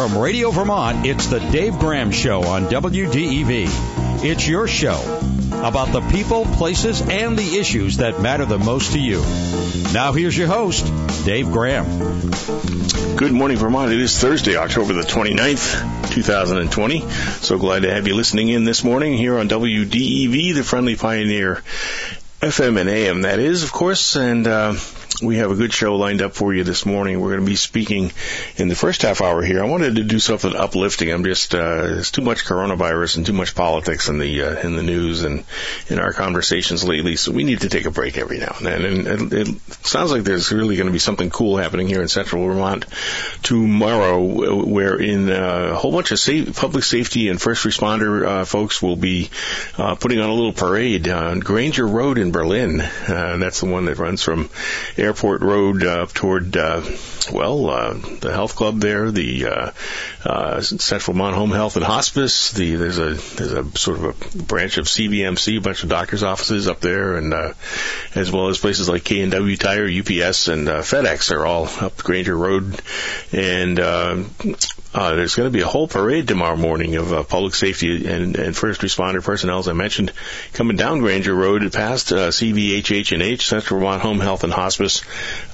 From 0.00 0.16
Radio 0.16 0.50
Vermont, 0.50 1.04
it's 1.04 1.26
the 1.26 1.40
Dave 1.40 1.78
Graham 1.78 2.10
Show 2.10 2.42
on 2.44 2.70
WDEV. 2.70 4.24
It's 4.24 4.48
your 4.48 4.66
show 4.66 4.98
about 5.52 5.92
the 5.92 6.00
people, 6.00 6.46
places, 6.46 7.02
and 7.02 7.38
the 7.38 7.58
issues 7.58 7.98
that 7.98 8.18
matter 8.18 8.46
the 8.46 8.56
most 8.56 8.92
to 8.92 8.98
you. 8.98 9.20
Now 9.92 10.14
here's 10.14 10.34
your 10.34 10.46
host, 10.46 10.86
Dave 11.26 11.50
Graham. 11.50 11.84
Good 13.16 13.32
morning, 13.32 13.58
Vermont. 13.58 13.92
It 13.92 14.00
is 14.00 14.18
Thursday, 14.18 14.56
October 14.56 14.94
the 14.94 15.02
29th, 15.02 16.14
2020. 16.14 17.00
So 17.42 17.58
glad 17.58 17.82
to 17.82 17.92
have 17.92 18.08
you 18.08 18.14
listening 18.14 18.48
in 18.48 18.64
this 18.64 18.82
morning 18.82 19.18
here 19.18 19.38
on 19.38 19.50
WDEV, 19.50 20.54
the 20.54 20.64
Friendly 20.64 20.96
Pioneer 20.96 21.62
FM 22.40 22.80
and 22.80 22.88
AM, 22.88 23.20
that 23.22 23.38
is, 23.38 23.64
of 23.64 23.70
course. 23.70 24.16
And, 24.16 24.46
uh, 24.46 24.76
we 25.22 25.36
have 25.36 25.50
a 25.50 25.54
good 25.54 25.72
show 25.72 25.96
lined 25.96 26.22
up 26.22 26.32
for 26.32 26.54
you 26.54 26.64
this 26.64 26.86
morning. 26.86 27.20
We're 27.20 27.30
going 27.30 27.44
to 27.44 27.50
be 27.50 27.56
speaking 27.56 28.12
in 28.56 28.68
the 28.68 28.74
first 28.74 29.02
half 29.02 29.20
hour 29.20 29.42
here. 29.42 29.62
I 29.62 29.66
wanted 29.66 29.96
to 29.96 30.04
do 30.04 30.18
something 30.18 30.54
uplifting. 30.54 31.10
I'm 31.10 31.24
just 31.24 31.54
uh, 31.54 31.58
there's 31.58 32.10
too 32.10 32.22
much 32.22 32.44
coronavirus 32.44 33.18
and 33.18 33.26
too 33.26 33.32
much 33.32 33.54
politics 33.54 34.08
in 34.08 34.18
the 34.18 34.42
uh, 34.42 34.60
in 34.60 34.76
the 34.76 34.82
news 34.82 35.22
and 35.22 35.44
in 35.88 35.98
our 35.98 36.12
conversations 36.12 36.84
lately. 36.84 37.16
So 37.16 37.32
we 37.32 37.44
need 37.44 37.60
to 37.62 37.68
take 37.68 37.86
a 37.86 37.90
break 37.90 38.18
every 38.18 38.38
now 38.38 38.54
and 38.58 38.66
then. 38.66 38.84
And 38.84 39.32
it, 39.32 39.48
it 39.48 39.86
sounds 39.86 40.10
like 40.10 40.22
there's 40.22 40.52
really 40.52 40.76
going 40.76 40.86
to 40.86 40.92
be 40.92 40.98
something 40.98 41.30
cool 41.30 41.56
happening 41.56 41.88
here 41.88 42.02
in 42.02 42.08
Central 42.08 42.46
Vermont 42.46 42.86
tomorrow, 43.42 44.22
where 44.64 44.96
in 45.00 45.30
uh, 45.30 45.70
a 45.72 45.74
whole 45.74 45.92
bunch 45.92 46.10
of 46.10 46.18
safe, 46.18 46.56
public 46.56 46.84
safety 46.84 47.28
and 47.28 47.40
first 47.40 47.64
responder 47.64 48.24
uh, 48.24 48.44
folks 48.44 48.82
will 48.82 48.96
be 48.96 49.30
uh, 49.76 49.94
putting 49.94 50.20
on 50.20 50.30
a 50.30 50.34
little 50.34 50.52
parade 50.52 51.08
on 51.08 51.40
Granger 51.40 51.86
Road 51.86 52.18
in 52.18 52.32
Berlin. 52.32 52.80
Uh, 52.80 53.36
that's 53.38 53.60
the 53.60 53.66
one 53.66 53.84
that 53.86 53.98
runs 53.98 54.22
from 54.22 54.50
Air 54.96 55.09
Airport 55.10 55.40
Road 55.40 55.82
uh, 55.84 56.06
toward, 56.06 56.56
uh, 56.56 56.82
well, 57.32 57.68
uh, 57.68 57.94
the 57.94 58.30
health 58.32 58.54
club 58.54 58.78
there, 58.78 59.10
the 59.10 59.44
uh, 59.44 59.70
uh, 60.24 60.60
Central 60.60 61.14
Vermont 61.14 61.34
Home 61.34 61.50
Health 61.50 61.74
and 61.74 61.84
Hospice. 61.84 62.52
The 62.52 62.76
there's 62.76 62.98
a 62.98 63.14
there's 63.14 63.52
a 63.52 63.76
sort 63.76 63.98
of 63.98 64.04
a 64.04 64.42
branch 64.44 64.78
of 64.78 64.84
CVMC, 64.84 65.58
a 65.58 65.60
bunch 65.60 65.82
of 65.82 65.88
doctors' 65.88 66.22
offices 66.22 66.68
up 66.68 66.78
there, 66.78 67.16
and 67.16 67.34
as 68.14 68.30
well 68.30 68.50
as 68.50 68.58
places 68.58 68.88
like 68.88 69.02
K 69.02 69.22
and 69.22 69.32
W 69.32 69.56
Tire, 69.56 69.86
UPS, 69.86 70.46
and 70.46 70.68
FedEx 70.68 71.32
are 71.32 71.44
all 71.44 71.66
up 71.80 71.96
Granger 71.96 72.36
Road, 72.36 72.80
and 73.32 73.80
uh, 74.92 75.14
there's 75.14 75.36
going 75.36 75.46
to 75.46 75.56
be 75.56 75.62
a 75.62 75.66
whole 75.66 75.86
parade 75.86 76.26
tomorrow 76.26 76.56
morning 76.56 76.96
of 76.96 77.12
uh, 77.12 77.22
public 77.22 77.54
safety 77.54 78.08
and, 78.08 78.36
and 78.36 78.56
first 78.56 78.80
responder 78.80 79.22
personnel, 79.22 79.60
as 79.60 79.68
I 79.68 79.72
mentioned, 79.72 80.12
coming 80.52 80.76
down 80.76 80.98
Granger 80.98 81.32
Road 81.34 81.72
past 81.72 82.12
uh, 82.12 82.30
CVHH 82.30 83.12
and 83.12 83.22
H, 83.22 83.46
Central 83.46 83.78
Vermont 83.78 84.02
Home 84.02 84.18
Health 84.18 84.42
and 84.42 84.52
Hospice. 84.52 85.02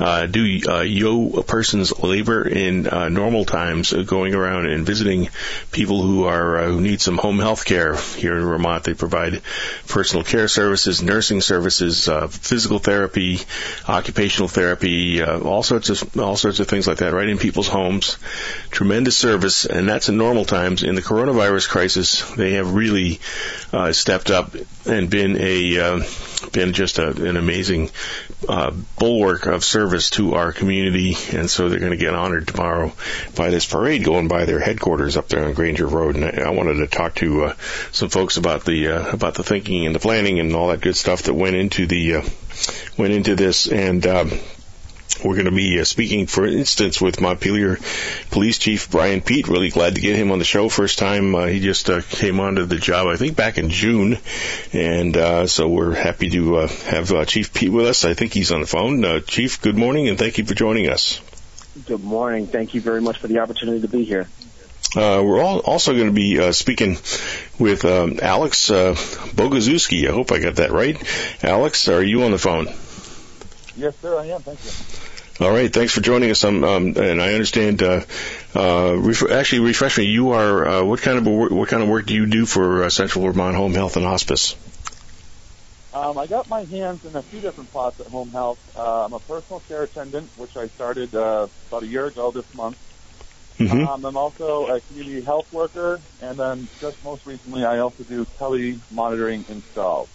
Uh, 0.01 0.25
do 0.25 0.61
uh, 0.67 0.81
yo 0.81 1.43
person's 1.43 1.99
labor 2.03 2.49
in 2.49 2.87
uh, 2.87 3.11
normal 3.11 3.45
times, 3.45 3.93
going 3.93 4.35
around 4.35 4.67
and 4.71 4.87
visiting 4.87 5.29
people 5.71 6.01
who 6.01 6.25
are 6.25 6.65
who 6.65 6.81
need 6.81 7.03
some 7.03 7.19
home 7.19 7.39
health 7.39 7.67
care 7.67 7.95
here 7.95 8.39
in 8.39 8.45
Vermont. 8.45 8.85
They 8.85 8.95
provide 8.95 9.43
personal 9.87 10.25
care 10.25 10.49
services, 10.49 11.03
nursing 11.03 11.43
services, 11.43 12.09
uh, 12.09 12.29
physical 12.29 12.79
therapy, 12.79 13.41
occupational 13.87 14.49
therapy, 14.49 15.23
all 15.23 15.63
sorts 15.63 15.91
of 15.91 16.19
all 16.19 16.37
sorts 16.37 16.59
of 16.59 16.69
things 16.69 16.87
like 16.87 16.99
that, 16.99 17.13
right 17.13 17.29
in 17.29 17.37
people's 17.37 17.69
homes. 17.69 18.17
Tremendous 18.71 19.26
service, 19.27 19.65
and 19.67 19.89
that's 19.89 20.09
in 20.09 20.17
normal 20.17 20.45
times. 20.45 20.85
In 20.85 20.95
the 20.95 21.03
coronavirus 21.03 21.69
crisis, 21.69 22.23
they 22.37 22.53
have 22.53 22.75
really 22.75 23.19
uh, 23.73 23.93
stepped 23.93 24.31
up 24.31 24.55
and 24.87 25.11
been 25.11 25.37
a 25.41 25.79
uh, 25.81 26.03
been 26.53 26.73
just 26.73 26.99
a, 26.99 27.09
an 27.09 27.37
amazing 27.37 27.91
uh, 28.49 28.71
bulwark 29.01 29.47
of 29.47 29.65
service 29.65 30.11
to 30.11 30.35
our 30.35 30.53
community, 30.53 31.17
and 31.33 31.51
so 31.51 31.69
they're 31.69 31.81
going 31.81 31.91
to 31.91 31.97
get 31.97 32.15
honored 32.15 32.47
tomorrow 32.47 32.93
by 33.35 33.51
this 33.51 33.67
parade 33.67 34.05
going 34.05 34.29
by 34.29 34.45
their 34.45 34.61
headquarters 34.61 35.17
up 35.17 35.27
there 35.27 35.45
on 35.45 35.55
Granger 35.55 35.89
Road. 35.89 36.15
And 36.15 36.25
I, 36.25 36.45
I 36.45 36.51
wanted 36.51 36.75
to 36.75 36.87
talk 36.87 37.17
to 37.17 37.47
uh, 37.47 37.55
some 37.91 38.11
folks 38.11 38.37
about 38.37 38.65
the 38.65 38.89
uh, 38.89 39.11
about 39.11 39.35
the 39.35 39.43
thinking 39.43 39.87
and 39.87 39.95
the 39.95 39.99
planning 39.99 40.39
and 40.39 40.55
all 40.55 40.69
that 40.69 40.81
good 40.81 40.97
stuff 40.97 41.23
that 41.23 41.35
went 41.35 41.57
into 41.57 41.89
the 41.89 42.17
uh, 42.17 42.23
went 42.97 43.13
into 43.13 43.35
this, 43.35 43.67
and. 43.67 44.07
Um, 44.07 44.31
we're 45.25 45.35
going 45.35 45.47
to 45.47 45.51
be 45.51 45.81
uh, 45.81 45.85
speaking, 45.85 46.27
for 46.27 46.47
instance, 46.47 47.01
with 47.01 47.21
Montpelier 47.21 47.79
Police 48.31 48.59
Chief 48.59 48.91
Brian 48.91 49.21
Peete. 49.21 49.49
Really 49.49 49.71
glad 49.71 49.95
to 49.95 50.01
get 50.01 50.17
him 50.17 50.31
on 50.31 50.39
the 50.39 50.45
show. 50.45 50.69
First 50.69 50.99
time 50.99 51.35
uh, 51.35 51.47
he 51.47 51.61
just 51.61 51.89
uh, 51.91 52.01
came 52.03 52.41
onto 52.41 52.65
the 52.65 52.77
job, 52.77 53.07
I 53.07 53.17
think, 53.17 53.37
back 53.37 53.59
in 53.59 53.71
June, 53.71 54.19
and 54.73 55.17
uh, 55.17 55.47
so 55.47 55.69
we're 55.69 55.95
happy 55.95 56.31
to 56.31 56.57
uh, 56.59 56.69
have 56.69 57.13
uh, 57.13 57.25
Chief 57.25 57.53
Peete 57.53 57.73
with 57.73 57.87
us. 57.87 58.05
I 58.05 58.15
think 58.15 58.33
he's 58.33 58.53
on 58.53 58.61
the 58.61 58.67
phone. 58.67 59.05
Uh, 59.05 59.21
Chief, 59.21 59.61
good 59.61 59.77
morning, 59.77 60.09
and 60.09 60.19
thank 60.19 60.39
you 60.39 60.45
for 60.45 60.55
joining 60.55 60.89
us. 60.89 61.21
Good 61.87 62.03
morning. 62.03 62.47
Thank 62.47 62.75
you 62.75 62.81
very 62.81 63.01
much 63.01 63.19
for 63.19 63.29
the 63.29 63.41
opportunity 63.41 63.83
to 63.83 63.89
be 63.89 64.05
here. 64.05 64.29
Uh, 64.95 65.23
we're 65.23 65.43
all 65.43 65.59
also 65.59 65.93
going 65.95 66.07
to 66.07 66.13
be 66.13 66.39
uh, 66.39 66.53
speaking 66.53 66.97
with 67.59 67.85
um, 67.85 68.19
Alex 68.23 68.71
uh, 68.71 68.95
Boguszewski. 68.95 70.09
I 70.09 70.13
hope 70.13 70.33
I 70.33 70.39
got 70.39 70.57
that 70.57 70.71
right. 70.71 70.97
Alex, 71.45 71.89
are 71.89 72.03
you 72.03 72.23
on 72.23 72.31
the 72.31 72.39
phone? 72.39 72.67
Yes, 73.77 73.95
sir, 74.01 74.19
I 74.19 74.27
am. 74.27 74.41
Thank 74.41 74.65
you. 74.65 74.71
All 75.39 75.51
right, 75.51 75.71
thanks 75.71 75.93
for 75.93 76.01
joining 76.01 76.31
us. 76.31 76.45
Um, 76.45 76.65
um, 76.65 76.97
and 76.97 77.21
I 77.21 77.35
understand. 77.35 77.83
Uh, 77.83 78.05
uh, 78.55 78.95
ref- 78.97 79.31
actually, 79.31 79.61
refresh 79.61 79.99
me. 79.99 80.05
You 80.05 80.31
are 80.31 80.67
uh, 80.67 80.85
what 80.85 81.03
kind 81.03 81.19
of 81.19 81.27
what 81.27 81.69
kind 81.69 81.83
of 81.83 81.91
work 81.91 82.07
do 82.07 82.15
you 82.15 82.25
do 82.25 82.47
for 82.47 82.85
uh, 82.85 82.91
Central 82.91 83.25
Vermont 83.27 83.55
Home 83.55 83.75
Health 83.75 83.97
and 83.97 84.07
Hospice? 84.07 84.57
Um, 85.93 86.17
I 86.17 86.27
got 86.27 86.49
my 86.49 86.65
hands 86.65 87.05
in 87.05 87.15
a 87.17 87.23
few 87.23 87.41
different 87.41 87.71
pots 87.71 88.01
at 88.01 88.07
Home 88.07 88.31
Health. 88.31 88.59
Uh, 88.75 89.05
I'm 89.05 89.13
a 89.13 89.21
personal 89.21 89.61
care 89.61 89.83
attendant, 89.83 90.31
which 90.37 90.57
I 90.57 90.69
started 90.69 91.15
uh, 91.15 91.49
about 91.69 91.83
a 91.83 91.87
year 91.87 92.07
ago 92.07 92.31
this 92.31 92.47
month. 92.55 92.79
Mm-hmm. 93.59 93.87
Um, 93.87 94.05
I'm 94.05 94.17
also 94.17 94.67
a 94.67 94.81
community 94.81 95.23
health 95.23 95.51
worker, 95.53 96.01
and 96.21 96.39
then 96.39 96.69
just 96.81 97.03
most 97.05 97.27
recently, 97.27 97.65
I 97.65 97.79
also 97.79 98.05
do 98.05 98.27
tele 98.39 98.81
monitoring 98.91 99.45
installs. 99.49 100.09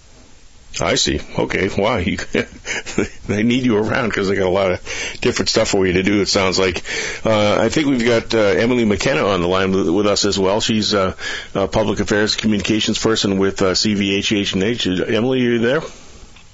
I 0.80 0.96
see. 0.96 1.20
Okay. 1.38 1.70
Wow. 1.78 1.98
You, 1.98 2.18
they 3.28 3.44
need 3.44 3.66
you 3.66 3.78
around 3.78 4.10
because 4.10 4.30
they 4.30 4.36
got 4.36 4.48
a 4.48 4.50
lot 4.50 4.72
of 4.72 5.18
different 5.20 5.50
stuff 5.50 5.70
for 5.70 5.86
you 5.86 5.94
to 5.94 6.04
do. 6.04 6.22
It 6.22 6.28
sounds 6.28 6.58
like. 6.58 6.84
Uh, 7.26 7.58
I 7.60 7.70
think 7.70 7.88
we've 7.88 8.06
got 8.06 8.34
uh, 8.34 8.38
Emily 8.38 8.86
McKenna 8.86 9.26
on 9.26 9.42
the 9.42 9.48
line 9.48 9.72
with, 9.72 9.90
with 9.90 10.08
us 10.08 10.24
as 10.26 10.40
well. 10.40 10.62
She's 10.62 10.94
uh, 10.94 11.16
a 11.54 11.68
public 11.68 12.00
affairs 12.00 12.36
communications 12.36 13.00
person 13.00 13.38
with 13.38 13.62
uh, 13.62 13.72
CVHH 13.72 14.54
and 14.54 14.64
H. 14.64 14.88
Emily, 14.88 15.46
are 15.46 15.52
you 15.52 15.60
there? 15.60 15.82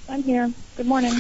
I'm 0.10 0.24
here. 0.24 0.52
Good 0.78 0.88
morning. 0.88 1.14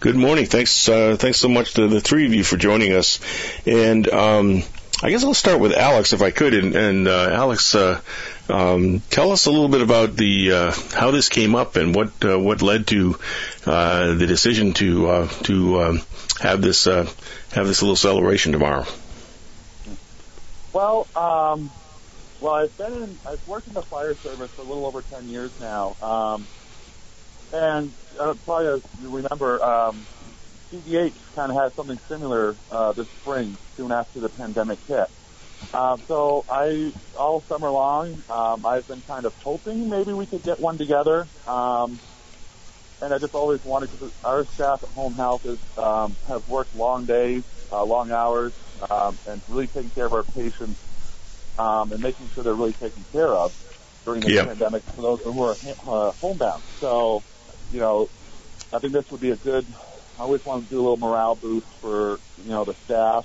Good 0.00 0.16
morning. 0.16 0.44
Thanks. 0.44 0.86
Uh, 0.88 1.16
thanks 1.18 1.38
so 1.38 1.48
much 1.48 1.74
to 1.74 1.88
the 1.88 2.00
three 2.00 2.26
of 2.26 2.34
you 2.34 2.44
for 2.44 2.58
joining 2.58 2.92
us. 2.92 3.20
And 3.66 4.06
um, 4.08 4.62
I 5.02 5.10
guess 5.10 5.24
I'll 5.24 5.34
start 5.34 5.60
with 5.60 5.72
Alex 5.72 6.12
if 6.12 6.20
I 6.20 6.30
could. 6.30 6.52
And, 6.52 6.74
and 6.76 7.08
uh, 7.08 7.30
Alex, 7.32 7.74
uh, 7.74 8.00
um, 8.48 9.00
tell 9.10 9.32
us 9.32 9.46
a 9.46 9.50
little 9.50 9.68
bit 9.68 9.80
about 9.80 10.16
the 10.16 10.52
uh, 10.52 10.72
how 10.92 11.10
this 11.10 11.28
came 11.28 11.54
up 11.54 11.76
and 11.76 11.94
what 11.94 12.12
uh, 12.24 12.38
what 12.38 12.60
led 12.60 12.86
to 12.88 13.18
uh, 13.64 14.14
the 14.14 14.26
decision 14.26 14.74
to 14.74 15.08
uh, 15.08 15.28
to 15.44 15.82
um, 15.82 16.02
have 16.40 16.60
this 16.60 16.86
uh, 16.86 17.08
have 17.52 17.66
this 17.66 17.80
little 17.80 17.96
celebration 17.96 18.52
tomorrow. 18.52 18.84
Well, 20.72 21.06
um, 21.16 21.70
well, 22.40 22.54
I've 22.54 22.76
been 22.76 22.92
in, 22.92 23.18
I've 23.26 23.46
worked 23.48 23.68
in 23.68 23.74
the 23.74 23.82
fire 23.82 24.14
service 24.14 24.50
for 24.50 24.62
a 24.62 24.64
little 24.64 24.86
over 24.86 25.02
10 25.02 25.28
years 25.28 25.52
now. 25.60 25.96
Um, 26.02 26.46
and 27.52 27.92
uh, 28.18 28.34
probably 28.44 28.66
as 28.66 28.82
you 29.00 29.08
remember, 29.08 29.62
um, 29.62 30.04
CDH 30.72 31.12
kind 31.36 31.52
of 31.52 31.56
had 31.56 31.72
something 31.74 31.98
similar 32.08 32.56
this 32.96 33.08
spring, 33.08 33.56
soon 33.76 33.92
after 33.92 34.20
the 34.20 34.28
pandemic 34.28 34.80
hit. 34.86 35.08
Um, 35.72 36.04
so 36.08 36.44
I, 36.48 36.92
all 37.18 37.44
summer 37.48 37.70
long, 37.70 38.22
um, 38.28 38.64
I've 38.66 38.86
been 38.86 39.02
kind 39.02 39.26
of 39.26 39.34
hoping 39.42 39.88
maybe 39.88 40.12
we 40.12 40.26
could 40.26 40.44
get 40.44 40.60
one 40.60 40.78
together. 40.78 41.28
Um, 41.46 42.00
and 43.00 43.12
I 43.14 43.18
just 43.18 43.34
always 43.34 43.60
wanted 43.64 43.90
to. 43.92 44.12
Our 44.24 44.46
staff 44.54 44.80
at 44.82 44.88
Home 44.90 45.14
Health 45.16 45.42
is 45.44 45.58
um, 45.76 46.18
have 46.28 46.46
worked 46.46 46.74
long 46.74 47.06
days, 47.06 47.44
uh, 47.72 47.84
long 47.84 48.10
hours, 48.12 48.54
um, 48.90 49.20
and 49.26 49.42
really 49.48 49.68
taking 49.68 49.90
care 49.92 50.06
of 50.06 50.12
our 50.14 50.24
patients 50.24 50.80
um, 51.58 51.92
and 51.92 52.02
making 52.02 52.30
sure 52.34 52.44
they're 52.44 52.54
really 52.54 52.74
taken 52.74 53.06
care 53.12 53.34
of 53.34 53.54
during 54.06 54.22
the 54.24 54.30
Yeah. 54.30 54.44
pandemic 54.44 54.84
for 54.94 55.02
those 55.02 55.20
who 55.24 55.40
are 55.42 55.58
uh, 55.64 56.12
homebound. 56.20 56.64
So, 56.80 57.24
you 57.70 57.80
know, 57.80 58.08
I 58.72 58.80
think 58.80 58.92
this 58.94 59.04
would 59.10 59.20
be 59.20 59.30
a 59.30 59.36
good. 59.38 59.66
I 60.18 60.22
always 60.22 60.42
want 60.44 60.68
to 60.68 60.74
do 60.74 60.80
a 60.80 60.82
little 60.82 60.98
morale 60.98 61.36
boost 61.36 61.68
for 61.80 62.20
you 62.36 62.50
know 62.50 62.64
the 62.64 62.74
staff 62.84 63.24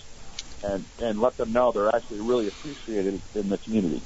and 0.63 0.83
and 1.01 1.21
let 1.21 1.37
them 1.37 1.53
know 1.53 1.71
they're 1.71 1.93
actually 1.95 2.21
really 2.21 2.47
appreciated 2.47 3.21
in 3.35 3.49
the 3.49 3.57
community. 3.57 4.01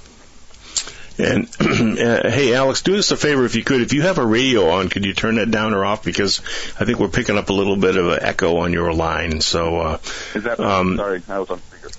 And 1.18 1.48
uh, 1.60 2.30
hey, 2.30 2.56
Alex, 2.56 2.82
do 2.82 2.98
us 2.98 3.12
a 3.12 3.18
favor 3.18 3.46
if 3.46 3.56
you 3.56 3.64
could. 3.64 3.82
If 3.82 3.94
you 3.94 4.02
have 4.02 4.18
a 4.18 4.26
radio 4.26 4.70
on, 4.72 4.90
could 4.90 5.06
you 5.06 5.14
turn 5.14 5.36
that 5.36 5.52
down 5.52 5.74
or 5.76 5.86
off? 5.86 6.04
Because 6.04 6.40
I 6.80 6.86
think 6.86 7.00
we're 7.00 7.08
picking 7.10 7.38
up 7.38 7.50
a 7.50 7.54
little 7.54 7.76
bit 7.76 7.98
of 7.98 8.08
an 8.08 8.20
echo 8.22 8.58
on 8.58 8.74
your 8.74 8.92
line. 8.94 9.40
So. 9.42 9.78
Uh, 9.80 9.98
Is 10.34 10.44
that 10.44 10.60
Um, 10.60 10.98
sorry? 10.98 11.22
I 11.30 11.38
was 11.38 11.52
on 11.52 11.60
speaker. 11.62 11.90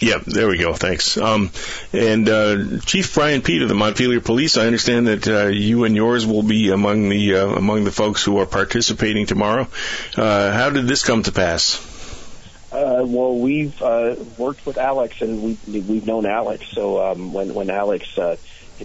Yeah, 0.00 0.18
there 0.26 0.48
we 0.48 0.58
go. 0.58 0.72
Thanks. 0.72 1.18
Um, 1.18 1.50
and 1.92 2.26
uh, 2.28 2.78
Chief 2.86 3.14
Brian 3.14 3.42
Peete 3.42 3.62
of 3.62 3.68
the 3.68 3.74
Montpelier 3.74 4.20
Police, 4.20 4.56
I 4.56 4.66
understand 4.66 5.08
that 5.08 5.28
uh, 5.28 5.46
you 5.48 5.84
and 5.84 5.94
yours 5.94 6.26
will 6.26 6.42
be 6.42 6.70
among 6.70 7.10
the 7.10 7.36
uh, 7.36 7.46
among 7.48 7.84
the 7.84 7.92
folks 7.92 8.24
who 8.24 8.38
are 8.38 8.46
participating 8.46 9.26
tomorrow. 9.26 9.68
Uh, 10.16 10.52
how 10.52 10.70
did 10.70 10.88
this 10.88 11.04
come 11.04 11.22
to 11.24 11.32
pass? 11.32 11.76
Uh, 12.74 13.04
well, 13.06 13.38
we've 13.38 13.80
uh, 13.80 14.16
worked 14.36 14.66
with 14.66 14.76
Alex, 14.78 15.14
and 15.20 15.40
we've 15.64 15.86
we've 15.88 16.04
known 16.04 16.26
Alex. 16.26 16.64
So 16.72 17.00
um, 17.00 17.32
when 17.32 17.54
when 17.54 17.70
Alex 17.70 18.04
uh, 18.18 18.34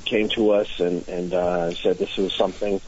came 0.05 0.29
to 0.35 0.51
us 0.51 0.67
and 0.77 1.07
and 1.07 1.33
uh, 1.33 1.73
said 1.73 1.97
this 1.97 2.15
was 2.15 2.31
something, 2.37 2.81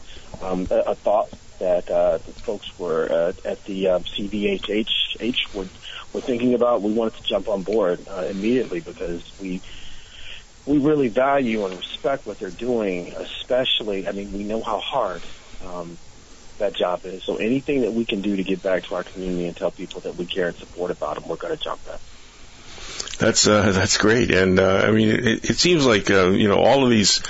um, 0.44 0.68
a, 0.70 0.92
a 0.92 0.96
thought 0.96 1.34
that 1.60 1.90
uh, 1.90 2.20
folks 2.46 2.68
were 2.78 3.12
uh, 3.12 3.34
at 3.44 3.64
the 3.66 3.86
CVHH 3.86 5.34
were 5.54 5.70
were 6.14 6.22
thinking 6.22 6.54
about, 6.54 6.84
we 6.84 6.94
wanted 6.94 7.16
to 7.16 7.24
jump 7.28 7.48
on 7.48 7.64
board 7.64 8.08
uh, 8.08 8.28
immediately 8.28 8.80
because 8.80 9.24
we 9.40 9.64
we 10.68 10.78
really 10.78 11.08
value 11.08 11.66
and 11.66 11.80
respect 11.80 12.28
what 12.28 12.38
they're 12.38 12.52
doing. 12.52 13.16
Especially, 13.16 14.08
I 14.08 14.12
mean, 14.12 14.34
we 14.34 14.44
know 14.44 14.62
how 14.62 14.80
hard. 14.80 15.26
Um, 15.62 15.98
that 16.62 16.76
job 16.76 17.02
is. 17.04 17.22
So 17.26 17.36
anything 17.38 17.82
that 17.82 17.92
we 17.92 18.06
can 18.06 18.22
do 18.22 18.36
to 18.36 18.44
give 18.44 18.62
back 18.62 18.84
to 18.86 18.96
our 18.96 19.04
community 19.04 19.48
and 19.48 19.58
tell 19.58 19.72
people 19.72 20.02
that 20.02 20.16
we 20.16 20.26
care 20.26 20.48
and 20.48 20.58
support 20.58 20.92
about 20.92 21.16
them, 21.16 21.28
we're 21.28 21.36
going 21.36 21.56
to 21.56 21.64
jump 21.64 21.82
at. 21.92 22.00
That's 23.22 23.46
uh, 23.46 23.72
that's 23.72 24.00
great, 24.00 24.32
and 24.32 24.60
uh, 24.60 24.82
I 24.84 24.90
mean, 24.90 25.10
it, 25.10 25.52
it 25.52 25.58
seems 25.60 25.86
like 25.86 26.10
uh, 26.10 26.30
you 26.30 26.48
know 26.48 26.58
all 26.58 26.84
of 26.84 26.90
these 26.90 27.22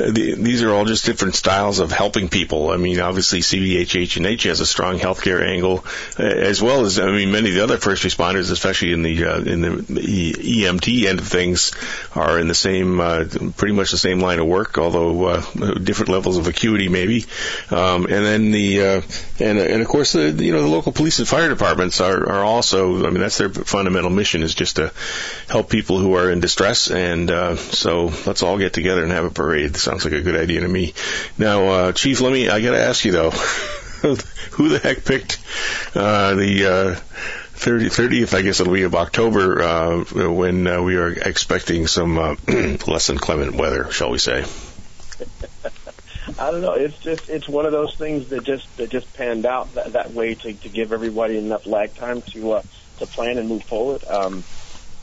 uh, 0.00 0.10
the, 0.10 0.34
these 0.34 0.62
are 0.62 0.72
all 0.72 0.86
just 0.86 1.04
different 1.04 1.34
styles 1.34 1.78
of 1.78 1.92
helping 1.92 2.30
people. 2.30 2.70
I 2.70 2.78
mean, 2.78 2.98
obviously 2.98 3.40
CVHH 3.40 4.16
and 4.16 4.24
H 4.24 4.44
has 4.44 4.60
a 4.60 4.66
strong 4.66 4.98
healthcare 4.98 5.46
angle, 5.46 5.84
uh, 6.18 6.22
as 6.22 6.62
well 6.62 6.86
as 6.86 6.98
I 6.98 7.10
mean 7.10 7.30
many 7.30 7.50
of 7.50 7.54
the 7.56 7.62
other 7.62 7.76
first 7.76 8.04
responders, 8.04 8.50
especially 8.50 8.92
in 8.92 9.02
the 9.02 9.24
uh, 9.24 9.40
in 9.42 9.60
the 9.60 10.32
EMT 10.32 11.04
end 11.04 11.18
of 11.20 11.28
things, 11.28 11.72
are 12.14 12.38
in 12.38 12.48
the 12.48 12.54
same 12.54 12.98
uh, 12.98 13.26
pretty 13.58 13.74
much 13.74 13.90
the 13.90 13.98
same 13.98 14.20
line 14.20 14.38
of 14.38 14.46
work, 14.46 14.78
although 14.78 15.26
uh, 15.26 15.74
different 15.74 16.08
levels 16.08 16.38
of 16.38 16.48
acuity 16.48 16.88
maybe. 16.88 17.26
Um, 17.70 18.06
and 18.06 18.24
then 18.24 18.50
the 18.50 18.82
uh, 18.82 19.02
and 19.38 19.58
and 19.58 19.82
of 19.82 19.88
course 19.88 20.12
the 20.12 20.30
you 20.30 20.52
know 20.52 20.62
the 20.62 20.68
local 20.68 20.90
police 20.90 21.18
and 21.18 21.28
fire 21.28 21.50
departments 21.50 22.00
are 22.00 22.30
are 22.30 22.44
also 22.44 23.06
I 23.06 23.10
mean 23.10 23.20
that's 23.20 23.36
their 23.36 23.50
fundamental 23.50 24.10
mission 24.10 24.42
is 24.42 24.54
just 24.54 24.76
to 24.76 24.90
help 25.48 25.68
people 25.68 25.98
who 25.98 26.14
are 26.14 26.30
in 26.30 26.40
distress. 26.40 26.90
And 26.90 27.30
uh, 27.30 27.56
so 27.56 28.12
let's 28.26 28.42
all 28.42 28.58
get 28.58 28.72
together 28.72 29.02
and 29.02 29.12
have 29.12 29.24
a 29.24 29.30
parade. 29.30 29.76
Sounds 29.76 30.04
like 30.04 30.14
a 30.14 30.22
good 30.22 30.36
idea 30.36 30.60
to 30.60 30.68
me. 30.68 30.94
Now, 31.38 31.66
uh, 31.68 31.92
Chief, 31.92 32.20
let 32.20 32.32
me. 32.32 32.48
I 32.48 32.60
got 32.60 32.72
to 32.72 32.80
ask 32.80 33.04
you 33.04 33.12
though, 33.12 33.30
who 34.52 34.68
the 34.68 34.80
heck 34.82 35.04
picked 35.04 35.38
uh, 35.94 36.34
the 36.34 36.66
uh, 36.66 36.94
30, 37.56 37.86
30th, 37.86 38.34
I 38.34 38.42
guess 38.42 38.60
it'll 38.60 38.72
be 38.72 38.82
of 38.82 38.94
October, 38.94 39.62
uh, 39.62 40.04
when 40.04 40.66
uh, 40.66 40.82
we 40.82 40.96
are 40.96 41.10
expecting 41.10 41.86
some 41.86 42.18
uh, 42.18 42.36
less 42.86 43.06
than 43.06 43.18
clement 43.18 43.54
weather, 43.54 43.90
shall 43.92 44.10
we 44.10 44.18
say? 44.18 44.44
I 46.38 46.50
don't 46.50 46.62
know. 46.62 46.72
It's 46.72 46.98
just 46.98 47.28
it's 47.28 47.48
one 47.48 47.66
of 47.66 47.72
those 47.72 47.94
things 47.94 48.30
that 48.30 48.44
just 48.44 48.76
that 48.78 48.90
just 48.90 49.12
panned 49.14 49.46
out 49.46 49.72
that, 49.74 49.92
that 49.92 50.12
way 50.12 50.34
to, 50.34 50.52
to 50.52 50.68
give 50.68 50.92
everybody 50.92 51.36
enough 51.38 51.66
lag 51.66 51.94
time 51.94 52.22
to 52.22 52.52
uh, 52.52 52.62
to 52.98 53.06
plan 53.06 53.38
and 53.38 53.48
move 53.48 53.62
forward. 53.64 54.04
Um, 54.04 54.42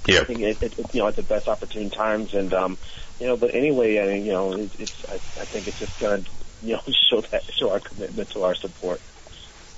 yeah. 0.07 0.21
I 0.21 0.24
think 0.24 0.39
it, 0.39 0.62
it, 0.63 0.94
you 0.94 1.01
know 1.01 1.07
at 1.07 1.15
the 1.15 1.24
best 1.24 1.48
opportune 1.48 1.89
times, 1.89 2.33
and 2.33 2.53
um, 2.53 2.77
you 3.19 3.27
know. 3.27 3.38
But 3.38 3.53
anyway, 3.53 4.00
I 4.00 4.06
mean, 4.07 4.25
you 4.25 4.31
know, 4.31 4.53
it, 4.53 4.80
it's 4.80 5.09
I, 5.09 5.15
I 5.15 5.45
think 5.45 5.68
it's 5.68 5.80
just 5.80 6.00
to 6.00 6.24
you 6.63 6.74
know 6.74 6.81
show 7.09 7.21
that 7.21 7.44
show 7.44 7.71
our 7.71 7.80
commitment 7.80 8.30
to 8.31 8.44
our 8.44 8.56
support. 8.56 9.01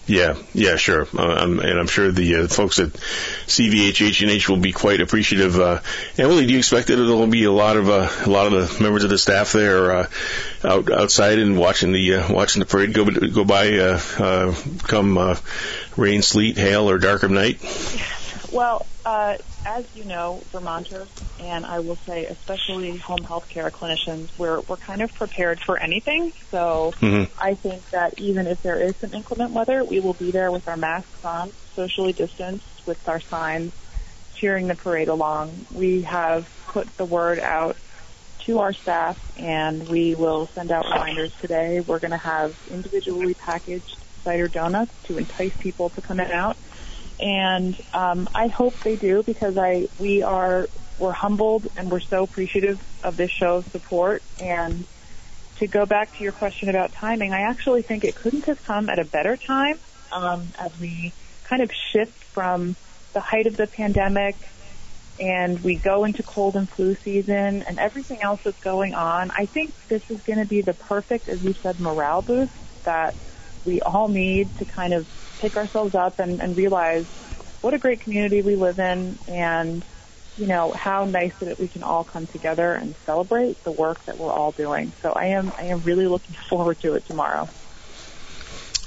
Yeah, 0.05 0.35
yeah, 0.53 0.75
sure, 0.75 1.07
uh, 1.17 1.43
um, 1.43 1.61
and 1.61 1.79
I'm 1.79 1.87
sure 1.87 2.11
the 2.11 2.35
uh, 2.35 2.47
folks 2.47 2.77
at 2.79 2.89
CVH 2.89 4.21
and 4.21 4.31
H 4.31 4.49
will 4.49 4.57
be 4.57 4.73
quite 4.73 4.99
appreciative. 4.99 5.57
Uh, 5.57 5.79
Emily, 6.17 6.45
do 6.45 6.51
you 6.51 6.57
expect 6.57 6.87
that 6.87 6.97
there'll 6.97 7.25
be 7.27 7.45
a 7.45 7.51
lot 7.53 7.77
of 7.77 7.89
uh, 7.89 8.09
a 8.25 8.29
lot 8.29 8.51
of 8.51 8.51
the 8.51 8.83
members 8.83 9.05
of 9.05 9.09
the 9.09 9.17
staff 9.17 9.53
there 9.53 9.91
uh, 9.93 10.07
out 10.65 10.91
outside 10.91 11.39
and 11.39 11.57
watching 11.57 11.93
the 11.93 12.15
uh, 12.15 12.33
watching 12.33 12.59
the 12.59 12.65
parade 12.65 12.93
go 12.93 13.05
go 13.05 13.45
by, 13.45 13.77
uh, 13.77 13.99
uh, 14.19 14.55
come 14.79 15.17
uh, 15.17 15.37
rain, 15.95 16.21
sleet, 16.21 16.57
hail, 16.57 16.89
or 16.89 16.97
dark 16.97 17.23
of 17.23 17.31
night? 17.31 17.61
Well, 18.53 18.85
uh, 19.03 19.37
as 19.65 19.85
you 19.95 20.03
know, 20.03 20.43
Vermonters, 20.51 21.09
and 21.39 21.65
I 21.65 21.79
will 21.79 21.95
say 21.95 22.25
especially 22.25 22.97
home 22.97 23.23
health 23.23 23.49
care 23.49 23.69
clinicians, 23.71 24.29
we're, 24.37 24.59
we're 24.61 24.77
kind 24.77 25.01
of 25.01 25.11
prepared 25.15 25.59
for 25.59 25.75
anything. 25.75 26.33
So 26.51 26.93
mm-hmm. 27.01 27.33
I 27.41 27.55
think 27.55 27.89
that 27.89 28.19
even 28.19 28.45
if 28.45 28.61
there 28.61 28.79
is 28.79 28.95
some 28.97 29.11
inclement 29.11 29.51
weather, 29.51 29.83
we 29.83 29.99
will 29.99 30.13
be 30.13 30.29
there 30.29 30.51
with 30.51 30.67
our 30.67 30.77
masks 30.77 31.25
on, 31.25 31.51
socially 31.75 32.13
distanced, 32.13 32.85
with 32.85 33.09
our 33.09 33.19
signs, 33.19 33.73
cheering 34.35 34.67
the 34.67 34.75
parade 34.75 35.07
along. 35.07 35.65
We 35.73 36.03
have 36.03 36.47
put 36.67 36.95
the 36.97 37.05
word 37.05 37.39
out 37.39 37.75
to 38.41 38.59
our 38.59 38.73
staff, 38.73 39.17
and 39.39 39.89
we 39.89 40.13
will 40.13 40.45
send 40.47 40.71
out 40.71 40.85
reminders 40.85 41.33
today. 41.41 41.79
We're 41.79 41.99
going 41.99 42.11
to 42.11 42.17
have 42.17 42.55
individually 42.69 43.33
packaged 43.33 43.97
cider 44.23 44.47
donuts 44.47 44.93
to 45.05 45.17
entice 45.17 45.57
people 45.57 45.89
to 45.89 46.01
come 46.01 46.19
in 46.19 46.29
out 46.29 46.55
and 47.23 47.81
um, 47.93 48.29
I 48.35 48.47
hope 48.47 48.77
they 48.81 48.97
do 48.97 49.23
because 49.23 49.57
I 49.57 49.87
we 49.97 50.23
are 50.23 50.67
we're 50.99 51.13
humbled 51.13 51.67
and 51.77 51.89
we're 51.89 52.01
so 52.01 52.23
appreciative 52.23 52.83
of 53.01 53.15
this 53.15 53.31
show's 53.31 53.65
support. 53.67 54.21
And 54.41 54.85
to 55.57 55.67
go 55.67 55.85
back 55.85 56.15
to 56.17 56.23
your 56.23 56.33
question 56.33 56.67
about 56.67 56.91
timing, 56.91 57.31
I 57.31 57.49
actually 57.49 57.81
think 57.81 58.03
it 58.03 58.15
couldn't 58.15 58.45
have 58.45 58.63
come 58.65 58.89
at 58.89 58.99
a 58.99 59.05
better 59.05 59.37
time 59.37 59.79
um, 60.11 60.49
as 60.59 60.77
we 60.79 61.13
kind 61.45 61.61
of 61.61 61.71
shift 61.93 62.11
from 62.25 62.75
the 63.13 63.21
height 63.21 63.47
of 63.47 63.55
the 63.55 63.67
pandemic 63.67 64.35
and 65.17 65.63
we 65.63 65.75
go 65.75 66.03
into 66.03 66.23
cold 66.23 66.57
and 66.57 66.67
flu 66.67 66.95
season 66.95 67.63
and 67.63 67.79
everything 67.79 68.21
else 68.21 68.41
that's 68.43 68.59
going 68.59 68.93
on. 68.93 69.31
I 69.31 69.45
think 69.45 69.73
this 69.87 70.03
is 70.11 70.21
going 70.21 70.39
to 70.39 70.45
be 70.45 70.61
the 70.61 70.73
perfect, 70.73 71.29
as 71.29 71.41
you 71.41 71.53
said, 71.53 71.79
morale 71.79 72.21
boost 72.21 72.51
that 72.83 73.15
we 73.63 73.79
all 73.81 74.09
need 74.09 74.57
to 74.57 74.65
kind 74.65 74.93
of 74.93 75.07
pick 75.43 75.57
ourselves 75.57 75.93
up 75.93 76.19
and, 76.19 76.41
and 76.41 76.55
realize 76.55 77.05
what 77.59 77.73
a 77.73 77.77
great 77.77 77.99
community 77.99 78.41
we 78.41 78.55
live 78.55 78.79
in 78.79 79.19
and 79.27 79.83
you 80.37 80.47
know 80.47 80.71
how 80.71 81.03
nice 81.03 81.37
that 81.39 81.59
we 81.59 81.67
can 81.67 81.83
all 81.83 82.05
come 82.05 82.25
together 82.27 82.73
and 82.73 82.95
celebrate 83.05 83.61
the 83.65 83.71
work 83.71 84.03
that 84.05 84.17
we're 84.17 84.31
all 84.31 84.53
doing. 84.53 84.93
So 85.01 85.11
I 85.11 85.27
am 85.27 85.51
I 85.57 85.63
am 85.63 85.81
really 85.81 86.07
looking 86.07 86.33
forward 86.49 86.79
to 86.79 86.93
it 86.95 87.05
tomorrow. 87.05 87.49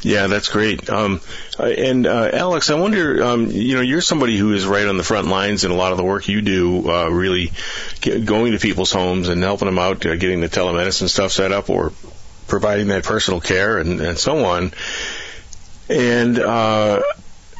Yeah, 0.01 0.29
that's 0.29 0.49
great. 0.49 0.89
Um, 0.89 1.21
uh, 1.59 1.65
and 1.65 2.07
uh, 2.07 2.31
Alex, 2.33 2.71
I 2.71 2.75
wonder, 2.75 3.23
um, 3.25 3.51
you 3.51 3.75
know, 3.75 3.81
you're 3.81 4.01
somebody 4.01 4.37
who 4.39 4.53
is 4.53 4.65
right 4.67 4.87
on 4.87 4.97
the 4.97 5.03
front 5.03 5.27
lines 5.27 5.65
in 5.65 5.71
a 5.71 5.75
lot 5.75 5.91
of 5.91 5.99
the 5.99 6.05
work 6.05 6.29
you 6.29 6.43
do, 6.43 6.89
uh, 6.89 7.09
really 7.09 7.51
get, 8.01 8.25
going 8.25 8.53
to 8.53 8.59
people's 8.59 8.93
homes 8.93 9.29
and 9.29 9.43
helping 9.43 9.67
them 9.67 9.79
out, 9.79 10.07
uh, 10.07 10.15
getting 10.15 10.41
the 10.41 10.49
telemedicine 10.49 11.09
stuff 11.09 11.33
set 11.33 11.51
up, 11.51 11.71
or 11.71 11.93
providing 12.47 12.89
that 12.89 13.05
personal 13.05 13.41
care 13.41 13.79
and, 13.79 14.01
and 14.01 14.19
so 14.19 14.45
on. 14.45 14.73
And 15.89 16.39
uh, 16.39 17.03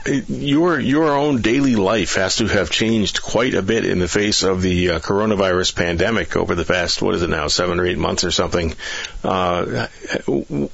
your 0.07 0.79
your 0.79 1.17
own 1.17 1.43
daily 1.43 1.77
life 1.77 2.15
has 2.15 2.37
to 2.37 2.47
have 2.47 2.71
changed 2.71 3.23
quite 3.23 3.55
a 3.55 3.63
bit 3.63 3.85
in 3.85 3.99
the 3.99 4.09
face 4.09 4.43
of 4.43 4.63
the 4.63 4.91
uh, 4.91 4.99
coronavirus 5.01 5.75
pandemic 5.75 6.37
over 6.37 6.55
the 6.55 6.65
past 6.65 7.03
what 7.03 7.15
is 7.15 7.23
it 7.23 7.31
now 7.31 7.49
seven 7.49 7.81
or 7.81 7.87
eight 7.87 7.99
months 7.99 8.25
or 8.25 8.31
something. 8.31 8.75
Uh, 9.23 9.87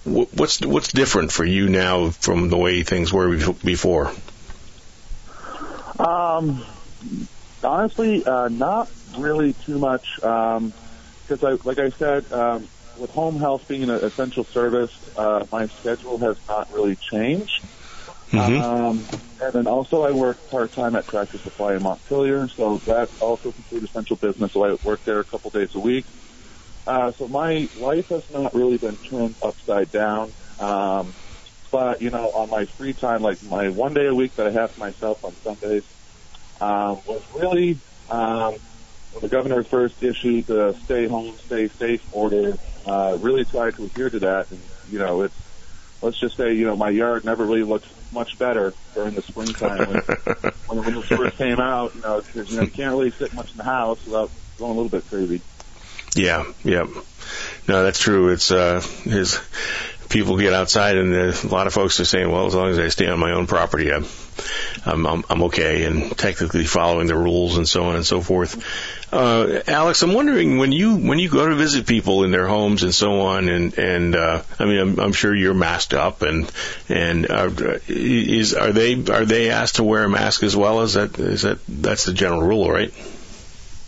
what's 0.04 0.60
what's 0.60 0.92
different 0.92 1.32
for 1.32 1.44
you 1.44 1.68
now 1.68 2.10
from 2.10 2.48
the 2.48 2.56
way 2.56 2.82
things 2.82 3.12
were 3.12 3.36
before? 3.64 4.12
Um, 5.98 6.64
honestly, 7.62 8.24
uh, 8.24 8.48
not 8.48 8.90
really 9.16 9.52
too 9.52 9.78
much. 9.78 10.16
Because 10.16 10.72
um, 11.42 11.58
like 11.64 11.78
I 11.78 11.90
said, 11.90 12.30
um, 12.32 12.68
with 13.02 13.10
home 13.10 13.38
health 13.40 13.62
being 13.66 13.82
an 13.82 13.90
essential 13.90 14.44
service, 14.44 14.92
uh, 15.16 15.44
my 15.50 15.66
schedule 15.80 16.18
has 16.18 16.36
not 16.48 16.72
really 16.72 16.96
changed. 17.10 17.66
Mm-hmm. 18.30 18.62
Um, 18.62 19.08
and 19.40 19.52
then 19.52 19.66
also 19.66 20.02
I 20.02 20.12
work 20.12 20.38
part 20.48 20.72
time 20.72 20.94
at 20.94 21.08
Tractor 21.08 21.38
Supply 21.38 21.74
in 21.74 21.82
Montpelier, 21.82 22.48
so 22.56 22.80
that's 22.86 23.12
also 23.20 23.50
considered 23.50 23.88
essential 23.88 24.16
business. 24.16 24.52
So 24.52 24.64
I 24.64 24.76
work 24.84 25.04
there 25.04 25.18
a 25.18 25.24
couple 25.24 25.50
days 25.50 25.70
a 25.74 25.80
week. 25.80 26.06
Uh, 26.86 27.10
so 27.18 27.26
my 27.26 27.68
life 27.74 28.08
has 28.08 28.22
not 28.30 28.54
really 28.54 28.78
been 28.78 28.96
turned 28.96 29.34
upside 29.42 29.90
down. 29.90 30.32
Um, 30.60 31.12
but 31.72 32.00
you 32.00 32.10
know, 32.10 32.30
on 32.30 32.50
my 32.50 32.66
free 32.78 32.92
time, 32.92 33.22
like 33.22 33.42
my 33.42 33.68
one 33.68 33.94
day 33.94 34.06
a 34.06 34.14
week 34.14 34.36
that 34.36 34.46
I 34.46 34.52
have 34.52 34.72
for 34.74 34.80
myself 34.80 35.24
on 35.24 35.34
Sundays, 35.42 35.84
um, 36.60 37.00
was 37.04 37.22
really 37.34 37.80
um, 38.08 38.54
when 39.12 39.22
the 39.22 39.28
governor 39.28 39.64
first 39.64 40.00
issued 40.02 40.46
the 40.46 40.76
stay 40.84 41.08
home, 41.08 41.36
stay 41.46 41.68
safe 41.80 42.02
order. 42.12 42.56
Uh, 42.86 43.16
really 43.20 43.44
tried 43.44 43.74
to 43.76 43.84
adhere 43.84 44.10
to 44.10 44.18
that, 44.20 44.50
and 44.50 44.60
you 44.90 44.98
know, 44.98 45.22
it's 45.22 45.34
let's 46.02 46.18
just 46.18 46.36
say, 46.36 46.52
you 46.52 46.66
know, 46.66 46.76
my 46.76 46.90
yard 46.90 47.24
never 47.24 47.44
really 47.44 47.62
looked 47.62 47.86
much 48.12 48.38
better 48.38 48.74
during 48.94 49.14
the 49.14 49.22
springtime 49.22 49.78
when, 49.88 50.00
when, 50.66 50.84
when 50.84 50.96
it 50.96 51.04
first 51.04 51.36
came 51.36 51.60
out. 51.60 51.94
You 51.94 52.02
know, 52.02 52.20
because 52.20 52.50
you 52.50 52.56
know 52.56 52.62
you 52.62 52.70
can't 52.70 52.90
really 52.90 53.12
sit 53.12 53.32
much 53.34 53.52
in 53.52 53.56
the 53.58 53.64
house 53.64 54.04
without 54.04 54.30
going 54.58 54.72
a 54.72 54.74
little 54.74 54.90
bit 54.90 55.08
crazy. 55.08 55.40
Yeah, 56.14 56.44
yeah. 56.64 56.86
No, 57.68 57.84
that's 57.84 58.00
true. 58.00 58.28
It's 58.30 58.50
uh, 58.50 58.80
his 59.04 59.40
people 60.12 60.36
get 60.36 60.52
outside, 60.52 60.96
and 60.96 61.14
a 61.14 61.46
lot 61.48 61.66
of 61.66 61.72
folks 61.72 61.98
are 61.98 62.04
saying, 62.04 62.30
"Well, 62.30 62.46
as 62.46 62.54
long 62.54 62.68
as 62.68 62.78
I 62.78 62.88
stay 62.88 63.08
on 63.08 63.18
my 63.18 63.32
own 63.32 63.46
property, 63.46 63.90
I'm 63.90 64.04
I'm 64.84 65.24
I'm, 65.28 65.42
okay," 65.44 65.84
and 65.84 66.16
technically 66.16 66.64
following 66.64 67.06
the 67.06 67.16
rules 67.16 67.56
and 67.56 67.66
so 67.66 67.84
on 67.84 67.96
and 67.96 68.06
so 68.06 68.20
forth. 68.20 68.62
Uh, 69.12 69.60
Alex, 69.66 70.02
I'm 70.02 70.14
wondering 70.14 70.58
when 70.58 70.70
you 70.72 70.96
when 70.96 71.18
you 71.18 71.28
go 71.28 71.48
to 71.48 71.54
visit 71.54 71.86
people 71.86 72.24
in 72.24 72.30
their 72.30 72.46
homes 72.46 72.82
and 72.82 72.94
so 72.94 73.22
on, 73.22 73.48
and 73.48 73.76
and 73.78 74.14
uh, 74.14 74.42
I 74.58 74.64
mean, 74.66 74.78
I'm, 74.78 75.00
I'm 75.00 75.12
sure 75.12 75.34
you're 75.34 75.54
masked 75.54 75.94
up, 75.94 76.22
and 76.22 76.50
and 76.88 77.30
uh, 77.30 77.50
is 77.88 78.54
are 78.54 78.72
they 78.72 78.94
are 78.94 79.24
they 79.24 79.50
asked 79.50 79.76
to 79.76 79.84
wear 79.84 80.04
a 80.04 80.08
mask 80.08 80.42
as 80.42 80.54
well? 80.54 80.82
Is 80.82 80.94
that 80.94 81.18
is 81.18 81.42
that 81.42 81.58
that's 81.66 82.04
the 82.04 82.12
general 82.12 82.42
rule, 82.42 82.70
right? 82.70 82.92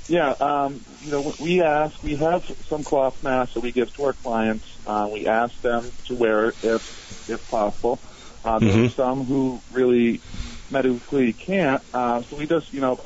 Yeah, 0.08 0.30
um, 0.30 0.84
you 1.04 1.10
know, 1.10 1.34
we 1.38 1.60
ask, 1.60 2.02
we 2.02 2.16
have 2.16 2.42
some 2.68 2.82
cloth 2.82 3.22
masks 3.22 3.54
that 3.54 3.60
we 3.60 3.72
give 3.72 3.92
to 3.94 4.04
our 4.04 4.14
clients. 4.14 4.64
Uh, 4.86 5.06
we 5.12 5.26
ask 5.26 5.60
them 5.60 5.92
to 6.06 6.14
wear 6.14 6.48
it 6.48 6.56
if, 6.62 6.82
if 7.28 7.46
possible. 7.48 8.00
Uh, 8.42 8.58
mm-hmm. 8.58 8.66
There's 8.68 8.94
some 8.94 9.24
who 9.26 9.60
really 9.70 10.22
medically 10.70 11.34
can't, 11.34 11.82
uh, 11.92 12.22
so 12.22 12.36
we 12.36 12.46
just, 12.46 12.72
you 12.72 12.80
know, 12.80 12.98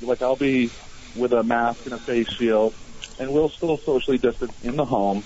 like 0.00 0.22
I'll 0.22 0.36
be 0.36 0.70
with 1.14 1.32
a 1.32 1.42
mask 1.42 1.80
and 1.86 1.94
a 1.94 1.98
face 1.98 2.28
shield, 2.38 2.74
and 3.18 3.32
we'll 3.32 3.48
still 3.48 3.78
socially 3.86 4.18
distance 4.18 4.52
in 4.62 4.76
the 4.76 4.84
home, 4.84 5.24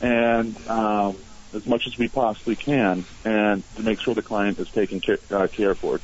and 0.00 0.56
um, 0.68 1.16
as 1.52 1.66
much 1.66 1.82
as 1.88 1.98
we 1.98 2.06
possibly 2.08 2.54
can, 2.54 3.04
and 3.24 3.64
to 3.74 3.82
make 3.82 4.00
sure 4.00 4.14
the 4.14 4.22
client 4.22 4.60
is 4.60 4.68
taken 4.70 5.00
care, 5.00 5.18
uh, 5.30 5.48
care 5.48 5.74
for. 5.74 6.00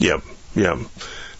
Yep, 0.00 0.22
yep. 0.54 0.78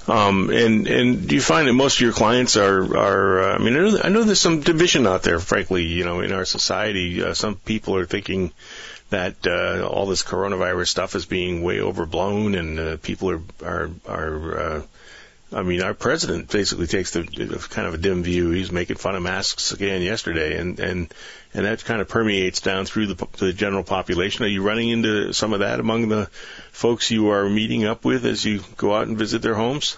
Um, 0.08 0.50
and 0.50 0.86
and 0.86 1.28
do 1.28 1.34
you 1.34 1.40
find 1.40 1.66
that 1.66 1.72
most 1.72 1.96
of 1.96 2.00
your 2.00 2.12
clients 2.12 2.56
are 2.56 2.96
are? 2.96 3.42
Uh, 3.42 3.54
I 3.56 3.58
mean, 3.58 3.76
I 3.76 3.80
know, 3.80 3.98
I 4.04 4.08
know 4.08 4.24
there's 4.24 4.40
some 4.40 4.60
division 4.60 5.06
out 5.06 5.22
there. 5.22 5.40
Frankly, 5.40 5.84
you 5.84 6.04
know, 6.04 6.20
in 6.20 6.32
our 6.32 6.44
society, 6.44 7.22
uh, 7.22 7.34
some 7.34 7.56
people 7.56 7.96
are 7.96 8.06
thinking 8.06 8.52
that 9.10 9.46
uh, 9.46 9.86
all 9.86 10.06
this 10.06 10.22
coronavirus 10.22 10.88
stuff 10.88 11.14
is 11.14 11.26
being 11.26 11.62
way 11.62 11.80
overblown, 11.80 12.54
and 12.54 12.78
uh, 12.78 12.96
people 12.98 13.30
are 13.30 13.42
are 13.64 13.90
are. 14.06 14.58
Uh, 14.58 14.82
I 15.52 15.62
mean, 15.62 15.80
our 15.80 15.94
president 15.94 16.50
basically 16.50 16.88
takes 16.88 17.12
the 17.12 17.22
kind 17.70 17.86
of 17.86 17.94
a 17.94 17.98
dim 17.98 18.24
view. 18.24 18.50
He's 18.50 18.72
making 18.72 18.96
fun 18.96 19.14
of 19.14 19.22
masks 19.22 19.72
again 19.72 20.02
yesterday, 20.02 20.58
and 20.58 20.80
and 20.80 21.14
and 21.54 21.64
that 21.64 21.84
kind 21.84 22.00
of 22.00 22.08
permeates 22.08 22.60
down 22.60 22.84
through 22.84 23.14
the, 23.14 23.28
the 23.38 23.52
general 23.52 23.84
population. 23.84 24.44
Are 24.44 24.48
you 24.48 24.62
running 24.62 24.88
into 24.88 25.32
some 25.32 25.52
of 25.52 25.60
that 25.60 25.78
among 25.78 26.08
the 26.08 26.26
folks 26.72 27.10
you 27.12 27.30
are 27.30 27.48
meeting 27.48 27.84
up 27.84 28.04
with 28.04 28.26
as 28.26 28.44
you 28.44 28.60
go 28.76 28.94
out 28.94 29.06
and 29.06 29.16
visit 29.16 29.40
their 29.40 29.54
homes? 29.54 29.96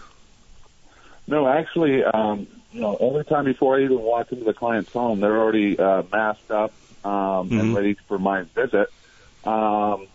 No, 1.27 1.49
actually, 1.49 2.05
um, 2.05 2.47
you 2.73 2.81
know, 2.81 2.97
every 2.97 3.25
time 3.25 3.47
before 3.47 3.79
I 3.79 3.85
even 3.85 4.01
walk 4.01 4.31
into 4.31 4.45
the 4.45 4.55
client's 4.55 4.93
home, 4.93 5.21
they're 5.21 5.37
already 5.37 5.79
uh, 5.79 6.03
masked 6.13 6.51
up 6.51 6.73
um, 7.05 7.11
mm-hmm. 7.11 7.61
and 7.61 7.75
ready 7.75 7.95
for 8.07 8.19
my 8.19 8.43
visit. 8.43 8.89
Um, 9.45 10.07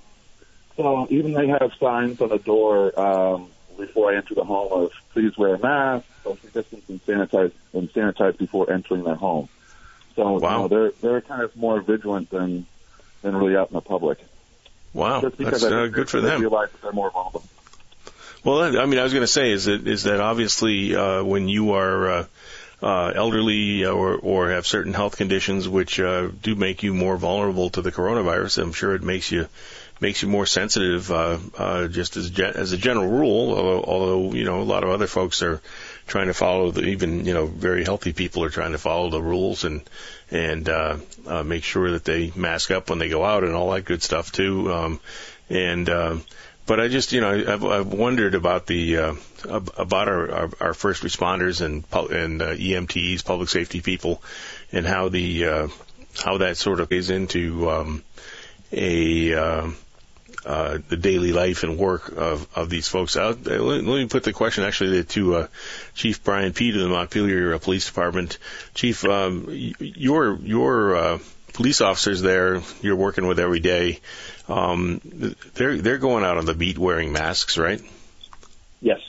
so 0.78 1.08
even 1.10 1.34
they 1.34 1.48
have 1.48 1.72
signs 1.80 2.22
on 2.22 2.30
the 2.30 2.40
door 2.40 3.00
um, 3.00 3.50
before 3.78 4.12
I 4.12 4.18
enter 4.18 4.36
the 4.36 4.44
home 4.44 4.72
of 4.72 4.92
please 5.14 5.38
wear 5.38 5.56
a 5.56 5.60
mask, 5.60 6.06
social 6.24 6.50
distance, 6.50 6.90
and 6.90 7.06
sanitize 7.06 7.52
and 7.74 7.92
sanitize 7.94 8.38
before 8.38 8.72
entering 8.72 9.04
their 9.04 9.16
home. 9.16 9.50
So 10.16 10.40
wow. 10.40 10.52
you 10.52 10.58
know, 10.62 10.68
they're 10.68 10.92
they're 11.02 11.22
kind 11.22 11.42
of 11.42 11.56
more 11.56 11.82
vigilant 11.82 12.30
than 12.30 12.66
than 13.22 13.36
really 13.36 13.56
out 13.56 13.70
in 13.70 13.74
the 13.74 13.82
public. 13.82 14.20
Wow, 14.94 15.22
Just 15.22 15.38
because 15.38 15.62
that's 15.62 15.74
uh, 15.74 15.88
good 15.88 16.10
for 16.10 16.22
them. 16.22 16.40
Realize 16.40 16.70
that 16.72 16.82
they're 16.84 16.92
more 16.92 17.10
vulnerable. 17.10 17.44
Well, 18.44 18.78
I 18.78 18.86
mean, 18.86 19.00
I 19.00 19.04
was 19.04 19.14
going 19.14 19.24
to 19.24 19.28
say 19.28 19.52
is 19.52 19.66
that 19.66 19.88
is 19.88 20.04
that 20.04 20.20
obviously 20.20 20.96
uh, 20.96 21.24
when 21.24 21.48
you 21.48 21.72
are 21.72 22.10
uh, 22.10 22.26
uh, 22.82 23.14
elderly 23.16 23.86
or 23.86 24.16
or 24.16 24.52
have 24.52 24.68
certain 24.68 24.94
health 24.94 25.18
conditions 25.18 25.68
which 25.68 26.00
uh, 26.00 26.28
do 26.42 26.54
make 26.54 26.84
you 26.84 26.94
more 26.94 27.18
vulnerable 27.18 27.70
to 27.72 27.82
the 27.82 27.92
coronavirus, 27.92 28.62
I'm 28.62 28.74
sure 28.74 28.94
it 28.94 29.02
makes 29.02 29.32
you 29.32 29.48
makes 30.04 30.22
you 30.22 30.28
more 30.28 30.46
sensitive, 30.46 31.10
uh, 31.10 31.40
uh, 31.58 31.88
just 31.88 32.18
as 32.18 32.38
as 32.40 32.74
a 32.74 32.78
general 32.78 33.08
rule. 33.08 33.54
Although, 33.54 33.84
although 33.84 34.34
you 34.34 34.44
know 34.44 34.62
a 34.62 34.70
lot 34.74 34.84
of 34.84 34.90
other 34.90 35.08
folks 35.08 35.42
are 35.42 35.62
trying 36.06 36.28
to 36.28 36.34
follow 36.34 36.72
the 36.72 36.84
even 36.84 37.26
you 37.26 37.34
know 37.34 37.46
very 37.46 37.86
healthy 37.86 38.12
people 38.12 38.44
are 38.44 38.50
trying 38.50 38.74
to 38.74 38.78
follow 38.78 39.10
the 39.10 39.22
rules 39.22 39.64
and 39.64 39.82
and 40.30 40.68
uh, 40.68 40.98
uh, 41.26 41.44
make 41.44 41.64
sure 41.64 41.92
that 41.92 42.04
they 42.04 42.32
mask 42.36 42.70
up 42.70 42.90
when 42.90 43.00
they 43.00 43.08
go 43.10 43.24
out 43.24 43.44
and 43.44 43.56
all 43.56 43.72
that 43.72 43.86
good 43.86 44.04
stuff 44.04 44.32
too. 44.32 44.72
Um, 44.74 45.00
and 45.50 45.90
uh, 45.90 46.18
but 46.66 46.82
I 46.82 46.90
just 46.90 47.14
you 47.14 47.22
know 47.22 47.32
I've, 47.32 47.64
I've 47.64 47.94
wondered 47.94 48.36
about 48.36 48.68
the 48.68 48.98
uh, 48.98 49.16
about 49.48 50.10
our, 50.10 50.32
our, 50.32 50.50
our 50.60 50.74
first 50.74 51.02
responders 51.02 51.62
and 51.62 51.86
and 52.12 52.42
uh, 52.42 52.56
EMTs, 52.56 53.24
public 53.24 53.48
safety 53.48 53.80
people, 53.80 54.22
and 54.74 54.86
how 54.86 55.08
the 55.08 55.46
uh, 55.46 55.68
how 56.22 56.40
that 56.40 56.58
sort 56.58 56.82
of 56.82 56.90
plays 56.90 57.10
into 57.10 57.70
um, 57.72 58.04
a 58.74 59.34
uh, 59.34 59.72
uh, 60.46 60.80
the 60.90 60.98
daily 60.98 61.32
life 61.32 61.64
and 61.64 61.78
work 61.78 62.10
of, 62.10 62.48
of 62.56 62.70
these 62.70 62.88
folks. 62.88 63.18
Out. 63.18 63.46
Let, 63.46 63.60
let 63.60 63.84
me 63.84 64.08
put 64.08 64.24
the 64.24 64.34
question 64.34 64.64
actually 64.64 65.04
to 65.04 65.36
uh, 65.36 65.48
Chief 65.96 66.24
Brian 66.24 66.54
Peete 66.54 66.76
of 66.76 66.82
the 66.82 66.90
Montpelier 66.90 67.58
Police 67.60 67.86
Department. 67.86 68.38
Chief, 68.74 69.06
um, 69.06 69.46
your 69.50 70.36
your 70.36 70.96
uh, 70.96 71.20
police 71.54 71.82
officers 71.82 72.22
there 72.22 72.62
you're 72.82 72.96
working 72.96 73.28
with 73.28 73.40
every 73.40 73.60
day. 73.60 74.00
Um, 74.50 75.00
they're 75.54 75.78
they're 75.78 75.98
going 75.98 76.24
out 76.24 76.38
on 76.38 76.46
the 76.46 76.54
beat 76.54 76.78
wearing 76.78 77.14
masks, 77.14 77.58
right? 77.58 77.82
Yes. 78.82 79.00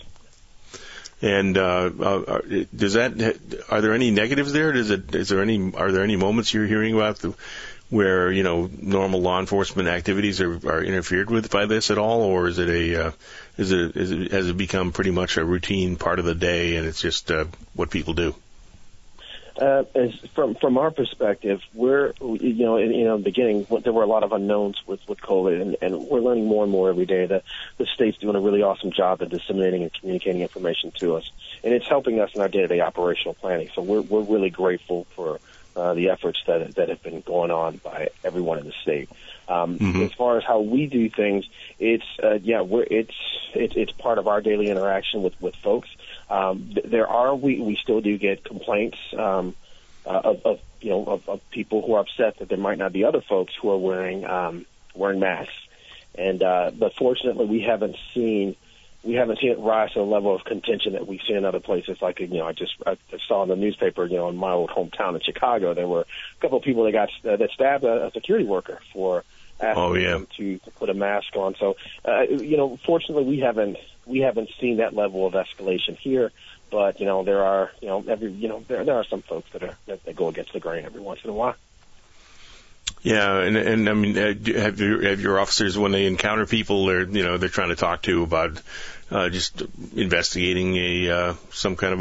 And 1.20 1.56
uh, 1.56 1.90
uh, 2.00 2.40
does 2.74 2.92
that 2.94 3.64
are 3.70 3.80
there 3.80 3.94
any 3.94 4.10
negatives 4.10 4.52
there? 4.52 4.72
Does 4.72 4.90
it 4.90 5.14
is 5.14 5.30
there 5.30 5.40
any 5.40 5.72
are 5.74 5.90
there 5.90 6.04
any 6.04 6.16
moments 6.16 6.52
you're 6.52 6.66
hearing 6.66 6.94
about 6.94 7.18
the 7.18 7.34
where 7.94 8.32
you 8.32 8.42
know 8.42 8.68
normal 8.80 9.20
law 9.20 9.38
enforcement 9.38 9.88
activities 9.88 10.40
are, 10.40 10.54
are 10.68 10.82
interfered 10.82 11.30
with 11.30 11.48
by 11.48 11.66
this 11.66 11.92
at 11.92 11.98
all, 11.98 12.22
or 12.22 12.48
is 12.48 12.58
it 12.58 12.68
a 12.68 13.06
uh, 13.06 13.12
is 13.56 13.70
it, 13.70 13.96
is 13.96 14.10
it 14.10 14.32
has 14.32 14.48
it 14.48 14.56
become 14.56 14.90
pretty 14.90 15.12
much 15.12 15.36
a 15.36 15.44
routine 15.44 15.94
part 15.94 16.18
of 16.18 16.24
the 16.24 16.34
day 16.34 16.74
and 16.74 16.86
it's 16.86 17.00
just 17.00 17.30
uh, 17.30 17.44
what 17.74 17.90
people 17.90 18.12
do? 18.12 18.34
Uh, 19.56 19.84
from 20.34 20.56
from 20.56 20.76
our 20.76 20.90
perspective, 20.90 21.62
we're 21.72 22.12
you 22.20 22.64
know 22.64 22.78
in, 22.78 22.92
you 22.92 23.04
know 23.04 23.16
the 23.16 23.22
beginning 23.22 23.64
there 23.84 23.92
were 23.92 24.02
a 24.02 24.08
lot 24.08 24.24
of 24.24 24.32
unknowns 24.32 24.82
with 24.84 24.98
with 25.08 25.20
COVID, 25.20 25.62
and, 25.62 25.76
and 25.80 26.08
we're 26.08 26.18
learning 26.18 26.46
more 26.46 26.64
and 26.64 26.72
more 26.72 26.88
every 26.88 27.06
day. 27.06 27.26
that 27.26 27.44
the 27.78 27.86
state's 27.86 28.18
doing 28.18 28.34
a 28.34 28.40
really 28.40 28.62
awesome 28.62 28.90
job 28.90 29.22
of 29.22 29.28
disseminating 29.28 29.84
and 29.84 29.92
communicating 29.94 30.42
information 30.42 30.90
to 30.98 31.14
us, 31.14 31.30
and 31.62 31.72
it's 31.72 31.86
helping 31.86 32.18
us 32.18 32.34
in 32.34 32.40
our 32.40 32.48
day-to-day 32.48 32.80
operational 32.80 33.34
planning. 33.34 33.70
So 33.72 33.82
we're 33.82 34.00
we're 34.00 34.22
really 34.22 34.50
grateful 34.50 35.06
for 35.14 35.38
uh, 35.76 35.94
the 35.94 36.10
efforts 36.10 36.42
that 36.46 36.74
that 36.76 36.88
have 36.88 37.02
been 37.02 37.20
going 37.20 37.50
on 37.50 37.76
by 37.78 38.08
everyone 38.22 38.58
in 38.58 38.66
the 38.66 38.74
state. 38.82 39.08
Um, 39.48 39.78
mm-hmm. 39.78 40.02
As 40.02 40.12
far 40.12 40.38
as 40.38 40.44
how 40.44 40.60
we 40.60 40.86
do 40.86 41.10
things, 41.10 41.48
it's 41.78 42.04
uh, 42.22 42.38
yeah, 42.42 42.62
we're 42.62 42.86
it's 42.90 43.14
it's 43.54 43.74
it's 43.76 43.92
part 43.92 44.18
of 44.18 44.28
our 44.28 44.40
daily 44.40 44.70
interaction 44.70 45.22
with 45.22 45.40
with 45.40 45.56
folks. 45.56 45.88
Um, 46.30 46.74
there 46.84 47.06
are 47.08 47.34
we 47.34 47.60
we 47.60 47.76
still 47.76 48.00
do 48.00 48.16
get 48.16 48.44
complaints 48.44 48.98
um, 49.16 49.54
uh, 50.06 50.20
of, 50.24 50.46
of 50.46 50.60
you 50.80 50.90
know 50.90 51.04
of, 51.04 51.28
of 51.28 51.50
people 51.50 51.84
who 51.84 51.94
are 51.94 52.00
upset 52.00 52.38
that 52.38 52.48
there 52.48 52.58
might 52.58 52.78
not 52.78 52.92
be 52.92 53.04
other 53.04 53.20
folks 53.20 53.52
who 53.60 53.70
are 53.70 53.78
wearing 53.78 54.24
um, 54.24 54.66
wearing 54.94 55.20
masks, 55.20 55.52
and 56.14 56.42
uh, 56.42 56.70
but 56.72 56.94
fortunately 56.94 57.46
we 57.46 57.60
haven't 57.60 57.96
seen 58.14 58.56
we 59.04 59.14
haven't 59.14 59.38
seen 59.38 59.50
it 59.50 59.58
rise 59.58 59.92
to 59.92 59.98
the 59.98 60.04
level 60.04 60.34
of 60.34 60.44
contention 60.44 60.94
that 60.94 61.06
we've 61.06 61.20
seen 61.26 61.36
in 61.36 61.44
other 61.44 61.60
places. 61.60 62.00
Like 62.00 62.20
you 62.20 62.28
know, 62.28 62.46
I 62.46 62.52
just 62.52 62.74
I 62.86 62.96
saw 63.28 63.42
in 63.42 63.48
the 63.48 63.56
newspaper, 63.56 64.06
you 64.06 64.16
know, 64.16 64.28
in 64.28 64.36
my 64.36 64.52
old 64.52 64.70
hometown 64.70 65.14
in 65.14 65.20
Chicago, 65.20 65.74
there 65.74 65.86
were 65.86 66.02
a 66.02 66.40
couple 66.40 66.58
of 66.58 66.64
people 66.64 66.84
that 66.84 66.92
got 66.92 67.10
uh, 67.24 67.36
that 67.36 67.50
stabbed 67.50 67.84
a, 67.84 68.06
a 68.06 68.10
security 68.12 68.46
worker 68.46 68.80
for 68.92 69.24
asking 69.60 69.82
oh, 69.82 69.94
yeah. 69.94 70.10
them 70.12 70.28
to, 70.36 70.58
to 70.58 70.70
put 70.72 70.90
a 70.90 70.94
mask 70.94 71.36
on. 71.36 71.54
So, 71.56 71.76
uh, 72.04 72.22
you 72.22 72.56
know, 72.56 72.76
fortunately, 72.84 73.24
we 73.24 73.40
haven't 73.40 73.76
we 74.06 74.20
haven't 74.20 74.50
seen 74.60 74.78
that 74.78 74.94
level 74.94 75.26
of 75.26 75.34
escalation 75.34 75.96
here. 75.96 76.32
But 76.70 76.98
you 76.98 77.06
know, 77.06 77.22
there 77.22 77.44
are 77.44 77.70
you 77.80 77.88
know 77.88 78.04
every 78.08 78.32
you 78.32 78.48
know 78.48 78.64
there 78.66 78.84
there 78.84 78.96
are 78.96 79.04
some 79.04 79.22
folks 79.22 79.50
that 79.52 79.62
are 79.62 79.76
that, 79.86 80.04
that 80.04 80.16
go 80.16 80.28
against 80.28 80.52
the 80.52 80.60
grain 80.60 80.84
every 80.84 81.00
once 81.00 81.20
in 81.22 81.30
a 81.30 81.34
while. 81.34 81.56
Yeah, 83.04 83.38
and 83.38 83.58
and 83.58 83.88
I 83.88 83.92
mean, 83.92 84.16
uh, 84.16 84.60
have 84.60 84.80
your 84.80 85.02
have 85.02 85.20
your 85.20 85.38
officers 85.38 85.76
when 85.76 85.92
they 85.92 86.06
encounter 86.06 86.46
people 86.46 86.86
they're 86.86 87.06
you 87.06 87.22
know 87.22 87.36
they're 87.36 87.50
trying 87.50 87.68
to 87.68 87.76
talk 87.76 88.00
to 88.02 88.22
about 88.22 88.60
uh, 89.10 89.28
just 89.28 89.62
investigating 89.94 90.74
a 90.76 91.10
uh, 91.10 91.34
some 91.52 91.76
kind 91.76 92.00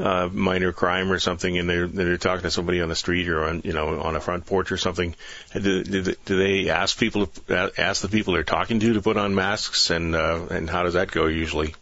a 0.00 0.04
uh, 0.04 0.28
minor 0.32 0.72
crime 0.72 1.12
or 1.12 1.20
something, 1.20 1.56
and 1.56 1.70
they're 1.70 1.86
they're 1.86 2.18
talking 2.18 2.42
to 2.42 2.50
somebody 2.50 2.80
on 2.80 2.88
the 2.88 2.96
street 2.96 3.28
or 3.28 3.44
on 3.44 3.62
you 3.64 3.72
know 3.72 4.00
on 4.00 4.16
a 4.16 4.20
front 4.20 4.46
porch 4.46 4.72
or 4.72 4.76
something. 4.76 5.14
Do, 5.54 5.84
do, 5.84 6.02
do 6.02 6.36
they 6.36 6.70
ask 6.70 6.98
people 6.98 7.28
to, 7.28 7.72
ask 7.78 8.02
the 8.02 8.08
people 8.08 8.34
they're 8.34 8.42
talking 8.42 8.80
to 8.80 8.94
to 8.94 9.02
put 9.02 9.16
on 9.16 9.36
masks, 9.36 9.90
and 9.90 10.16
uh, 10.16 10.46
and 10.50 10.68
how 10.68 10.82
does 10.82 10.94
that 10.94 11.12
go 11.12 11.26
usually? 11.26 11.72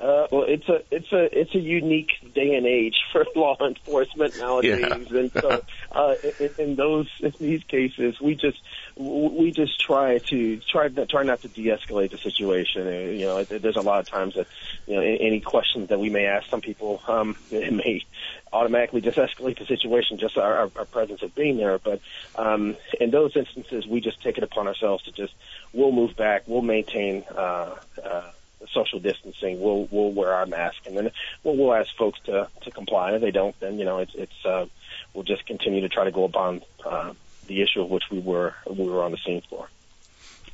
Uh, 0.00 0.28
well, 0.30 0.44
it's 0.46 0.68
a 0.68 0.78
it's 0.92 1.10
a 1.12 1.40
it's 1.40 1.54
a 1.56 1.58
unique 1.58 2.10
day 2.32 2.54
and 2.54 2.66
age 2.66 2.94
for 3.10 3.24
law 3.34 3.56
enforcement 3.60 4.36
nowadays, 4.36 5.06
Yeah. 5.10 5.18
and 5.18 5.32
so 5.32 5.62
uh, 5.92 6.14
in, 6.38 6.50
in 6.56 6.76
those 6.76 7.08
in 7.20 7.32
these 7.40 7.64
cases, 7.64 8.14
we 8.20 8.36
just 8.36 8.58
we 8.96 9.50
just 9.50 9.80
try 9.80 10.18
to 10.30 10.60
try 10.70 10.88
try 10.88 11.24
not 11.24 11.42
to 11.42 11.48
de-escalate 11.48 12.12
the 12.12 12.18
situation. 12.18 12.86
Uh, 12.86 12.90
You 13.10 13.26
know, 13.26 13.44
there's 13.44 13.76
a 13.76 13.80
lot 13.80 13.98
of 13.98 14.06
times 14.06 14.34
that 14.36 14.46
you 14.86 14.94
know 14.94 15.00
any 15.02 15.40
questions 15.40 15.88
that 15.88 15.98
we 15.98 16.10
may 16.10 16.26
ask 16.26 16.48
some 16.48 16.60
people, 16.60 17.02
um, 17.08 17.36
it 17.50 17.72
may 17.72 18.04
automatically 18.52 19.00
just 19.00 19.18
escalate 19.18 19.58
the 19.58 19.66
situation, 19.66 20.18
just 20.18 20.36
our, 20.38 20.54
our, 20.58 20.70
our 20.76 20.84
presence 20.84 21.22
of 21.22 21.34
being 21.34 21.56
there. 21.56 21.78
But 21.78 22.00
um, 22.36 22.76
in 23.00 23.10
those 23.10 23.36
instances, 23.36 23.84
we 23.84 24.00
just 24.00 24.22
take 24.22 24.38
it 24.38 24.44
upon 24.44 24.68
ourselves 24.68 25.02
to 25.04 25.12
just 25.12 25.34
we'll 25.72 25.90
move 25.92 26.14
back, 26.16 26.44
we'll 26.46 26.62
maintain. 26.62 27.24
Uh, 27.36 27.74
uh, 28.04 28.30
social 28.72 28.98
distancing. 29.00 29.60
We'll 29.60 29.88
we'll 29.90 30.12
wear 30.12 30.32
our 30.34 30.46
mask, 30.46 30.86
and 30.86 30.96
then 30.96 31.10
we'll, 31.42 31.56
we'll 31.56 31.74
ask 31.74 31.94
folks 31.96 32.18
to 32.24 32.48
to 32.62 32.70
comply. 32.70 33.12
If 33.12 33.20
they 33.20 33.30
don't, 33.30 33.58
then 33.60 33.78
you 33.78 33.84
know 33.84 33.98
it's 33.98 34.14
it's 34.14 34.44
uh, 34.44 34.66
we'll 35.14 35.24
just 35.24 35.46
continue 35.46 35.82
to 35.82 35.88
try 35.88 36.04
to 36.04 36.10
go 36.10 36.24
upon 36.24 36.62
uh, 36.84 37.12
the 37.46 37.62
issue 37.62 37.82
of 37.82 37.90
which 37.90 38.04
we 38.10 38.18
were 38.18 38.54
we 38.68 38.88
were 38.88 39.02
on 39.02 39.12
the 39.12 39.18
scene 39.18 39.42
for. 39.48 39.68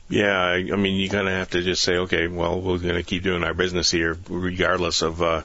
Yeah, 0.08 0.38
I, 0.38 0.56
I 0.56 0.76
mean, 0.76 0.96
you 0.96 1.08
kind 1.08 1.26
of 1.26 1.32
have 1.32 1.50
to 1.50 1.62
just 1.62 1.82
say, 1.82 1.96
okay, 1.96 2.28
well, 2.28 2.60
we're 2.60 2.78
going 2.78 2.96
to 2.96 3.02
keep 3.02 3.22
doing 3.22 3.42
our 3.42 3.54
business 3.54 3.90
here, 3.90 4.18
regardless 4.28 5.00
of 5.00 5.22
uh, 5.22 5.42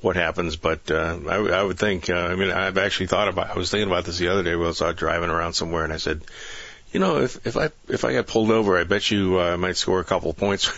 what 0.00 0.16
happens. 0.16 0.56
But 0.56 0.90
uh, 0.90 1.18
I, 1.28 1.36
I 1.36 1.62
would 1.62 1.78
think, 1.78 2.10
uh, 2.10 2.14
I 2.14 2.34
mean, 2.34 2.50
I've 2.50 2.78
actually 2.78 3.06
thought 3.06 3.28
about. 3.28 3.50
I 3.50 3.54
was 3.54 3.70
thinking 3.70 3.88
about 3.88 4.04
this 4.04 4.18
the 4.18 4.28
other 4.28 4.42
day. 4.42 4.56
while 4.56 4.66
I 4.66 4.68
was 4.68 4.82
out 4.82 4.96
driving 4.96 5.30
around 5.30 5.52
somewhere, 5.52 5.84
and 5.84 5.92
I 5.92 5.98
said, 5.98 6.22
you 6.92 6.98
know, 6.98 7.20
if 7.20 7.46
if 7.46 7.56
I 7.56 7.70
if 7.88 8.04
I 8.04 8.14
got 8.14 8.26
pulled 8.26 8.50
over, 8.50 8.78
I 8.78 8.84
bet 8.84 9.10
you 9.10 9.38
uh, 9.38 9.52
I 9.52 9.56
might 9.56 9.76
score 9.76 10.00
a 10.00 10.04
couple 10.04 10.32
points. 10.32 10.70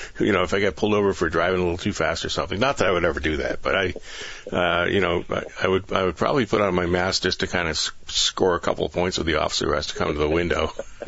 you 0.20 0.32
know, 0.32 0.42
if 0.42 0.54
I 0.54 0.60
got 0.60 0.74
pulled 0.74 0.94
over 0.94 1.14
for 1.14 1.28
driving 1.28 1.60
a 1.60 1.62
little 1.62 1.78
too 1.78 1.92
fast 1.92 2.24
or 2.24 2.30
something. 2.30 2.58
Not 2.58 2.78
that 2.78 2.88
I 2.88 2.90
would 2.90 3.04
ever 3.04 3.20
do 3.20 3.36
that, 3.38 3.62
but 3.62 3.76
I, 3.76 3.94
uh, 4.50 4.86
you 4.86 5.00
know, 5.00 5.24
I, 5.30 5.42
I 5.62 5.68
would 5.68 5.92
I 5.92 6.02
would 6.02 6.16
probably 6.16 6.46
put 6.46 6.60
on 6.60 6.74
my 6.74 6.86
mask 6.86 7.22
just 7.22 7.40
to 7.40 7.46
kind 7.46 7.68
of 7.68 7.72
s- 7.72 7.92
score 8.06 8.56
a 8.56 8.60
couple 8.60 8.86
of 8.86 8.92
points 8.92 9.18
with 9.18 9.26
the 9.28 9.36
officer 9.36 9.66
who 9.66 9.74
has 9.74 9.86
to 9.88 9.94
come 9.94 10.08
to 10.08 10.18
the 10.18 10.28
window. 10.28 10.72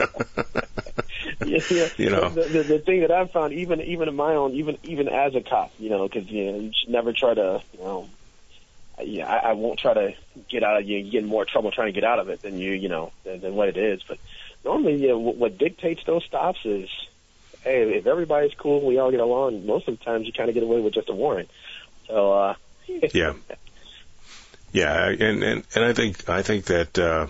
yeah, 1.44 1.60
yeah. 1.68 1.88
You 1.96 2.10
know. 2.10 2.28
the, 2.28 2.44
the, 2.44 2.62
the 2.62 2.78
thing 2.78 3.00
that 3.00 3.10
I've 3.10 3.32
found, 3.32 3.54
even 3.54 3.80
even 3.80 4.08
in 4.08 4.14
my 4.14 4.34
own, 4.34 4.52
even 4.52 4.78
even 4.84 5.08
as 5.08 5.34
a 5.34 5.40
cop, 5.40 5.72
you 5.78 5.90
know, 5.90 6.06
because 6.06 6.30
you 6.30 6.52
know 6.52 6.58
you 6.60 6.72
should 6.80 6.90
never 6.90 7.12
try 7.12 7.34
to, 7.34 7.60
you 7.72 7.78
know, 7.80 8.08
yeah, 9.02 9.26
I, 9.26 9.50
I 9.50 9.52
won't 9.54 9.78
try 9.78 9.94
to 9.94 10.14
get 10.48 10.62
out 10.62 10.80
of 10.80 10.88
you. 10.88 10.98
You 10.98 11.10
get 11.10 11.22
in 11.24 11.28
more 11.28 11.44
trouble 11.44 11.72
trying 11.72 11.92
to 11.92 12.00
get 12.00 12.04
out 12.04 12.18
of 12.18 12.28
it 12.28 12.42
than 12.42 12.58
you, 12.58 12.72
you 12.72 12.88
know, 12.88 13.12
than, 13.24 13.40
than 13.40 13.54
what 13.54 13.68
it 13.68 13.76
is. 13.76 14.02
But 14.06 14.18
normally, 14.64 14.96
you 14.96 15.08
know, 15.08 15.18
what, 15.18 15.58
dictates 15.58 16.02
those 16.04 16.24
stops 16.24 16.60
is, 16.64 16.88
hey, 17.62 17.94
if 17.94 18.06
everybody's 18.06 18.54
cool, 18.54 18.86
we 18.86 18.98
all 18.98 19.10
get 19.10 19.20
along. 19.20 19.66
Most 19.66 19.88
of 19.88 19.98
the 19.98 20.04
times, 20.04 20.26
you 20.26 20.32
kind 20.32 20.48
of 20.48 20.54
get 20.54 20.62
away 20.62 20.80
with 20.80 20.94
just 20.94 21.08
a 21.08 21.14
warrant. 21.14 21.50
So, 22.08 22.32
uh, 22.32 22.54
Yeah. 23.12 23.34
Yeah, 24.72 25.08
and 25.08 25.44
and 25.44 25.64
and 25.76 25.84
I 25.84 25.92
think 25.92 26.28
I 26.28 26.42
think 26.42 26.64
that 26.64 26.98
uh, 26.98 27.28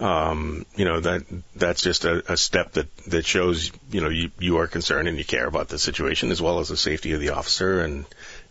um, 0.00 0.66
you 0.74 0.84
know 0.84 0.98
that 0.98 1.22
that's 1.54 1.82
just 1.82 2.04
a, 2.04 2.32
a 2.32 2.36
step 2.36 2.72
that 2.72 2.96
that 3.06 3.24
shows 3.24 3.70
you 3.92 4.00
know 4.00 4.08
you 4.08 4.32
you 4.40 4.58
are 4.58 4.66
concerned 4.66 5.06
and 5.06 5.16
you 5.18 5.24
care 5.24 5.46
about 5.46 5.68
the 5.68 5.78
situation 5.78 6.32
as 6.32 6.42
well 6.42 6.58
as 6.58 6.68
the 6.68 6.76
safety 6.76 7.12
of 7.12 7.20
the 7.20 7.28
officer 7.28 7.80
and 7.80 8.06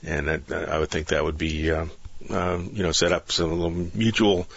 and 0.05 0.29
that, 0.29 0.69
I 0.69 0.79
would 0.79 0.89
think 0.89 1.07
that 1.07 1.25
would 1.25 1.37
be 1.37 1.69
uh, 1.69 1.87
um, 2.29 2.71
you 2.73 2.83
know 2.83 2.91
set 2.91 3.11
up 3.11 3.31
some 3.31 3.51
little 3.51 3.89
mutual 3.93 4.47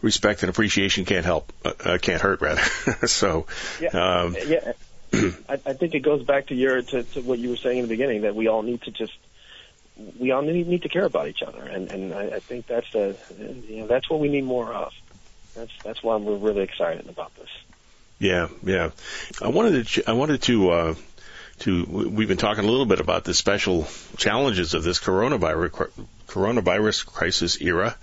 respect 0.00 0.42
and 0.42 0.50
appreciation 0.50 1.04
can't 1.04 1.24
help 1.24 1.52
uh, 1.64 1.72
uh, 1.84 1.98
can't 1.98 2.20
hurt 2.20 2.40
rather 2.40 2.62
so 3.06 3.46
Yeah, 3.80 3.88
um, 3.90 4.36
yeah. 4.46 4.72
I, 5.48 5.60
I 5.66 5.72
think 5.74 5.94
it 5.94 6.00
goes 6.00 6.22
back 6.22 6.46
to 6.46 6.54
your 6.54 6.82
to, 6.82 7.02
to 7.02 7.20
what 7.20 7.38
you 7.38 7.50
were 7.50 7.56
saying 7.56 7.78
in 7.78 7.84
the 7.84 7.88
beginning 7.88 8.22
that 8.22 8.34
we 8.34 8.48
all 8.48 8.62
need 8.62 8.82
to 8.82 8.90
just 8.90 9.12
we 10.18 10.30
all 10.30 10.42
need, 10.42 10.66
need 10.66 10.82
to 10.82 10.88
care 10.88 11.04
about 11.04 11.28
each 11.28 11.42
other, 11.42 11.62
and 11.62 11.90
and 11.90 12.14
I, 12.14 12.36
I 12.36 12.40
think 12.40 12.66
that's 12.66 12.90
the 12.92 13.16
you 13.68 13.78
know 13.78 13.86
that's 13.86 14.08
what 14.08 14.20
we 14.20 14.28
need 14.28 14.44
more 14.44 14.72
of. 14.72 14.92
That's 15.54 15.72
that's 15.84 16.02
why 16.02 16.16
we're 16.16 16.36
really 16.36 16.62
excited 16.62 17.08
about 17.08 17.34
this. 17.36 17.50
Yeah, 18.18 18.48
yeah. 18.62 18.90
I 19.40 19.48
wanted 19.48 19.72
to. 19.72 19.84
ch- 19.84 20.08
I 20.08 20.12
wanted 20.12 20.42
to. 20.42 20.70
Uh, 20.70 20.94
to. 21.62 21.84
We've 21.84 22.28
been 22.28 22.36
talking 22.36 22.64
a 22.64 22.70
little 22.70 22.86
bit 22.86 23.00
about 23.00 23.24
the 23.24 23.34
special 23.34 23.88
challenges 24.16 24.74
of 24.74 24.82
this 24.82 24.98
coronavirus 24.98 25.90
coronavirus 26.26 27.06
crisis 27.06 27.60
era 27.60 27.96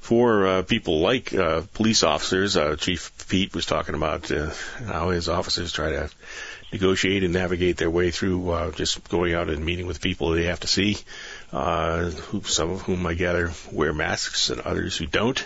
for 0.00 0.46
uh, 0.46 0.62
people 0.62 1.00
like 1.00 1.32
uh, 1.34 1.62
police 1.74 2.02
officers. 2.02 2.56
Uh, 2.56 2.76
Chief 2.76 3.12
Peete 3.28 3.54
was 3.54 3.66
talking 3.66 3.94
about 3.94 4.30
uh, 4.30 4.50
how 4.86 5.10
his 5.10 5.28
officers 5.28 5.72
try 5.72 5.90
to 5.90 6.10
negotiate 6.72 7.24
and 7.24 7.32
navigate 7.32 7.76
their 7.76 7.90
way 7.90 8.10
through 8.10 8.50
uh, 8.50 8.70
just 8.72 9.08
going 9.08 9.34
out 9.34 9.50
and 9.50 9.64
meeting 9.64 9.86
with 9.86 10.00
people 10.00 10.30
they 10.30 10.44
have 10.44 10.60
to 10.60 10.68
see. 10.68 10.96
Uh, 11.52 12.10
who, 12.10 12.42
some 12.42 12.70
of 12.70 12.82
whom 12.82 13.04
I 13.06 13.14
gather 13.14 13.52
wear 13.72 13.92
masks 13.92 14.50
and 14.50 14.60
others 14.60 14.96
who 14.96 15.06
don't 15.06 15.44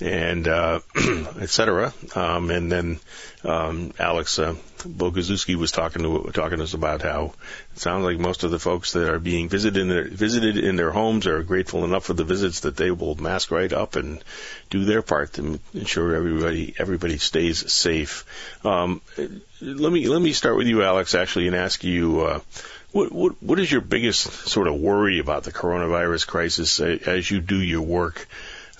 and 0.00 0.46
uh, 0.46 0.80
et 1.40 1.48
cetera. 1.48 1.92
Um, 2.14 2.50
and 2.50 2.70
then 2.70 3.00
um, 3.44 3.92
Alex 3.98 4.38
uh, 4.38 4.54
Boguszewski 4.78 5.56
was 5.56 5.72
talking 5.72 6.02
to 6.02 6.30
talking 6.32 6.58
to 6.58 6.64
us 6.64 6.74
about 6.74 7.02
how 7.02 7.32
it 7.74 7.78
sounds 7.78 8.04
like 8.04 8.18
most 8.18 8.44
of 8.44 8.50
the 8.50 8.58
folks 8.58 8.92
that 8.92 9.08
are 9.08 9.18
being 9.18 9.48
visited 9.48 9.80
in 9.80 9.88
their 9.88 10.04
visited 10.04 10.58
in 10.58 10.76
their 10.76 10.90
homes 10.90 11.26
are 11.26 11.42
grateful 11.42 11.84
enough 11.84 12.04
for 12.04 12.14
the 12.14 12.24
visits 12.24 12.60
that 12.60 12.76
they 12.76 12.90
will 12.90 13.14
mask 13.14 13.50
right 13.50 13.72
up 13.72 13.96
and 13.96 14.22
do 14.68 14.84
their 14.84 15.02
part 15.02 15.34
to 15.34 15.58
ensure 15.72 16.14
everybody 16.14 16.74
everybody 16.78 17.18
stays 17.18 17.72
safe. 17.72 18.24
Um, 18.64 19.00
let 19.60 19.92
me 19.92 20.08
let 20.08 20.20
me 20.20 20.32
start 20.32 20.56
with 20.56 20.66
you, 20.66 20.82
Alex, 20.82 21.14
actually, 21.14 21.46
and 21.46 21.56
ask 21.56 21.84
you. 21.84 22.20
Uh, 22.20 22.40
what, 22.92 23.12
what 23.12 23.42
what 23.42 23.60
is 23.60 23.70
your 23.70 23.82
biggest 23.82 24.22
sort 24.48 24.68
of 24.68 24.80
worry 24.80 25.18
about 25.18 25.42
the 25.42 25.52
coronavirus 25.52 26.26
crisis 26.26 26.80
uh, 26.80 26.96
as 27.04 27.30
you 27.30 27.40
do 27.40 27.60
your 27.60 27.82
work? 27.82 28.26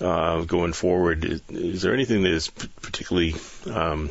Uh, 0.01 0.43
going 0.45 0.73
forward. 0.73 1.25
Is, 1.25 1.43
is 1.49 1.83
there 1.83 1.95
anything 1.95 2.23
that 2.23 2.33
is 2.33 2.49
p- 2.49 2.69
particularly, 2.83 3.35
um, 3.71 4.11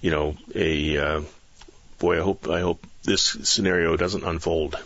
you 0.00 0.10
know, 0.10 0.36
a 0.54 0.96
uh, 0.96 1.22
boy? 1.98 2.18
I 2.18 2.22
hope 2.22 2.48
I 2.48 2.60
hope 2.60 2.86
this 3.04 3.22
scenario 3.22 3.96
doesn't 3.96 4.24
unfold. 4.24 4.76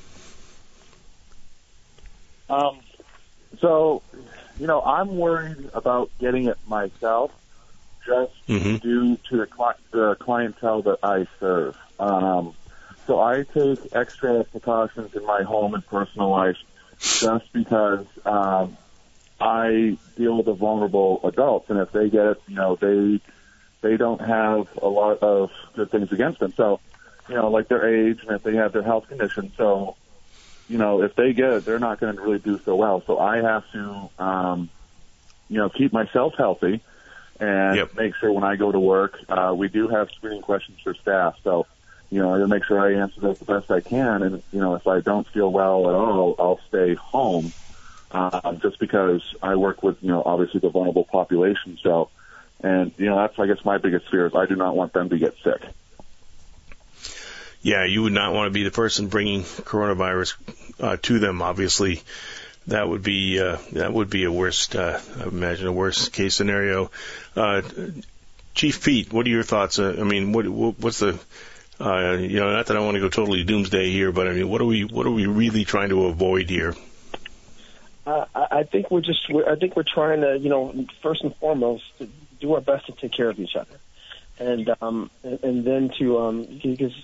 Um, 2.49 2.81
so, 3.61 4.03
you 4.59 4.67
know, 4.67 4.81
I'm 4.83 5.17
worried 5.17 5.71
about 5.73 6.11
getting 6.21 6.47
it 6.47 6.59
myself, 6.67 7.31
just 8.07 8.33
Mm-hmm. 8.49 8.77
due 8.77 9.17
to 9.31 9.37
the, 9.39 9.47
cli- 9.47 9.83
the 9.93 10.17
clientele 10.21 10.83
that 10.83 10.99
I 11.03 11.27
serve. 11.41 11.75
Um, 11.99 12.55
so 13.07 13.21
I 13.21 13.45
take 13.55 13.81
extra 13.93 14.45
precautions 14.45 15.15
in 15.15 15.25
my 15.25 15.43
home 15.43 15.75
and 15.75 15.87
personal 15.87 16.31
life, 16.31 16.57
just 17.21 17.51
because 17.53 18.07
um, 18.25 18.77
I 19.45 19.99
deal 20.17 20.39
with 20.39 20.47
the 20.47 20.55
vulnerable 20.55 21.21
adults, 21.23 21.67
and 21.69 21.79
if 21.79 21.93
they 21.93 22.09
get 22.09 22.25
it, 22.27 22.43
you 22.49 22.55
know, 22.55 22.79
they 22.81 23.21
they 23.83 23.99
don't 23.99 24.21
have 24.21 24.67
a 24.83 24.89
lot 24.89 25.23
of 25.23 25.51
good 25.77 25.91
things 25.91 26.09
against 26.11 26.41
them. 26.41 26.55
So, 26.57 26.81
you 27.29 27.35
know, 27.35 27.51
like 27.51 27.69
their 27.69 27.87
age 27.87 28.21
and 28.27 28.35
if 28.35 28.43
they 28.43 28.55
have 28.55 28.73
their 28.73 28.83
health 28.83 29.05
condition. 29.07 29.53
So, 29.59 29.97
you 30.67 30.79
know, 30.79 31.03
if 31.03 31.15
they 31.17 31.35
get 31.35 31.51
it, 31.51 31.67
they're 31.67 31.79
not 31.79 32.01
going 32.01 32.17
to 32.17 32.23
really 32.23 32.39
do 32.39 32.59
so 32.65 32.75
well. 32.75 33.03
So 33.07 33.19
I 33.19 33.37
have 33.43 33.65
to, 33.75 34.25
um, 34.25 34.71
you 35.51 35.59
know, 35.59 35.69
keep 35.69 35.93
myself 35.93 36.33
healthy 36.39 36.83
and 37.39 37.77
Yep. 37.77 37.95
make 37.95 38.13
sure 38.21 38.33
when 38.33 38.45
I 38.45 38.57
go 38.57 38.73
to 38.73 38.81
work, 38.81 39.19
uh, 39.29 39.53
we 39.55 39.69
do 39.69 39.89
have 39.89 40.09
screening 40.17 40.41
questions 40.43 40.79
for 40.83 40.95
staff. 40.95 41.35
So, 41.45 41.67
you 42.11 42.21
know, 42.21 42.33
I'll 42.33 42.47
make 42.47 42.65
sure 42.65 42.81
I 42.81 43.03
answer 43.03 43.21
those 43.21 43.39
the 43.39 43.45
best 43.45 43.71
I 43.71 43.81
can. 43.81 44.23
And, 44.23 44.43
you 44.53 44.61
know, 44.61 44.75
if 44.77 44.87
I 44.87 45.01
don't 45.01 45.27
feel 45.35 45.53
well 45.53 45.89
at 45.91 45.95
all, 45.95 46.35
I'll 46.39 46.61
stay 46.69 46.95
home, 46.95 47.53
uh, 48.15 48.55
just 48.55 48.79
because 48.79 49.23
I 49.43 49.57
work 49.57 49.83
with, 49.83 50.03
you 50.03 50.09
know, 50.09 50.23
obviously 50.25 50.61
the 50.61 50.71
vulnerable 50.71 51.05
population. 51.05 51.79
So, 51.83 52.11
and, 52.63 52.93
you 52.97 53.07
know, 53.07 53.17
that's, 53.17 53.39
I 53.39 53.47
guess, 53.47 53.65
my 53.65 53.79
biggest 53.79 54.09
fear 54.11 54.27
is 54.27 54.35
I 54.35 54.47
do 54.47 54.55
not 54.55 54.77
want 54.77 54.93
them 54.93 55.11
to 55.11 55.19
get 55.19 55.35
sick. 55.43 55.63
Yeah, 57.61 57.85
you 57.85 58.03
would 58.03 58.13
not 58.13 58.33
want 58.33 58.47
to 58.47 58.51
be 58.51 58.63
the 58.63 58.71
person 58.71 59.09
bringing 59.09 59.43
coronavirus 59.43 60.35
uh, 60.81 60.97
to 61.03 61.19
them. 61.19 61.43
Obviously, 61.43 62.03
that 62.67 62.89
would 62.89 63.03
be 63.03 63.41
uh, 63.41 63.57
that 63.73 63.93
would 63.93 64.11
be 64.11 64.25
a 64.25 64.33
worst. 64.33 64.77
Uh, 64.77 65.01
I 65.19 65.25
imagine 65.25 65.67
a 65.67 65.73
worst 65.73 66.13
case 66.13 66.35
scenario. 66.35 66.91
Uh, 67.35 67.63
Chief 68.55 68.85
Peete, 68.85 69.13
what 69.13 69.27
are 69.27 69.31
your 69.31 69.43
thoughts? 69.43 69.79
Uh, 69.79 69.97
I 69.99 70.05
mean, 70.05 70.33
what, 70.33 70.47
what 70.47 70.79
what's 70.79 70.99
the 70.99 71.19
uh, 71.81 72.19
you 72.21 72.39
know, 72.39 72.53
not 72.53 72.67
that 72.67 72.77
I 72.77 72.81
want 72.81 72.97
to 72.97 73.01
go 73.01 73.09
totally 73.09 73.45
doomsday 73.45 73.91
here, 73.91 74.13
but 74.13 74.29
I 74.29 74.33
mean, 74.35 74.49
what 74.49 74.61
are 74.61 74.67
we 74.67 74.85
what 74.85 75.07
are 75.07 75.11
we 75.11 75.27
really 75.27 75.65
trying 75.65 75.89
to 75.89 76.07
avoid 76.07 76.51
here? 76.51 76.75
I 78.07 78.27
I 78.35 78.63
think 78.65 78.91
we're 78.91 79.01
just, 79.01 79.29
we're, 79.31 79.51
I 79.51 79.57
think 79.57 79.77
we're 79.77 79.83
trying 79.83 80.21
to, 80.21 80.39
you 80.39 80.49
know, 80.49 80.87
first 81.03 81.23
and 81.23 81.35
foremost, 81.37 81.85
to 81.99 82.09
do 82.41 82.55
our 82.55 82.61
best 82.61 82.87
to 82.87 82.93
take 82.93 83.13
care 83.13 83.31
of 83.31 83.39
each 83.39 83.57
other, 83.57 83.79
and 84.39 84.75
um, 84.81 85.11
and, 85.23 85.43
and 85.43 85.65
then 85.65 85.91
to, 85.99 86.19
um, 86.19 86.45
because 86.63 86.95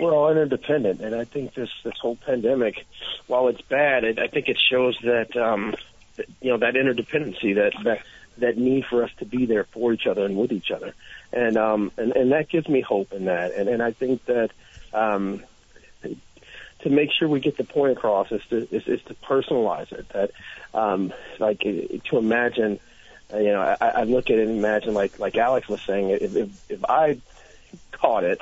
we're 0.00 0.12
all 0.12 0.30
interdependent, 0.30 1.00
and 1.00 1.14
I 1.14 1.24
think 1.24 1.54
this 1.54 1.70
this 1.84 1.94
whole 2.00 2.16
pandemic, 2.16 2.84
while 3.26 3.48
it's 3.48 3.62
bad, 3.62 4.04
it, 4.04 4.18
I 4.18 4.26
think 4.28 4.48
it 4.48 4.58
shows 4.58 4.98
that, 5.02 5.36
um, 5.36 5.74
that, 6.16 6.26
you 6.40 6.50
know, 6.50 6.58
that 6.58 6.74
interdependency, 6.74 7.54
that 7.54 7.72
that 7.84 8.02
that 8.38 8.56
need 8.56 8.84
for 8.86 9.02
us 9.04 9.10
to 9.18 9.24
be 9.24 9.46
there 9.46 9.64
for 9.64 9.92
each 9.92 10.06
other 10.06 10.24
and 10.24 10.36
with 10.36 10.52
each 10.52 10.70
other, 10.70 10.94
and 11.32 11.56
um, 11.56 11.92
and 11.96 12.12
and 12.16 12.32
that 12.32 12.48
gives 12.48 12.68
me 12.68 12.80
hope 12.80 13.12
in 13.12 13.26
that, 13.26 13.52
and 13.52 13.68
and 13.68 13.82
I 13.82 13.92
think 13.92 14.24
that, 14.26 14.50
um, 14.92 15.42
to 16.80 16.90
make 16.90 17.10
sure 17.12 17.28
we 17.28 17.40
get 17.40 17.56
the 17.56 17.64
point 17.64 17.92
across 17.92 18.30
is 18.30 18.42
to 18.50 18.68
is, 18.74 18.86
is 18.86 19.02
to 19.06 19.14
personalize 19.14 19.90
it. 19.92 20.08
That 20.10 20.30
um, 20.74 21.12
like 21.38 21.60
to 21.60 22.18
imagine, 22.18 22.78
uh, 23.32 23.38
you 23.38 23.52
know, 23.52 23.76
I, 23.80 23.86
I 23.86 24.02
look 24.04 24.30
at 24.30 24.38
it 24.38 24.48
and 24.48 24.58
imagine 24.58 24.94
like 24.94 25.18
like 25.18 25.36
Alex 25.36 25.68
was 25.68 25.80
saying, 25.86 26.10
if 26.10 26.36
if, 26.36 26.48
if 26.68 26.84
I 26.84 27.20
caught 27.92 28.24
it 28.24 28.40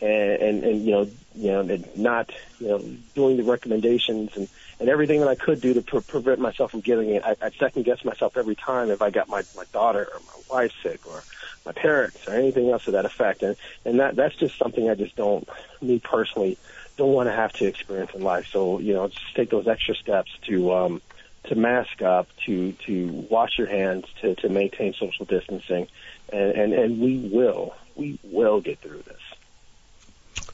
and, 0.00 0.10
and 0.10 0.64
and 0.64 0.84
you 0.86 0.92
know 0.92 1.10
you 1.34 1.52
know 1.52 1.84
not 1.96 2.30
you 2.58 2.68
know 2.68 2.78
doing 3.14 3.36
the 3.36 3.44
recommendations 3.44 4.30
and 4.36 4.48
and 4.78 4.88
everything 4.88 5.20
that 5.20 5.28
I 5.28 5.36
could 5.36 5.60
do 5.60 5.72
to 5.74 5.82
pre- 5.82 6.02
prevent 6.02 6.38
myself 6.38 6.70
from 6.70 6.80
getting 6.80 7.10
it, 7.10 7.24
I, 7.24 7.36
I 7.40 7.50
second 7.58 7.84
guess 7.84 8.04
myself 8.04 8.36
every 8.36 8.56
time 8.56 8.90
if 8.90 9.00
I 9.00 9.10
got 9.10 9.28
my 9.28 9.44
my 9.54 9.64
daughter 9.72 10.06
or 10.12 10.20
my 10.20 10.54
wife 10.54 10.72
sick 10.82 11.06
or 11.06 11.22
my 11.64 11.72
parents 11.72 12.18
or 12.26 12.34
anything 12.34 12.70
else 12.70 12.84
to 12.84 12.92
that 12.92 13.06
effect. 13.06 13.42
And 13.42 13.56
and 13.84 14.00
that 14.00 14.16
that's 14.16 14.36
just 14.36 14.58
something 14.58 14.88
I 14.90 14.94
just 14.94 15.16
don't 15.16 15.48
me 15.80 15.98
personally 15.98 16.58
don't 16.96 17.12
want 17.12 17.28
to 17.28 17.32
have 17.32 17.52
to 17.54 17.66
experience 17.66 18.12
in 18.14 18.22
life. 18.22 18.48
So 18.50 18.78
you 18.78 18.94
know, 18.94 19.08
just 19.08 19.34
take 19.34 19.50
those 19.50 19.68
extra 19.68 19.94
steps 19.94 20.30
to 20.46 20.74
um, 20.74 21.02
to 21.44 21.54
mask 21.54 22.02
up, 22.02 22.28
to 22.46 22.72
to 22.72 23.26
wash 23.30 23.58
your 23.58 23.66
hands, 23.66 24.06
to 24.20 24.34
to 24.36 24.48
maintain 24.48 24.94
social 24.94 25.24
distancing, 25.24 25.88
and 26.32 26.50
and, 26.52 26.72
and 26.72 27.00
we 27.00 27.18
will 27.18 27.74
we 27.94 28.18
will 28.24 28.60
get 28.60 28.80
through 28.80 29.02
this. 29.02 29.20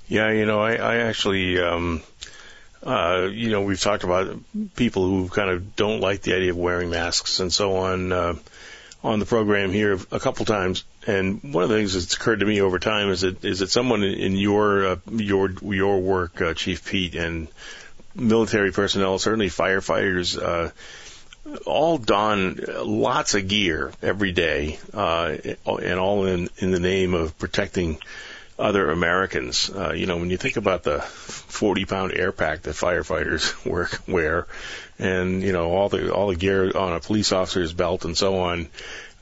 Yeah, 0.09 0.31
you 0.31 0.45
know, 0.45 0.61
I, 0.61 0.75
I 0.75 0.97
actually, 0.97 1.59
um, 1.59 2.03
uh, 2.83 3.29
you 3.31 3.51
know, 3.51 3.63
we've 3.63 3.81
talked 3.81 4.05
about 4.05 4.39
people 4.77 5.07
who 5.07 5.29
kind 5.29 5.49
of 5.49 5.75
don't 5.75 6.01
like 6.01 6.21
the 6.23 6.35
idea 6.35 6.51
of 6.51 6.57
wearing 6.59 6.91
masks 6.91 7.41
and 7.41 7.53
so 7.53 7.77
on. 7.77 8.13
Uh, 8.13 8.35
on 9.05 9.19
the 9.19 9.27
program 9.27 9.73
here 9.73 9.99
a 10.11 10.21
couple 10.21 10.45
times, 10.45 10.85
and 11.07 11.55
one 11.55 11.65
of 11.65 11.71
the 11.71 11.77
things 11.77 11.95
that's 11.95 12.15
occurred 12.15 12.41
to 12.41 12.47
me 12.47 12.61
over 12.61 12.79
time 12.79 13.11
is 13.11 13.23
that 13.23 13.45
is 13.45 13.59
that 13.61 13.71
someone 13.71 14.03
in 14.03 14.37
your 14.37 14.87
uh, 14.87 14.97
your 15.11 15.51
your 15.63 16.01
work, 16.01 16.41
uh, 16.41 16.55
Chief 16.55 16.85
Peete, 16.85 17.15
and 17.15 17.49
military 18.15 18.73
personnel, 18.73 19.19
certainly 19.19 19.49
firefighters, 19.49 20.41
uh, 20.41 20.71
all 21.67 21.99
don 21.99 22.61
lots 22.85 23.35
of 23.35 23.49
gear 23.49 23.93
every 24.03 24.33
day, 24.33 24.79
uh, 24.95 25.37
and 25.67 25.99
all 25.99 26.25
in 26.27 26.49
in 26.59 26.71
the 26.71 26.81
name 26.81 27.15
of 27.15 27.37
protecting 27.39 27.99
other 28.59 28.91
Americans. 28.91 29.71
Uh, 29.71 29.93
you 29.93 30.07
know, 30.07 30.19
when 30.19 30.31
you 30.31 30.37
think 30.37 30.57
about 30.57 30.85
the 30.85 31.01
40 31.01 31.85
pound 31.85 32.13
air 32.15 32.33
pack 32.33 32.63
that 32.63 32.75
firefighters 32.75 33.67
work, 33.71 34.01
wear, 34.07 34.47
and 34.99 35.43
you 35.43 35.53
know 35.53 35.73
all 35.73 35.89
the 35.89 36.13
all 36.15 36.29
the 36.29 36.37
gear 36.37 36.77
on 36.77 36.93
a 36.93 37.01
police 37.01 37.33
officer's 37.33 37.73
belt 37.73 38.05
and 38.05 38.17
so 38.17 38.39
on, 38.39 38.69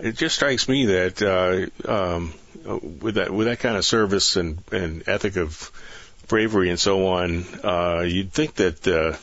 it 0.02 0.16
just 0.16 0.34
strikes 0.34 0.68
me 0.68 0.86
that 0.86 1.22
uh, 1.22 1.90
um, 1.90 2.34
with 3.00 3.16
that 3.16 3.30
with 3.30 3.46
that 3.46 3.60
kind 3.60 3.76
of 3.76 3.84
service 3.84 4.36
and 4.36 4.62
and 4.72 5.08
ethic 5.08 5.36
of 5.36 5.70
bravery 6.28 6.70
and 6.70 6.78
so 6.78 7.06
on, 7.08 7.44
uh, 7.64 8.00
you'd 8.00 8.32
think 8.32 8.54
that. 8.56 8.86
Uh, 8.86 9.16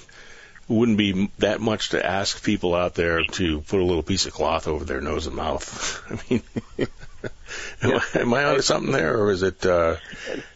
wouldn't 0.69 0.97
be 0.97 1.31
that 1.39 1.61
much 1.61 1.91
to 1.91 2.05
ask 2.05 2.43
people 2.43 2.75
out 2.75 2.93
there 2.93 3.23
to 3.23 3.61
put 3.61 3.79
a 3.79 3.83
little 3.85 4.03
piece 4.03 4.25
of 4.25 4.33
cloth 4.33 4.67
over 4.67 4.83
their 4.83 4.99
nose 4.99 5.25
and 5.25 5.33
mouth. 5.33 6.03
I 6.11 6.19
mean, 6.29 6.43
am. 8.13 8.33
I, 8.33 8.43
onto 8.43 8.61
something 8.61 8.91
there, 8.91 9.17
or 9.17 9.31
is 9.31 9.43
it 9.43 9.65
uh, 9.65 9.95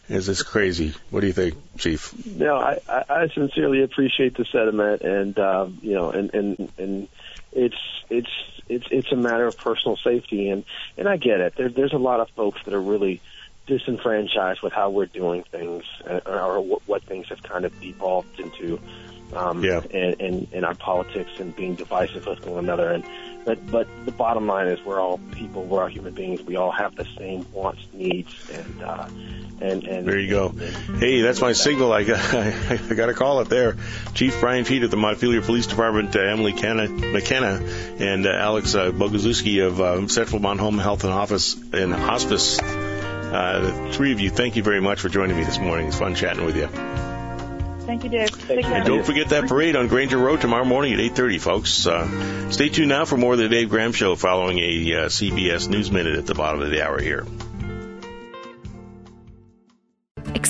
is 0.08 0.26
this 0.26 0.42
crazy? 0.42 0.94
What 1.10 1.20
do 1.20 1.26
you 1.26 1.32
think, 1.32 1.54
Chief? 1.78 2.26
No, 2.26 2.56
I, 2.56 2.78
I 2.88 3.28
sincerely 3.34 3.82
appreciate 3.82 4.36
the 4.36 4.44
sentiment, 4.44 5.02
and 5.02 5.38
um, 5.38 5.78
you 5.82 5.94
know, 5.94 6.10
and 6.10 6.34
and 6.34 6.72
and 6.78 7.08
it's 7.52 7.76
it's 8.10 8.30
it's 8.74 8.86
it's 8.90 9.12
a 9.12 9.16
matter 9.16 9.46
of 9.46 9.56
personal 9.56 9.96
safety, 9.96 10.48
and 10.48 10.64
and 10.96 11.08
I 11.08 11.16
get 11.16 11.40
it. 11.40 11.54
There, 11.56 11.68
there's 11.68 11.92
a 11.92 11.98
lot 11.98 12.20
of 12.20 12.28
folks 12.30 12.60
that 12.64 12.74
are 12.74 12.80
really 12.80 13.20
disenfranchised 13.66 14.60
with 14.62 14.72
how 14.72 14.90
we're 14.90 15.06
doing 15.06 15.44
things, 15.44 15.84
uh, 16.08 16.20
or 16.26 16.60
what, 16.60 16.82
what 16.86 17.02
things 17.04 17.28
have 17.28 17.42
kind 17.42 17.64
of 17.64 17.72
evolved 17.82 18.40
into 18.40 18.80
um, 19.34 19.64
yeah. 19.64 19.80
and, 19.90 20.20
and, 20.20 20.48
and 20.52 20.64
our 20.64 20.74
politics 20.74 21.30
and 21.38 21.54
being 21.54 21.74
divisive 21.74 22.26
with 22.26 22.46
one 22.46 22.64
another. 22.64 22.90
And 22.90 23.04
but 23.44 23.64
but 23.70 23.88
the 24.04 24.12
bottom 24.12 24.46
line 24.46 24.68
is 24.68 24.84
we're 24.84 25.00
all 25.00 25.18
people, 25.32 25.64
we're 25.64 25.82
all 25.82 25.88
human 25.88 26.14
beings. 26.14 26.42
We 26.42 26.56
all 26.56 26.70
have 26.70 26.94
the 26.94 27.06
same 27.18 27.44
wants, 27.52 27.82
needs, 27.92 28.32
and 28.50 28.82
uh, 28.82 29.08
and 29.60 29.84
and 29.84 30.06
there 30.06 30.18
you 30.18 30.30
go. 30.30 30.48
And, 30.48 30.98
hey, 30.98 31.22
that's 31.22 31.40
my 31.40 31.52
signal. 31.52 31.92
I 31.92 32.04
got 32.04 32.18
I, 32.34 32.78
I 32.90 32.94
got 32.94 33.06
to 33.06 33.14
call 33.14 33.40
it 33.40 33.48
there. 33.48 33.76
Chief 34.14 34.38
Brian 34.40 34.64
Peete 34.64 34.84
of 34.84 34.90
the 34.90 34.96
Montpelier 34.96 35.42
Police 35.42 35.66
Department, 35.66 36.14
uh, 36.14 36.20
Emily 36.20 36.52
Kenna, 36.52 36.88
McKenna, 36.88 37.64
and 37.98 38.26
uh, 38.26 38.30
Alex 38.30 38.74
uh, 38.74 38.92
Boguszewski 38.92 39.66
of 39.66 39.80
uh, 39.80 40.06
Central 40.08 40.38
Vermont 40.38 40.60
Home 40.60 40.78
Health 40.78 41.04
and 41.04 41.12
Office 41.12 41.54
and 41.72 41.92
Hospice. 41.92 42.60
Uh, 42.60 43.60
the 43.60 43.92
three 43.92 44.12
of 44.12 44.20
you, 44.20 44.28
thank 44.28 44.56
you 44.56 44.62
very 44.62 44.80
much 44.80 45.00
for 45.00 45.08
joining 45.08 45.36
me 45.36 45.42
this 45.42 45.58
morning. 45.58 45.86
It's 45.86 45.98
fun 45.98 46.14
chatting 46.14 46.44
with 46.44 46.56
you. 46.56 47.11
Thank 47.86 48.04
you, 48.04 48.10
Dave. 48.10 48.30
Take 48.46 48.64
care. 48.64 48.74
And 48.74 48.86
don't 48.86 49.04
forget 49.04 49.30
that 49.30 49.48
parade 49.48 49.76
on 49.76 49.88
Granger 49.88 50.18
Road 50.18 50.40
tomorrow 50.40 50.64
morning 50.64 50.94
at 50.94 51.00
8.30, 51.00 51.40
folks. 51.40 51.86
Uh, 51.86 52.50
stay 52.50 52.68
tuned 52.68 52.88
now 52.88 53.04
for 53.04 53.16
more 53.16 53.32
of 53.32 53.38
the 53.38 53.48
Dave 53.48 53.70
Graham 53.70 53.92
Show 53.92 54.14
following 54.14 54.58
a 54.58 54.94
uh, 54.94 55.06
CBS 55.06 55.68
News 55.68 55.90
Minute 55.90 56.16
at 56.16 56.26
the 56.26 56.34
bottom 56.34 56.62
of 56.62 56.70
the 56.70 56.82
hour 56.82 57.00
here. 57.00 57.26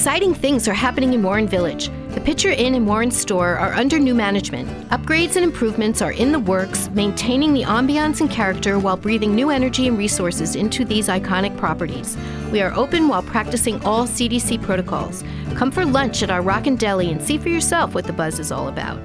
Exciting 0.03 0.35
things 0.35 0.67
are 0.67 0.75
happening 0.75 1.13
in 1.13 1.23
Warren 1.23 1.47
Village. 1.47 1.89
The 2.09 2.21
Pitcher 2.21 2.51
Inn 2.51 2.75
and 2.75 2.89
Warren 2.89 3.13
store 3.13 3.57
are 3.57 3.73
under 3.75 4.01
new 4.01 4.17
management. 4.17 4.69
Upgrades 4.89 5.37
and 5.37 5.45
improvements 5.45 6.03
are 6.03 6.11
in 6.11 6.33
the 6.33 6.41
works, 6.41 6.91
maintaining 6.91 7.55
the 7.55 7.63
ambiance 7.63 8.21
and 8.21 8.29
character 8.29 8.81
while 8.81 8.97
breathing 8.97 9.33
new 9.33 9.49
energy 9.51 9.87
and 9.87 9.97
resources 9.97 10.57
into 10.57 10.85
these 10.85 11.07
iconic 11.07 11.57
properties. 11.57 12.17
We 12.51 12.61
are 12.63 12.75
open 12.75 13.07
while 13.07 13.23
practicing 13.23 13.81
all 13.85 14.09
CDC 14.09 14.61
protocols. 14.61 15.23
Come 15.55 15.71
for 15.71 15.87
lunch 15.87 16.25
at 16.25 16.33
our 16.33 16.43
Rockin' 16.43 16.75
Deli 16.75 17.13
and 17.13 17.23
see 17.23 17.39
for 17.39 17.49
yourself 17.49 17.95
what 17.95 18.05
the 18.05 18.13
buzz 18.13 18.41
is 18.41 18.51
all 18.51 18.67
about. 18.67 18.99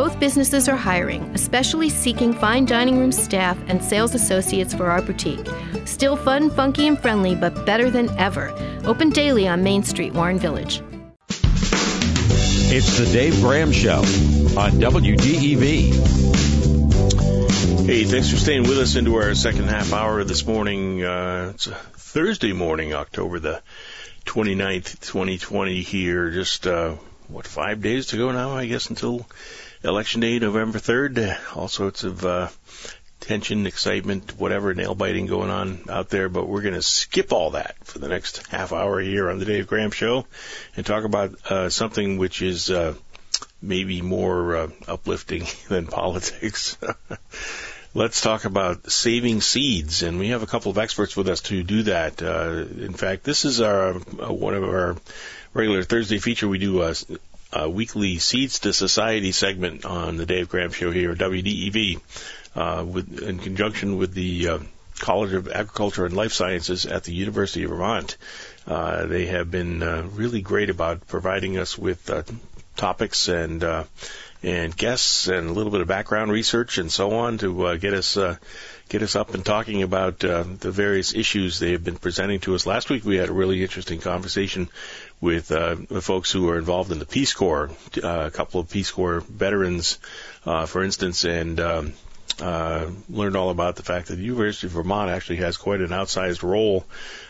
Both 0.00 0.18
businesses 0.18 0.66
are 0.66 0.76
hiring, 0.76 1.24
especially 1.34 1.90
seeking 1.90 2.32
fine 2.32 2.64
dining 2.64 2.98
room 2.98 3.12
staff 3.12 3.58
and 3.66 3.84
sales 3.84 4.14
associates 4.14 4.72
for 4.72 4.86
our 4.86 5.02
boutique. 5.02 5.46
Still 5.84 6.16
fun, 6.16 6.48
funky, 6.48 6.86
and 6.88 6.98
friendly, 6.98 7.34
but 7.34 7.66
better 7.66 7.90
than 7.90 8.08
ever. 8.16 8.50
Open 8.86 9.10
daily 9.10 9.46
on 9.46 9.62
Main 9.62 9.82
Street, 9.82 10.14
Warren 10.14 10.38
Village. 10.38 10.80
It's 11.28 12.96
the 12.96 13.10
Dave 13.12 13.42
Graham 13.42 13.72
Show 13.72 13.98
on 13.98 14.80
WDEV. 14.80 15.66
Hey, 17.84 18.04
thanks 18.04 18.30
for 18.30 18.36
staying 18.38 18.62
with 18.62 18.78
us 18.78 18.96
into 18.96 19.16
our 19.16 19.34
second 19.34 19.64
half 19.64 19.92
hour 19.92 20.24
this 20.24 20.46
morning. 20.46 21.04
Uh, 21.04 21.50
it's 21.54 21.66
a 21.66 21.74
Thursday 21.74 22.54
morning, 22.54 22.94
October 22.94 23.38
the 23.38 23.60
29th, 24.24 24.98
2020 25.00 25.82
here. 25.82 26.30
Just, 26.30 26.66
uh, 26.66 26.94
what, 27.28 27.46
five 27.46 27.82
days 27.82 28.06
to 28.06 28.16
go 28.16 28.32
now, 28.32 28.52
I 28.52 28.64
guess, 28.64 28.88
until 28.88 29.26
election 29.82 30.20
day, 30.20 30.38
November 30.38 30.78
3rd. 30.78 31.56
All 31.56 31.68
sorts 31.68 32.04
of, 32.04 32.24
uh, 32.24 32.48
tension, 33.20 33.66
excitement, 33.66 34.38
whatever, 34.38 34.74
nail 34.74 34.94
biting 34.94 35.26
going 35.26 35.50
on 35.50 35.80
out 35.88 36.08
there, 36.08 36.28
but 36.28 36.48
we're 36.48 36.62
going 36.62 36.74
to 36.74 36.82
skip 36.82 37.32
all 37.32 37.50
that 37.50 37.76
for 37.84 37.98
the 37.98 38.08
next 38.08 38.46
half 38.48 38.72
hour 38.72 39.00
here 39.00 39.30
on 39.30 39.38
the 39.38 39.44
Dave 39.44 39.66
Graham 39.66 39.90
Show 39.90 40.26
and 40.76 40.84
talk 40.84 41.04
about 41.04 41.34
uh, 41.50 41.68
something 41.68 42.18
which 42.18 42.42
is 42.42 42.70
uh, 42.70 42.94
maybe 43.62 44.02
more 44.02 44.56
uh, 44.56 44.68
uplifting 44.88 45.46
than 45.68 45.86
politics. 45.86 46.76
Let's 47.94 48.20
talk 48.20 48.44
about 48.44 48.90
saving 48.90 49.40
seeds, 49.40 50.02
and 50.02 50.18
we 50.18 50.28
have 50.28 50.44
a 50.44 50.46
couple 50.46 50.70
of 50.70 50.78
experts 50.78 51.16
with 51.16 51.28
us 51.28 51.40
to 51.42 51.62
do 51.64 51.82
that. 51.84 52.22
Uh, 52.22 52.64
in 52.84 52.92
fact, 52.92 53.24
this 53.24 53.44
is 53.44 53.60
our 53.60 53.96
uh, 53.96 54.32
one 54.32 54.54
of 54.54 54.62
our 54.62 54.96
regular 55.54 55.82
Thursday 55.82 56.18
feature. 56.18 56.46
We 56.46 56.58
do 56.58 56.82
a, 56.82 56.94
a 57.52 57.68
weekly 57.68 58.18
Seeds 58.18 58.60
to 58.60 58.72
Society 58.72 59.32
segment 59.32 59.84
on 59.84 60.16
the 60.16 60.26
Dave 60.26 60.48
Graham 60.48 60.72
Show 60.72 60.90
here, 60.90 61.12
at 61.12 61.18
WDEV 61.18 62.00
uh, 62.54 62.84
with, 62.84 63.22
in 63.22 63.38
conjunction 63.38 63.96
with 63.96 64.14
the 64.14 64.48
uh, 64.48 64.58
College 64.98 65.32
of 65.32 65.48
Agriculture 65.48 66.04
and 66.04 66.14
Life 66.14 66.32
Sciences 66.32 66.86
at 66.86 67.04
the 67.04 67.14
University 67.14 67.64
of 67.64 67.70
Vermont. 67.70 68.16
Uh, 68.66 69.06
they 69.06 69.26
have 69.26 69.50
been 69.50 69.82
uh, 69.82 70.06
really 70.12 70.42
great 70.42 70.70
about 70.70 71.08
providing 71.08 71.58
us 71.58 71.76
with 71.76 72.08
uh, 72.10 72.22
topics 72.76 73.28
and 73.28 73.64
uh, 73.64 73.84
and 74.42 74.74
guests 74.74 75.28
and 75.28 75.50
a 75.50 75.52
little 75.52 75.70
bit 75.70 75.82
of 75.82 75.88
background 75.88 76.32
research 76.32 76.78
and 76.78 76.90
so 76.90 77.12
on 77.12 77.36
to 77.38 77.66
uh, 77.66 77.76
get 77.76 77.92
us 77.92 78.16
uh, 78.16 78.36
get 78.88 79.02
us 79.02 79.14
up 79.14 79.34
and 79.34 79.44
talking 79.44 79.82
about 79.82 80.24
uh, 80.24 80.44
the 80.60 80.70
various 80.70 81.14
issues 81.14 81.58
they 81.58 81.72
have 81.72 81.84
been 81.84 81.96
presenting 81.96 82.40
to 82.40 82.54
us. 82.54 82.66
Last 82.66 82.90
week 82.90 83.04
we 83.04 83.16
had 83.16 83.28
a 83.28 83.32
really 83.32 83.62
interesting 83.62 84.00
conversation 84.00 84.68
with 85.20 85.52
uh, 85.52 85.76
the 85.88 86.00
folks 86.00 86.30
who 86.32 86.48
are 86.48 86.58
involved 86.58 86.92
in 86.92 86.98
the 86.98 87.06
Peace 87.06 87.34
Corps, 87.34 87.70
uh, 88.02 88.24
a 88.26 88.30
couple 88.30 88.60
of 88.60 88.70
Peace 88.70 88.90
Corps 88.90 89.20
veterans, 89.20 89.98
uh, 90.46 90.66
for 90.66 90.82
instance, 90.82 91.24
and 91.24 91.60
um, 91.60 91.92
uh, 92.40 92.86
learned 93.10 93.36
all 93.36 93.50
about 93.50 93.76
the 93.76 93.82
fact 93.82 94.08
that 94.08 94.16
the 94.16 94.22
University 94.22 94.66
of 94.66 94.72
Vermont 94.72 95.10
actually 95.10 95.36
has 95.36 95.56
quite 95.56 95.80
an 95.80 95.90
outsized 95.90 96.42
role 96.42 96.86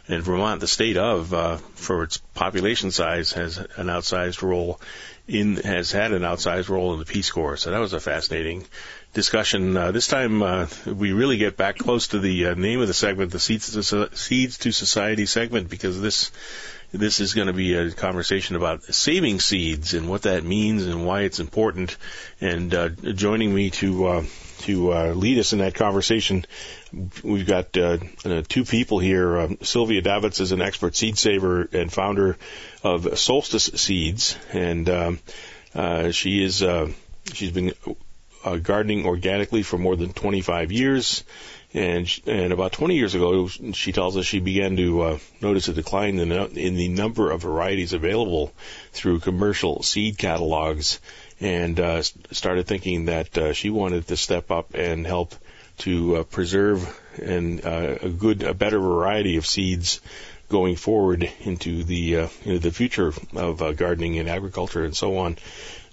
in 0.06 0.20
Vermont. 0.20 0.60
The 0.60 0.68
state 0.68 0.96
of, 0.96 1.34
uh, 1.34 1.56
for 1.56 2.04
its 2.04 2.18
population 2.34 2.90
size, 2.90 3.32
has 3.32 3.58
an 3.58 3.86
outsized 3.86 4.42
role 4.42 4.80
in 5.26 5.56
has 5.56 5.92
had 5.92 6.12
an 6.12 6.22
outsized 6.22 6.68
role 6.68 6.92
in 6.92 6.98
the 6.98 7.04
Peace 7.04 7.30
Corps. 7.30 7.56
So 7.56 7.70
that 7.70 7.78
was 7.78 7.92
a 7.92 8.00
fascinating 8.00 8.66
discussion. 9.14 9.76
Uh, 9.76 9.92
this 9.92 10.06
time 10.06 10.42
uh, 10.42 10.66
we 10.86 11.12
really 11.12 11.36
get 11.36 11.56
back 11.56 11.78
close 11.78 12.08
to 12.08 12.18
the 12.18 12.46
uh, 12.46 12.54
name 12.54 12.80
of 12.80 12.88
the 12.88 12.94
segment, 12.94 13.30
the 13.30 13.38
Seeds 13.38 13.72
to, 13.72 14.16
Seeds 14.16 14.58
to 14.58 14.72
Society 14.72 15.26
segment, 15.26 15.68
because 15.68 16.00
this 16.00 16.30
this 16.92 17.20
is 17.20 17.34
going 17.34 17.46
to 17.46 17.52
be 17.52 17.74
a 17.74 17.90
conversation 17.90 18.56
about 18.56 18.82
saving 18.84 19.40
seeds 19.40 19.94
and 19.94 20.08
what 20.08 20.22
that 20.22 20.44
means 20.44 20.86
and 20.86 21.06
why 21.06 21.22
it's 21.22 21.38
important. 21.38 21.96
And 22.40 22.74
uh, 22.74 22.88
joining 22.88 23.54
me 23.54 23.70
to 23.70 24.06
uh, 24.06 24.24
to 24.60 24.92
uh, 24.92 25.12
lead 25.12 25.38
us 25.38 25.52
in 25.52 25.60
that 25.60 25.74
conversation, 25.74 26.44
we've 27.22 27.46
got 27.46 27.76
uh, 27.76 27.98
uh, 28.24 28.42
two 28.46 28.64
people 28.64 28.98
here. 28.98 29.38
Um, 29.38 29.58
Sylvia 29.62 30.02
Davatz 30.02 30.40
is 30.40 30.52
an 30.52 30.60
expert 30.60 30.96
seed 30.96 31.16
saver 31.16 31.68
and 31.72 31.92
founder 31.92 32.36
of 32.82 33.18
Solstice 33.18 33.70
Seeds, 33.74 34.36
and 34.52 34.88
um, 34.90 35.20
uh, 35.74 36.10
she 36.10 36.42
is 36.42 36.64
she's 37.32 37.52
been 37.52 37.72
gardening 38.62 39.06
organically 39.06 39.62
for 39.62 39.78
more 39.78 39.96
than 39.96 40.12
25 40.12 40.72
years 40.72 41.24
and 41.72 42.20
and 42.26 42.52
about 42.52 42.72
20 42.72 42.96
years 42.96 43.14
ago, 43.14 43.46
she 43.46 43.92
tells 43.92 44.16
us 44.16 44.26
she 44.26 44.40
began 44.40 44.76
to 44.76 45.02
uh, 45.02 45.18
notice 45.40 45.68
a 45.68 45.72
decline 45.72 46.18
in 46.18 46.30
the, 46.30 46.46
in 46.50 46.74
the 46.74 46.88
number 46.88 47.30
of 47.30 47.42
varieties 47.42 47.92
available 47.92 48.52
through 48.92 49.20
commercial 49.20 49.82
seed 49.82 50.18
catalogs, 50.18 51.00
and 51.40 51.78
uh, 51.78 52.02
started 52.02 52.66
thinking 52.66 53.04
that 53.06 53.38
uh, 53.38 53.52
she 53.52 53.70
wanted 53.70 54.08
to 54.08 54.16
step 54.16 54.50
up 54.50 54.74
and 54.74 55.06
help 55.06 55.34
to 55.78 56.16
uh, 56.16 56.22
preserve 56.24 57.00
and 57.22 57.64
uh, 57.64 57.96
a 58.02 58.08
good, 58.08 58.42
a 58.42 58.52
better 58.52 58.78
variety 58.78 59.36
of 59.36 59.46
seeds 59.46 60.00
going 60.48 60.74
forward 60.74 61.30
into 61.40 61.84
the 61.84 62.16
uh, 62.16 62.28
into 62.44 62.58
the 62.58 62.72
future 62.72 63.12
of 63.36 63.76
gardening 63.76 64.18
and 64.18 64.28
agriculture 64.28 64.84
and 64.84 64.96
so 64.96 65.18
on. 65.18 65.36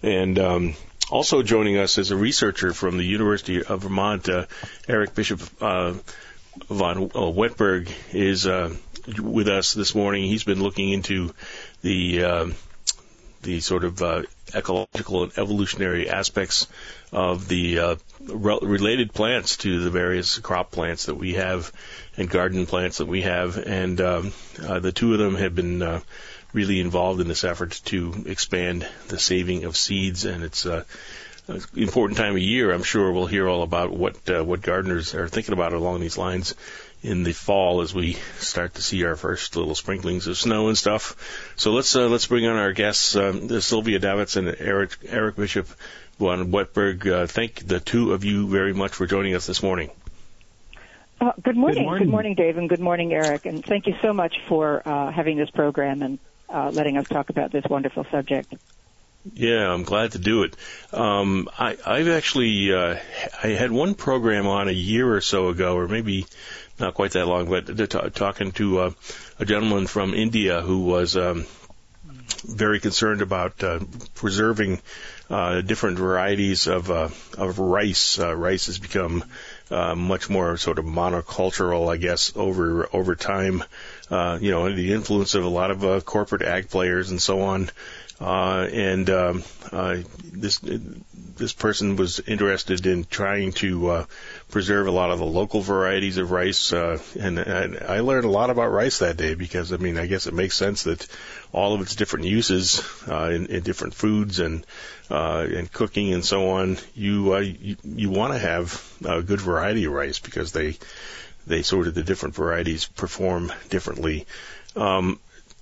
And 0.01 0.39
um, 0.39 0.75
also 1.09 1.43
joining 1.43 1.77
us 1.77 1.97
is 1.97 2.11
a 2.11 2.17
researcher 2.17 2.73
from 2.73 2.97
the 2.97 3.03
University 3.03 3.63
of 3.63 3.81
Vermont, 3.81 4.27
uh, 4.29 4.45
Eric 4.87 5.15
Bishop 5.15 5.41
uh, 5.61 5.93
von 6.69 7.03
uh, 7.03 7.31
Wettberg, 7.31 7.91
is 8.13 8.45
uh, 8.45 8.75
with 9.19 9.47
us 9.47 9.73
this 9.73 9.95
morning. 9.95 10.25
He's 10.25 10.43
been 10.43 10.61
looking 10.61 10.89
into 10.89 11.33
the 11.81 12.23
uh, 12.23 12.47
the 13.43 13.59
sort 13.61 13.83
of 13.83 14.01
uh, 14.01 14.23
ecological 14.53 15.23
and 15.23 15.37
evolutionary 15.37 16.09
aspects 16.09 16.67
of 17.11 17.47
the 17.47 17.79
uh, 17.79 17.95
re- 18.21 18.59
related 18.61 19.13
plants 19.13 19.57
to 19.57 19.81
the 19.81 19.89
various 19.89 20.39
crop 20.39 20.71
plants 20.71 21.05
that 21.05 21.15
we 21.15 21.35
have 21.35 21.71
and 22.17 22.29
garden 22.29 22.65
plants 22.65 22.97
that 22.97 23.05
we 23.05 23.21
have, 23.21 23.57
and 23.57 24.01
um, 24.01 24.33
the 24.57 24.91
two 24.91 25.13
of 25.13 25.19
them 25.19 25.35
have 25.35 25.55
been 25.55 26.01
really 26.53 26.79
involved 26.79 27.21
in 27.21 27.27
this 27.27 27.43
effort 27.43 27.79
to 27.85 28.23
expand 28.25 28.87
the 29.07 29.19
saving 29.19 29.65
of 29.65 29.75
seeds, 29.75 30.25
and 30.25 30.43
it's 30.43 30.65
uh, 30.65 30.83
an 31.47 31.61
important 31.75 32.17
time 32.17 32.33
of 32.33 32.41
year. 32.41 32.71
I'm 32.71 32.83
sure 32.83 33.11
we'll 33.11 33.27
hear 33.27 33.47
all 33.47 33.63
about 33.63 33.91
what 33.91 34.29
uh, 34.29 34.43
what 34.43 34.61
gardeners 34.61 35.13
are 35.15 35.27
thinking 35.27 35.53
about 35.53 35.73
along 35.73 36.01
these 36.01 36.17
lines 36.17 36.55
in 37.03 37.23
the 37.23 37.33
fall 37.33 37.81
as 37.81 37.93
we 37.93 38.13
start 38.39 38.73
to 38.75 38.81
see 38.81 39.05
our 39.05 39.15
first 39.15 39.55
little 39.55 39.75
sprinklings 39.75 40.27
of 40.27 40.37
snow 40.37 40.67
and 40.67 40.77
stuff. 40.77 41.53
So 41.55 41.71
let's 41.71 41.95
uh, 41.95 42.07
let's 42.07 42.27
bring 42.27 42.45
on 42.47 42.57
our 42.57 42.73
guests, 42.73 43.15
um, 43.15 43.61
Sylvia 43.61 43.99
Davatz 43.99 44.35
and 44.35 44.55
Eric 44.59 44.97
Eric 45.07 45.35
Bishop 45.35 45.67
von 46.19 46.51
Wettberg. 46.51 47.05
Uh, 47.05 47.27
thank 47.27 47.65
the 47.65 47.79
two 47.79 48.13
of 48.13 48.23
you 48.23 48.47
very 48.47 48.73
much 48.73 48.93
for 48.93 49.05
joining 49.05 49.35
us 49.35 49.45
this 49.45 49.61
morning. 49.61 49.91
Uh, 51.19 51.31
good, 51.41 51.57
morning. 51.57 51.79
good 51.79 51.85
morning. 51.85 52.05
Good 52.05 52.11
morning, 52.11 52.35
Dave, 52.35 52.57
and 52.57 52.69
good 52.69 52.79
morning, 52.79 53.11
Eric. 53.11 53.47
And 53.47 53.65
thank 53.65 53.87
you 53.87 53.95
so 54.01 54.13
much 54.13 54.35
for 54.47 54.83
uh, 54.85 55.11
having 55.11 55.37
this 55.37 55.49
program 55.49 56.03
and 56.03 56.19
uh, 56.49 56.71
letting 56.71 56.97
us 56.97 57.07
talk 57.07 57.29
about 57.29 57.51
this 57.51 57.63
wonderful 57.69 58.05
subject. 58.11 58.53
Yeah, 59.33 59.71
I'm 59.71 59.83
glad 59.83 60.13
to 60.13 60.19
do 60.19 60.43
it. 60.43 60.55
Um, 60.93 61.49
I, 61.57 61.77
I've 61.85 62.07
actually 62.07 62.73
uh, 62.73 62.97
I 63.43 63.47
had 63.47 63.71
one 63.71 63.93
program 63.93 64.47
on 64.47 64.69
a 64.69 64.73
year 64.73 65.13
or 65.13 65.21
so 65.21 65.49
ago, 65.49 65.75
or 65.77 65.87
maybe 65.87 66.25
not 66.79 66.93
quite 66.93 67.11
that 67.11 67.27
long, 67.27 67.49
but 67.49 67.65
t- 67.67 68.09
talking 68.11 68.51
to 68.53 68.79
uh, 68.79 68.91
a 69.39 69.45
gentleman 69.45 69.87
from 69.87 70.13
India 70.13 70.61
who 70.61 70.85
was 70.85 71.17
um, 71.17 71.45
very 72.45 72.79
concerned 72.79 73.21
about 73.21 73.61
uh, 73.63 73.79
preserving 74.15 74.81
uh, 75.29 75.61
different 75.61 75.97
varieties 75.97 76.67
of 76.67 76.89
uh, 76.89 77.09
of 77.37 77.59
rice. 77.59 78.19
Uh, 78.19 78.35
rice 78.35 78.67
has 78.67 78.77
become 78.77 79.23
uh, 79.69 79.95
much 79.95 80.29
more 80.29 80.57
sort 80.57 80.79
of 80.79 80.85
monocultural, 80.85 81.91
I 81.91 81.97
guess, 81.97 82.31
over 82.35 82.87
over 82.93 83.15
time. 83.15 83.63
Uh, 84.09 84.37
you 84.41 84.51
know, 84.51 84.73
the 84.73 84.93
influence 84.93 85.35
of 85.35 85.43
a 85.43 85.49
lot 85.49 85.71
of 85.71 85.83
uh, 85.83 85.99
corporate 86.01 86.41
ag 86.41 86.69
players 86.69 87.09
and 87.09 87.21
so 87.21 87.41
on. 87.41 87.69
Uh, 88.19 88.67
and 88.71 89.09
um, 89.09 89.43
uh, 89.71 89.97
this 90.31 90.59
this 91.37 91.53
person 91.53 91.95
was 91.95 92.19
interested 92.19 92.87
in 92.87 93.05
trying 93.05 93.51
to 93.51 93.89
uh, 93.89 94.05
preserve 94.49 94.87
a 94.87 94.91
lot 94.91 95.11
of 95.11 95.19
the 95.19 95.25
local 95.25 95.61
varieties 95.61 96.17
of 96.17 96.31
rice, 96.31 96.73
uh, 96.73 96.99
and, 97.19 97.37
and 97.37 97.77
I 97.77 97.99
learned 97.99 98.25
a 98.25 98.29
lot 98.29 98.49
about 98.49 98.71
rice 98.71 98.99
that 98.99 99.17
day 99.17 99.35
because 99.35 99.71
I 99.71 99.77
mean 99.77 99.99
I 99.99 100.07
guess 100.07 100.25
it 100.25 100.33
makes 100.33 100.55
sense 100.55 100.83
that 100.83 101.07
all 101.53 101.75
of 101.75 101.81
its 101.81 101.95
different 101.95 102.25
uses 102.25 102.81
uh, 103.07 103.29
in, 103.31 103.45
in 103.47 103.61
different 103.61 103.93
foods 103.93 104.39
and 104.39 104.65
uh, 105.11 105.45
and 105.47 105.71
cooking 105.71 106.11
and 106.11 106.25
so 106.25 106.49
on, 106.49 106.77
you 106.95 107.35
uh, 107.35 107.39
you, 107.39 107.77
you 107.83 108.09
want 108.09 108.33
to 108.33 108.39
have 108.39 108.97
a 109.05 109.21
good 109.21 109.41
variety 109.41 109.85
of 109.85 109.93
rice 109.93 110.17
because 110.17 110.51
they 110.51 110.77
they 111.47 111.61
sort 111.61 111.87
of 111.87 111.93
the 111.93 112.03
different 112.03 112.35
varieties 112.35 112.85
perform 112.85 113.51
differently. 113.69 114.25
Um, 114.75 115.19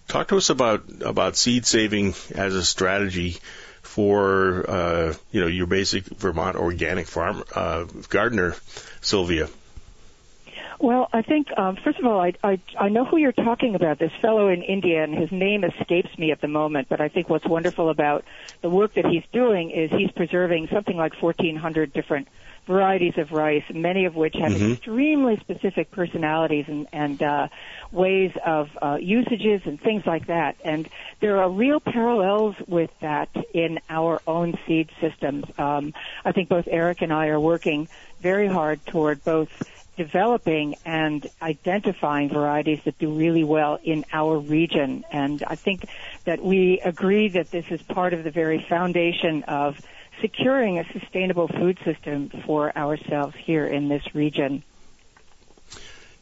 talk 0.08 0.28
to 0.30 0.38
us 0.38 0.50
about 0.50 0.84
about 1.02 1.36
seed 1.36 1.66
saving 1.66 2.14
as 2.34 2.54
a 2.54 2.64
strategy 2.64 3.38
for 3.82 4.70
uh, 4.70 5.14
you 5.32 5.42
know 5.42 5.48
your 5.48 5.68
basic 5.68 6.04
Vermont 6.06 6.58
organic 6.58 7.08
farm 7.08 7.44
uh, 7.54 7.86
gardener, 8.10 8.56
Sylvia. 9.02 9.48
Well, 10.80 11.08
I 11.14 11.22
think 11.22 11.48
um, 11.58 11.78
first 11.78 12.00
of 12.00 12.06
all, 12.06 12.20
I, 12.20 12.34
I 12.44 12.60
I 12.78 12.90
know 12.90 13.06
who 13.06 13.18
you're 13.18 13.32
talking 13.32 13.76
about. 13.76 13.98
This 13.98 14.12
fellow 14.22 14.50
in 14.50 14.62
India, 14.62 15.04
and 15.04 15.14
his 15.14 15.32
name 15.32 15.64
escapes 15.64 16.16
me 16.18 16.32
at 16.32 16.42
the 16.42 16.50
moment. 16.50 16.90
But 16.90 17.00
I 17.00 17.08
think 17.08 17.30
what's 17.30 17.46
wonderful 17.46 17.90
about 17.90 18.26
the 18.62 18.70
work 18.70 18.96
that 18.96 19.06
he's 19.06 19.24
doing 19.32 19.72
is 19.72 19.90
he's 19.92 20.12
preserving 20.12 20.68
something 20.68 20.98
like 20.98 21.14
1,400 21.22 21.94
different 21.94 22.28
varieties 22.66 23.14
of 23.18 23.32
rice, 23.32 23.64
many 23.74 24.06
of 24.06 24.16
which 24.16 24.36
have 24.36 24.52
mm-hmm. 24.52 24.74
extremely 24.74 25.38
specific 25.38 25.92
personalities 25.92 26.66
and, 26.68 26.88
and 26.92 27.22
uh, 27.22 27.48
ways 27.92 28.32
of 28.46 28.70
uh, 28.82 28.98
usages 29.00 29.62
and 29.66 29.80
things 29.80 30.04
like 30.06 30.28
that. 30.28 30.56
And 30.64 30.90
there 31.20 31.42
are 31.42 31.50
real 31.50 31.80
parallels 31.80 32.56
with 32.68 32.92
that 33.02 33.30
in 33.54 33.80
our 33.90 34.22
own 34.28 34.58
seed 34.66 34.90
systems. 35.00 35.46
Um, 35.58 35.94
I 36.24 36.32
think 36.32 36.50
both 36.50 36.68
Eric 36.70 37.02
and 37.02 37.14
I 37.14 37.28
are 37.28 37.40
working 37.40 37.88
very 38.20 38.48
hard 38.48 38.86
toward 38.86 39.24
both 39.24 39.50
developing 39.96 40.76
and 40.86 41.26
identifying 41.42 42.30
varieties 42.30 42.80
that 42.86 42.98
do 43.00 43.14
really 43.14 43.44
well 43.44 43.80
in 43.84 44.06
our 44.12 44.38
region. 44.38 45.06
And 45.12 45.44
I 45.48 45.56
think 45.56 45.86
that 46.26 46.44
we 46.44 46.82
agree 46.84 47.30
that 47.30 47.52
this 47.52 47.66
is 47.70 47.82
part 47.82 48.14
of 48.14 48.24
the 48.24 48.32
very 48.32 48.66
foundation 48.68 49.44
of 49.44 49.80
securing 50.22 50.80
a 50.80 50.86
sustainable 50.92 51.48
food 51.48 51.78
system 51.86 52.30
for 52.46 52.76
ourselves 52.76 53.36
here 53.46 53.66
in 53.66 53.90
this 53.90 54.04
region. 54.14 54.64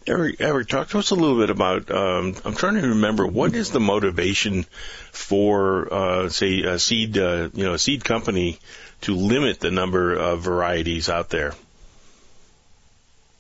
Eric, 0.06 0.42
Eric, 0.42 0.68
talk 0.68 0.90
to 0.90 1.00
us 1.00 1.12
a 1.12 1.16
little 1.16 1.38
bit 1.38 1.50
about. 1.50 1.90
Um, 1.90 2.36
I'm 2.44 2.56
trying 2.56 2.76
to 2.76 2.90
remember 2.90 3.26
what 3.26 3.56
is 3.56 3.72
the 3.72 3.80
motivation 3.80 4.64
for, 5.12 5.94
uh, 5.94 6.30
say, 6.30 6.62
a 6.64 6.78
seed, 6.78 7.18
uh, 7.18 7.50
you 7.54 7.64
know, 7.64 7.74
a 7.74 7.80
seed 7.80 8.04
company 8.04 8.60
to 9.02 9.16
limit 9.16 9.62
the 9.62 9.72
number 9.72 10.14
of 10.14 10.42
varieties 10.42 11.08
out 11.08 11.30
there. 11.30 11.54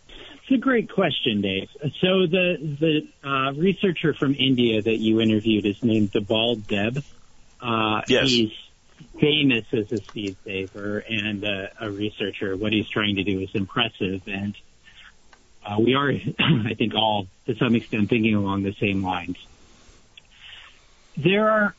It's 0.08 0.52
a 0.52 0.58
great 0.58 0.90
question, 0.90 1.42
Dave. 1.42 1.70
So 2.00 2.28
the 2.28 2.78
the 2.80 3.28
uh, 3.28 3.54
researcher 3.54 4.14
from 4.14 4.36
India 4.36 4.82
that 4.82 4.98
you 4.98 5.20
interviewed 5.20 5.66
is 5.66 5.84
named 5.84 6.12
Debal 6.12 6.66
Deb. 6.66 7.04
Uh, 7.62 8.02
yes. 8.08 8.30
He's 8.30 8.52
famous 9.20 9.66
as 9.74 9.92
a 9.92 10.02
seed 10.14 10.38
saver 10.44 11.00
and 11.00 11.44
uh, 11.44 11.68
a 11.82 11.92
researcher. 11.92 12.56
What 12.56 12.74
he's 12.74 12.88
trying 12.90 13.16
to 13.16 13.24
do 13.24 13.40
is 13.40 13.50
impressive, 13.54 14.22
and 14.28 14.56
uh, 15.66 15.78
we 15.80 15.96
are, 15.96 16.12
I 16.70 16.74
think, 16.76 16.94
all 16.96 17.28
to 17.46 17.56
some 17.56 17.76
extent 17.76 18.10
thinking 18.10 18.36
along 18.36 18.64
the 18.64 18.76
same 18.80 19.04
lines. 19.04 19.38
There 21.16 21.50
are, 21.50 21.76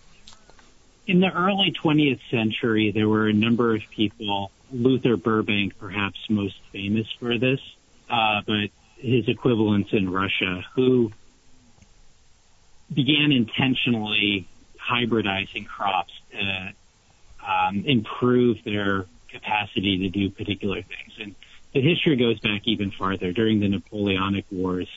in 1.06 1.20
the 1.20 1.30
early 1.30 1.74
20th 1.82 2.20
century, 2.30 2.92
there 2.94 3.08
were 3.08 3.28
a 3.28 3.32
number 3.32 3.74
of 3.74 3.82
people, 3.94 4.50
Luther 4.70 5.16
Burbank 5.16 5.78
perhaps 5.78 6.18
most 6.30 6.54
famous 6.72 7.06
for 7.18 7.38
this, 7.38 7.60
uh, 8.08 8.42
but 8.46 8.70
his 8.96 9.28
equivalents 9.28 9.90
in 9.92 10.08
Russia, 10.08 10.64
who 10.76 11.12
began 12.92 13.32
intentionally 13.32 14.48
hybridizing 14.78 15.66
crops 15.66 16.12
to 16.30 16.74
um, 17.46 17.84
improve 17.86 18.58
their 18.64 19.06
capacity 19.28 19.98
to 19.98 20.08
do 20.08 20.30
particular 20.30 20.82
things. 20.82 21.12
And 21.20 21.34
the 21.72 21.80
history 21.80 22.16
goes 22.16 22.38
back 22.40 22.62
even 22.64 22.90
farther. 22.90 23.32
During 23.32 23.60
the 23.60 23.68
Napoleonic 23.68 24.44
Wars, 24.50 24.88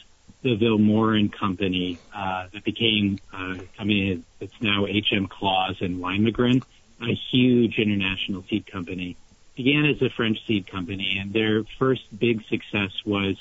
the 0.43 0.55
Vilmorin 0.55 1.31
Company 1.31 1.97
uh, 2.13 2.47
that 2.53 2.63
became 2.63 3.17
uh, 3.33 3.55
company 3.75 4.23
that's 4.39 4.61
now 4.61 4.85
HM 4.85 5.27
Clause 5.27 5.77
and 5.81 5.99
Limagrain, 5.99 6.63
a 7.01 7.13
huge 7.31 7.79
international 7.79 8.43
seed 8.49 8.65
company, 8.71 9.17
began 9.55 9.85
as 9.85 10.01
a 10.01 10.09
French 10.09 10.37
seed 10.45 10.67
company, 10.67 11.17
and 11.19 11.33
their 11.33 11.63
first 11.79 12.03
big 12.17 12.43
success 12.45 12.91
was 13.05 13.35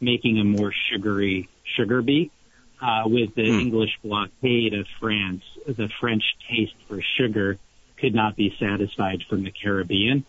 making 0.00 0.38
a 0.38 0.44
more 0.44 0.72
sugary 0.72 1.48
sugar 1.64 2.02
beet 2.02 2.30
uh, 2.80 3.02
with 3.06 3.34
the 3.34 3.42
mm. 3.42 3.60
English 3.60 3.98
blockade 4.02 4.74
of 4.74 4.86
France, 5.00 5.42
the 5.66 5.88
French 6.00 6.22
taste 6.48 6.74
for 6.86 7.00
sugar 7.16 7.58
could 7.98 8.14
not 8.14 8.36
be 8.36 8.54
satisfied 8.58 9.24
from 9.28 9.44
the 9.44 9.50
Caribbean. 9.50 10.24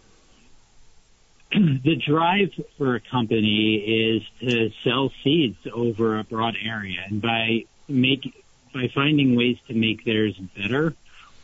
the 1.51 1.95
drive 1.95 2.51
for 2.77 2.95
a 2.95 2.99
company 2.99 3.75
is 3.75 4.23
to 4.41 4.71
sell 4.84 5.12
seeds 5.23 5.58
over 5.73 6.19
a 6.19 6.23
broad 6.23 6.56
area, 6.62 7.03
and 7.08 7.21
by 7.21 7.65
make 7.88 8.34
by 8.73 8.89
finding 8.93 9.36
ways 9.36 9.58
to 9.67 9.73
make 9.73 10.03
theirs 10.03 10.36
better 10.56 10.93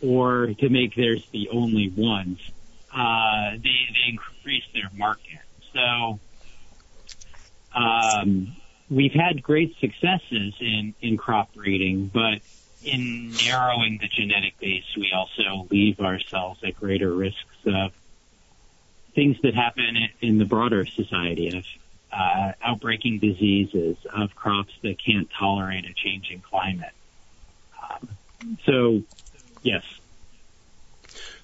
or 0.01 0.47
to 0.59 0.69
make 0.69 0.95
theirs 0.95 1.25
the 1.31 1.49
only 1.49 1.89
ones, 1.89 2.39
uh, 2.93 3.51
they, 3.51 3.59
they 3.59 4.09
increase 4.09 4.63
their 4.73 4.89
market. 4.93 5.39
So 5.73 6.19
um, 7.73 8.55
we've 8.89 9.13
had 9.13 9.41
great 9.41 9.75
successes 9.79 10.53
in, 10.59 10.93
in 11.01 11.17
crop 11.17 11.53
breeding, 11.53 12.07
but 12.13 12.41
in 12.83 13.31
narrowing 13.45 13.99
the 14.01 14.07
genetic 14.07 14.59
base, 14.59 14.85
we 14.95 15.11
also 15.15 15.67
leave 15.69 15.99
ourselves 15.99 16.63
at 16.63 16.75
greater 16.75 17.11
risks 17.11 17.55
of 17.65 17.91
things 19.15 19.37
that 19.43 19.55
happen 19.55 19.97
in 20.21 20.37
the 20.37 20.45
broader 20.45 20.85
society 20.85 21.57
of 21.57 21.65
uh, 22.11 22.53
outbreaking 22.63 23.19
diseases, 23.19 23.97
of 24.13 24.35
crops 24.35 24.73
that 24.81 24.97
can't 25.03 25.29
tolerate 25.37 25.85
a 25.85 25.93
changing 25.93 26.41
climate. 26.41 26.93
Um, 27.81 28.09
so, 28.65 29.03
yes. 29.61 29.83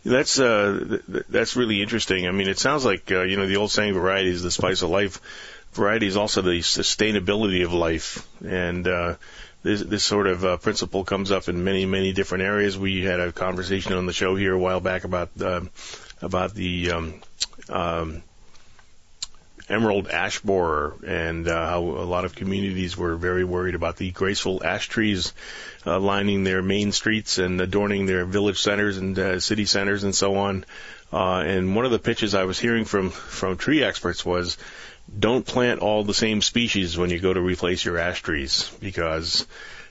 That's 0.06 0.40
uh, 0.40 1.00
th- 1.12 1.26
that's 1.28 1.56
really 1.56 1.82
interesting. 1.82 2.28
I 2.28 2.32
mean, 2.32 2.48
it 2.48 2.58
sounds 2.58 2.86
like 2.86 3.12
uh, 3.12 3.24
you 3.24 3.36
know 3.36 3.48
the 3.48 3.58
old 3.58 3.70
saying, 3.70 3.94
"Variety 3.94 4.30
is 4.30 4.42
the 4.42 4.50
spice 4.50 4.82
of 4.82 4.90
life." 4.90 5.20
Variety 5.74 6.08
is 6.08 6.16
also 6.16 6.42
the 6.42 6.60
sustainability 6.60 7.66
of 7.66 7.74
life, 7.74 8.26
and 8.44 8.88
uh, 8.88 9.16
this, 9.64 9.82
this 9.82 10.04
sort 10.04 10.28
of 10.28 10.46
uh, 10.46 10.58
principle 10.58 11.04
comes 11.04 11.32
up 11.32 11.50
in 11.50 11.64
many, 11.64 11.86
many 11.86 12.14
different 12.14 12.44
areas. 12.44 12.78
We 12.78 13.04
had 13.04 13.20
a 13.20 13.32
conversation 13.32 13.94
on 13.94 14.06
the 14.06 14.14
show 14.14 14.36
here 14.36 14.54
a 14.54 14.60
while 14.60 14.80
back 14.80 15.04
about 15.04 15.30
uh, 15.42 15.62
about 16.22 16.54
the 16.54 16.92
um, 16.92 17.22
um, 17.70 18.24
emerald 19.70 20.08
ash 20.08 20.40
borer 20.40 20.96
and 21.06 21.48
uh, 21.48 21.70
how 21.70 21.80
a 21.82 22.08
lot 22.08 22.26
of 22.26 22.36
communities 22.36 22.98
were 22.98 23.16
very 23.16 23.44
worried 23.44 23.76
about 23.76 23.98
the 23.98 24.12
graceful 24.12 24.64
ash 24.64 24.88
trees 24.88 25.34
uh, 25.86 26.00
lining 26.00 26.44
their 26.44 26.62
main 26.62 26.92
streets 26.92 27.38
and 27.38 27.62
adorning 27.62 28.06
their 28.06 28.26
village 28.26 28.60
centers 28.60 28.98
and 28.98 29.18
uh, 29.20 29.40
city 29.40 29.66
centers 29.66 30.04
and 30.04 30.16
so 30.16 30.36
on. 30.36 30.66
Uh, 31.12 31.44
and 31.46 31.76
one 31.76 31.86
of 31.86 31.92
the 31.92 32.00
pitches 32.00 32.36
I 32.36 32.44
was 32.44 32.60
hearing 32.60 32.86
from 32.86 33.10
from 33.10 33.58
tree 33.58 33.84
experts 33.84 34.26
was 34.26 34.58
don't 35.18 35.46
plant 35.46 35.80
all 35.80 36.04
the 36.04 36.14
same 36.14 36.42
species 36.42 36.98
when 36.98 37.10
you 37.10 37.20
go 37.20 37.34
to 37.34 37.42
replace 37.42 37.84
your 37.84 37.98
ash 37.98 38.22
trees 38.22 38.72
because 38.80 39.46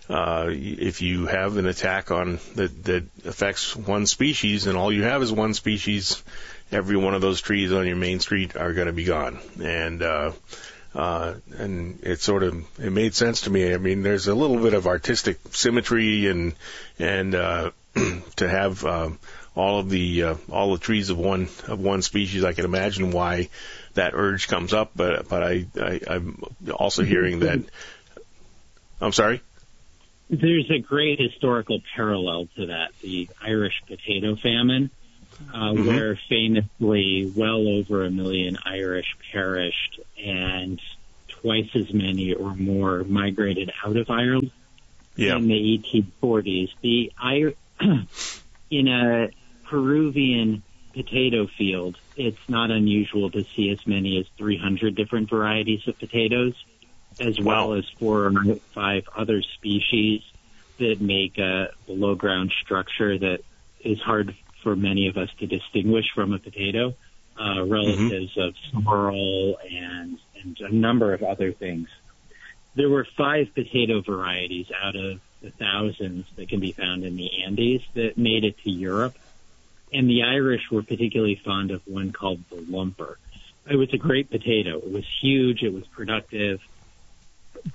uh, 0.09 0.47
if 0.51 1.03
you 1.03 1.27
have 1.27 1.57
an 1.57 1.67
attack 1.67 2.11
on 2.11 2.39
that 2.55 2.85
that 2.85 3.05
affects 3.27 3.77
one 3.77 4.07
species 4.07 4.67
and 4.67 4.77
all 4.77 4.93
you 4.93 5.03
have 5.03 5.23
is 5.23 5.31
one 5.31 5.55
species, 5.55 6.23
every 6.73 6.97
one 6.97 7.15
of 7.15 7.21
those 7.21 7.41
trees 7.41 7.73
on 7.73 7.87
your 7.87 7.97
main 7.97 8.21
street 8.21 8.57
are 8.57 8.73
going 8.73 8.87
to 8.87 8.93
be 8.93 9.05
gone. 9.05 9.39
And 9.63 10.03
uh, 10.03 10.33
uh, 10.95 11.35
and 11.59 12.01
it 12.03 12.21
sort 12.21 12.43
of 12.43 12.65
it 12.79 12.91
made 12.91 13.15
sense 13.15 13.43
to 13.43 13.51
me. 13.51 13.75
I 13.75 13.77
mean, 13.77 14.03
there's 14.03 14.29
a 14.29 14.35
little 14.35 14.59
bit 14.59 14.75
of 14.75 14.87
artistic 14.87 15.39
symmetry 15.51 16.27
and 16.27 16.55
and 16.99 17.35
uh, 17.35 17.71
to 18.37 18.49
have 18.49 18.85
uh, 18.85 19.11
all 19.55 19.81
of 19.81 19.91
the 19.91 20.23
uh, 20.23 20.35
all 20.51 20.73
the 20.73 20.79
trees 20.79 21.11
of 21.11 21.19
one 21.19 21.49
of 21.67 21.81
one 21.81 22.01
species. 22.01 22.45
I 22.45 22.55
can 22.55 22.65
imagine 22.65 23.11
why 23.11 23.51
that 23.99 24.15
urge 24.15 24.49
comes 24.49 24.73
up, 24.73 24.93
but 24.97 25.29
but 25.29 25.43
I, 25.43 25.67
I 25.81 26.01
I'm 26.09 26.43
also 26.73 27.05
hearing 27.05 27.41
that. 27.41 27.61
I'm 29.01 29.13
sorry. 29.13 29.43
There's 30.31 30.71
a 30.71 30.79
great 30.79 31.21
historical 31.21 31.81
parallel 31.95 32.49
to 32.57 32.67
that, 32.67 32.91
the 33.01 33.29
Irish 33.41 33.83
potato 33.87 34.37
famine, 34.37 34.91
uh, 35.53 35.57
mm-hmm. 35.57 35.87
where 35.87 36.19
famously 36.29 37.33
well 37.35 37.67
over 37.67 38.05
a 38.05 38.11
million 38.11 38.59
Irish 38.65 39.17
perished 39.33 40.01
and 40.23 40.81
twice 41.29 41.71
as 41.75 41.93
many 41.95 42.35
or 42.35 42.55
more 42.55 43.05
migrated 43.05 43.73
out 43.85 43.97
of 43.97 44.11
Ireland 44.11 44.51
yeah. 45.17 45.37
in 45.37 45.49
the 45.49 46.05
1840s. 46.23 46.71
The 46.83 47.13
in 48.71 48.89
a 48.89 49.31
Peruvian 49.65 50.63
potato 50.93 51.47
field, 51.47 51.97
it's 52.19 52.49
not 52.49 52.71
unusual 52.71 53.31
to 53.31 53.45
see 53.45 53.71
as 53.71 53.87
many 53.87 54.19
as 54.19 54.27
300 54.37 54.95
different 54.97 55.31
varieties 55.31 55.87
of 55.87 55.99
potatoes, 55.99 56.55
as 57.21 57.41
well 57.41 57.75
as 57.75 57.89
four 57.99 58.27
or 58.27 58.55
five 58.75 59.09
other 59.17 59.41
species 59.41 60.23
that 60.79 61.01
make 61.01 61.39
a 61.39 61.69
below 61.87 62.17
ground 62.17 62.53
structure 62.63 63.19
that 63.19 63.39
is 63.81 64.01
hard 64.01 64.35
for 64.63 64.75
many 64.75 65.09
of 65.09 65.17
us 65.17 65.31
to 65.39 65.47
distinguish 65.47 66.07
from 66.13 66.33
a 66.33 66.39
potato, 66.39 66.95
uh, 67.41 67.65
relatives 67.65 68.35
mm-hmm. 68.35 68.41
of 68.41 68.85
sorrel 68.85 69.57
and, 69.71 70.19
and 70.43 70.59
a 70.61 70.75
number 70.75 71.15
of 71.15 71.23
other 71.23 71.53
things. 71.53 71.89
There 72.75 72.89
were 72.89 73.07
five 73.17 73.55
potato 73.55 74.01
varieties 74.01 74.67
out 74.83 74.97
of 74.97 75.21
the 75.41 75.51
thousands 75.53 76.27
that 76.35 76.49
can 76.49 76.59
be 76.59 76.73
found 76.73 77.05
in 77.05 77.17
the 77.17 77.45
Andes 77.45 77.83
that 77.95 78.19
made 78.19 78.45
it 78.45 78.59
to 78.65 78.71
Europe 78.71 79.17
and 79.93 80.09
the 80.09 80.23
Irish 80.23 80.63
were 80.71 80.83
particularly 80.83 81.41
fond 81.45 81.71
of 81.71 81.83
one 81.87 82.13
called 82.13 82.41
the 82.51 82.57
lumper. 82.57 83.17
It 83.71 83.77
was 83.77 83.89
a 83.93 83.99
great 83.99 84.31
potato. 84.31 84.79
It 84.79 84.93
was 84.93 85.05
huge. 85.21 85.63
It 85.63 85.73
was 85.73 85.85
productive, 85.89 86.61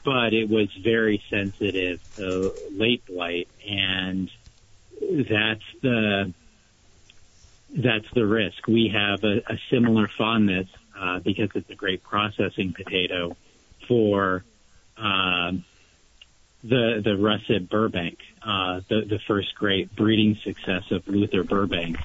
but 0.04 0.34
it 0.34 0.50
was 0.50 0.68
very 0.84 1.22
sensitive 1.30 2.00
to 2.18 2.54
late 2.72 3.06
blight, 3.06 3.48
and 3.68 4.30
that's 5.00 5.64
the 5.82 6.34
that's 7.76 8.06
the 8.14 8.26
risk. 8.26 8.68
We 8.68 8.92
have 8.94 9.24
a, 9.24 9.38
a 9.52 9.58
similar 9.72 10.10
fondness 10.18 10.68
uh, 11.00 11.20
because 11.20 11.50
it's 11.56 11.70
a 11.70 11.76
great 11.76 12.04
processing 12.04 12.74
potato 12.76 13.36
for 13.88 14.44
um, 14.98 15.66
the 16.64 17.02
the 17.04 17.18
russet 17.18 17.70
Burbank, 17.70 18.20
uh, 18.46 18.82
the 18.90 19.06
the 19.08 19.20
first 19.28 19.56
great 19.56 19.96
breeding 19.96 20.36
success 20.44 20.84
of 20.92 21.08
Luther 21.08 21.44
Burbank, 21.44 21.98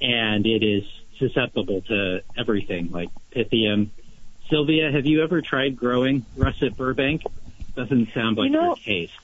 and 0.00 0.46
it 0.46 0.62
is 0.62 0.84
susceptible 1.18 1.82
to 1.82 2.22
everything 2.36 2.90
like 2.90 3.10
Pythium. 3.30 3.90
Sylvia, 4.50 4.90
have 4.92 5.06
you 5.06 5.22
ever 5.22 5.40
tried 5.40 5.76
growing 5.76 6.24
russet 6.36 6.76
Burbank? 6.76 7.22
Doesn't 7.74 8.12
sound 8.12 8.36
like 8.36 8.46
you 8.46 8.52
know, 8.52 8.66
your 8.66 8.76
taste. 8.76 9.14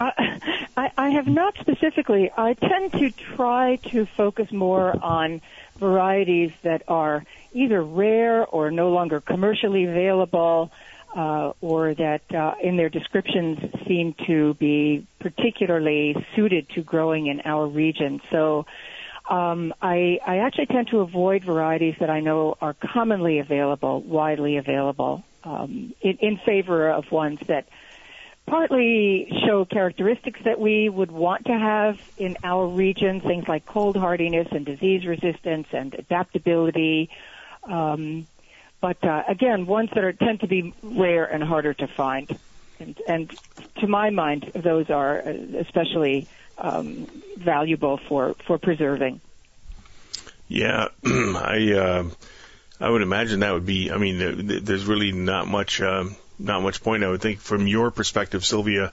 I, 0.00 0.40
I, 0.76 0.90
I 0.96 1.10
have 1.10 1.26
not 1.26 1.56
specifically. 1.60 2.30
I 2.36 2.54
tend 2.54 2.92
to 2.92 3.10
try 3.10 3.76
to 3.90 4.06
focus 4.16 4.50
more 4.50 4.92
on 5.04 5.42
varieties 5.76 6.52
that 6.62 6.82
are 6.88 7.24
either 7.52 7.82
rare 7.82 8.46
or 8.46 8.70
no 8.70 8.90
longer 8.90 9.20
commercially 9.20 9.84
available 9.84 10.72
uh, 11.16 11.52
or 11.60 11.94
that 11.94 12.22
uh, 12.34 12.52
in 12.62 12.76
their 12.76 12.88
descriptions 12.88 13.58
seem 13.86 14.14
to 14.26 14.54
be 14.54 15.06
particularly 15.20 16.14
suited 16.36 16.68
to 16.70 16.82
growing 16.82 17.26
in 17.26 17.40
our 17.44 17.66
region. 17.66 18.20
So 18.30 18.66
um, 19.28 19.72
I, 19.80 20.18
I 20.26 20.38
actually 20.38 20.66
tend 20.66 20.88
to 20.90 21.00
avoid 21.00 21.44
varieties 21.44 21.94
that 22.00 22.10
I 22.10 22.20
know 22.20 22.56
are 22.60 22.74
commonly 22.92 23.38
available, 23.38 24.02
widely 24.02 24.56
available, 24.56 25.24
um, 25.44 25.94
in, 26.00 26.18
in 26.20 26.40
favor 26.44 26.90
of 26.90 27.04
ones 27.10 27.38
that 27.48 27.66
partly 28.46 29.28
show 29.46 29.64
characteristics 29.64 30.40
that 30.44 30.58
we 30.58 30.88
would 30.88 31.10
want 31.10 31.46
to 31.46 31.52
have 31.52 31.94
in 32.16 32.36
our 32.42 32.66
region, 32.66 33.20
things 33.20 33.44
like 33.46 33.64
cold 33.66 33.96
hardiness 33.96 34.48
and 34.50 34.66
disease 34.66 35.06
resistance 35.06 35.68
and 35.72 35.94
adaptability. 35.94 37.08
Um, 37.62 38.26
but 38.80 39.02
uh, 39.04 39.22
again, 39.28 39.66
ones 39.66 39.90
that 39.94 40.04
are 40.04 40.12
tend 40.12 40.40
to 40.40 40.46
be 40.46 40.74
rare 40.82 41.24
and 41.24 41.42
harder 41.42 41.74
to 41.74 41.86
find. 41.86 42.36
And, 42.78 42.98
and 43.06 43.38
to 43.80 43.86
my 43.86 44.10
mind, 44.10 44.52
those 44.54 44.88
are 44.88 45.18
uh, 45.20 45.32
especially 45.58 46.28
um, 46.56 47.06
valuable 47.36 47.98
for, 48.08 48.34
for 48.46 48.58
preserving. 48.58 49.20
Yeah, 50.48 50.88
I 51.04 51.74
uh, 51.74 52.10
I 52.80 52.90
would 52.90 53.02
imagine 53.02 53.40
that 53.40 53.52
would 53.52 53.66
be. 53.66 53.92
I 53.92 53.98
mean, 53.98 54.64
there's 54.64 54.84
really 54.84 55.12
not 55.12 55.46
much 55.46 55.80
uh, 55.80 56.06
not 56.40 56.62
much 56.62 56.82
point. 56.82 57.04
I 57.04 57.08
would 57.08 57.20
think 57.20 57.38
from 57.38 57.68
your 57.68 57.92
perspective, 57.92 58.44
Sylvia, 58.44 58.90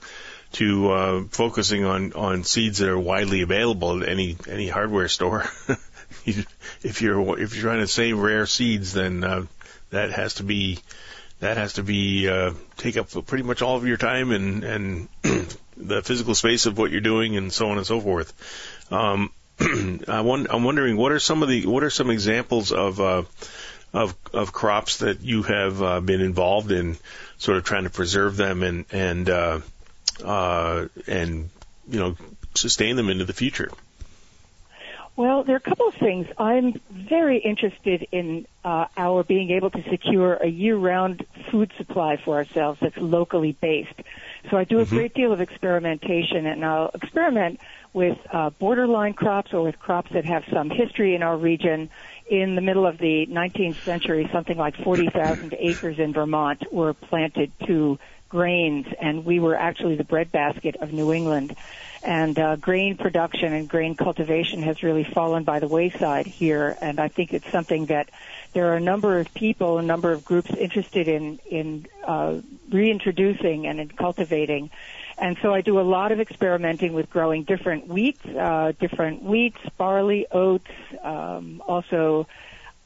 to 0.52 0.90
uh, 0.90 1.24
focusing 1.30 1.84
on 1.84 2.12
on 2.12 2.44
seeds 2.44 2.78
that 2.78 2.88
are 2.88 2.98
widely 2.98 3.42
available 3.42 4.02
at 4.02 4.08
any 4.08 4.36
any 4.48 4.68
hardware 4.68 5.08
store. 5.08 5.46
if 6.24 7.02
you're 7.02 7.40
if 7.40 7.54
you're 7.54 7.62
trying 7.62 7.80
to 7.80 7.88
save 7.88 8.18
rare 8.18 8.46
seeds, 8.46 8.92
then 8.92 9.24
uh, 9.24 9.46
that 9.90 10.10
has 10.10 10.34
to 10.34 10.42
be 10.42 10.78
that 11.40 11.56
has 11.56 11.74
to 11.74 11.82
be 11.82 12.28
uh, 12.28 12.52
take 12.76 12.96
up 12.96 13.08
pretty 13.26 13.44
much 13.44 13.62
all 13.62 13.76
of 13.76 13.86
your 13.86 13.96
time 13.96 14.32
and 14.32 14.64
and 14.64 15.08
the 15.76 16.02
physical 16.02 16.34
space 16.34 16.66
of 16.66 16.76
what 16.76 16.90
you're 16.90 17.00
doing 17.00 17.36
and 17.36 17.52
so 17.52 17.70
on 17.70 17.78
and 17.78 17.86
so 17.86 18.00
forth. 18.00 18.32
Um, 18.92 19.30
I 20.08 20.20
won- 20.20 20.48
I'm 20.50 20.64
wondering 20.64 20.96
what 20.96 21.12
are 21.12 21.18
some 21.20 21.42
of 21.42 21.48
the 21.48 21.66
what 21.66 21.82
are 21.82 21.90
some 21.90 22.10
examples 22.10 22.72
of 22.72 23.00
uh, 23.00 23.22
of 23.92 24.14
of 24.32 24.52
crops 24.52 24.98
that 24.98 25.20
you 25.22 25.42
have 25.44 25.82
uh, 25.82 26.00
been 26.00 26.20
involved 26.20 26.72
in, 26.72 26.96
sort 27.38 27.58
of 27.58 27.64
trying 27.64 27.84
to 27.84 27.90
preserve 27.90 28.36
them 28.36 28.62
and 28.62 28.84
and 28.92 29.30
uh, 29.30 29.60
uh, 30.24 30.86
and 31.06 31.50
you 31.88 31.98
know 31.98 32.16
sustain 32.54 32.96
them 32.96 33.08
into 33.08 33.24
the 33.24 33.32
future? 33.32 33.70
Well, 35.18 35.42
there 35.42 35.56
are 35.56 35.58
a 35.58 35.60
couple 35.60 35.88
of 35.88 35.94
things. 35.94 36.28
I'm 36.38 36.80
very 36.92 37.38
interested 37.38 38.06
in 38.12 38.46
uh, 38.64 38.86
our 38.96 39.24
being 39.24 39.50
able 39.50 39.68
to 39.70 39.82
secure 39.90 40.34
a 40.34 40.46
year-round 40.46 41.26
food 41.50 41.72
supply 41.76 42.18
for 42.18 42.36
ourselves 42.36 42.78
that's 42.80 42.96
locally 42.96 43.50
based. 43.60 44.00
So 44.48 44.56
I 44.56 44.62
do 44.62 44.78
a 44.78 44.84
mm-hmm. 44.84 44.94
great 44.94 45.14
deal 45.14 45.32
of 45.32 45.40
experimentation, 45.40 46.46
and 46.46 46.64
I'll 46.64 46.92
experiment 46.94 47.58
with 47.92 48.16
uh, 48.32 48.50
borderline 48.50 49.14
crops 49.14 49.52
or 49.52 49.64
with 49.64 49.80
crops 49.80 50.12
that 50.12 50.24
have 50.24 50.44
some 50.52 50.70
history 50.70 51.16
in 51.16 51.24
our 51.24 51.36
region. 51.36 51.90
In 52.30 52.54
the 52.54 52.60
middle 52.60 52.86
of 52.86 52.98
the 52.98 53.26
19th 53.26 53.82
century, 53.82 54.28
something 54.32 54.56
like 54.56 54.76
40,000 54.76 55.52
acres 55.58 55.98
in 55.98 56.12
Vermont 56.12 56.72
were 56.72 56.94
planted 56.94 57.50
to 57.66 57.98
grains, 58.28 58.86
and 59.00 59.24
we 59.24 59.40
were 59.40 59.56
actually 59.56 59.96
the 59.96 60.04
breadbasket 60.04 60.76
of 60.76 60.92
New 60.92 61.12
England. 61.12 61.56
And 62.02 62.38
uh, 62.38 62.56
grain 62.56 62.96
production 62.96 63.52
and 63.52 63.68
grain 63.68 63.96
cultivation 63.96 64.62
has 64.62 64.82
really 64.82 65.04
fallen 65.04 65.44
by 65.44 65.58
the 65.58 65.66
wayside 65.66 66.26
here, 66.26 66.76
and 66.80 67.00
I 67.00 67.08
think 67.08 67.32
it's 67.32 67.50
something 67.50 67.86
that 67.86 68.08
there 68.52 68.72
are 68.72 68.76
a 68.76 68.80
number 68.80 69.18
of 69.18 69.32
people, 69.34 69.78
a 69.78 69.82
number 69.82 70.12
of 70.12 70.24
groups 70.24 70.50
interested 70.50 71.08
in 71.08 71.40
in 71.50 71.86
uh, 72.04 72.40
reintroducing 72.70 73.66
and 73.66 73.80
in 73.80 73.88
cultivating. 73.88 74.70
And 75.20 75.36
so 75.42 75.52
I 75.52 75.60
do 75.62 75.80
a 75.80 75.82
lot 75.82 76.12
of 76.12 76.20
experimenting 76.20 76.92
with 76.92 77.10
growing 77.10 77.42
different 77.42 77.88
wheats, 77.88 78.24
uh, 78.24 78.72
different 78.78 79.24
wheats, 79.24 79.58
barley, 79.76 80.26
oats, 80.30 80.70
um, 81.02 81.60
also 81.66 82.28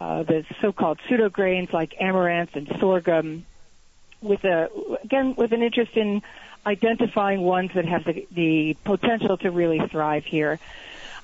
uh, 0.01 0.23
the 0.23 0.45
so-called 0.63 0.99
pseudo 1.07 1.29
grains 1.29 1.71
like 1.73 1.95
amaranth 2.01 2.57
and 2.57 2.67
sorghum, 2.81 3.45
with 4.23 4.45
a 4.45 4.71
again 5.05 5.35
with 5.37 5.53
an 5.53 5.63
interest 5.63 5.93
in 5.97 6.23
identifying 6.67 7.41
ones 7.41 7.71
that 7.75 7.85
have 7.85 8.05
the, 8.05 8.27
the 8.31 8.77
potential 8.85 9.37
to 9.39 9.51
really 9.51 9.81
thrive 9.89 10.25
here. 10.25 10.59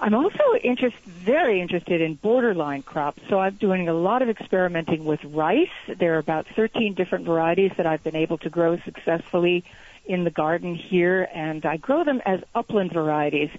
I'm 0.01 0.15
also 0.15 0.55
interest, 0.63 0.97
very 1.05 1.61
interested 1.61 2.01
in 2.01 2.15
borderline 2.15 2.83
crops, 2.83 3.21
so 3.29 3.41
I'm 3.41 3.55
doing 3.55 3.89
a 3.89 3.93
lot 3.93 4.23
of 4.23 4.29
experimenting 4.29 5.05
with 5.05 5.25
rice. 5.25 5.69
There 5.89 6.15
are 6.15 6.19
about 6.19 6.47
13 6.55 6.95
different 6.95 7.25
varieties 7.25 7.73
that 7.77 7.87
I've 7.87 8.05
been 8.05 8.15
able 8.15 8.39
to 8.39 8.51
grow 8.51 8.79
successfully 8.79 9.65
in 10.05 10.23
the 10.23 10.31
garden 10.31 10.77
here, 10.77 11.29
and 11.35 11.67
I 11.67 11.79
grow 11.79 12.05
them 12.05 12.23
as 12.25 12.41
upland 12.55 12.93
varieties, 12.93 13.51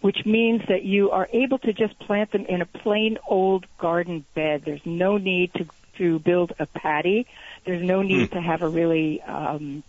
which 0.00 0.24
means 0.24 0.62
that 0.68 0.82
you 0.82 1.10
are 1.10 1.28
able 1.32 1.58
to 1.58 1.74
just 1.74 1.98
plant 1.98 2.32
them 2.32 2.46
in 2.46 2.62
a 2.62 2.66
plain 2.66 3.18
old 3.28 3.66
garden 3.76 4.24
bed. 4.34 4.62
There's 4.64 4.84
no 4.86 5.18
need 5.18 5.52
to 5.54 5.66
to 5.98 6.18
build 6.20 6.52
a 6.58 6.64
paddy. 6.64 7.26
There's 7.66 7.82
no 7.82 8.00
need 8.00 8.30
mm. 8.30 8.32
to 8.32 8.40
have 8.40 8.62
a 8.62 8.68
really 8.68 9.20
um, 9.20 9.82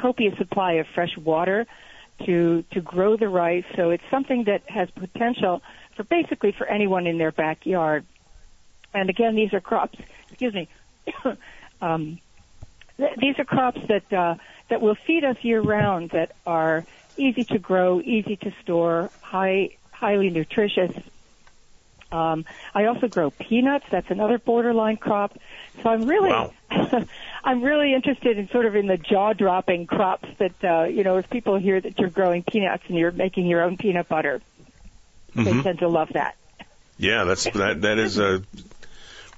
copious 0.00 0.36
supply 0.38 0.74
of 0.74 0.86
fresh 0.94 1.16
water 1.16 1.66
to 2.24 2.64
to 2.72 2.80
grow 2.80 3.16
the 3.16 3.28
rice. 3.28 3.64
So 3.76 3.90
it's 3.90 4.04
something 4.10 4.44
that 4.44 4.62
has 4.68 4.90
potential 4.90 5.62
for 5.96 6.04
basically 6.04 6.52
for 6.52 6.66
anyone 6.66 7.06
in 7.06 7.18
their 7.18 7.32
backyard. 7.32 8.04
And 8.92 9.08
again, 9.08 9.36
these 9.36 9.52
are 9.52 9.60
crops. 9.60 9.98
Excuse 10.28 10.54
me. 10.54 10.68
um, 11.82 12.18
th- 12.96 13.16
these 13.18 13.38
are 13.38 13.44
crops 13.44 13.80
that 13.88 14.12
uh, 14.12 14.34
that 14.68 14.80
will 14.80 14.96
feed 15.06 15.24
us 15.24 15.36
year 15.42 15.60
round. 15.60 16.10
That 16.10 16.32
are 16.46 16.84
easy 17.16 17.44
to 17.44 17.58
grow, 17.58 18.00
easy 18.00 18.36
to 18.36 18.52
store, 18.62 19.10
high 19.20 19.70
highly 19.92 20.30
nutritious, 20.30 20.92
um, 22.12 22.44
I 22.74 22.86
also 22.86 23.08
grow 23.08 23.30
peanuts. 23.30 23.86
That's 23.90 24.10
another 24.10 24.38
borderline 24.38 24.96
crop. 24.96 25.38
So 25.82 25.90
I'm 25.90 26.06
really, 26.06 26.30
wow. 26.30 26.52
I'm 27.44 27.62
really 27.62 27.94
interested 27.94 28.38
in 28.38 28.48
sort 28.50 28.66
of 28.66 28.76
in 28.76 28.86
the 28.86 28.96
jaw-dropping 28.96 29.86
crops 29.86 30.28
that 30.38 30.64
uh, 30.64 30.84
you 30.84 31.04
know, 31.04 31.18
if 31.18 31.30
people 31.30 31.56
hear 31.56 31.80
that 31.80 31.98
you're 31.98 32.10
growing 32.10 32.42
peanuts 32.42 32.84
and 32.88 32.96
you're 32.98 33.12
making 33.12 33.46
your 33.46 33.62
own 33.62 33.76
peanut 33.76 34.08
butter, 34.08 34.40
mm-hmm. 35.34 35.44
they 35.44 35.62
tend 35.62 35.78
to 35.80 35.88
love 35.88 36.10
that. 36.14 36.36
Yeah, 36.98 37.24
that's 37.24 37.44
that. 37.44 37.82
That 37.82 37.98
is 37.98 38.18
a. 38.18 38.42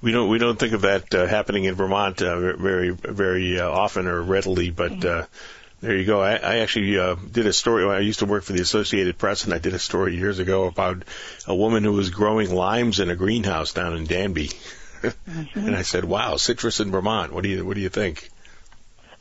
We 0.01 0.11
don't 0.11 0.29
we 0.29 0.37
don't 0.37 0.59
think 0.59 0.73
of 0.73 0.81
that 0.81 1.15
uh, 1.15 1.27
happening 1.27 1.63
in 1.63 1.75
Vermont 1.75 2.21
uh, 2.21 2.57
very 2.57 2.89
very 2.89 3.57
uh, 3.57 3.69
often 3.69 4.07
or 4.07 4.21
readily, 4.21 4.69
but 4.69 4.91
mm-hmm. 4.91 5.21
uh, 5.21 5.25
there 5.83 5.97
you 5.97 6.05
go. 6.05 6.21
I, 6.21 6.35
I 6.35 6.57
actually 6.59 6.97
uh, 6.97 7.15
did 7.15 7.45
a 7.45 7.51
story. 7.51 7.85
I 7.85 7.99
used 7.99 8.19
to 8.19 8.25
work 8.25 8.43
for 8.43 8.53
the 8.53 8.61
Associated 8.61 9.17
Press, 9.17 9.43
and 9.43 9.53
I 9.53 9.57
did 9.57 9.73
a 9.73 9.79
story 9.79 10.15
years 10.15 10.39
ago 10.39 10.63
about 10.63 11.03
a 11.45 11.53
woman 11.53 11.83
who 11.83 11.91
was 11.91 12.09
growing 12.09 12.55
limes 12.55 13.01
in 13.01 13.09
a 13.09 13.17
greenhouse 13.17 13.73
down 13.73 13.93
in 13.97 14.05
Danby. 14.05 14.47
mm-hmm. 15.01 15.59
And 15.67 15.75
I 15.75 15.81
said, 15.81 16.05
"Wow, 16.05 16.37
citrus 16.37 16.79
in 16.79 16.89
Vermont. 16.89 17.33
What 17.33 17.43
do 17.43 17.49
you 17.49 17.65
What 17.65 17.75
do 17.75 17.81
you 17.81 17.89
think?" 17.89 18.29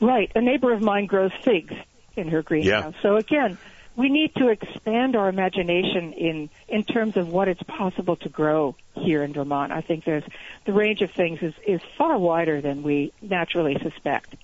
Right. 0.00 0.30
A 0.36 0.40
neighbor 0.40 0.72
of 0.72 0.80
mine 0.80 1.06
grows 1.06 1.32
figs 1.44 1.74
in 2.14 2.28
her 2.28 2.42
greenhouse. 2.42 2.94
Yeah. 2.94 3.02
So 3.02 3.16
again, 3.16 3.58
we 3.96 4.08
need 4.08 4.32
to 4.36 4.48
expand 4.48 5.16
our 5.16 5.28
imagination 5.28 6.12
in 6.12 6.48
in 6.68 6.84
terms 6.84 7.16
of 7.16 7.28
what 7.28 7.48
it's 7.48 7.62
possible 7.64 8.14
to 8.16 8.28
grow 8.28 8.76
here 8.94 9.24
in 9.24 9.32
Vermont. 9.32 9.72
I 9.72 9.80
think 9.80 10.04
there's 10.04 10.24
the 10.64 10.72
range 10.72 11.02
of 11.02 11.10
things 11.10 11.42
is 11.42 11.54
is 11.66 11.80
far 11.98 12.16
wider 12.18 12.60
than 12.60 12.84
we 12.84 13.12
naturally 13.20 13.76
suspect. 13.82 14.36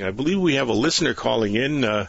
I 0.00 0.10
believe 0.10 0.40
we 0.40 0.54
have 0.54 0.68
a 0.68 0.74
listener 0.74 1.14
calling 1.14 1.54
in, 1.54 1.84
uh, 1.84 2.06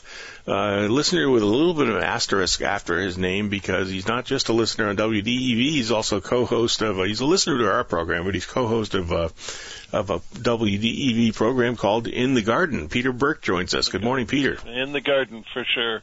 uh, 0.48 0.52
a 0.52 0.88
listener 0.88 1.30
with 1.30 1.44
a 1.44 1.46
little 1.46 1.74
bit 1.74 1.90
of 1.90 1.96
an 1.98 2.04
asterisk 2.04 2.62
after 2.62 3.00
his 3.00 3.18
name 3.18 3.50
because 3.50 3.90
he's 3.90 4.08
not 4.08 4.26
just 4.26 4.50
a 4.50 4.54
listener 4.54 4.90
on 4.90 4.98
WDEV, 4.98 5.72
he's 5.72 5.92
also 5.92 6.22
co-host 6.22 6.82
of, 6.82 7.00
uh, 7.00 7.04
he's 7.04 7.20
a 7.20 7.26
listener 7.26 7.58
to 7.58 7.72
our 7.72 7.84
program, 7.84 8.26
but 8.26 8.34
he's 8.34 8.46
co-host 8.46 8.96
of, 8.96 9.12
uh, 9.12 9.30
of 9.92 10.10
a 10.10 10.20
WDEV 10.20 11.36
program 11.36 11.76
called 11.76 12.08
In 12.08 12.36
the 12.36 12.42
Garden. 12.42 12.90
Peter 12.90 13.12
Burke 13.12 13.42
joins 13.42 13.74
us. 13.74 13.90
Good 13.90 14.04
morning, 14.04 14.28
Peter. 14.28 14.58
In 14.68 14.92
the 14.92 15.02
Garden, 15.02 15.44
for 15.54 15.64
sure. 15.64 16.02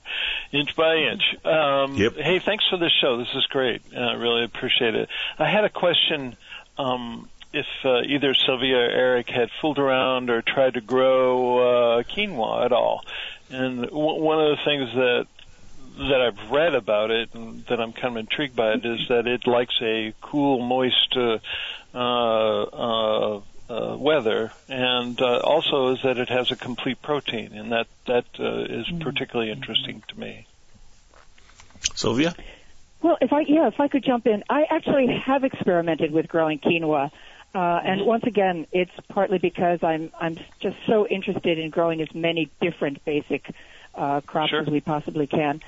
Inch 0.52 0.74
by 0.76 0.96
inch. 0.96 1.22
Um, 1.44 1.94
yep. 1.94 2.16
Hey, 2.16 2.40
thanks 2.40 2.64
for 2.68 2.78
this 2.78 2.92
show. 3.00 3.18
This 3.18 3.34
is 3.34 3.46
great. 3.46 3.82
I 3.96 4.14
really 4.14 4.44
appreciate 4.44 4.94
it. 4.94 5.08
I 5.38 5.48
had 5.48 5.64
a 5.64 5.70
question, 5.70 6.36
um, 6.78 7.28
if 7.56 7.66
uh, 7.84 8.02
either 8.02 8.34
Sylvia 8.34 8.76
or 8.76 8.90
Eric 8.90 9.28
had 9.28 9.48
fooled 9.60 9.78
around 9.78 10.30
or 10.30 10.42
tried 10.42 10.74
to 10.74 10.80
grow 10.80 11.58
uh, 11.98 12.02
quinoa 12.02 12.64
at 12.64 12.72
all. 12.72 13.02
And 13.50 13.82
w- 13.82 14.22
one 14.22 14.40
of 14.40 14.58
the 14.58 14.64
things 14.64 14.92
that 14.94 15.26
that 15.98 16.20
I've 16.20 16.50
read 16.50 16.74
about 16.74 17.10
it 17.10 17.30
and 17.32 17.64
that 17.66 17.80
I'm 17.80 17.92
kind 17.92 18.16
of 18.16 18.16
intrigued 18.18 18.54
by 18.54 18.72
it 18.72 18.84
is 18.84 19.08
that 19.08 19.26
it 19.26 19.46
likes 19.46 19.74
a 19.80 20.12
cool, 20.20 20.60
moist 20.60 21.16
uh, 21.16 21.38
uh, 21.94 23.40
uh, 23.68 23.96
weather, 23.96 24.52
and 24.68 25.20
uh, 25.20 25.38
also 25.38 25.94
is 25.94 26.02
that 26.04 26.18
it 26.18 26.28
has 26.28 26.50
a 26.50 26.56
complete 26.56 27.00
protein, 27.00 27.52
and 27.54 27.72
that 27.72 27.86
that 28.06 28.26
uh, 28.38 28.64
is 28.64 28.86
particularly 29.00 29.50
interesting 29.50 30.02
to 30.08 30.18
me. 30.18 30.46
Sylvia. 31.94 32.34
Well, 33.02 33.18
if 33.20 33.32
I 33.32 33.40
yeah, 33.40 33.68
if 33.68 33.80
I 33.80 33.88
could 33.88 34.04
jump 34.04 34.26
in, 34.26 34.44
I 34.48 34.64
actually 34.70 35.06
have 35.24 35.44
experimented 35.44 36.12
with 36.12 36.28
growing 36.28 36.58
quinoa. 36.58 37.10
Uh, 37.56 37.80
and 37.82 38.04
once 38.04 38.24
again, 38.24 38.66
it's 38.70 38.92
partly 39.08 39.38
because 39.38 39.82
I'm 39.82 40.10
I'm 40.20 40.36
just 40.60 40.76
so 40.86 41.06
interested 41.06 41.58
in 41.58 41.70
growing 41.70 42.02
as 42.02 42.14
many 42.14 42.50
different 42.60 43.02
basic 43.06 43.50
uh, 43.94 44.20
crops 44.20 44.50
sure. 44.50 44.60
as 44.60 44.66
we 44.66 44.82
possibly 44.82 45.26
can. 45.26 45.62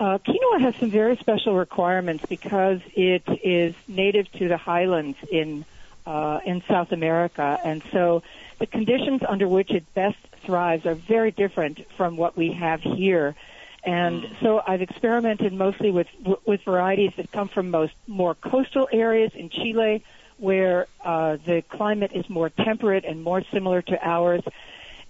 Uh, 0.00 0.18
quinoa 0.18 0.60
has 0.60 0.74
some 0.80 0.90
very 0.90 1.16
special 1.16 1.54
requirements 1.54 2.26
because 2.28 2.80
it 2.96 3.22
is 3.44 3.76
native 3.86 4.30
to 4.32 4.48
the 4.48 4.56
highlands 4.56 5.16
in 5.30 5.64
uh, 6.06 6.40
in 6.44 6.60
South 6.66 6.90
America, 6.90 7.60
and 7.64 7.84
so 7.92 8.24
the 8.58 8.66
conditions 8.66 9.22
under 9.28 9.46
which 9.46 9.70
it 9.70 9.84
best 9.94 10.18
thrives 10.42 10.86
are 10.86 10.96
very 10.96 11.30
different 11.30 11.88
from 11.96 12.16
what 12.16 12.36
we 12.36 12.50
have 12.50 12.80
here. 12.80 13.36
And 13.84 14.24
hmm. 14.24 14.34
so 14.44 14.60
I've 14.66 14.82
experimented 14.82 15.52
mostly 15.52 15.92
with 15.92 16.08
with 16.44 16.62
varieties 16.64 17.12
that 17.16 17.30
come 17.30 17.46
from 17.46 17.70
most 17.70 17.94
more 18.08 18.34
coastal 18.34 18.88
areas 18.90 19.30
in 19.36 19.50
Chile, 19.50 20.02
where 20.38 20.86
uh, 21.04 21.36
the 21.44 21.62
climate 21.68 22.12
is 22.14 22.28
more 22.28 22.48
temperate 22.48 23.04
and 23.04 23.22
more 23.22 23.42
similar 23.52 23.82
to 23.82 23.98
ours. 24.02 24.42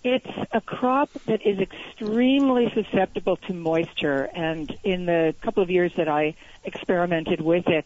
It's 0.04 0.30
a 0.52 0.60
crop 0.60 1.12
that 1.26 1.44
is 1.44 1.58
extremely 1.58 2.72
susceptible 2.72 3.36
to 3.36 3.52
moisture, 3.52 4.28
and 4.32 4.74
in 4.84 5.06
the 5.06 5.34
couple 5.42 5.62
of 5.62 5.70
years 5.70 5.92
that 5.96 6.08
I 6.08 6.34
experimented 6.64 7.40
with 7.40 7.66
it, 7.66 7.84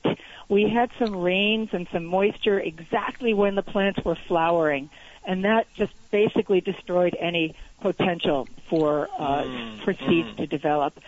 we 0.49 0.69
had 0.69 0.91
some 0.99 1.17
rains 1.17 1.71
and 1.73 1.89
some 1.91 2.05
moisture 2.05 2.61
exactly 2.61 3.33
when 3.33 3.55
the 3.55 3.63
plants 3.63 4.05
were 4.05 4.17
flowering, 4.29 4.91
and 5.25 5.45
that 5.45 5.73
just 5.75 5.95
basically 6.11 6.61
destroyed 6.61 7.17
any 7.19 7.55
potential 7.81 8.47
for 8.69 9.09
uh, 9.19 9.43
mm, 9.43 9.83
for 9.83 9.95
seeds 9.95 10.29
mm. 10.29 10.37
to 10.37 10.47
develop. 10.47 10.99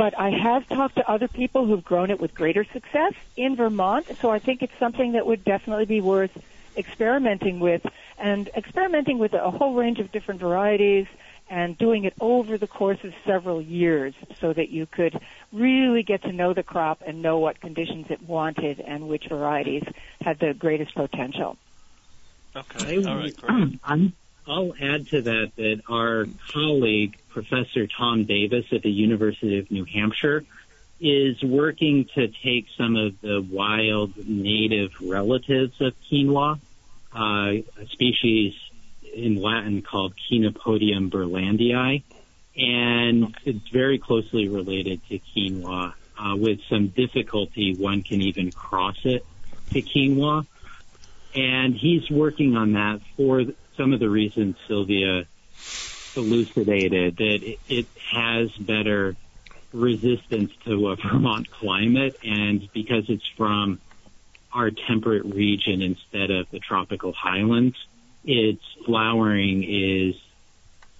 But 0.00 0.18
I 0.18 0.30
have 0.30 0.66
talked 0.70 0.96
to 0.96 1.12
other 1.12 1.28
people 1.28 1.66
who've 1.66 1.84
grown 1.84 2.10
it 2.10 2.18
with 2.18 2.32
greater 2.32 2.64
success 2.72 3.12
in 3.36 3.54
Vermont, 3.54 4.06
so 4.22 4.30
I 4.30 4.38
think 4.38 4.62
it's 4.62 4.72
something 4.80 5.12
that 5.12 5.26
would 5.26 5.44
definitely 5.44 5.84
be 5.84 6.00
worth 6.00 6.30
experimenting 6.78 7.60
with 7.60 7.82
and 8.16 8.48
experimenting 8.56 9.18
with 9.18 9.34
a 9.34 9.50
whole 9.50 9.74
range 9.74 9.98
of 9.98 10.10
different 10.10 10.40
varieties 10.40 11.04
and 11.50 11.76
doing 11.76 12.04
it 12.04 12.14
over 12.18 12.56
the 12.56 12.66
course 12.66 12.96
of 13.04 13.10
several 13.26 13.60
years 13.60 14.14
so 14.40 14.54
that 14.54 14.70
you 14.70 14.86
could 14.90 15.12
really 15.52 16.02
get 16.02 16.22
to 16.22 16.32
know 16.32 16.54
the 16.54 16.62
crop 16.62 17.02
and 17.06 17.20
know 17.20 17.38
what 17.38 17.60
conditions 17.60 18.06
it 18.08 18.22
wanted 18.22 18.80
and 18.80 19.06
which 19.06 19.24
varieties 19.28 19.84
had 20.22 20.38
the 20.40 20.54
greatest 20.58 20.94
potential. 20.94 21.58
Okay. 22.56 23.04
All 23.04 23.16
right, 23.16 23.36
great. 23.36 23.78
I'm 23.84 24.14
I'll 24.50 24.74
add 24.80 25.06
to 25.08 25.22
that 25.22 25.52
that 25.56 25.82
our 25.88 26.26
colleague, 26.48 27.16
Professor 27.28 27.86
Tom 27.86 28.24
Davis 28.24 28.66
at 28.72 28.82
the 28.82 28.90
University 28.90 29.60
of 29.60 29.70
New 29.70 29.84
Hampshire, 29.84 30.44
is 31.00 31.40
working 31.42 32.06
to 32.16 32.28
take 32.28 32.66
some 32.76 32.96
of 32.96 33.20
the 33.20 33.40
wild 33.48 34.12
native 34.28 34.90
relatives 35.00 35.80
of 35.80 35.94
quinoa, 36.10 36.58
uh, 37.14 37.18
a 37.18 37.86
species 37.90 38.54
in 39.14 39.36
Latin 39.36 39.82
called 39.82 40.14
Chenopodium 40.16 41.10
berlandieri, 41.10 42.02
and 42.56 43.34
it's 43.44 43.68
very 43.68 43.98
closely 43.98 44.48
related 44.48 45.00
to 45.08 45.20
quinoa. 45.20 45.94
Uh, 46.18 46.36
with 46.36 46.60
some 46.68 46.88
difficulty, 46.88 47.74
one 47.74 48.02
can 48.02 48.20
even 48.20 48.50
cross 48.52 48.98
it 49.04 49.24
to 49.72 49.80
quinoa. 49.80 50.44
And 51.34 51.74
he's 51.74 52.10
working 52.10 52.56
on 52.56 52.72
that 52.72 53.00
for 53.16 53.44
some 53.80 53.94
of 53.94 54.00
the 54.00 54.10
reasons 54.10 54.56
Sylvia 54.68 55.24
elucidated, 56.14 57.16
that 57.16 57.42
it, 57.42 57.58
it 57.66 57.86
has 58.12 58.50
better 58.58 59.16
resistance 59.72 60.52
to 60.66 60.88
a 60.88 60.96
Vermont 60.96 61.50
climate, 61.50 62.14
and 62.22 62.68
because 62.74 63.08
it's 63.08 63.26
from 63.38 63.80
our 64.52 64.70
temperate 64.70 65.24
region 65.24 65.80
instead 65.80 66.30
of 66.30 66.50
the 66.50 66.58
tropical 66.58 67.14
highlands, 67.14 67.76
its 68.22 68.62
flowering 68.84 69.64
is 69.64 70.14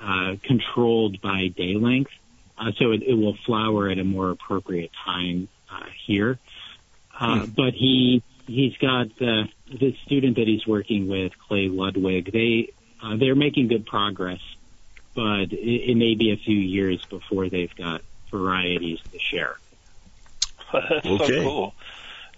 uh, 0.00 0.36
controlled 0.42 1.20
by 1.20 1.48
day 1.48 1.74
length, 1.74 2.12
uh, 2.56 2.72
so 2.78 2.92
it, 2.92 3.02
it, 3.02 3.14
will 3.14 3.36
flower 3.44 3.90
at 3.90 3.98
a 3.98 4.04
more 4.04 4.30
appropriate 4.30 4.90
time 5.04 5.48
uh, 5.70 5.84
here. 6.06 6.38
Uh, 7.18 7.40
hmm. 7.40 7.52
But 7.54 7.74
he 7.74 8.22
he's 8.50 8.76
got 8.76 9.16
the 9.18 9.48
the 9.70 9.96
student 10.04 10.36
that 10.36 10.48
he's 10.48 10.66
working 10.66 11.08
with, 11.08 11.32
Clay 11.48 11.68
Ludwig. 11.68 12.32
They 12.32 12.72
uh, 13.02 13.16
they're 13.16 13.34
making 13.34 13.68
good 13.68 13.86
progress, 13.86 14.40
but 15.14 15.52
it, 15.52 15.90
it 15.90 15.96
may 15.96 16.14
be 16.14 16.32
a 16.32 16.36
few 16.36 16.56
years 16.56 17.04
before 17.06 17.48
they've 17.48 17.74
got 17.74 18.02
varieties 18.30 18.98
to 19.12 19.18
share. 19.18 19.56
That's 20.72 21.06
okay. 21.06 21.26
so 21.26 21.42
cool. 21.42 21.74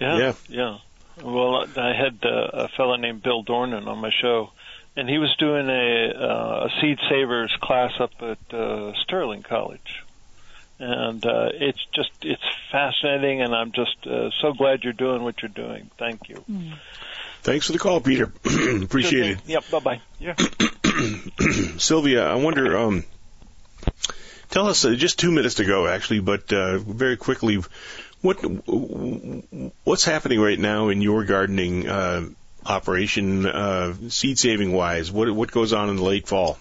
Yeah, 0.00 0.18
yeah, 0.18 0.32
yeah. 0.48 0.78
Well, 1.22 1.66
I 1.76 1.92
had 1.92 2.18
uh, 2.24 2.64
a 2.64 2.68
fellow 2.68 2.96
named 2.96 3.22
Bill 3.22 3.44
Dornan 3.44 3.86
on 3.86 3.98
my 3.98 4.10
show, 4.10 4.50
and 4.96 5.08
he 5.08 5.18
was 5.18 5.34
doing 5.38 5.68
a, 5.68 6.10
uh, 6.10 6.68
a 6.68 6.80
seed 6.80 6.98
savers 7.08 7.54
class 7.60 7.92
up 8.00 8.12
at 8.20 8.54
uh, 8.54 8.94
Sterling 9.02 9.42
College, 9.42 10.04
and 10.82 11.24
uh, 11.24 11.48
it's 11.52 11.78
just 11.94 12.10
it's 12.22 12.42
fascinating, 12.72 13.40
and 13.40 13.54
I'm 13.54 13.70
just 13.70 14.04
uh, 14.04 14.30
so 14.40 14.52
glad 14.52 14.82
you're 14.82 14.92
doing 14.92 15.22
what 15.22 15.40
you're 15.40 15.48
doing. 15.48 15.88
Thank 15.96 16.28
you. 16.28 16.44
Mm. 16.50 16.74
Thanks 17.42 17.66
for 17.66 17.72
the 17.72 17.78
call, 17.78 18.00
Peter. 18.00 18.32
Appreciate 18.82 19.30
it. 19.30 19.38
Yep. 19.46 19.70
Bye 19.70 19.78
bye. 19.78 20.00
Yeah. 20.18 20.34
Sylvia, 21.78 22.26
I 22.26 22.34
wonder. 22.34 22.76
Um, 22.76 23.04
tell 24.50 24.66
us 24.66 24.84
uh, 24.84 24.94
just 24.94 25.20
two 25.20 25.30
minutes 25.30 25.56
to 25.56 25.64
go, 25.64 25.86
actually, 25.86 26.20
but 26.20 26.52
uh, 26.52 26.78
very 26.78 27.16
quickly, 27.16 27.62
what 28.20 28.38
what's 29.84 30.04
happening 30.04 30.40
right 30.40 30.58
now 30.58 30.88
in 30.88 31.00
your 31.00 31.24
gardening 31.24 31.88
uh, 31.88 32.26
operation, 32.66 33.46
uh, 33.46 33.94
seed 34.08 34.36
saving 34.36 34.72
wise? 34.72 35.12
What 35.12 35.30
what 35.30 35.52
goes 35.52 35.72
on 35.72 35.90
in 35.90 35.96
the 35.96 36.04
late 36.04 36.26
fall? 36.26 36.58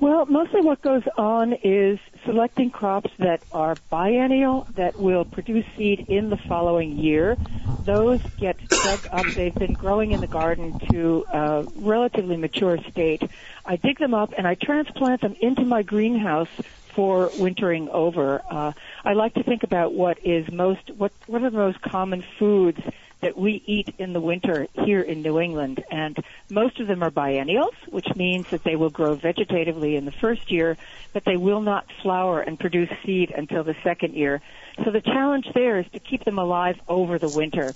Well, 0.00 0.26
mostly 0.26 0.60
what 0.60 0.80
goes 0.80 1.02
on 1.16 1.54
is 1.54 1.98
selecting 2.24 2.70
crops 2.70 3.10
that 3.18 3.42
are 3.52 3.76
biennial 3.90 4.66
that 4.76 4.98
will 4.98 5.24
produce 5.24 5.64
seed 5.76 6.06
in 6.08 6.30
the 6.30 6.38
following 6.48 6.98
year. 6.98 7.36
Those 7.84 8.20
get 8.38 8.56
dug 8.82 9.06
up. 9.10 9.24
They've 9.34 9.54
been 9.54 9.74
growing 9.74 10.12
in 10.12 10.20
the 10.20 10.26
garden 10.26 10.78
to 10.90 11.24
a 11.32 11.64
relatively 11.76 12.36
mature 12.36 12.78
state. 12.90 13.22
I 13.64 13.76
dig 13.76 13.98
them 13.98 14.14
up 14.14 14.32
and 14.36 14.46
I 14.46 14.54
transplant 14.54 15.22
them 15.22 15.36
into 15.40 15.64
my 15.64 15.82
greenhouse 15.82 16.48
for 16.94 17.30
wintering 17.38 17.88
over. 17.90 18.42
Uh, 18.50 18.72
I 19.04 19.12
like 19.12 19.34
to 19.34 19.42
think 19.42 19.62
about 19.62 19.94
what 19.94 20.18
is 20.24 20.50
most 20.50 20.90
what 20.96 21.12
what 21.26 21.42
are 21.42 21.50
the 21.50 21.56
most 21.56 21.80
common 21.80 22.24
foods 22.38 22.80
that 23.20 23.36
we 23.36 23.62
eat 23.66 23.94
in 23.98 24.12
the 24.12 24.20
winter 24.20 24.68
here 24.84 25.00
in 25.00 25.22
New 25.22 25.40
England. 25.40 25.82
And 25.90 26.16
most 26.48 26.78
of 26.80 26.86
them 26.86 27.02
are 27.02 27.10
biennials, 27.10 27.74
which 27.88 28.06
means 28.14 28.48
that 28.50 28.62
they 28.62 28.76
will 28.76 28.90
grow 28.90 29.16
vegetatively 29.16 29.96
in 29.96 30.04
the 30.04 30.12
first 30.12 30.50
year, 30.50 30.76
but 31.12 31.24
they 31.24 31.36
will 31.36 31.60
not 31.60 31.86
flower 32.02 32.40
and 32.40 32.58
produce 32.58 32.90
seed 33.04 33.30
until 33.30 33.64
the 33.64 33.76
second 33.82 34.14
year. 34.14 34.40
So 34.84 34.90
the 34.90 35.00
challenge 35.00 35.48
there 35.54 35.78
is 35.78 35.86
to 35.92 35.98
keep 35.98 36.24
them 36.24 36.38
alive 36.38 36.80
over 36.88 37.18
the 37.18 37.28
winter. 37.28 37.74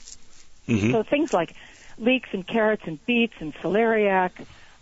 Mm-hmm. 0.69 0.93
So 0.93 1.03
things 1.03 1.33
like 1.33 1.55
leeks 1.99 2.29
and 2.33 2.47
carrots 2.47 2.83
and 2.87 3.05
beets 3.05 3.35
and 3.41 3.53
celeriac, 3.55 4.31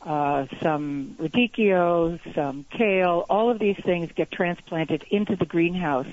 uh, 0.03 0.47
some 0.63 1.17
radicchio, 1.19 2.19
some 2.35 2.65
kale, 2.71 3.25
all 3.31 3.51
of 3.51 3.59
these 3.59 3.77
things 3.83 4.11
get 4.15 4.31
transplanted 4.31 5.05
into 5.11 5.37
the 5.37 5.47
greenhouse 5.47 6.07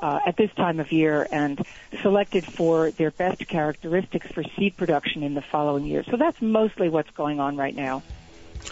uh, 0.00 0.20
at 0.26 0.36
this 0.36 0.50
time 0.54 0.80
of 0.80 0.92
year 0.92 1.26
and 1.30 1.64
selected 2.02 2.44
for 2.44 2.90
their 2.92 3.10
best 3.10 3.46
characteristics 3.48 4.26
for 4.28 4.44
seed 4.56 4.76
production 4.76 5.22
in 5.22 5.34
the 5.34 5.42
following 5.42 5.84
year. 5.84 6.04
So 6.10 6.16
that's 6.16 6.40
mostly 6.40 6.88
what's 6.88 7.10
going 7.10 7.40
on 7.40 7.56
right 7.56 7.74
now. 7.74 8.02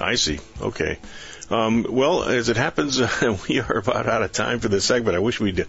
I 0.00 0.16
see. 0.16 0.40
Okay. 0.60 0.98
Um, 1.48 1.86
well, 1.88 2.24
as 2.24 2.48
it 2.48 2.56
happens, 2.56 3.00
uh, 3.00 3.38
we 3.48 3.60
are 3.60 3.78
about 3.78 4.06
out 4.06 4.22
of 4.22 4.32
time 4.32 4.58
for 4.58 4.68
this 4.68 4.84
segment. 4.84 5.16
I 5.16 5.20
wish 5.20 5.38
we'd 5.38 5.66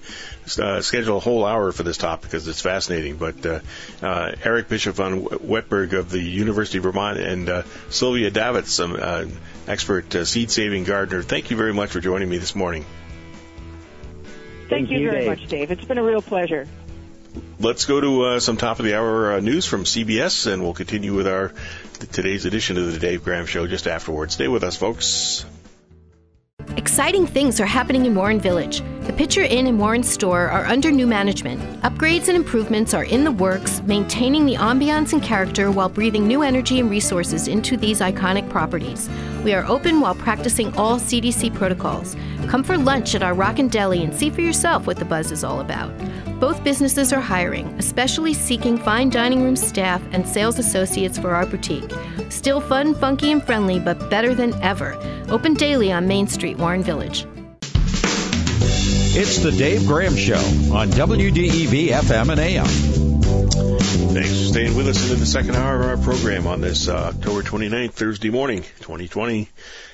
uh, 0.60 0.82
schedule 0.82 1.18
a 1.18 1.20
whole 1.20 1.46
hour 1.46 1.72
for 1.72 1.84
this 1.84 1.98
topic 1.98 2.24
because 2.24 2.48
it's 2.48 2.62
fascinating. 2.62 3.18
But 3.18 3.46
uh, 3.46 3.60
uh 4.02 4.32
Eric 4.44 4.70
Bishop 4.70 4.96
von 4.96 5.26
Wettberg 5.26 5.94
of 5.94 6.10
the 6.10 6.22
University 6.22 6.80
of 6.80 6.84
Vermont 6.84 7.20
and 7.20 7.48
uh, 7.48 7.64
Sylvia 7.90 8.32
Davatz, 8.32 8.68
some 8.68 8.98
uh, 9.00 9.26
expert 9.68 10.12
seed 10.26 10.50
saving 10.50 10.84
gardener, 10.84 11.22
thank 11.22 11.52
you 11.52 11.58
very 11.58 11.74
much 11.74 11.92
for 11.92 12.00
joining 12.00 12.30
me 12.30 12.38
this 12.38 12.56
morning. 12.56 12.86
Thank, 14.70 14.90
Thank 14.90 14.90
you, 14.92 15.00
you 15.00 15.12
very 15.12 15.22
Dave. 15.26 15.40
much, 15.40 15.48
Dave. 15.48 15.72
It's 15.72 15.86
been 15.86 15.98
a 15.98 16.04
real 16.04 16.22
pleasure. 16.22 16.68
Let's 17.60 17.86
go 17.86 18.02
to 18.02 18.24
uh, 18.24 18.40
some 18.40 18.58
top 18.58 18.80
of 18.80 18.86
the 18.86 18.96
hour 18.98 19.34
uh, 19.34 19.40
news 19.40 19.66
from 19.66 19.84
CBS, 19.84 20.52
and 20.52 20.62
we'll 20.62 20.74
continue 20.74 21.14
with 21.14 21.28
our 21.28 21.54
today's 22.12 22.46
edition 22.46 22.78
of 22.78 22.92
the 22.92 23.00
Dave 23.00 23.24
Graham 23.24 23.46
Show 23.46 23.66
just 23.66 23.88
afterwards. 23.88 24.34
Stay 24.34 24.48
with 24.48 24.64
us, 24.64 24.76
folks. 24.76 25.46
Exciting 26.76 27.26
things 27.26 27.60
are 27.60 27.66
happening 27.66 28.06
in 28.06 28.14
Warren 28.14 28.40
Village. 28.40 28.82
The 29.02 29.14
Pitcher 29.14 29.44
Inn 29.44 29.68
and 29.68 29.80
Warren 29.80 30.04
store 30.04 30.50
are 30.50 30.66
under 30.66 30.92
new 30.92 31.08
management. 31.08 31.62
Upgrades 31.82 32.28
and 32.28 32.36
improvements 32.36 32.94
are 32.94 33.06
in 33.06 33.24
the 33.24 33.32
works, 33.32 33.82
maintaining 33.84 34.46
the 34.46 34.56
ambiance 34.56 35.14
and 35.14 35.24
character 35.24 35.72
while 35.72 35.90
breathing 35.90 36.28
new 36.28 36.44
energy 36.44 36.80
and 36.80 36.90
resources 36.90 37.48
into 37.48 37.78
these 37.78 38.02
iconic 38.02 38.50
properties. 38.50 39.10
We 39.44 39.54
are 39.54 39.66
open 39.66 40.02
while 40.02 40.16
practicing 40.16 40.76
all 40.76 41.00
CDC 41.00 41.56
protocols. 41.56 42.16
Come 42.48 42.64
for 42.64 42.78
lunch 42.78 43.16
at 43.16 43.24
our 43.24 43.34
Rockin' 43.34 43.70
Deli 43.70 44.04
and 44.04 44.14
see 44.14 44.30
for 44.30 44.42
yourself 44.42 44.86
what 44.86 44.98
the 44.98 45.06
buzz 45.06 45.32
is 45.32 45.44
all 45.44 45.62
about. 45.62 45.92
Both 46.40 46.64
businesses 46.64 47.12
are 47.12 47.20
hiring, 47.20 47.68
especially 47.80 48.36
seeking 48.36 48.78
fine 48.78 49.10
dining 49.10 49.44
room 49.44 49.56
staff 49.56 50.04
and 50.12 50.28
sales 50.28 50.60
associates 50.60 51.18
for 51.18 51.34
our 51.34 51.48
boutique. 51.48 51.92
Still 52.30 52.62
fun, 52.62 52.94
funky, 52.94 53.32
and 53.32 53.44
friendly, 53.44 53.80
but 53.80 54.12
better 54.12 54.36
than 54.36 54.54
ever. 54.62 54.94
Open 55.30 55.56
daily 55.56 55.92
on 55.92 56.08
Main 56.08 56.28
Street, 56.28 56.60
Warren 56.60 56.84
Village. 56.84 57.26
It's 59.20 59.40
the 59.40 59.52
Dave 59.52 59.88
Graham 59.88 60.16
Show 60.16 60.36
on 60.72 60.90
WDEV 60.90 61.88
FM 61.88 62.30
and 62.30 62.40
AM. 62.40 62.68
Thanks 64.14 64.30
for 64.30 64.46
staying 64.46 64.76
with 64.76 64.88
us 64.88 65.02
into 65.02 65.16
the 65.16 65.26
second 65.26 65.56
hour 65.56 65.82
of 65.82 65.88
our 65.88 65.98
program 65.98 66.46
on 66.46 66.62
this 66.62 66.88
uh, 66.88 67.14
October 67.16 67.42
29th, 67.42 67.94
Thursday 67.94 68.30
morning, 68.30 68.62
2020. 68.82 69.50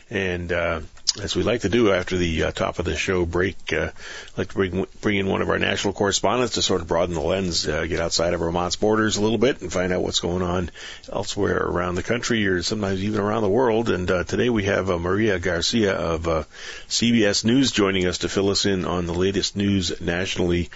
And 0.09 0.51
uh, 0.51 0.81
as 1.22 1.36
we 1.36 1.43
like 1.43 1.61
to 1.61 1.70
do 1.70 1.91
after 1.91 2.18
the 2.18 2.43
uh, 2.43 2.51
top 2.51 2.80
of 2.80 2.86
the 2.86 2.95
show 2.95 3.26
break, 3.26 3.72
uh, 3.72 3.91
like 4.36 4.49
to 4.49 4.55
bring 4.55 4.88
bring 5.01 5.18
in 5.18 5.28
one 5.28 5.41
of 5.43 5.49
our 5.49 5.59
national 5.59 5.93
correspondents 5.93 6.55
to 6.55 6.61
sort 6.61 6.82
of 6.82 6.88
broaden 6.88 7.14
the 7.14 7.22
lens, 7.22 7.68
uh, 7.68 7.86
get 7.86 7.99
outside 7.99 8.34
of 8.34 8.39
Vermont's 8.39 8.78
borders 8.78 9.18
a 9.18 9.22
little 9.22 9.38
bit, 9.38 9.61
and 9.61 9.72
find 9.72 9.93
out 9.93 10.01
what's 10.01 10.20
going 10.20 10.41
on 10.41 10.72
elsewhere 11.11 11.57
around 11.57 11.95
the 11.95 12.03
country 12.03 12.47
or 12.47 12.64
sometimes 12.64 13.03
even 13.03 13.20
around 13.20 13.43
the 13.43 13.49
world. 13.49 13.89
And 13.89 14.09
uh, 14.09 14.24
today 14.24 14.49
we 14.49 14.64
have 14.64 14.89
uh, 14.89 14.97
Maria 14.97 15.38
Garcia 15.38 15.93
of 15.93 16.28
uh, 16.28 16.43
CBS 16.89 17.45
News 17.45 17.72
joining 17.72 18.07
us 18.07 18.20
to 18.20 18.30
fill 18.30 18.49
us 18.49 18.66
in 18.66 18.86
on 18.86 19.05
the 19.05 19.14
latest 19.14 19.55
news 19.55 20.01
nationally 20.01 20.70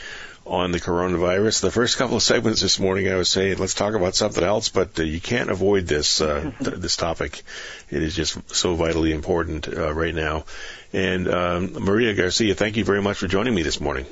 on 0.47 0.71
the 0.71 0.79
coronavirus. 0.79 1.61
The 1.61 1.71
first 1.71 1.97
couple 1.97 2.17
of 2.17 2.23
segments 2.23 2.61
this 2.61 2.79
morning, 2.79 3.09
I 3.09 3.15
was 3.15 3.29
saying, 3.29 3.57
let's 3.57 3.73
talk 3.73 3.93
about 3.93 4.15
something 4.15 4.43
else, 4.43 4.69
but 4.69 4.99
uh, 4.99 5.03
you 5.03 5.19
can't 5.19 5.49
avoid 5.49 5.87
this 5.87 6.21
uh, 6.21 6.51
th- 6.63 6.75
this 6.75 6.95
topic. 6.95 7.43
It 7.89 8.01
is 8.01 8.15
just 8.15 8.55
so 8.55 8.75
vitally 8.75 9.11
important 9.11 9.67
uh, 9.67 9.93
right 9.93 10.15
now. 10.15 10.45
And 10.93 11.27
um, 11.27 11.73
Maria 11.73 12.13
Garcia, 12.13 12.55
thank 12.55 12.77
you 12.77 12.85
very 12.85 13.01
much 13.01 13.17
for 13.17 13.27
joining 13.27 13.53
me 13.53 13.61
this 13.61 13.81
morning. 13.81 14.05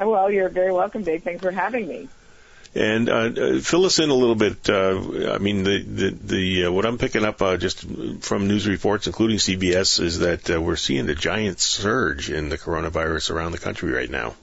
Well, 0.00 0.30
you're 0.30 0.48
very 0.48 0.72
welcome, 0.72 1.02
Dave. 1.02 1.24
Thanks 1.24 1.42
for 1.42 1.50
having 1.50 1.88
me. 1.88 2.08
And 2.74 3.08
uh, 3.08 3.12
uh, 3.12 3.60
fill 3.60 3.86
us 3.86 3.98
in 3.98 4.10
a 4.10 4.14
little 4.14 4.34
bit. 4.34 4.68
Uh, 4.68 5.32
I 5.32 5.38
mean, 5.38 5.64
the 5.64 5.82
the, 5.82 6.10
the 6.10 6.64
uh, 6.66 6.72
what 6.72 6.84
I'm 6.84 6.98
picking 6.98 7.24
up 7.24 7.40
uh, 7.40 7.56
just 7.56 7.84
from 8.20 8.46
news 8.46 8.68
reports, 8.68 9.06
including 9.06 9.38
CBS, 9.38 10.00
is 10.00 10.18
that 10.18 10.50
uh, 10.50 10.60
we're 10.60 10.76
seeing 10.76 11.08
a 11.08 11.14
giant 11.14 11.60
surge 11.60 12.30
in 12.30 12.50
the 12.50 12.58
coronavirus 12.58 13.30
around 13.30 13.52
the 13.52 13.58
country 13.58 13.90
right 13.90 14.10
now. 14.10 14.34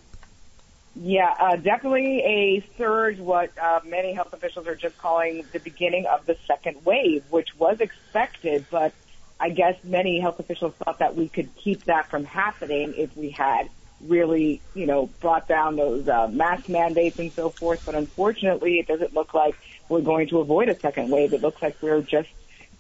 Yeah, 0.98 1.30
uh, 1.42 1.58
definitely 1.58 2.22
a 2.26 2.66
surge, 2.78 3.20
what 3.20 3.50
uh, 3.62 3.82
many 3.86 4.14
health 4.14 4.30
officials 4.32 4.66
are 4.66 4.76
just 4.78 4.98
calling 4.98 5.50
the 5.52 5.60
beginning 5.60 6.06
of 6.12 6.26
the 6.26 6.36
second 6.48 6.86
wave, 6.86 7.24
which 7.30 7.50
was 7.58 7.78
expected, 7.82 8.66
but 8.72 8.94
I 9.38 9.50
guess 9.50 9.74
many 9.84 10.22
health 10.22 10.40
officials 10.40 10.74
thought 10.84 11.00
that 11.00 11.14
we 11.18 11.28
could 11.28 11.50
keep 11.62 11.84
that 11.86 12.10
from 12.10 12.24
happening 12.24 12.94
if 12.96 13.10
we 13.18 13.30
had 13.38 13.64
really, 14.00 14.64
you 14.74 14.86
know, 14.86 15.12
brought 15.22 15.50
down 15.50 15.76
those 15.76 16.08
uh, 16.08 16.28
mask 16.32 16.70
mandates 16.70 17.18
and 17.20 17.34
so 17.36 17.54
forth. 17.60 17.80
But 17.86 17.96
unfortunately, 17.96 18.76
it 18.76 18.88
doesn't 18.88 19.14
look 19.14 19.34
like 19.34 19.56
we're 19.90 20.02
going 20.02 20.30
to 20.30 20.38
avoid 20.40 20.70
a 20.70 20.80
second 20.82 21.10
wave. 21.10 21.34
It 21.34 21.42
looks 21.42 21.62
like 21.62 21.76
we're 21.82 22.02
just 22.02 22.30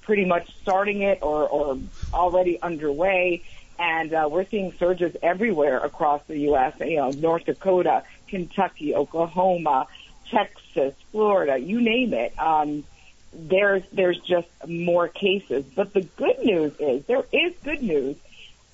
pretty 0.01 0.23
much 0.23 0.47
starting 0.61 1.01
it 1.01 1.19
or, 1.21 1.47
or 1.49 1.77
already 2.13 2.59
underway. 2.61 3.43
And 3.77 4.13
uh, 4.13 4.29
we're 4.31 4.45
seeing 4.45 4.73
surges 4.73 5.15
everywhere 5.21 5.79
across 5.79 6.21
the 6.27 6.37
U.S. 6.39 6.75
You 6.79 6.97
know, 6.97 7.09
North 7.11 7.45
Dakota, 7.45 8.03
Kentucky, 8.27 8.95
Oklahoma, 8.95 9.87
Texas, 10.29 10.93
Florida, 11.11 11.57
you 11.57 11.81
name 11.81 12.13
it. 12.13 12.37
Um, 12.39 12.83
there's 13.33 13.83
there's 13.91 14.19
just 14.19 14.47
more 14.67 15.07
cases. 15.07 15.65
But 15.75 15.93
the 15.93 16.01
good 16.01 16.39
news 16.39 16.73
is 16.79 17.05
there 17.05 17.25
is 17.31 17.53
good 17.63 17.81
news. 17.81 18.17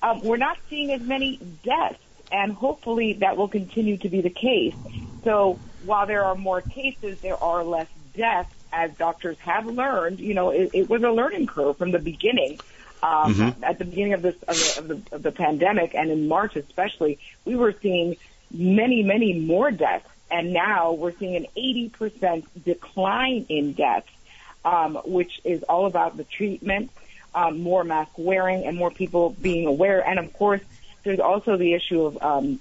Um, 0.02 0.20
we're 0.22 0.36
not 0.36 0.58
seeing 0.68 0.90
as 0.92 1.00
many 1.02 1.38
deaths, 1.62 2.02
and 2.30 2.52
hopefully 2.52 3.14
that 3.14 3.36
will 3.36 3.48
continue 3.48 3.96
to 3.98 4.08
be 4.08 4.20
the 4.20 4.30
case. 4.30 4.74
So 5.24 5.58
while 5.84 6.06
there 6.06 6.24
are 6.24 6.34
more 6.34 6.60
cases, 6.60 7.20
there 7.20 7.42
are 7.42 7.64
less 7.64 7.88
deaths, 8.14 8.54
as 8.72 8.92
doctors 8.96 9.38
have 9.40 9.66
learned. 9.66 10.20
You 10.20 10.34
know, 10.34 10.50
it, 10.50 10.70
it 10.72 10.88
was 10.88 11.02
a 11.02 11.10
learning 11.10 11.46
curve 11.46 11.76
from 11.76 11.90
the 11.90 11.98
beginning. 11.98 12.58
Um, 13.02 13.34
mm-hmm. 13.34 13.64
At 13.64 13.78
the 13.78 13.84
beginning 13.84 14.12
of 14.12 14.22
this 14.22 14.36
of 14.42 14.56
the, 14.56 14.78
of 14.78 14.88
the 14.88 15.16
of 15.16 15.22
the 15.22 15.32
pandemic, 15.32 15.94
and 15.94 16.10
in 16.10 16.28
March 16.28 16.56
especially, 16.56 17.18
we 17.44 17.56
were 17.56 17.74
seeing 17.82 18.16
many 18.52 19.02
many 19.02 19.40
more 19.40 19.70
deaths, 19.70 20.08
and 20.30 20.52
now 20.52 20.92
we're 20.92 21.12
seeing 21.12 21.36
an 21.36 21.46
80% 21.56 22.44
decline 22.64 23.46
in 23.48 23.72
deaths 23.72 24.08
um, 24.64 24.96
which 25.04 25.40
is 25.44 25.62
all 25.64 25.86
about 25.86 26.16
the 26.16 26.24
treatment, 26.24 26.90
um, 27.34 27.60
more 27.60 27.84
mask 27.84 28.12
wearing, 28.16 28.64
and 28.64 28.76
more 28.76 28.90
people 28.90 29.30
being 29.40 29.66
aware. 29.66 30.06
And 30.06 30.18
of 30.18 30.32
course, 30.32 30.60
there's 31.02 31.20
also 31.20 31.56
the 31.56 31.74
issue 31.74 32.04
of 32.04 32.22
um, 32.22 32.60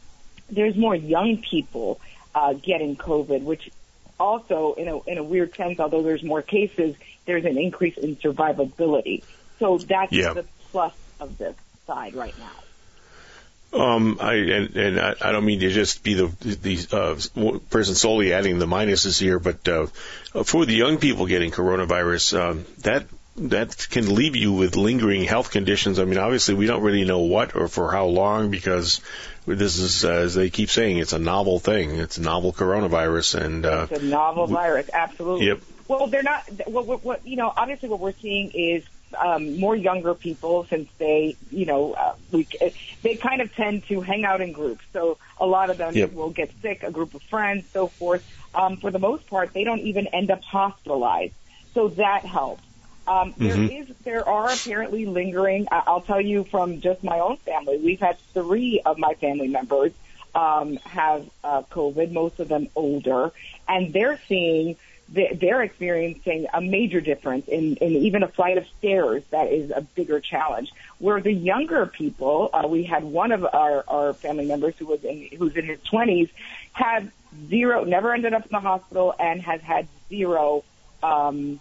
there's 0.49 0.75
more 0.75 0.95
young 0.95 1.37
people 1.37 1.99
uh, 2.33 2.53
getting 2.53 2.95
COVID, 2.95 3.43
which 3.43 3.69
also, 4.19 4.73
in 4.73 4.87
a 4.87 4.99
in 5.03 5.17
a 5.17 5.23
weird 5.23 5.55
sense, 5.55 5.79
although 5.79 6.03
there's 6.03 6.23
more 6.23 6.41
cases, 6.41 6.95
there's 7.25 7.45
an 7.45 7.57
increase 7.57 7.97
in 7.97 8.15
survivability. 8.17 9.23
So 9.61 9.77
that's 9.77 10.11
yeah. 10.11 10.33
the 10.33 10.45
plus 10.71 10.93
of 11.19 11.37
this 11.37 11.55
side 11.85 12.15
right 12.15 12.33
now. 12.39 13.79
Um, 13.79 14.17
I 14.19 14.33
and, 14.33 14.75
and 14.75 14.99
I, 14.99 15.13
I 15.21 15.31
don't 15.31 15.45
mean 15.45 15.59
to 15.59 15.69
just 15.69 16.03
be 16.03 16.15
the 16.15 16.27
the 16.45 16.87
uh, 16.91 17.59
person 17.69 17.93
solely 17.93 18.33
adding 18.33 18.57
the 18.57 18.65
minuses 18.65 19.21
here, 19.21 19.37
but 19.37 19.65
uh, 19.67 19.85
for 20.43 20.65
the 20.65 20.73
young 20.73 20.97
people 20.97 21.27
getting 21.27 21.51
coronavirus, 21.51 22.41
um, 22.41 22.65
that 22.79 23.05
that 23.37 23.87
can 23.91 24.15
leave 24.15 24.35
you 24.35 24.51
with 24.51 24.75
lingering 24.75 25.25
health 25.25 25.51
conditions. 25.51 25.99
I 25.99 26.05
mean, 26.05 26.17
obviously, 26.17 26.55
we 26.55 26.65
don't 26.65 26.81
really 26.81 27.05
know 27.05 27.19
what 27.19 27.55
or 27.55 27.67
for 27.67 27.91
how 27.91 28.07
long 28.07 28.49
because 28.49 28.99
this 29.45 29.77
is, 29.77 30.03
uh, 30.03 30.11
as 30.11 30.33
they 30.33 30.49
keep 30.49 30.71
saying, 30.71 30.97
it's 30.97 31.13
a 31.13 31.19
novel 31.19 31.59
thing. 31.59 31.91
It's 31.91 32.17
a 32.17 32.21
novel 32.21 32.51
coronavirus, 32.51 33.45
and 33.45 33.65
uh, 33.65 33.87
it's 33.91 34.01
a 34.01 34.05
novel 34.05 34.47
virus. 34.47 34.89
Absolutely. 34.91 35.45
Yep. 35.45 35.59
Well, 35.87 36.07
they're 36.07 36.23
not. 36.23 36.43
What, 36.65 36.87
what, 36.87 37.05
what 37.05 37.27
you 37.27 37.37
know, 37.37 37.53
obviously, 37.55 37.89
what 37.89 37.99
we're 37.99 38.19
seeing 38.21 38.51
is 38.51 38.83
um, 39.15 39.59
more 39.59 39.75
younger 39.75 40.13
people 40.13 40.65
since 40.69 40.89
they, 40.97 41.35
you 41.51 41.65
know, 41.65 41.93
uh, 41.93 42.15
we 42.31 42.47
they 43.01 43.15
kind 43.15 43.41
of 43.41 43.53
tend 43.55 43.85
to 43.87 44.01
hang 44.01 44.25
out 44.25 44.41
in 44.41 44.51
groups. 44.51 44.83
So 44.93 45.17
a 45.39 45.45
lot 45.45 45.69
of 45.69 45.77
them 45.77 45.93
yep. 45.93 46.13
will 46.13 46.29
get 46.29 46.51
sick, 46.61 46.83
a 46.83 46.91
group 46.91 47.13
of 47.13 47.21
friends, 47.23 47.65
so 47.71 47.87
forth. 47.87 48.25
Um, 48.53 48.77
for 48.77 48.91
the 48.91 48.99
most 48.99 49.27
part, 49.27 49.53
they 49.53 49.63
don't 49.63 49.81
even 49.81 50.07
end 50.07 50.31
up 50.31 50.43
hospitalized. 50.43 51.33
So 51.73 51.89
that 51.89 52.25
helps. 52.25 52.63
Um, 53.07 53.33
mm-hmm. 53.33 53.47
there 53.47 53.81
is, 53.81 53.87
there 54.03 54.29
are 54.29 54.51
apparently 54.51 55.05
lingering. 55.05 55.67
I'll 55.71 56.01
tell 56.01 56.21
you 56.21 56.43
from 56.43 56.81
just 56.81 57.03
my 57.03 57.19
own 57.19 57.37
family. 57.37 57.77
We've 57.77 57.99
had 57.99 58.17
three 58.33 58.81
of 58.85 58.97
my 58.97 59.15
family 59.15 59.47
members 59.47 59.91
um, 60.35 60.77
have 60.77 61.29
uh, 61.43 61.63
COVID. 61.63 62.11
Most 62.11 62.39
of 62.39 62.47
them 62.47 62.67
older, 62.75 63.31
and 63.67 63.91
they're 63.91 64.19
seeing 64.27 64.75
they're 65.13 65.61
experiencing 65.61 66.47
a 66.53 66.61
major 66.61 67.01
difference 67.01 67.47
in, 67.47 67.75
in 67.77 67.91
even 67.91 68.23
a 68.23 68.27
flight 68.27 68.57
of 68.57 68.65
stairs 68.79 69.23
that 69.31 69.51
is 69.51 69.69
a 69.71 69.81
bigger 69.81 70.21
challenge. 70.21 70.71
Where 70.99 71.19
the 71.19 71.33
younger 71.33 71.85
people, 71.85 72.49
uh, 72.53 72.67
we 72.67 72.83
had 72.83 73.03
one 73.03 73.31
of 73.31 73.45
our, 73.45 73.83
our 73.87 74.13
family 74.13 74.45
members 74.45 74.75
who 74.77 74.85
was 74.85 75.03
in 75.03 75.27
who's 75.37 75.55
in 75.55 75.65
his 75.65 75.81
twenties, 75.81 76.29
had 76.71 77.11
zero, 77.49 77.83
never 77.83 78.13
ended 78.13 78.33
up 78.33 78.45
in 78.45 78.51
the 78.51 78.59
hospital, 78.59 79.13
and 79.19 79.41
has 79.41 79.61
had 79.61 79.87
zero 80.09 80.63
um, 81.03 81.59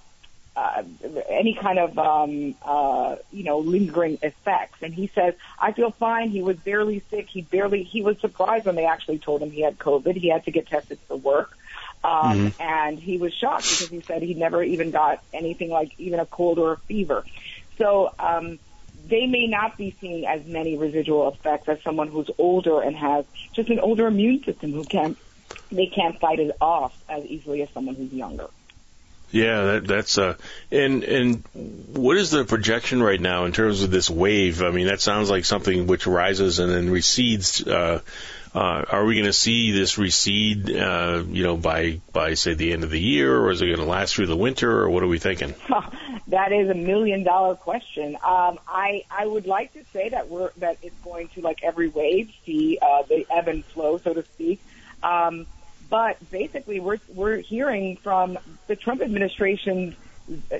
uh, 0.54 0.82
any 1.28 1.54
kind 1.54 1.78
of 1.78 1.98
um, 1.98 2.54
uh, 2.62 3.16
you 3.32 3.42
know 3.42 3.58
lingering 3.58 4.18
effects. 4.22 4.82
And 4.82 4.94
he 4.94 5.08
says, 5.08 5.34
"I 5.58 5.72
feel 5.72 5.90
fine. 5.90 6.30
He 6.30 6.42
was 6.42 6.56
barely 6.56 7.02
sick. 7.10 7.28
He 7.28 7.42
barely. 7.42 7.82
He 7.82 8.02
was 8.02 8.18
surprised 8.20 8.66
when 8.66 8.76
they 8.76 8.86
actually 8.86 9.18
told 9.18 9.42
him 9.42 9.50
he 9.50 9.62
had 9.62 9.78
COVID. 9.78 10.14
He 10.16 10.28
had 10.28 10.44
to 10.44 10.52
get 10.52 10.68
tested 10.68 10.98
for 11.08 11.16
work." 11.16 11.56
Um, 12.02 12.50
mm-hmm. 12.50 12.62
and 12.62 12.98
he 12.98 13.18
was 13.18 13.34
shocked 13.34 13.68
because 13.68 13.88
he 13.88 14.00
said 14.00 14.22
he 14.22 14.34
never 14.34 14.62
even 14.62 14.90
got 14.90 15.22
anything 15.34 15.68
like 15.68 15.92
even 15.98 16.18
a 16.18 16.26
cold 16.26 16.58
or 16.58 16.72
a 16.72 16.76
fever. 16.78 17.24
So, 17.76 18.14
um, 18.18 18.58
they 19.06 19.26
may 19.26 19.46
not 19.46 19.76
be 19.76 19.94
seeing 20.00 20.26
as 20.26 20.46
many 20.46 20.76
residual 20.76 21.28
effects 21.28 21.68
as 21.68 21.82
someone 21.82 22.08
who's 22.08 22.30
older 22.38 22.80
and 22.80 22.96
has 22.96 23.24
just 23.52 23.68
an 23.68 23.80
older 23.80 24.06
immune 24.06 24.42
system 24.44 24.72
who 24.72 24.84
can't, 24.84 25.18
they 25.72 25.86
can't 25.86 26.18
fight 26.20 26.38
it 26.38 26.56
off 26.60 26.96
as 27.08 27.24
easily 27.26 27.62
as 27.62 27.70
someone 27.70 27.94
who's 27.96 28.12
younger. 28.12 28.46
Yeah, 29.32 29.64
that, 29.64 29.86
that's 29.86 30.18
uh, 30.18 30.34
and 30.72 31.04
and 31.04 31.44
what 31.54 32.16
is 32.16 32.32
the 32.32 32.44
projection 32.44 33.00
right 33.00 33.20
now 33.20 33.44
in 33.44 33.52
terms 33.52 33.82
of 33.82 33.90
this 33.90 34.10
wave? 34.10 34.60
I 34.60 34.70
mean, 34.70 34.88
that 34.88 35.00
sounds 35.00 35.30
like 35.30 35.44
something 35.44 35.86
which 35.86 36.06
rises 36.06 36.58
and 36.58 36.70
then 36.70 36.90
recedes. 36.90 37.64
Uh, 37.64 38.00
uh, 38.52 38.84
are 38.88 39.04
we 39.04 39.14
going 39.14 39.26
to 39.26 39.32
see 39.32 39.70
this 39.70 39.96
recede, 39.96 40.70
uh, 40.70 41.22
you 41.28 41.44
know, 41.44 41.56
by 41.56 42.00
by 42.12 42.34
say 42.34 42.54
the 42.54 42.72
end 42.72 42.82
of 42.82 42.90
the 42.90 43.00
year, 43.00 43.38
or 43.38 43.50
is 43.50 43.62
it 43.62 43.66
going 43.66 43.78
to 43.78 43.84
last 43.84 44.16
through 44.16 44.26
the 44.26 44.36
winter, 44.36 44.80
or 44.80 44.90
what 44.90 45.04
are 45.04 45.08
we 45.08 45.20
thinking? 45.20 45.54
that 46.28 46.52
is 46.52 46.68
a 46.68 46.74
million 46.74 47.22
dollar 47.22 47.54
question. 47.54 48.16
Um, 48.16 48.58
I 48.66 49.04
I 49.08 49.24
would 49.24 49.46
like 49.46 49.72
to 49.74 49.84
say 49.92 50.08
that 50.08 50.28
we're 50.28 50.50
that 50.58 50.78
it's 50.82 50.98
going 51.04 51.28
to 51.28 51.42
like 51.42 51.62
every 51.62 51.88
wave 51.88 52.32
see 52.44 52.78
uh, 52.82 53.02
the 53.02 53.24
ebb 53.30 53.46
and 53.46 53.64
flow, 53.64 53.98
so 53.98 54.14
to 54.14 54.24
speak. 54.24 54.60
Um, 55.02 55.46
but 55.88 56.18
basically, 56.30 56.80
we're 56.80 56.98
we're 57.14 57.36
hearing 57.36 57.98
from 57.98 58.36
the 58.66 58.74
Trump 58.74 59.00
administration, 59.00 59.94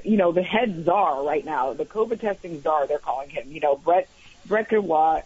you 0.04 0.16
know, 0.16 0.30
the 0.30 0.42
head 0.42 0.84
czar 0.84 1.24
right 1.24 1.44
now, 1.44 1.72
the 1.72 1.86
COVID 1.86 2.20
testing 2.20 2.60
czar, 2.62 2.86
they're 2.86 2.98
calling 2.98 3.30
him. 3.30 3.50
You 3.50 3.58
know, 3.58 3.74
Brett 3.76 4.08
Brett 4.46 4.68
Giroir. 4.68 5.24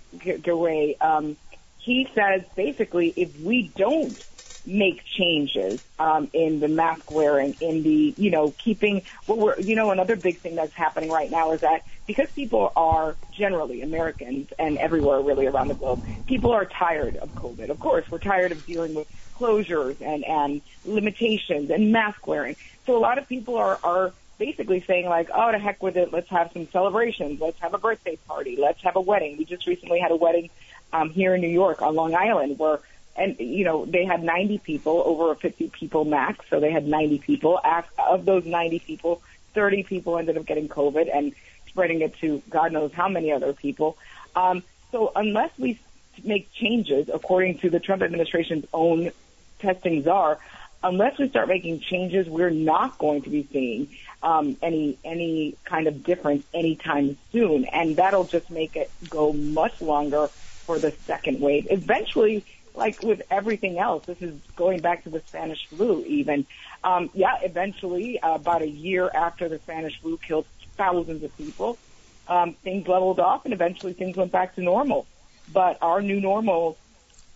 Um, 1.02 1.36
he 1.84 2.06
says 2.14 2.42
basically 2.56 3.12
if 3.16 3.30
we 3.40 3.72
don't 3.76 4.18
make 4.66 5.00
changes 5.18 5.78
um, 5.98 6.30
in 6.32 6.58
the 6.60 6.68
mask 6.68 7.10
wearing, 7.10 7.54
in 7.60 7.82
the 7.82 8.14
you 8.16 8.30
know 8.30 8.54
keeping 8.64 9.02
what 9.26 9.38
we're 9.38 9.60
you 9.60 9.76
know 9.76 9.90
another 9.90 10.16
big 10.16 10.40
thing 10.40 10.56
that's 10.56 10.72
happening 10.74 11.10
right 11.10 11.30
now 11.30 11.52
is 11.52 11.60
that 11.60 11.82
because 12.06 12.26
people 12.34 12.72
are 12.74 13.16
generally 13.36 13.82
Americans 13.82 14.48
and 14.58 14.78
everywhere 14.78 15.20
really 15.20 15.46
around 15.46 15.68
the 15.68 15.74
globe, 15.74 16.00
people 16.26 16.52
are 16.52 16.66
tired 16.78 17.16
of 17.16 17.34
COVID. 17.34 17.70
Of 17.70 17.78
course, 17.78 18.04
we're 18.10 18.18
tired 18.18 18.52
of 18.52 18.64
dealing 18.64 18.94
with 18.94 19.06
closures 19.38 20.00
and 20.00 20.24
and 20.24 20.62
limitations 20.84 21.70
and 21.70 21.92
mask 21.92 22.26
wearing. 22.26 22.56
So 22.86 22.96
a 22.96 23.00
lot 23.00 23.18
of 23.18 23.28
people 23.28 23.56
are 23.56 23.78
are 23.82 24.14
basically 24.38 24.82
saying 24.86 25.06
like, 25.06 25.28
oh, 25.34 25.52
to 25.52 25.58
heck 25.58 25.82
with 25.82 25.96
it, 25.96 26.12
let's 26.12 26.28
have 26.30 26.50
some 26.52 26.68
celebrations, 26.72 27.38
let's 27.40 27.58
have 27.60 27.74
a 27.74 27.78
birthday 27.78 28.18
party, 28.26 28.56
let's 28.60 28.82
have 28.82 28.96
a 28.96 29.00
wedding. 29.00 29.36
We 29.38 29.44
just 29.44 29.66
recently 29.66 30.00
had 30.00 30.10
a 30.10 30.16
wedding 30.16 30.50
um, 30.94 31.10
here 31.10 31.34
in 31.34 31.40
New 31.40 31.48
York 31.48 31.82
on 31.82 31.94
Long 31.94 32.14
Island 32.14 32.58
where 32.58 32.80
and 33.16 33.38
you 33.38 33.64
know 33.64 33.84
they 33.84 34.04
had 34.04 34.22
90 34.22 34.58
people 34.58 35.02
over 35.04 35.32
a 35.32 35.36
50 35.36 35.68
people 35.68 36.04
max 36.04 36.44
so 36.48 36.60
they 36.60 36.70
had 36.70 36.86
90 36.86 37.18
people. 37.18 37.60
Of 37.98 38.24
those 38.24 38.44
90 38.46 38.78
people 38.78 39.20
30 39.54 39.82
people 39.82 40.18
ended 40.18 40.36
up 40.38 40.46
getting 40.46 40.68
covid 40.68 41.14
and 41.14 41.32
spreading 41.66 42.00
it 42.00 42.16
to 42.20 42.42
god 42.48 42.72
knows 42.72 42.92
how 42.92 43.08
many 43.08 43.32
other 43.32 43.52
people. 43.52 43.98
Um, 44.34 44.62
so 44.92 45.12
unless 45.14 45.50
we 45.58 45.78
make 46.22 46.52
changes 46.52 47.10
according 47.12 47.58
to 47.58 47.70
the 47.70 47.80
trump 47.80 48.02
administration's 48.02 48.64
own 48.72 49.10
testing 49.58 50.02
czar 50.04 50.38
unless 50.84 51.18
we 51.18 51.28
start 51.28 51.48
making 51.48 51.80
changes 51.80 52.28
we're 52.28 52.50
not 52.50 52.98
going 52.98 53.22
to 53.22 53.30
be 53.30 53.48
seeing 53.52 53.88
um, 54.24 54.56
any 54.62 54.98
any 55.04 55.54
kind 55.64 55.86
of 55.86 56.02
difference 56.02 56.44
anytime 56.54 57.16
soon. 57.30 57.66
And 57.66 57.96
that'll 57.96 58.24
just 58.24 58.50
make 58.50 58.74
it 58.74 58.90
go 59.08 59.32
much 59.32 59.80
longer 59.80 60.30
for 60.66 60.78
the 60.78 60.92
second 61.06 61.40
wave. 61.40 61.66
Eventually, 61.70 62.44
like 62.74 63.02
with 63.02 63.22
everything 63.30 63.78
else, 63.78 64.04
this 64.06 64.20
is 64.20 64.34
going 64.56 64.80
back 64.80 65.04
to 65.04 65.10
the 65.10 65.20
Spanish 65.20 65.66
flu 65.68 66.04
even. 66.04 66.46
Um, 66.82 67.10
yeah, 67.14 67.38
eventually, 67.42 68.20
uh, 68.20 68.34
about 68.34 68.62
a 68.62 68.68
year 68.68 69.10
after 69.14 69.48
the 69.48 69.58
Spanish 69.58 70.00
flu 70.00 70.18
killed 70.18 70.46
thousands 70.76 71.22
of 71.22 71.36
people, 71.36 71.78
um, 72.26 72.54
things 72.64 72.88
leveled 72.88 73.20
off 73.20 73.44
and 73.44 73.54
eventually 73.54 73.92
things 73.92 74.16
went 74.16 74.32
back 74.32 74.54
to 74.56 74.62
normal. 74.62 75.06
But 75.52 75.78
our 75.82 76.02
new 76.02 76.20
normal 76.20 76.76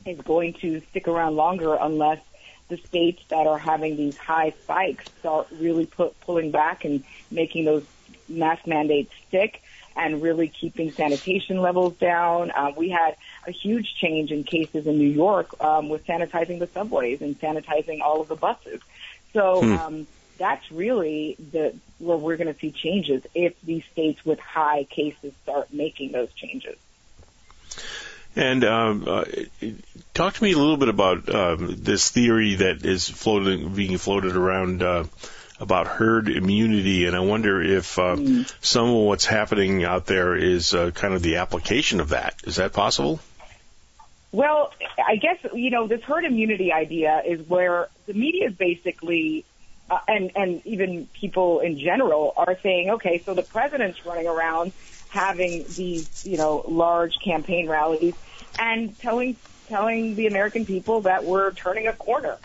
is 0.04 0.20
going 0.20 0.54
to 0.54 0.80
stick 0.90 1.06
around 1.06 1.36
longer 1.36 1.76
unless 1.80 2.20
the 2.68 2.76
states 2.78 3.22
that 3.28 3.46
are 3.46 3.58
having 3.58 3.96
these 3.96 4.16
high 4.16 4.54
spikes 4.62 5.04
start 5.20 5.48
really 5.52 5.86
put, 5.86 6.18
pulling 6.20 6.50
back 6.50 6.84
and 6.84 7.04
making 7.30 7.64
those 7.64 7.84
mask 8.28 8.66
mandates 8.66 9.12
stick 9.28 9.62
and 9.98 10.22
really 10.22 10.52
keeping 10.60 10.92
sanitation 10.96 11.60
levels 11.60 11.94
down. 11.98 12.50
Uh, 12.50 12.70
we 12.76 12.88
had 12.88 13.16
a 13.46 13.50
huge 13.52 13.86
change 14.00 14.30
in 14.30 14.44
cases 14.44 14.86
in 14.86 14.96
New 14.98 15.08
York 15.10 15.48
um, 15.60 15.88
with 15.88 16.06
sanitizing 16.06 16.60
the 16.60 16.68
subways 16.72 17.20
and 17.20 17.38
sanitizing 17.40 18.00
all 18.00 18.20
of 18.20 18.28
the 18.28 18.36
buses. 18.36 18.80
So 19.32 19.62
Hmm. 19.62 19.74
um, 19.74 20.06
that's 20.38 20.64
really 20.70 21.36
the 21.52 21.74
where 21.98 22.16
we're 22.16 22.36
going 22.36 22.52
to 22.52 22.60
see 22.60 22.72
changes 22.72 23.22
if 23.34 23.54
these 23.62 23.82
states 23.92 24.24
with 24.24 24.38
high 24.38 24.84
cases 24.84 25.32
start 25.42 25.72
making 25.72 26.12
those 26.12 26.32
changes. 26.34 26.76
And 28.36 28.62
um, 28.62 29.04
uh, 29.08 29.24
talk 30.14 30.34
to 30.34 30.42
me 30.44 30.52
a 30.52 30.58
little 30.58 30.76
bit 30.76 30.88
about 30.88 31.34
um, 31.34 31.74
this 31.76 32.10
theory 32.10 32.54
that 32.56 32.84
is 32.84 33.08
floating, 33.08 33.74
being 33.74 33.98
floated 33.98 34.36
around 34.36 34.82
uh, 34.82 35.04
about 35.60 35.86
herd 35.86 36.28
immunity, 36.28 37.06
and 37.06 37.16
I 37.16 37.20
wonder 37.20 37.60
if 37.60 37.98
uh, 37.98 38.16
some 38.60 38.88
of 38.88 38.96
what's 38.96 39.26
happening 39.26 39.84
out 39.84 40.06
there 40.06 40.36
is 40.36 40.74
uh, 40.74 40.90
kind 40.92 41.14
of 41.14 41.22
the 41.22 41.36
application 41.36 42.00
of 42.00 42.10
that. 42.10 42.36
Is 42.44 42.56
that 42.56 42.72
possible? 42.72 43.20
Well, 44.30 44.72
I 45.04 45.16
guess 45.16 45.38
you 45.54 45.70
know 45.70 45.86
this 45.86 46.02
herd 46.02 46.24
immunity 46.24 46.72
idea 46.72 47.22
is 47.24 47.48
where 47.48 47.88
the 48.06 48.14
media 48.14 48.48
is 48.48 48.54
basically, 48.54 49.44
uh, 49.90 49.98
and 50.06 50.30
and 50.36 50.66
even 50.66 51.06
people 51.06 51.60
in 51.60 51.78
general 51.78 52.34
are 52.36 52.58
saying, 52.62 52.90
okay, 52.90 53.22
so 53.24 53.34
the 53.34 53.42
president's 53.42 54.04
running 54.04 54.28
around 54.28 54.72
having 55.08 55.64
these 55.74 56.26
you 56.26 56.36
know 56.36 56.62
large 56.68 57.18
campaign 57.24 57.68
rallies 57.68 58.14
and 58.58 58.98
telling 58.98 59.36
telling 59.68 60.14
the 60.14 60.26
American 60.26 60.66
people 60.66 61.02
that 61.02 61.24
we're 61.24 61.52
turning 61.52 61.86
a 61.86 61.92
corner. 61.92 62.36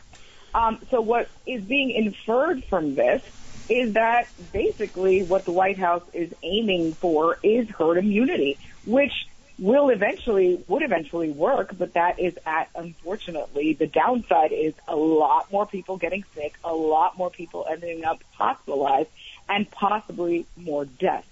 Um, 0.56 0.80
so 0.92 1.02
what 1.02 1.30
is 1.46 1.64
being 1.64 1.92
inferred 1.92 2.64
from 2.66 2.96
this 2.96 3.22
is 3.70 3.94
that 3.94 4.28
basically 4.52 5.24
what 5.24 5.46
the 5.46 5.52
White 5.52 5.80
House 5.80 6.04
is 6.14 6.34
aiming 6.44 6.94
for 6.94 7.40
is 7.44 7.68
herd 7.70 7.98
immunity, 7.98 8.58
which 8.86 9.28
will 9.60 9.90
eventually 9.90 10.64
would 10.68 10.84
eventually 10.84 11.30
work, 11.30 11.76
but 11.78 11.94
that 11.94 12.20
is 12.20 12.38
at 12.46 12.70
unfortunately 12.76 13.74
the 13.74 13.88
downside 13.88 14.52
is 14.52 14.74
a 14.88 14.96
lot 14.96 15.52
more 15.52 15.66
people 15.66 15.98
getting 15.98 16.24
sick, 16.36 16.56
a 16.64 16.74
lot 16.74 17.18
more 17.18 17.30
people 17.30 17.66
ending 17.70 18.04
up 18.04 18.22
hospitalized, 18.34 19.10
and 19.48 19.70
possibly 19.72 20.46
more 20.58 20.86
deaths. 20.86 21.28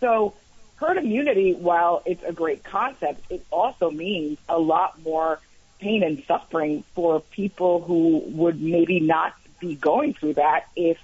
So 0.00 0.34
herd 0.76 0.98
immunity, 0.98 1.54
while 1.54 2.02
it's 2.04 2.22
a 2.24 2.32
great 2.32 2.64
concept, 2.64 3.30
it 3.30 3.44
also 3.50 3.90
means 3.90 4.38
a 4.48 4.58
lot 4.58 5.00
more 5.02 5.38
pain 5.82 6.04
and 6.04 6.22
suffering 6.28 6.84
for 6.94 7.20
people 7.20 7.82
who 7.82 8.22
would 8.26 8.62
maybe 8.62 9.00
not 9.00 9.34
be 9.58 9.74
going 9.74 10.14
through 10.14 10.34
that 10.34 10.66
if, 10.76 10.96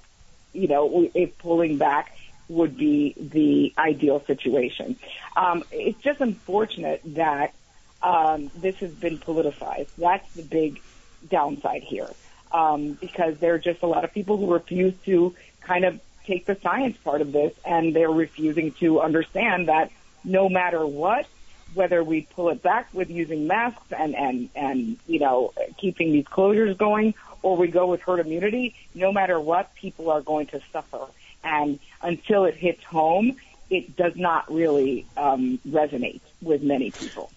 you 0.53 0.69
know, 0.69 1.11
if 1.15 1.37
pulling 1.39 1.79
back 1.79 2.17
would 2.49 2.77
be 2.77 3.15
the 3.19 3.75
ideal 3.77 4.23
situation. 4.25 4.97
Um, 5.37 5.65
it's 5.73 6.01
just 6.01 6.21
unfortunate 6.21 7.03
that 7.17 7.55
um, 8.03 8.51
this 8.55 8.77
has 8.77 8.93
been 8.93 9.19
politicized. 9.19 9.89
That's 9.99 10.29
the 10.35 10.45
big 10.45 10.81
downside 11.29 11.83
here, 11.83 12.11
um, 12.53 12.93
because 12.93 13.37
there 13.39 13.55
are 13.55 13.59
just 13.59 13.83
a 13.83 13.87
lot 13.87 14.05
of 14.05 14.13
people 14.15 14.37
who 14.37 14.53
refuse 14.53 14.95
to 15.07 15.35
kind 15.61 15.85
of 15.85 16.01
take 16.25 16.47
the 16.47 16.57
science 16.63 16.97
part 16.99 17.21
of 17.21 17.33
this, 17.33 17.53
and 17.65 17.97
they're 17.97 18.11
refusing 18.11 18.73
to 18.81 19.01
understand 19.01 19.69
that 19.69 19.91
no 20.25 20.49
matter 20.49 20.87
what, 20.87 21.27
whether 21.75 22.03
we 22.03 22.23
pull 22.35 22.49
it 22.51 22.63
back 22.63 22.89
with 22.93 23.11
using 23.11 23.47
masks 23.47 23.93
and 23.97 24.15
and 24.15 24.49
and 24.55 24.97
you 25.07 25.19
know 25.19 25.53
keeping 25.77 26.13
these 26.13 26.25
closures 26.25 26.77
going, 26.77 27.15
or 27.43 27.57
we 27.57 27.69
go 27.69 27.87
with 27.87 28.01
herd 28.01 28.21
immunity, 28.21 28.75
no 28.95 29.13
matter 29.13 29.39
what, 29.41 29.75
people 29.75 30.11
are 30.11 30.21
going 30.21 30.47
to 30.49 30.61
suffer. 30.73 31.07
And 31.45 31.79
until 32.03 32.45
it 32.45 32.55
hits 32.55 32.83
home, 32.85 33.37
it 33.71 33.97
does 33.97 34.17
not 34.17 34.53
really 34.53 35.07
um, 35.17 35.59
resonate 35.69 36.21
with 36.43 36.63
many 36.63 36.91
people. 36.91 37.31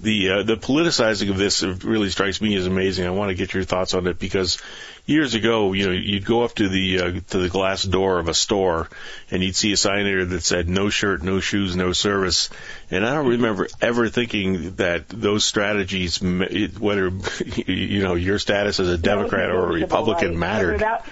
The 0.00 0.30
uh, 0.30 0.42
the 0.44 0.56
politicizing 0.56 1.30
of 1.30 1.36
this 1.36 1.62
really 1.62 2.10
strikes 2.10 2.40
me 2.40 2.54
as 2.56 2.66
amazing. 2.66 3.06
I 3.06 3.10
want 3.10 3.30
to 3.30 3.34
get 3.34 3.52
your 3.52 3.64
thoughts 3.64 3.94
on 3.94 4.06
it 4.06 4.18
because 4.18 4.58
years 5.06 5.34
ago, 5.34 5.72
you 5.72 5.86
know, 5.86 5.92
you'd 5.92 6.24
go 6.24 6.42
up 6.42 6.54
to 6.56 6.68
the 6.68 7.00
uh, 7.00 7.20
to 7.30 7.38
the 7.38 7.48
glass 7.48 7.82
door 7.82 8.18
of 8.18 8.28
a 8.28 8.34
store 8.34 8.88
and 9.30 9.42
you'd 9.42 9.56
see 9.56 9.72
a 9.72 9.76
sign 9.76 10.04
there 10.04 10.24
that 10.24 10.42
said 10.42 10.68
"No 10.68 10.88
shirt, 10.88 11.22
no 11.22 11.40
shoes, 11.40 11.74
no 11.74 11.92
service," 11.92 12.50
and 12.90 13.04
I 13.04 13.14
don't 13.14 13.28
remember 13.28 13.68
ever 13.80 14.08
thinking 14.08 14.76
that 14.76 15.08
those 15.08 15.44
strategies, 15.44 16.22
whether 16.22 17.08
you 17.66 18.02
know 18.02 18.14
your 18.14 18.38
status 18.38 18.78
as 18.78 18.88
a 18.88 18.98
Democrat 18.98 19.50
or 19.50 19.64
a 19.64 19.72
Republican, 19.72 20.30
right? 20.30 20.38
mattered. 20.38 20.72
Whether 20.72 20.78
that, 20.78 21.06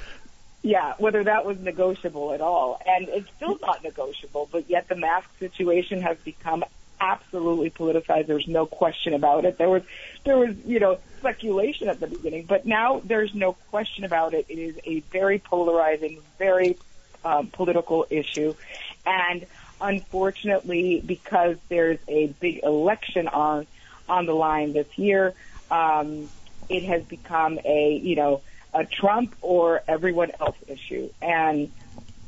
yeah, 0.62 0.94
whether 0.98 1.24
that 1.24 1.44
was 1.44 1.58
negotiable 1.58 2.32
at 2.32 2.40
all, 2.40 2.80
and 2.86 3.08
it's 3.08 3.30
still 3.36 3.58
not 3.60 3.82
negotiable. 3.82 4.48
But 4.50 4.70
yet 4.70 4.88
the 4.88 4.96
mask 4.96 5.28
situation 5.38 6.02
has 6.02 6.18
become 6.18 6.64
absolutely 7.00 7.70
politicized. 7.70 8.26
There's 8.26 8.48
no 8.48 8.66
question 8.66 9.14
about 9.14 9.44
it. 9.44 9.58
There 9.58 9.68
was, 9.68 9.82
there 10.24 10.38
was, 10.38 10.56
you 10.64 10.80
know, 10.80 10.98
speculation 11.18 11.88
at 11.88 12.00
the 12.00 12.06
beginning, 12.06 12.46
but 12.46 12.66
now 12.66 13.00
there's 13.04 13.34
no 13.34 13.54
question 13.70 14.04
about 14.04 14.34
it. 14.34 14.46
It 14.48 14.58
is 14.58 14.76
a 14.84 15.00
very 15.12 15.38
polarizing, 15.38 16.20
very 16.38 16.78
um, 17.24 17.48
political 17.48 18.06
issue, 18.10 18.54
and 19.04 19.46
unfortunately, 19.80 21.02
because 21.04 21.56
there's 21.68 21.98
a 22.08 22.28
big 22.40 22.60
election 22.62 23.28
on 23.28 23.66
on 24.08 24.26
the 24.26 24.32
line 24.32 24.72
this 24.72 24.86
year, 24.96 25.34
um, 25.70 26.30
it 26.68 26.84
has 26.84 27.02
become 27.04 27.58
a 27.64 28.00
you 28.02 28.16
know 28.16 28.42
a 28.72 28.84
Trump 28.84 29.34
or 29.40 29.82
everyone 29.88 30.30
else 30.38 30.56
issue, 30.68 31.10
and 31.20 31.72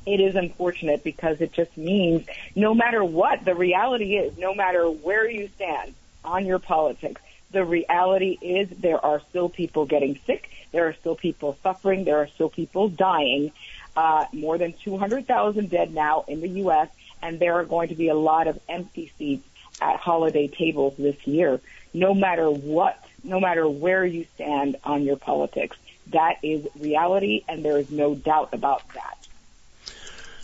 it 0.09 0.21
is 0.21 0.35
unfortunate 0.35 1.05
because 1.05 1.41
it 1.41 1.53
just 1.53 1.77
means 1.77 2.27
no 2.57 2.75
matter 2.75 3.05
what, 3.05 3.45
the 3.45 3.55
reality 3.55 4.17
is 4.17 4.39
no 4.39 4.55
matter 4.55 4.89
where 4.89 5.29
you 5.29 5.51
stand 5.57 5.95
on 6.25 6.47
your 6.47 6.59
politics, 6.59 7.21
the 7.51 7.65
reality 7.65 8.39
is 8.41 8.69
there 8.71 9.05
are 9.05 9.21
still 9.29 9.49
people 9.49 9.87
getting 9.87 10.19
sick, 10.27 10.51
there 10.73 10.89
are 10.89 10.95
still 10.95 11.15
people 11.15 11.59
suffering, 11.63 12.05
there 12.05 12.19
are 12.19 12.29
still 12.29 12.51
people 12.51 12.89
dying. 12.89 13.53
Uh, 13.97 14.27
more 14.33 14.59
than 14.59 14.73
200,000 14.85 15.69
dead 15.69 15.93
now 15.93 16.25
in 16.29 16.41
the 16.41 16.49
U.S., 16.61 16.89
and 17.21 17.41
there 17.41 17.55
are 17.55 17.65
going 17.65 17.89
to 17.89 17.97
be 17.97 18.09
a 18.09 18.15
lot 18.15 18.47
of 18.47 18.59
empty 18.69 19.11
seats 19.19 19.45
at 19.81 19.97
holiday 19.97 20.47
tables 20.47 20.95
this 20.97 21.27
year. 21.27 21.61
No 21.93 22.15
matter 22.15 22.49
what, 22.49 23.03
no 23.25 23.41
matter 23.41 23.69
where 23.69 24.05
you 24.05 24.27
stand 24.37 24.77
on 24.85 25.03
your 25.03 25.17
politics, 25.17 25.77
that 26.09 26.37
is 26.43 26.67
reality, 26.79 27.45
and 27.49 27.65
there 27.65 27.77
is 27.77 27.91
no 27.91 28.15
doubt 28.15 28.51
about 28.53 28.87
that. 28.95 29.28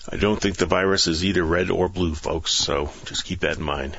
I 0.09 0.17
don't 0.17 0.41
think 0.41 0.57
the 0.57 0.67
virus 0.67 1.07
is 1.07 1.25
either 1.25 1.43
red 1.43 1.71
or 1.71 1.89
blue, 1.89 2.15
folks. 2.15 2.53
So 2.53 2.91
just 3.07 3.25
keep 3.25 3.41
that 3.41 3.57
in 3.59 3.63
mind. 3.63 3.97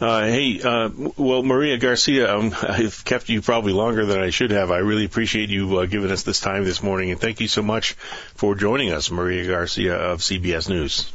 Uh, 0.00 0.22
hey, 0.22 0.60
uh, 0.62 0.88
well, 1.18 1.42
Maria 1.42 1.76
Garcia, 1.76 2.34
um, 2.34 2.54
I've 2.62 3.04
kept 3.04 3.28
you 3.28 3.42
probably 3.42 3.74
longer 3.74 4.06
than 4.06 4.20
I 4.20 4.30
should 4.30 4.50
have. 4.50 4.70
I 4.70 4.78
really 4.78 5.04
appreciate 5.04 5.50
you 5.50 5.78
uh, 5.78 5.86
giving 5.86 6.10
us 6.10 6.22
this 6.22 6.40
time 6.40 6.64
this 6.64 6.82
morning, 6.82 7.10
and 7.10 7.20
thank 7.20 7.40
you 7.40 7.48
so 7.48 7.62
much 7.62 7.92
for 8.34 8.54
joining 8.54 8.92
us, 8.92 9.10
Maria 9.10 9.46
Garcia 9.46 9.96
of 9.96 10.20
CBS 10.20 10.70
News. 10.70 11.12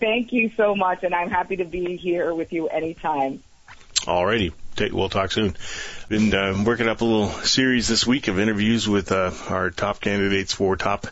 Thank 0.00 0.32
you 0.32 0.50
so 0.56 0.74
much, 0.74 1.02
and 1.02 1.14
I'm 1.14 1.28
happy 1.28 1.56
to 1.56 1.64
be 1.66 1.96
here 1.96 2.32
with 2.32 2.52
you 2.52 2.68
anytime. 2.68 3.42
Alrighty, 4.02 4.52
Take, 4.78 4.92
we'll 4.92 5.08
talk 5.08 5.32
soon. 5.32 5.56
Been 6.08 6.32
uh, 6.32 6.62
working 6.64 6.88
up 6.88 7.00
a 7.00 7.04
little 7.04 7.28
series 7.28 7.88
this 7.88 8.06
week 8.06 8.28
of 8.28 8.38
interviews 8.38 8.88
with 8.88 9.10
uh, 9.10 9.32
our 9.48 9.70
top 9.70 10.00
candidates 10.00 10.52
for 10.52 10.76
top 10.76 11.08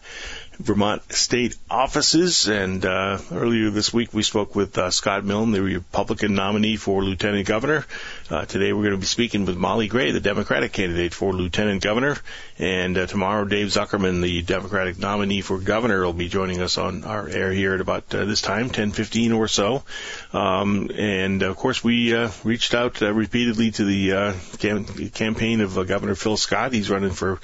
Vermont 0.59 1.03
state 1.13 1.57
offices. 1.71 2.49
And 2.49 2.85
uh, 2.85 3.19
earlier 3.31 3.71
this 3.71 3.93
week, 3.93 4.13
we 4.13 4.23
spoke 4.23 4.55
with 4.55 4.77
uh, 4.79 4.91
Scott 4.91 5.25
Milne, 5.25 5.53
the 5.53 5.63
Republican 5.63 6.35
nominee 6.35 6.77
for 6.77 7.03
lieutenant 7.03 7.47
governor. 7.47 7.87
Uh, 8.29 8.45
today, 8.45 8.73
we're 8.73 8.83
going 8.83 8.95
to 8.95 8.99
be 8.99 9.07
speaking 9.07 9.45
with 9.45 9.57
Molly 9.57 9.87
Gray, 9.87 10.11
the 10.11 10.19
Democratic 10.19 10.73
candidate 10.73 11.15
for 11.15 11.33
lieutenant 11.33 11.81
governor. 11.81 12.17
And 12.59 12.99
uh, 12.99 13.07
tomorrow, 13.07 13.45
Dave 13.45 13.69
Zuckerman, 13.69 14.21
the 14.21 14.43
Democratic 14.43 14.99
nominee 14.99 15.43
for 15.43 15.59
governor, 15.59 16.05
will 16.05 16.13
be 16.13 16.29
joining 16.29 16.61
us 16.61 16.77
on 16.77 17.05
our 17.05 17.29
air 17.29 17.53
here 17.53 17.75
at 17.75 17.81
about 17.81 18.13
uh, 18.13 18.25
this 18.25 18.41
time, 18.41 18.71
10:15 18.71 19.37
or 19.37 19.47
so. 19.47 19.85
Um, 20.33 20.91
and 20.97 21.45
of 21.45 21.57
course, 21.57 21.85
we 21.85 22.17
uh, 22.17 22.33
reached 22.43 22.75
out 22.75 23.01
uh, 23.01 23.13
repeatedly 23.13 23.71
to 23.73 23.85
the 23.85 24.13
uh, 24.13 24.35
cam- 24.59 24.87
campaign 25.11 25.61
of 25.61 25.75
Governor 25.87 26.17
Phil 26.17 26.37
Scott. 26.37 26.73
He's 26.73 26.91
running 26.91 27.13
for 27.13 27.35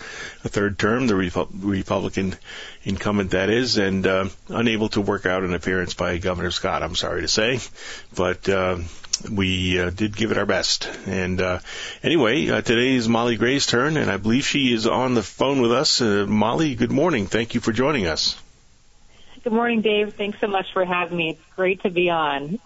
a 0.42 0.48
third 0.48 0.80
term, 0.80 1.06
the 1.06 1.14
Repu- 1.14 1.48
Republican 1.60 2.34
incumbent 2.82 3.30
that 3.30 3.50
is, 3.50 3.78
and 3.78 4.04
unable 4.48 4.88
to 4.88 5.00
work 5.00 5.26
out 5.26 5.44
an 5.44 5.54
appearance 5.54 5.94
by 5.94 6.18
Governor 6.18 6.50
Scott. 6.50 6.82
I'm 6.82 6.96
sorry 6.96 7.20
to 7.20 7.28
say, 7.28 7.60
but. 8.16 8.48
We 9.30 9.80
uh, 9.80 9.90
did 9.90 10.16
give 10.16 10.30
it 10.30 10.38
our 10.38 10.46
best. 10.46 10.90
And 11.06 11.40
uh, 11.40 11.58
anyway, 12.02 12.48
uh, 12.48 12.62
today 12.62 12.94
is 12.94 13.08
Molly 13.08 13.36
Gray's 13.36 13.66
turn, 13.66 13.96
and 13.96 14.10
I 14.10 14.16
believe 14.16 14.44
she 14.44 14.72
is 14.72 14.86
on 14.86 15.14
the 15.14 15.22
phone 15.22 15.60
with 15.60 15.72
us. 15.72 16.00
Uh, 16.00 16.26
Molly, 16.28 16.74
good 16.74 16.92
morning. 16.92 17.26
Thank 17.26 17.54
you 17.54 17.60
for 17.60 17.72
joining 17.72 18.06
us. 18.06 18.36
Good 19.44 19.52
morning, 19.52 19.80
Dave. 19.80 20.14
Thanks 20.14 20.38
so 20.40 20.46
much 20.46 20.72
for 20.72 20.84
having 20.84 21.16
me. 21.16 21.30
It's 21.30 21.54
great 21.56 21.82
to 21.82 21.90
be 21.90 22.10
on. 22.10 22.58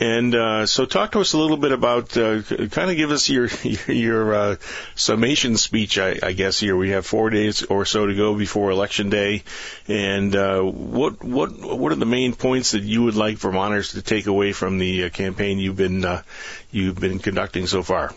And 0.00 0.32
uh, 0.32 0.66
so, 0.66 0.86
talk 0.86 1.12
to 1.12 1.20
us 1.20 1.32
a 1.32 1.38
little 1.38 1.56
bit 1.56 1.72
about, 1.72 2.16
uh, 2.16 2.42
kind 2.42 2.90
of 2.90 2.96
give 2.96 3.10
us 3.10 3.28
your 3.28 3.48
your 3.88 4.34
uh, 4.34 4.56
summation 4.94 5.56
speech. 5.56 5.98
I, 5.98 6.16
I 6.22 6.32
guess 6.32 6.60
here 6.60 6.76
we 6.76 6.90
have 6.90 7.04
four 7.04 7.30
days 7.30 7.64
or 7.64 7.84
so 7.84 8.06
to 8.06 8.14
go 8.14 8.36
before 8.36 8.70
election 8.70 9.10
day, 9.10 9.42
and 9.88 10.36
uh, 10.36 10.60
what 10.60 11.24
what 11.24 11.58
what 11.58 11.90
are 11.90 11.96
the 11.96 12.06
main 12.06 12.34
points 12.34 12.72
that 12.72 12.84
you 12.84 13.02
would 13.04 13.16
like 13.16 13.38
Vermonters 13.38 13.92
to 13.92 14.02
take 14.02 14.28
away 14.28 14.52
from 14.52 14.78
the 14.78 15.04
uh, 15.04 15.08
campaign 15.08 15.58
you've 15.58 15.76
been 15.76 16.04
uh, 16.04 16.22
you've 16.70 17.00
been 17.00 17.18
conducting 17.18 17.66
so 17.66 17.82
far? 17.82 18.14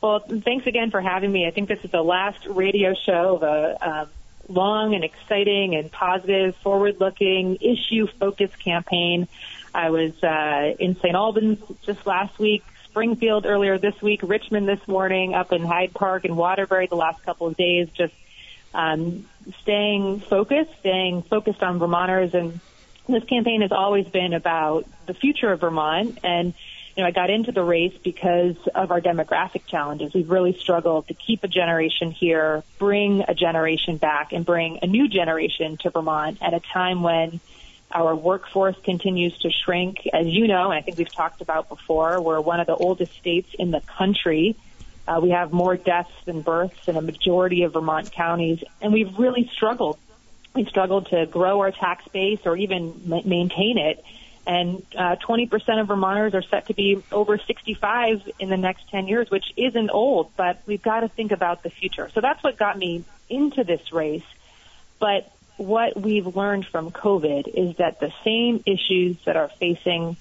Well, 0.00 0.20
thanks 0.20 0.68
again 0.68 0.92
for 0.92 1.00
having 1.00 1.32
me. 1.32 1.48
I 1.48 1.50
think 1.50 1.68
this 1.68 1.82
is 1.82 1.90
the 1.90 2.02
last 2.02 2.46
radio 2.46 2.94
show 2.94 3.40
of 3.40 3.42
a 3.42 4.08
long 4.48 4.94
and 4.94 5.04
exciting 5.04 5.74
and 5.74 5.92
positive, 5.92 6.56
forward-looking, 6.56 7.58
issue-focused 7.60 8.58
campaign. 8.58 9.28
I 9.78 9.90
was 9.90 10.12
uh, 10.24 10.74
in 10.80 10.96
St. 10.96 11.14
Albans 11.14 11.60
just 11.86 12.04
last 12.04 12.36
week, 12.40 12.64
Springfield 12.86 13.46
earlier 13.46 13.78
this 13.78 14.02
week, 14.02 14.22
Richmond 14.24 14.66
this 14.66 14.80
morning, 14.88 15.34
up 15.34 15.52
in 15.52 15.62
Hyde 15.62 15.94
Park 15.94 16.24
and 16.24 16.36
Waterbury 16.36 16.88
the 16.88 16.96
last 16.96 17.22
couple 17.22 17.46
of 17.46 17.56
days, 17.56 17.86
just 17.94 18.12
um, 18.74 19.28
staying 19.62 20.18
focused, 20.18 20.72
staying 20.80 21.22
focused 21.22 21.62
on 21.62 21.78
Vermonters. 21.78 22.34
And 22.34 22.58
this 23.08 23.22
campaign 23.22 23.62
has 23.62 23.70
always 23.70 24.08
been 24.08 24.32
about 24.32 24.84
the 25.06 25.14
future 25.14 25.52
of 25.52 25.60
Vermont. 25.60 26.18
And, 26.24 26.54
you 26.96 27.04
know, 27.04 27.06
I 27.06 27.12
got 27.12 27.30
into 27.30 27.52
the 27.52 27.62
race 27.62 27.96
because 28.02 28.56
of 28.74 28.90
our 28.90 29.00
demographic 29.00 29.64
challenges. 29.66 30.12
We've 30.12 30.28
really 30.28 30.54
struggled 30.54 31.06
to 31.06 31.14
keep 31.14 31.44
a 31.44 31.48
generation 31.48 32.10
here, 32.10 32.64
bring 32.80 33.22
a 33.28 33.34
generation 33.34 33.96
back, 33.96 34.32
and 34.32 34.44
bring 34.44 34.80
a 34.82 34.88
new 34.88 35.06
generation 35.06 35.76
to 35.82 35.90
Vermont 35.90 36.38
at 36.42 36.52
a 36.52 36.58
time 36.58 37.00
when 37.04 37.38
our 37.90 38.14
workforce 38.14 38.76
continues 38.84 39.36
to 39.38 39.50
shrink. 39.50 40.06
As 40.12 40.26
you 40.26 40.46
know, 40.46 40.70
and 40.70 40.78
I 40.78 40.82
think 40.82 40.98
we've 40.98 41.12
talked 41.12 41.40
about 41.40 41.68
before, 41.68 42.20
we're 42.20 42.40
one 42.40 42.60
of 42.60 42.66
the 42.66 42.76
oldest 42.76 43.14
states 43.16 43.48
in 43.58 43.70
the 43.70 43.80
country. 43.80 44.56
Uh, 45.06 45.20
we 45.22 45.30
have 45.30 45.52
more 45.52 45.76
deaths 45.76 46.12
than 46.26 46.42
births 46.42 46.86
in 46.86 46.96
a 46.96 47.02
majority 47.02 47.62
of 47.62 47.72
Vermont 47.72 48.12
counties, 48.12 48.62
and 48.82 48.92
we've 48.92 49.18
really 49.18 49.50
struggled. 49.54 49.98
We 50.54 50.66
struggled 50.66 51.06
to 51.10 51.24
grow 51.26 51.60
our 51.60 51.70
tax 51.70 52.06
base 52.08 52.40
or 52.44 52.56
even 52.56 53.02
ma- 53.06 53.22
maintain 53.24 53.78
it. 53.78 54.04
And 54.46 54.82
uh, 54.96 55.16
20% 55.16 55.80
of 55.80 55.88
Vermonters 55.88 56.34
are 56.34 56.42
set 56.42 56.68
to 56.68 56.74
be 56.74 57.02
over 57.12 57.36
65 57.36 58.30
in 58.38 58.48
the 58.48 58.56
next 58.56 58.88
10 58.88 59.06
years, 59.06 59.30
which 59.30 59.44
isn't 59.58 59.90
old, 59.90 60.34
but 60.36 60.62
we've 60.66 60.82
got 60.82 61.00
to 61.00 61.08
think 61.08 61.32
about 61.32 61.62
the 61.62 61.68
future. 61.68 62.10
So 62.14 62.22
that's 62.22 62.42
what 62.42 62.56
got 62.56 62.78
me 62.78 63.04
into 63.28 63.62
this 63.62 63.92
race. 63.92 64.24
But 64.98 65.30
what 65.58 66.00
we've 66.00 66.36
learned 66.36 66.66
from 66.66 66.90
COVID 66.90 67.48
is 67.48 67.76
that 67.76 68.00
the 68.00 68.12
same 68.24 68.62
issues 68.64 69.16
that 69.24 69.36
are 69.36 69.48
facing 69.48 70.16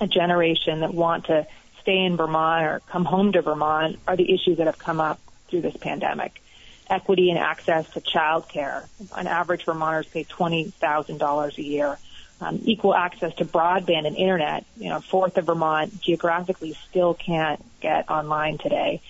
a 0.00 0.06
generation 0.06 0.80
that 0.80 0.92
want 0.92 1.26
to 1.26 1.46
stay 1.80 2.04
in 2.04 2.16
Vermont 2.16 2.64
or 2.64 2.82
come 2.88 3.04
home 3.04 3.32
to 3.32 3.42
Vermont 3.42 3.98
are 4.06 4.16
the 4.16 4.32
issues 4.32 4.58
that 4.58 4.66
have 4.66 4.78
come 4.78 5.00
up 5.00 5.18
through 5.48 5.62
this 5.62 5.76
pandemic. 5.76 6.40
Equity 6.88 7.30
and 7.30 7.38
access 7.38 7.88
to 7.90 8.00
child 8.00 8.48
care. 8.48 8.84
On 9.12 9.26
average, 9.26 9.64
Vermonters 9.64 10.06
pay 10.06 10.24
$20,000 10.24 11.58
a 11.58 11.62
year. 11.62 11.98
Um, 12.38 12.60
equal 12.64 12.94
access 12.94 13.34
to 13.36 13.46
broadband 13.46 14.06
and 14.06 14.14
internet. 14.14 14.66
You 14.76 14.90
know, 14.90 15.00
fourth 15.00 15.38
of 15.38 15.46
Vermont 15.46 16.00
geographically 16.02 16.76
still 16.88 17.14
can't 17.14 17.64
get 17.80 18.10
online 18.10 18.58
today. 18.58 19.00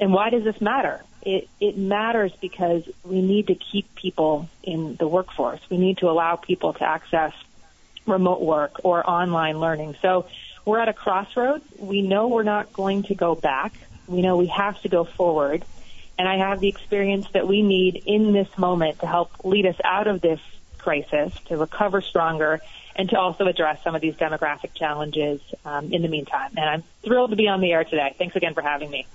And 0.00 0.12
why 0.12 0.30
does 0.30 0.42
this 0.42 0.60
matter? 0.60 1.02
It, 1.22 1.48
it 1.60 1.78
matters 1.78 2.32
because 2.40 2.88
we 3.04 3.22
need 3.22 3.46
to 3.48 3.54
keep 3.54 3.94
people 3.94 4.48
in 4.62 4.96
the 4.96 5.06
workforce. 5.06 5.60
We 5.70 5.78
need 5.78 5.98
to 5.98 6.10
allow 6.10 6.36
people 6.36 6.72
to 6.74 6.84
access 6.84 7.32
remote 8.06 8.40
work 8.40 8.80
or 8.84 9.08
online 9.08 9.60
learning. 9.60 9.96
So 10.02 10.26
we're 10.64 10.80
at 10.80 10.88
a 10.88 10.92
crossroads. 10.92 11.64
We 11.78 12.02
know 12.02 12.28
we're 12.28 12.42
not 12.42 12.72
going 12.72 13.04
to 13.04 13.14
go 13.14 13.34
back. 13.34 13.72
We 14.06 14.22
know 14.22 14.36
we 14.36 14.48
have 14.48 14.80
to 14.82 14.88
go 14.88 15.04
forward. 15.04 15.64
And 16.18 16.28
I 16.28 16.36
have 16.36 16.60
the 16.60 16.68
experience 16.68 17.26
that 17.32 17.48
we 17.48 17.62
need 17.62 18.02
in 18.06 18.32
this 18.32 18.58
moment 18.58 19.00
to 19.00 19.06
help 19.06 19.44
lead 19.44 19.66
us 19.66 19.76
out 19.84 20.06
of 20.06 20.20
this 20.20 20.40
crisis, 20.78 21.32
to 21.46 21.56
recover 21.56 22.00
stronger, 22.00 22.60
and 22.94 23.08
to 23.10 23.18
also 23.18 23.46
address 23.46 23.82
some 23.82 23.94
of 23.94 24.00
these 24.00 24.14
demographic 24.14 24.74
challenges 24.74 25.40
um, 25.64 25.92
in 25.92 26.02
the 26.02 26.08
meantime. 26.08 26.50
And 26.56 26.68
I'm 26.68 26.82
thrilled 27.02 27.30
to 27.30 27.36
be 27.36 27.48
on 27.48 27.60
the 27.60 27.72
air 27.72 27.84
today. 27.84 28.14
Thanks 28.18 28.36
again 28.36 28.54
for 28.54 28.62
having 28.62 28.90
me. 28.90 29.06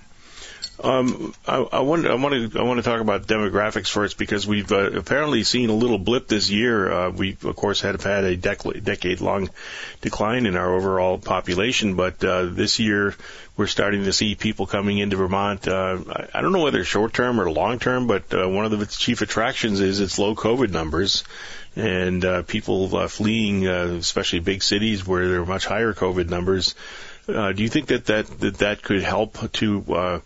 Um, 0.84 1.34
I, 1.48 1.56
I 1.56 1.80
want 1.80 2.06
I 2.06 2.14
want 2.14 2.52
to 2.52 2.60
I 2.60 2.64
want 2.64 2.78
to 2.78 2.84
talk 2.84 3.02
about 3.02 3.26
demographics 3.26 3.90
first 3.90 4.18
because 4.20 4.46
we've 4.46 4.72
uh, 4.72 4.92
apparently 4.92 5.44
seen 5.44 5.72
a 5.72 5.74
little 5.74 5.98
blip 5.98 6.28
this 6.28 6.52
year. 6.52 6.92
Uh, 6.92 7.10
we 7.10 7.36
of 7.44 7.56
course 7.56 7.82
have 7.82 8.04
had 8.04 8.24
a 8.26 8.38
dec- 8.38 8.84
decade 8.84 9.20
long 9.20 9.50
decline 10.02 10.46
in 10.46 10.56
our 10.56 10.76
overall 10.76 11.18
population, 11.18 11.96
but 11.96 12.24
uh, 12.24 12.46
this 12.46 12.80
year 12.80 13.16
we're 13.56 13.66
starting 13.66 14.04
to 14.04 14.14
see 14.14 14.36
people 14.36 14.68
coming 14.68 15.00
into 15.00 15.16
Vermont. 15.16 15.68
Uh, 15.68 15.98
I, 16.12 16.28
I 16.36 16.42
don't 16.42 16.52
know 16.52 16.62
whether 16.62 16.84
short 16.84 17.12
term 17.12 17.42
or 17.42 17.50
long 17.50 17.80
term, 17.80 18.06
but 18.06 18.32
uh, 18.32 18.48
one 18.48 18.66
of 18.66 18.78
the 18.78 18.86
chief 18.86 19.22
attractions 19.22 19.80
is 19.80 20.00
its 20.00 20.20
low 20.20 20.36
COVID 20.36 20.70
numbers 20.70 21.24
and 21.76 22.24
uh, 22.24 22.44
people 22.44 22.96
uh, 22.96 23.08
fleeing, 23.08 23.68
uh, 23.68 23.98
especially 24.00 24.40
big 24.40 24.62
cities 24.62 25.06
where 25.06 25.28
there 25.28 25.42
are 25.42 25.46
much 25.46 25.66
higher 25.66 25.94
COVID 25.94 26.30
numbers. 26.30 26.76
Uh, 27.28 27.52
do 27.52 27.64
you 27.64 27.70
think 27.70 27.88
that 27.88 28.06
that 28.06 28.28
that, 28.40 28.58
that 28.60 28.82
could 28.84 29.04
help 29.04 29.52
to 29.54 29.84
uh, 29.94 30.20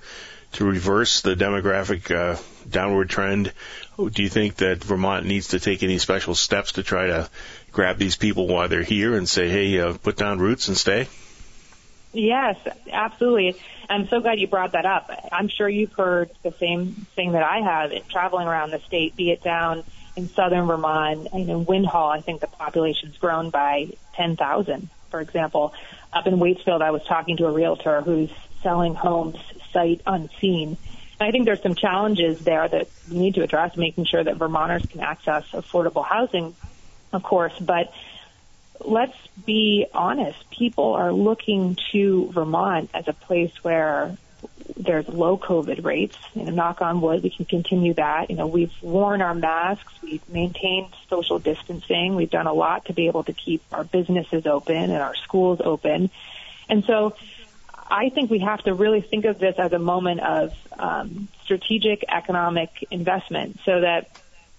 to 0.53 0.65
reverse 0.65 1.21
the 1.21 1.35
demographic 1.35 2.13
uh, 2.13 2.39
downward 2.69 3.09
trend? 3.09 3.53
Do 3.97 4.23
you 4.23 4.29
think 4.29 4.55
that 4.57 4.83
Vermont 4.83 5.25
needs 5.25 5.49
to 5.49 5.59
take 5.59 5.83
any 5.83 5.97
special 5.97 6.35
steps 6.35 6.73
to 6.73 6.83
try 6.83 7.07
to 7.07 7.29
grab 7.71 7.97
these 7.97 8.15
people 8.15 8.47
while 8.47 8.67
they're 8.67 8.83
here 8.83 9.15
and 9.15 9.27
say, 9.27 9.49
hey, 9.49 9.79
uh, 9.79 9.93
put 9.93 10.17
down 10.17 10.39
roots 10.39 10.67
and 10.67 10.77
stay? 10.77 11.07
Yes, 12.13 12.57
absolutely. 12.91 13.55
I'm 13.89 14.07
so 14.07 14.19
glad 14.19 14.39
you 14.39 14.47
brought 14.47 14.73
that 14.73 14.85
up. 14.85 15.09
I'm 15.31 15.47
sure 15.47 15.69
you've 15.69 15.93
heard 15.93 16.29
the 16.43 16.51
same 16.59 17.07
thing 17.15 17.33
that 17.33 17.43
I 17.43 17.59
have 17.59 17.91
in 17.91 18.03
traveling 18.09 18.47
around 18.47 18.71
the 18.71 18.79
state, 18.79 19.15
be 19.15 19.31
it 19.31 19.43
down 19.43 19.83
in 20.15 20.27
southern 20.29 20.67
Vermont 20.67 21.27
and 21.31 21.49
in 21.49 21.65
Winhall, 21.65 22.11
I 22.11 22.21
think 22.21 22.41
the 22.41 22.47
population's 22.47 23.17
grown 23.17 23.49
by 23.49 23.91
10,000, 24.15 24.89
for 25.09 25.21
example. 25.21 25.73
Up 26.11 26.27
in 26.27 26.35
Waitsfield, 26.35 26.81
I 26.81 26.91
was 26.91 27.03
talking 27.05 27.37
to 27.37 27.45
a 27.45 27.51
realtor 27.51 28.01
who's 28.01 28.29
selling 28.61 28.93
homes 28.93 29.37
sight 29.71 30.01
unseen. 30.05 30.77
And 31.19 31.27
I 31.27 31.31
think 31.31 31.45
there's 31.45 31.61
some 31.61 31.75
challenges 31.75 32.39
there 32.39 32.67
that 32.67 32.87
we 33.09 33.19
need 33.19 33.35
to 33.35 33.43
address, 33.43 33.77
making 33.77 34.05
sure 34.05 34.23
that 34.23 34.37
Vermonters 34.37 34.85
can 34.85 35.01
access 35.01 35.45
affordable 35.51 36.05
housing, 36.05 36.55
of 37.13 37.23
course, 37.23 37.53
but 37.59 37.93
let's 38.85 39.17
be 39.45 39.85
honest. 39.93 40.49
People 40.49 40.93
are 40.93 41.11
looking 41.11 41.77
to 41.91 42.31
Vermont 42.31 42.89
as 42.93 43.07
a 43.07 43.13
place 43.13 43.51
where 43.63 44.17
there's 44.77 45.07
low 45.07 45.37
COVID 45.37 45.83
rates. 45.83 46.15
You 46.33 46.45
know, 46.45 46.51
knock 46.51 46.81
on 46.81 47.01
wood, 47.01 47.23
we 47.23 47.29
can 47.29 47.45
continue 47.45 47.93
that. 47.95 48.29
You 48.29 48.35
know, 48.35 48.47
we've 48.47 48.73
worn 48.81 49.21
our 49.21 49.35
masks, 49.35 49.93
we've 50.01 50.27
maintained 50.29 50.93
social 51.09 51.39
distancing, 51.39 52.15
we've 52.15 52.29
done 52.29 52.47
a 52.47 52.53
lot 52.53 52.85
to 52.85 52.93
be 52.93 53.07
able 53.07 53.23
to 53.25 53.33
keep 53.33 53.61
our 53.71 53.83
businesses 53.83 54.45
open 54.45 54.75
and 54.75 54.93
our 54.93 55.15
schools 55.15 55.61
open. 55.63 56.09
And 56.69 56.83
so 56.85 57.15
I 57.91 58.09
think 58.09 58.31
we 58.31 58.39
have 58.39 58.63
to 58.63 58.73
really 58.73 59.01
think 59.01 59.25
of 59.25 59.37
this 59.37 59.55
as 59.57 59.73
a 59.73 59.79
moment 59.79 60.21
of 60.21 60.53
um, 60.79 61.27
strategic 61.43 62.05
economic 62.07 62.69
investment 62.89 63.59
so 63.65 63.81
that 63.81 64.09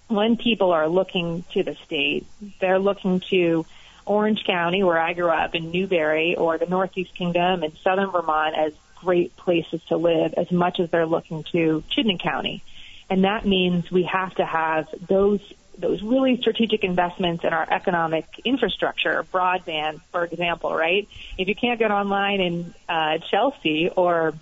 when 0.07 0.37
people 0.37 0.71
are 0.71 0.87
looking 0.87 1.43
to 1.53 1.63
the 1.63 1.75
state, 1.83 2.27
they're 2.61 2.77
looking 2.77 3.21
to 3.31 3.65
Orange 4.05 4.43
County, 4.45 4.83
where 4.83 4.99
I 4.99 5.13
grew 5.13 5.29
up, 5.29 5.55
in 5.55 5.71
Newbury, 5.71 6.35
or 6.35 6.59
the 6.59 6.67
Northeast 6.67 7.15
Kingdom 7.17 7.63
and 7.63 7.73
Southern 7.83 8.11
Vermont 8.11 8.55
as 8.55 8.73
great 8.97 9.35
places 9.35 9.81
to 9.89 9.97
live 9.97 10.35
as 10.37 10.51
much 10.51 10.79
as 10.79 10.91
they're 10.91 11.07
looking 11.07 11.43
to 11.53 11.83
Chittenden 11.89 12.19
County. 12.19 12.63
And 13.09 13.23
that 13.23 13.47
means 13.47 13.89
we 13.89 14.03
have 14.03 14.35
to 14.35 14.45
have 14.45 14.87
those 15.07 15.41
those 15.77 16.01
really 16.01 16.37
strategic 16.37 16.83
investments 16.83 17.43
in 17.43 17.53
our 17.53 17.67
economic 17.69 18.25
infrastructure, 18.45 19.25
broadband, 19.33 20.01
for 20.11 20.23
example, 20.23 20.73
right? 20.73 21.07
If 21.37 21.47
you 21.47 21.55
can't 21.55 21.79
get 21.79 21.91
online 21.91 22.41
in 22.41 22.73
uh, 22.87 23.17
Chelsea 23.29 23.89
or 23.89 24.33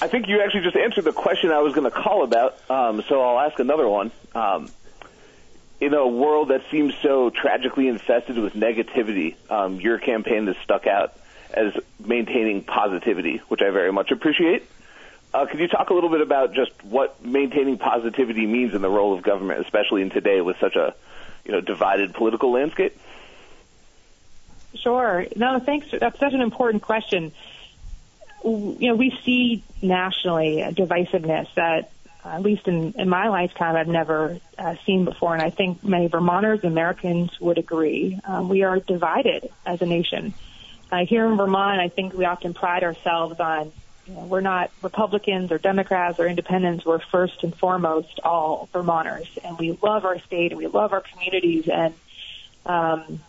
I 0.00 0.08
think 0.08 0.28
you 0.28 0.40
actually 0.40 0.62
just 0.62 0.76
answered 0.76 1.04
the 1.04 1.12
question 1.12 1.50
I 1.50 1.60
was 1.60 1.72
going 1.74 1.90
to 1.90 1.96
call 1.96 2.24
about, 2.24 2.58
um, 2.70 3.02
so 3.08 3.20
I'll 3.20 3.40
ask 3.40 3.58
another 3.58 3.88
one. 3.88 4.10
Um, 4.34 4.70
in 5.80 5.94
a 5.94 6.06
world 6.06 6.48
that 6.48 6.62
seems 6.70 6.94
so 7.02 7.30
tragically 7.30 7.88
infested 7.88 8.38
with 8.38 8.54
negativity, 8.54 9.34
um, 9.50 9.80
your 9.80 9.98
campaign 9.98 10.46
has 10.46 10.56
stuck 10.62 10.86
out 10.86 11.14
as 11.52 11.72
maintaining 11.98 12.62
positivity, 12.62 13.38
which 13.48 13.60
I 13.62 13.70
very 13.70 13.92
much 13.92 14.10
appreciate. 14.10 14.62
Uh, 15.32 15.46
could 15.46 15.58
you 15.58 15.66
talk 15.68 15.90
a 15.90 15.94
little 15.94 16.10
bit 16.10 16.20
about 16.20 16.54
just 16.54 16.72
what 16.84 17.24
maintaining 17.24 17.76
positivity 17.78 18.46
means 18.46 18.72
in 18.74 18.82
the 18.82 18.88
role 18.88 19.14
of 19.14 19.22
government, 19.22 19.60
especially 19.60 20.02
in 20.02 20.10
today 20.10 20.40
with 20.40 20.56
such 20.60 20.76
a 20.76 20.94
you 21.44 21.52
know 21.52 21.60
divided 21.60 22.14
political 22.14 22.52
landscape? 22.52 22.96
Sure. 24.74 25.26
No, 25.36 25.58
thanks. 25.58 25.88
That's 25.98 26.18
such 26.18 26.32
an 26.32 26.40
important 26.40 26.82
question. 26.82 27.32
You 28.44 28.76
know, 28.80 28.94
we 28.94 29.16
see 29.24 29.62
nationally 29.80 30.60
a 30.60 30.72
divisiveness 30.72 31.52
that, 31.54 31.90
at 32.24 32.42
least 32.42 32.68
in, 32.68 32.92
in 32.98 33.08
my 33.08 33.28
lifetime, 33.28 33.76
I've 33.76 33.88
never 33.88 34.38
uh, 34.58 34.74
seen 34.84 35.04
before, 35.04 35.32
and 35.32 35.42
I 35.42 35.50
think 35.50 35.82
many 35.82 36.08
Vermonters, 36.08 36.64
Americans 36.64 37.38
would 37.40 37.58
agree. 37.58 38.20
Um, 38.24 38.48
we 38.48 38.62
are 38.62 38.80
divided 38.80 39.50
as 39.64 39.80
a 39.80 39.86
nation. 39.86 40.34
Uh, 40.92 41.06
here 41.06 41.26
in 41.26 41.36
Vermont, 41.36 41.80
I 41.80 41.88
think 41.88 42.12
we 42.12 42.24
often 42.24 42.52
pride 42.52 42.84
ourselves 42.84 43.40
on 43.40 43.72
you 44.06 44.14
know, 44.14 44.26
we're 44.26 44.42
not 44.42 44.70
Republicans 44.82 45.50
or 45.50 45.58
Democrats 45.58 46.20
or 46.20 46.26
independents. 46.26 46.84
We're 46.84 46.98
first 46.98 47.42
and 47.42 47.56
foremost 47.56 48.20
all 48.22 48.68
Vermonters, 48.72 49.38
and 49.42 49.58
we 49.58 49.78
love 49.82 50.04
our 50.04 50.18
state 50.20 50.52
and 50.52 50.58
we 50.58 50.66
love 50.66 50.92
our 50.92 51.00
communities. 51.00 51.68
And 51.68 51.94
um, 52.66 53.20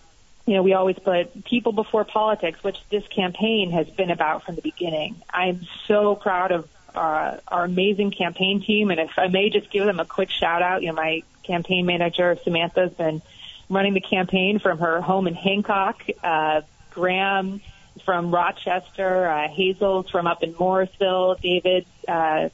you 0.45 0.53
know, 0.53 0.63
we 0.63 0.73
always 0.73 0.97
put 0.99 1.43
people 1.45 1.71
before 1.71 2.03
politics, 2.03 2.63
which 2.63 2.77
this 2.89 3.05
campaign 3.07 3.71
has 3.71 3.89
been 3.89 4.11
about 4.11 4.43
from 4.43 4.55
the 4.55 4.61
beginning. 4.61 5.15
I'm 5.31 5.67
so 5.87 6.15
proud 6.15 6.51
of 6.51 6.69
uh, 6.93 7.37
our 7.47 7.63
amazing 7.65 8.11
campaign 8.11 8.61
team, 8.61 8.91
and 8.91 8.99
if 8.99 9.11
I 9.17 9.27
may 9.27 9.49
just 9.49 9.69
give 9.71 9.85
them 9.85 9.99
a 9.99 10.05
quick 10.05 10.29
shout 10.29 10.61
out, 10.61 10.81
you 10.81 10.89
know, 10.89 10.93
my 10.93 11.23
campaign 11.43 11.85
manager 11.85 12.37
Samantha's 12.43 12.93
been 12.93 13.21
running 13.69 13.93
the 13.93 14.01
campaign 14.01 14.59
from 14.59 14.79
her 14.79 15.01
home 15.01 15.27
in 15.27 15.33
Hancock. 15.33 16.03
Uh, 16.23 16.61
Graham 16.91 17.61
from 18.03 18.33
Rochester, 18.33 19.27
uh, 19.27 19.47
Hazel's 19.47 20.09
from 20.09 20.27
up 20.27 20.43
in 20.43 20.55
Morrisville, 20.57 21.35
David 21.41 21.85
uh, 22.07 22.49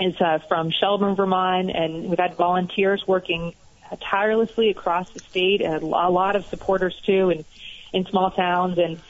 is 0.00 0.20
uh, 0.20 0.38
from 0.48 0.70
Shelburne, 0.70 1.14
Vermont, 1.14 1.70
and 1.70 2.08
we've 2.08 2.18
had 2.18 2.34
volunteers 2.34 3.06
working 3.06 3.54
tirelessly 3.96 4.70
across 4.70 5.08
the 5.12 5.20
state 5.20 5.60
and 5.60 5.82
a 5.82 5.86
lot 5.86 6.36
of 6.36 6.44
supporters 6.46 6.94
too 7.04 7.30
in, 7.30 7.44
in 7.92 8.04
small 8.06 8.30
towns. 8.30 8.78
And 8.78 9.00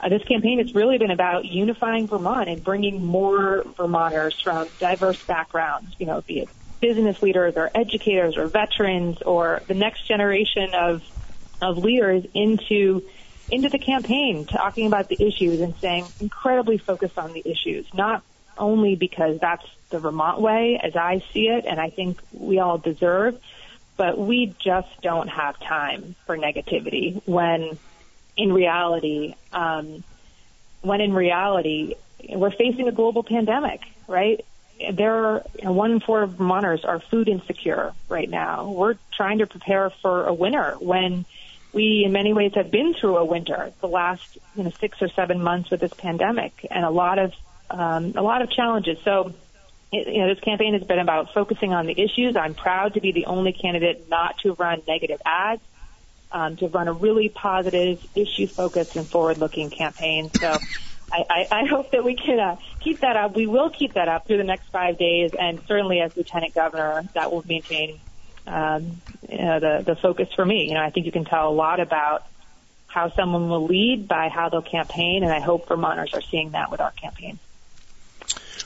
uh, 0.00 0.08
this 0.08 0.22
campaign 0.24 0.58
has 0.58 0.74
really 0.74 0.98
been 0.98 1.10
about 1.10 1.44
unifying 1.44 2.08
Vermont 2.08 2.48
and 2.48 2.62
bringing 2.64 3.04
more 3.04 3.64
Vermonters 3.76 4.40
from 4.42 4.68
diverse 4.78 5.22
backgrounds, 5.26 5.94
you 5.98 6.06
know, 6.06 6.22
be 6.22 6.40
it 6.40 6.48
business 6.80 7.16
leaders 7.22 7.54
or 7.56 7.70
educators 7.74 8.36
or 8.36 8.48
veterans 8.48 9.22
or 9.22 9.62
the 9.68 9.74
next 9.74 10.06
generation 10.08 10.74
of, 10.74 11.00
of 11.62 11.78
leaders 11.78 12.24
into 12.34 13.02
into 13.48 13.68
the 13.68 13.78
campaign, 13.78 14.46
talking 14.46 14.86
about 14.86 15.08
the 15.08 15.16
issues 15.16 15.60
and 15.60 15.74
saying 15.80 16.06
incredibly 16.20 16.78
focused 16.78 17.18
on 17.18 17.34
the 17.34 17.42
issues, 17.44 17.86
not 17.92 18.22
only 18.56 18.96
because 18.96 19.38
that's 19.40 19.64
the 19.90 19.98
Vermont 19.98 20.40
way 20.40 20.80
as 20.82 20.96
I 20.96 21.22
see 21.34 21.48
it 21.48 21.66
and 21.68 21.78
I 21.78 21.90
think 21.90 22.18
we 22.32 22.60
all 22.60 22.78
deserve, 22.78 23.38
but 23.96 24.18
we 24.18 24.54
just 24.64 24.88
don't 25.02 25.28
have 25.28 25.58
time 25.60 26.14
for 26.26 26.36
negativity 26.36 27.20
when 27.26 27.78
in 28.36 28.52
reality, 28.52 29.34
um, 29.52 30.02
when 30.80 31.00
in 31.00 31.12
reality, 31.12 31.94
we're 32.28 32.50
facing 32.50 32.88
a 32.88 32.92
global 32.92 33.22
pandemic, 33.22 33.80
right? 34.06 34.44
There 34.92 35.26
are 35.26 35.44
you 35.58 35.64
know, 35.64 35.72
one 35.72 35.92
in 35.92 36.00
four 36.00 36.26
Vermonters 36.26 36.84
are 36.84 37.00
food 37.10 37.28
insecure 37.28 37.92
right 38.08 38.28
now. 38.28 38.70
We're 38.70 38.96
trying 39.16 39.38
to 39.38 39.46
prepare 39.46 39.92
for 40.02 40.26
a 40.26 40.34
winter 40.34 40.76
when 40.80 41.24
we 41.72 42.02
in 42.04 42.12
many 42.12 42.32
ways 42.32 42.52
have 42.54 42.70
been 42.70 42.94
through 42.94 43.16
a 43.16 43.24
winter 43.24 43.72
the 43.80 43.86
last 43.86 44.22
you 44.54 44.64
know 44.64 44.72
six 44.80 44.98
or 45.00 45.08
seven 45.08 45.42
months 45.42 45.70
with 45.70 45.80
this 45.80 45.92
pandemic 45.96 46.66
and 46.70 46.84
a 46.84 46.90
lot 46.90 47.18
of 47.18 47.32
um, 47.70 48.12
a 48.16 48.22
lot 48.22 48.42
of 48.42 48.50
challenges. 48.50 48.98
So 49.04 49.34
you 49.92 50.18
know 50.18 50.34
this 50.34 50.42
campaign 50.42 50.74
has 50.74 50.82
been 50.82 50.98
about 50.98 51.32
focusing 51.34 51.72
on 51.72 51.86
the 51.86 51.92
issues. 51.92 52.34
I'm 52.36 52.54
proud 52.54 52.94
to 52.94 53.00
be 53.00 53.12
the 53.12 53.26
only 53.26 53.52
candidate 53.52 54.08
not 54.08 54.38
to 54.38 54.54
run 54.54 54.82
negative 54.88 55.20
ads. 55.24 55.62
Um, 56.34 56.56
to 56.56 56.68
run 56.68 56.88
a 56.88 56.94
really 56.94 57.28
positive, 57.28 58.02
issue-focused, 58.14 58.96
and 58.96 59.06
forward-looking 59.06 59.68
campaign. 59.68 60.30
So, 60.30 60.56
I, 61.12 61.24
I, 61.28 61.46
I 61.50 61.64
hope 61.66 61.90
that 61.90 62.04
we 62.04 62.16
can 62.16 62.40
uh, 62.40 62.56
keep 62.80 63.00
that 63.00 63.16
up. 63.16 63.36
We 63.36 63.46
will 63.46 63.68
keep 63.68 63.92
that 63.92 64.08
up 64.08 64.26
through 64.26 64.38
the 64.38 64.44
next 64.44 64.68
five 64.68 64.96
days, 64.96 65.32
and 65.38 65.60
certainly 65.68 66.00
as 66.00 66.16
lieutenant 66.16 66.54
governor, 66.54 67.04
that 67.12 67.30
will 67.30 67.44
maintain 67.46 68.00
um, 68.46 69.02
you 69.28 69.38
know, 69.38 69.60
the 69.60 69.82
the 69.84 69.96
focus 69.96 70.28
for 70.34 70.44
me. 70.44 70.68
You 70.68 70.74
know, 70.74 70.80
I 70.80 70.88
think 70.88 71.06
you 71.06 71.12
can 71.12 71.26
tell 71.26 71.48
a 71.48 71.54
lot 71.54 71.80
about 71.80 72.26
how 72.86 73.12
someone 73.14 73.48
will 73.48 73.66
lead 73.66 74.08
by 74.08 74.28
how 74.28 74.48
they'll 74.48 74.62
campaign, 74.62 75.22
and 75.22 75.32
I 75.32 75.40
hope 75.40 75.68
Vermonters 75.68 76.14
are 76.14 76.22
seeing 76.22 76.50
that 76.52 76.70
with 76.70 76.80
our 76.80 76.92
campaign. 76.92 77.38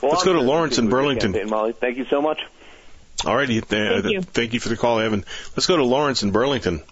Well, 0.02 0.12
Let's 0.12 0.24
go 0.24 0.32
to 0.34 0.40
Lawrence 0.40 0.78
in 0.78 0.88
Burlington. 0.88 1.32
Campaign, 1.32 1.50
Molly. 1.50 1.72
Thank 1.72 1.96
you 1.98 2.04
so 2.06 2.20
much. 2.20 2.42
All 3.24 3.34
righty. 3.34 3.60
Th- 3.60 4.02
Thank 4.02 4.04
you. 4.12 4.22
Thank 4.22 4.52
you 4.54 4.60
for 4.60 4.68
the 4.68 4.76
call, 4.76 5.00
Evan. 5.00 5.24
Let's 5.56 5.66
go 5.66 5.76
to 5.76 5.84
Lawrence 5.84 6.22
in 6.22 6.30
Burlington. 6.32 6.82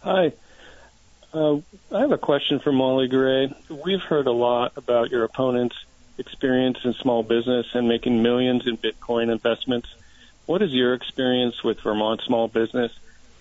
Hi. 0.00 0.32
Uh, 1.32 1.56
I 1.92 2.00
have 2.00 2.12
a 2.12 2.18
question 2.18 2.60
for 2.60 2.72
Molly 2.72 3.08
Gray. 3.08 3.54
We've 3.68 4.00
heard 4.02 4.26
a 4.26 4.32
lot 4.32 4.72
about 4.76 5.10
your 5.10 5.24
opponent's 5.24 5.76
experience 6.18 6.78
in 6.84 6.94
small 6.94 7.22
business 7.22 7.66
and 7.74 7.88
making 7.88 8.22
millions 8.22 8.66
in 8.66 8.76
Bitcoin 8.76 9.32
investments. 9.32 9.88
What 10.46 10.62
is 10.62 10.70
your 10.72 10.94
experience 10.94 11.64
with 11.64 11.80
Vermont 11.80 12.20
small 12.26 12.48
business, 12.48 12.92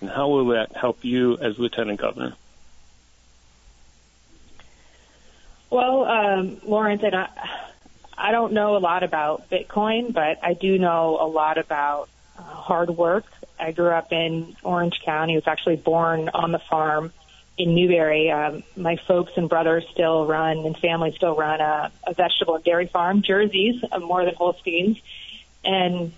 and 0.02 0.10
how 0.10 0.30
will 0.30 0.48
that 0.48 0.76
help 0.76 1.04
you 1.04 1.38
as 1.38 1.60
lieutenant 1.60 2.00
governor? 2.00 2.34
Well, 5.74 6.06
um, 6.06 6.62
Lawrence, 6.68 7.02
and 7.02 7.16
I, 7.16 7.30
I 8.16 8.32
don't 8.32 8.54
know 8.54 8.78
a 8.78 8.78
lot 8.78 9.02
about 9.02 9.50
Bitcoin, 9.50 10.14
but 10.14 10.38
I 10.44 10.54
do 10.54 10.78
know 10.78 11.18
a 11.20 11.26
lot 11.26 11.58
about 11.58 12.10
uh, 12.38 12.44
hard 12.44 12.92
work. 12.92 13.26
I 13.60 13.72
grew 13.72 13.90
up 13.90 14.14
in 14.14 14.56
Orange 14.62 15.02
County. 15.04 15.34
I 15.34 15.38
was 15.38 15.48
actually 15.48 15.78
born 15.78 16.30
on 16.30 16.52
the 16.52 16.60
farm 16.60 17.12
in 17.58 17.74
Newbury. 17.74 18.30
Um, 18.30 18.62
my 18.76 18.98
folks 18.98 19.32
and 19.36 19.50
brothers 19.50 19.84
still 19.92 20.28
run 20.28 20.60
and 20.60 20.78
family 20.78 21.12
still 21.16 21.36
run 21.36 21.60
a, 21.60 21.92
a 22.06 22.14
vegetable 22.14 22.54
and 22.54 22.64
dairy 22.64 22.86
farm, 22.86 23.24
Jerseys, 23.24 23.84
uh, 23.92 23.98
more 23.98 24.24
than 24.26 24.36
Holsteins. 24.36 25.00
And 25.66 26.14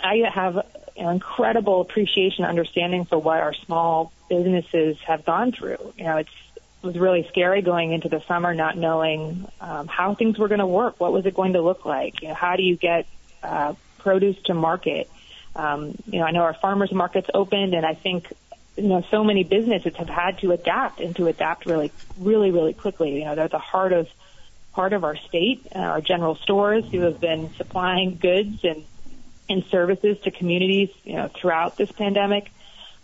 I 0.00 0.22
have 0.32 0.56
an 0.96 1.10
incredible 1.10 1.82
appreciation 1.82 2.46
understanding 2.46 3.04
for 3.04 3.18
what 3.18 3.40
our 3.40 3.52
small 3.52 4.14
businesses 4.30 4.96
have 5.06 5.26
gone 5.26 5.52
through. 5.52 5.92
You 5.98 6.04
know, 6.04 6.16
it's 6.16 6.30
it 6.30 6.43
was 6.84 6.96
really 6.96 7.26
scary 7.28 7.62
going 7.62 7.92
into 7.92 8.08
the 8.08 8.22
summer, 8.28 8.54
not 8.54 8.76
knowing 8.76 9.48
um, 9.60 9.88
how 9.88 10.14
things 10.14 10.38
were 10.38 10.48
going 10.48 10.60
to 10.60 10.66
work. 10.66 11.00
What 11.00 11.12
was 11.12 11.26
it 11.26 11.34
going 11.34 11.54
to 11.54 11.62
look 11.62 11.84
like? 11.84 12.22
You 12.22 12.28
know, 12.28 12.34
how 12.34 12.56
do 12.56 12.62
you 12.62 12.76
get 12.76 13.06
uh, 13.42 13.74
produce 13.98 14.40
to 14.44 14.54
market? 14.54 15.10
Um, 15.56 15.96
you 16.06 16.18
know, 16.20 16.26
I 16.26 16.30
know 16.30 16.42
our 16.42 16.54
farmers 16.54 16.92
markets 16.92 17.28
opened, 17.32 17.74
and 17.74 17.86
I 17.86 17.94
think 17.94 18.32
you 18.76 18.88
know 18.88 19.04
so 19.10 19.24
many 19.24 19.44
businesses 19.44 19.94
have 19.96 20.08
had 20.08 20.38
to 20.38 20.52
adapt 20.52 21.00
and 21.00 21.14
to 21.16 21.28
adapt 21.28 21.66
really, 21.66 21.92
really, 22.18 22.50
really 22.50 22.74
quickly. 22.74 23.18
You 23.18 23.24
know, 23.24 23.34
they're 23.34 23.48
the 23.48 23.58
heart 23.58 23.92
of 23.92 24.08
part 24.72 24.92
of 24.92 25.04
our 25.04 25.16
state, 25.16 25.66
uh, 25.74 25.78
our 25.78 26.00
general 26.00 26.34
stores 26.34 26.84
who 26.90 27.00
have 27.00 27.20
been 27.20 27.54
supplying 27.54 28.16
goods 28.16 28.64
and 28.64 28.84
and 29.48 29.64
services 29.70 30.18
to 30.22 30.30
communities, 30.30 30.90
you 31.04 31.14
know, 31.14 31.28
throughout 31.28 31.76
this 31.76 31.92
pandemic. 31.92 32.50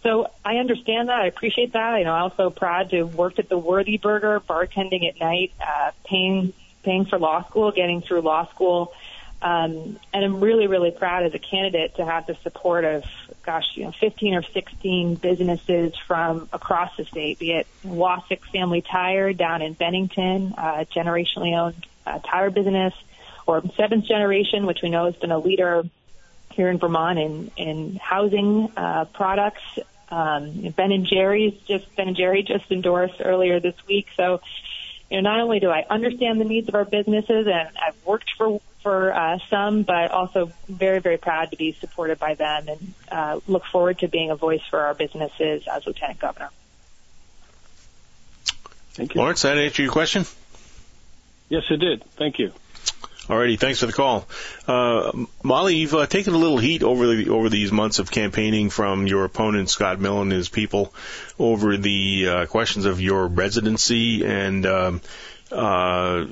So 0.03 0.31
I 0.45 0.57
understand 0.57 1.09
that. 1.09 1.21
I 1.21 1.27
appreciate 1.27 1.75
that. 1.75 1.99
You 1.99 2.05
know, 2.05 2.13
I'm 2.13 2.23
also 2.25 2.51
proud 2.51 2.91
to 2.91 2.99
have 2.99 3.15
worked 3.15 3.39
at 3.39 3.49
the 3.49 3.59
Worthy 3.59 3.99
Burger, 3.99 4.41
bartending 4.41 5.07
at 5.09 5.21
night, 5.21 5.53
uh, 5.61 5.91
paying 6.05 6.53
paying 6.83 7.05
for 7.05 7.19
law 7.19 7.45
school, 7.45 7.73
getting 7.73 8.01
through 8.01 8.23
law 8.23 8.47
school. 8.49 8.95
Um, 9.43 9.99
and 10.13 10.25
I'm 10.25 10.41
really, 10.41 10.67
really 10.67 10.91
proud 10.91 11.25
as 11.25 11.35
a 11.35 11.39
candidate 11.39 11.97
to 11.97 12.05
have 12.05 12.27
the 12.27 12.35
support 12.37 12.85
of, 12.85 13.05
gosh, 13.43 13.65
you 13.75 13.85
know, 13.85 13.93
15 13.93 14.35
or 14.35 14.43
16 14.43 15.15
businesses 15.17 15.95
from 16.07 16.49
across 16.53 16.95
the 16.97 17.05
state, 17.05 17.39
be 17.39 17.53
it 17.53 17.67
Wasik 17.85 18.41
Family 18.53 18.83
Tire 18.83 19.33
down 19.33 19.63
in 19.63 19.73
Bennington, 19.73 20.55
uh, 20.59 20.85
generationally 20.95 21.59
owned 21.59 21.87
uh, 22.07 22.19
tire 22.19 22.51
business, 22.51 22.93
or 23.47 23.63
Seventh 23.77 24.05
Generation, 24.05 24.67
which 24.67 24.81
we 24.83 24.91
know 24.91 25.07
has 25.07 25.17
been 25.17 25.31
a 25.33 25.39
leader 25.39 25.85
here 26.51 26.69
in 26.69 26.79
Vermont 26.79 27.19
in, 27.19 27.51
in 27.57 27.97
housing 27.97 28.71
uh, 28.77 29.07
products. 29.07 29.63
Um, 30.11 30.75
ben 30.77 30.93
and 30.93 31.07
Jerry's 31.07 31.55
just 31.67 31.95
Ben 31.97 32.09
and 32.09 32.17
Jerry 32.17 32.43
just 32.43 32.71
endorsed 32.71 33.21
earlier 33.25 33.61
this 33.61 33.77
week. 33.87 34.09
So, 34.17 34.41
you 35.11 35.21
know, 35.21 35.31
not 35.31 35.41
only 35.41 35.61
do 35.61 35.71
I 35.71 35.85
understand 35.89 36.41
the 36.41 36.45
needs 36.45 36.69
of 36.69 36.75
our 36.75 36.85
businesses, 36.85 37.47
and 37.47 37.69
I've 37.77 37.97
worked 38.05 38.31
for 38.37 38.61
for 38.83 39.13
uh, 39.15 39.39
some, 39.51 39.83
but 39.83 40.11
also 40.11 40.53
very, 40.69 41.01
very 41.01 41.19
proud 41.19 41.51
to 41.51 41.57
be 41.57 41.73
supported 41.81 42.19
by 42.19 42.35
them 42.35 42.69
and 42.69 42.95
uh, 43.11 43.41
look 43.47 43.65
forward 43.67 43.99
to 43.99 44.09
being 44.09 44.31
a 44.31 44.37
voice 44.37 44.63
for 44.71 44.81
our 44.81 44.95
businesses 44.95 45.65
as 45.71 45.87
Lieutenant 45.87 46.19
Governor. 46.19 46.49
Thank 48.93 49.15
you. 49.15 49.21
Lawrence, 49.21 49.43
that 49.43 49.59
answer 49.59 49.83
your 49.83 49.93
question? 49.93 50.25
Yes, 51.49 51.65
it 51.71 51.77
did. 51.77 52.05
Thank 52.17 52.39
you. 52.39 52.53
Alrighty, 53.31 53.61
thanks 53.61 53.79
for 53.79 53.87
the 53.87 53.93
call, 53.93 54.27
uh, 54.67 55.13
Molly. 55.45 55.77
You've 55.77 55.95
uh, 55.95 56.07
taken 56.07 56.35
a 56.35 56.37
little 56.37 56.59
heat 56.59 56.83
over 56.83 57.07
the 57.07 57.29
over 57.29 57.49
these 57.49 57.71
months 57.71 58.01
of 58.01 58.11
campaigning 58.11 58.71
from 58.71 59.07
your 59.07 59.25
opponent 59.25 59.71
Scott 59.71 60.01
Milne 60.01 60.23
and 60.23 60.33
his 60.33 60.49
people 60.49 60.93
over 61.39 61.77
the 61.77 62.27
uh, 62.29 62.47
questions 62.47 62.87
of 62.87 63.01
your 63.01 63.29
residency 63.29 64.27
and 64.27 64.67
um, 64.67 65.01
uh, 65.53 66.25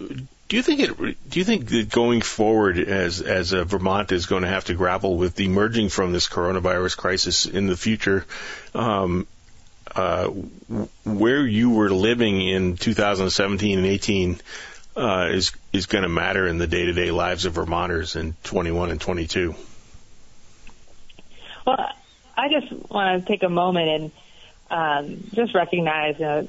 do 0.49 0.57
you 0.57 0.62
think 0.62 0.80
it? 0.80 0.96
Do 1.30 1.38
you 1.38 1.44
think 1.44 1.68
that 1.68 1.88
going 1.88 2.20
forward, 2.20 2.80
as 2.80 3.20
as 3.20 3.53
uh, 3.53 3.62
Vermont 3.62 4.11
is 4.11 4.26
going 4.26 4.42
to 4.42 4.49
have 4.49 4.64
to 4.64 4.74
grapple 4.74 5.16
with 5.16 5.38
emerging 5.38 5.90
from 5.90 6.11
this 6.11 6.28
coronavirus 6.28 6.96
crisis 6.96 7.46
in 7.46 7.68
the 7.68 7.76
future, 7.76 8.26
um, 8.74 9.28
uh, 9.94 10.26
where 11.05 11.46
you 11.46 11.70
were 11.70 11.90
living 11.90 12.40
in 12.40 12.76
2017 12.76 13.78
and 13.78 13.86
18 13.86 14.40
uh, 14.99 15.28
is 15.30 15.53
is 15.72 15.86
going 15.86 16.03
to 16.03 16.09
matter 16.09 16.46
in 16.46 16.59
the 16.59 16.66
day 16.66 16.86
to 16.86 16.92
day 16.92 17.11
lives 17.11 17.44
of 17.44 17.55
Vermonters 17.55 18.16
in 18.16 18.34
21 18.44 18.90
and 18.90 19.01
22? 19.01 19.55
Well, 21.64 21.88
I 22.36 22.49
just 22.49 22.72
want 22.90 23.22
to 23.22 23.28
take 23.28 23.42
a 23.42 23.49
moment 23.49 23.88
and 23.88 24.11
um, 24.70 25.24
just 25.34 25.55
recognize 25.55 26.20
uh, 26.20 26.46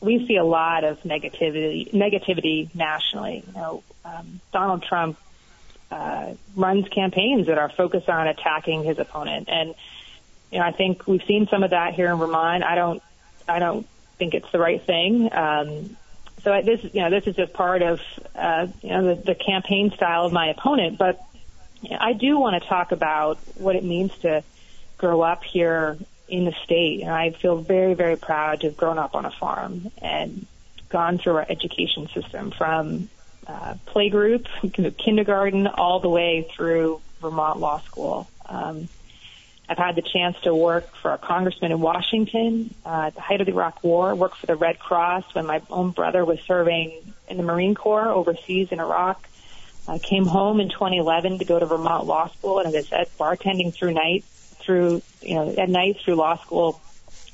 we 0.00 0.26
see 0.26 0.36
a 0.36 0.44
lot 0.44 0.84
of 0.84 1.02
negativity 1.02 1.92
negativity 1.92 2.72
nationally. 2.74 3.44
You 3.46 3.52
know, 3.52 3.82
um, 4.04 4.40
Donald 4.52 4.82
Trump 4.82 5.18
uh, 5.90 6.34
runs 6.54 6.88
campaigns 6.88 7.48
that 7.48 7.58
are 7.58 7.68
focused 7.68 8.08
on 8.08 8.28
attacking 8.28 8.84
his 8.84 8.98
opponent, 8.98 9.48
and 9.50 9.74
you 10.50 10.58
know 10.58 10.64
I 10.64 10.72
think 10.72 11.06
we've 11.06 11.24
seen 11.24 11.48
some 11.48 11.62
of 11.62 11.70
that 11.70 11.94
here 11.94 12.12
in 12.12 12.18
Vermont. 12.18 12.62
I 12.62 12.74
don't 12.74 13.02
I 13.48 13.58
don't 13.58 13.86
think 14.18 14.34
it's 14.34 14.50
the 14.52 14.58
right 14.58 14.82
thing. 14.82 15.32
Um, 15.32 15.96
so 16.42 16.52
I, 16.52 16.62
this 16.62 16.82
you 16.92 17.02
know 17.02 17.10
this 17.10 17.26
is 17.26 17.36
just 17.36 17.52
part 17.52 17.82
of 17.82 18.00
uh, 18.34 18.66
you 18.82 18.90
know 18.90 19.14
the, 19.14 19.22
the 19.22 19.34
campaign 19.34 19.92
style 19.92 20.24
of 20.24 20.32
my 20.32 20.48
opponent, 20.48 20.98
but 20.98 21.24
I 21.98 22.12
do 22.12 22.38
want 22.38 22.62
to 22.62 22.68
talk 22.68 22.92
about 22.92 23.38
what 23.56 23.76
it 23.76 23.84
means 23.84 24.16
to 24.18 24.42
grow 24.98 25.22
up 25.22 25.42
here 25.42 25.98
in 26.28 26.44
the 26.44 26.54
state. 26.64 27.02
And 27.02 27.10
I 27.10 27.30
feel 27.30 27.56
very, 27.56 27.94
very 27.94 28.16
proud 28.16 28.60
to 28.60 28.68
have 28.68 28.76
grown 28.76 28.98
up 28.98 29.14
on 29.14 29.24
a 29.24 29.30
farm 29.30 29.90
and 30.00 30.46
gone 30.88 31.18
through 31.18 31.36
our 31.36 31.46
education 31.48 32.08
system 32.08 32.50
from 32.50 33.08
uh, 33.46 33.74
playgroup, 33.86 34.46
kindergarten, 34.98 35.66
all 35.66 36.00
the 36.00 36.08
way 36.08 36.48
through 36.56 37.00
Vermont 37.20 37.58
Law 37.58 37.80
School. 37.80 38.28
Um, 38.46 38.88
I've 39.72 39.78
had 39.78 39.96
the 39.96 40.02
chance 40.02 40.38
to 40.42 40.54
work 40.54 40.94
for 40.96 41.14
a 41.14 41.18
congressman 41.18 41.72
in 41.72 41.80
Washington 41.80 42.74
uh, 42.84 43.04
at 43.06 43.14
the 43.14 43.22
height 43.22 43.40
of 43.40 43.46
the 43.46 43.54
Iraq 43.54 43.82
War, 43.82 44.14
work 44.14 44.36
for 44.36 44.44
the 44.44 44.54
Red 44.54 44.78
Cross 44.78 45.34
when 45.34 45.46
my 45.46 45.62
own 45.70 45.92
brother 45.92 46.26
was 46.26 46.40
serving 46.40 47.14
in 47.26 47.38
the 47.38 47.42
Marine 47.42 47.74
Corps 47.74 48.06
overseas 48.06 48.70
in 48.70 48.80
Iraq. 48.80 49.26
I 49.88 49.98
came 49.98 50.26
home 50.26 50.60
in 50.60 50.68
2011 50.68 51.38
to 51.38 51.46
go 51.46 51.58
to 51.58 51.64
Vermont 51.64 52.04
Law 52.04 52.28
School, 52.28 52.58
and 52.58 52.68
as 52.68 52.74
I 52.74 52.82
said, 52.82 53.08
bartending 53.18 53.72
through 53.72 53.94
night 53.94 54.24
through, 54.60 55.00
you 55.22 55.36
know, 55.36 55.54
at 55.56 55.70
night 55.70 55.96
through 56.04 56.16
law 56.16 56.36
school. 56.36 56.78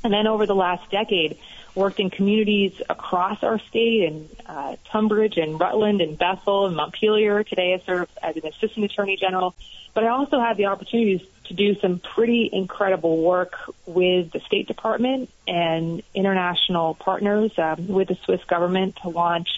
And 0.04 0.12
then 0.12 0.28
over 0.28 0.46
the 0.46 0.54
last 0.54 0.88
decade, 0.92 1.38
worked 1.74 1.98
in 1.98 2.08
communities 2.08 2.80
across 2.88 3.42
our 3.42 3.58
state 3.58 4.04
in 4.04 4.28
uh, 4.46 4.76
Tunbridge 4.92 5.38
and 5.38 5.58
Rutland 5.58 6.00
and 6.00 6.16
Bethel 6.16 6.66
and 6.66 6.76
Montpelier. 6.76 7.42
Today 7.42 7.74
I 7.74 7.84
serve 7.84 8.08
as 8.22 8.36
an 8.36 8.46
assistant 8.46 8.84
attorney 8.84 9.16
general. 9.16 9.56
But 9.92 10.04
I 10.04 10.08
also 10.08 10.38
had 10.38 10.56
the 10.56 10.66
opportunities 10.66 11.20
to 11.20 11.26
do 11.54 11.74
some 11.80 12.00
pretty 12.00 12.48
incredible 12.52 13.22
work 13.22 13.54
with 13.86 14.30
the 14.32 14.40
State 14.46 14.66
Department 14.66 15.30
and 15.46 16.02
international 16.14 16.94
partners 16.94 17.52
um, 17.58 17.88
with 17.88 18.08
the 18.08 18.16
Swiss 18.24 18.42
government 18.44 18.96
to 19.02 19.08
launch 19.08 19.48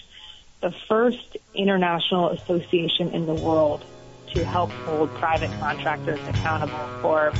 the 0.61 0.73
first 0.87 1.37
international 1.53 2.29
association 2.29 3.09
in 3.09 3.25
the 3.25 3.33
world 3.33 3.83
to 4.33 4.45
help 4.45 4.69
hold 4.71 5.13
private 5.15 5.51
contractors 5.59 6.19
accountable 6.27 6.87
for 7.01 7.33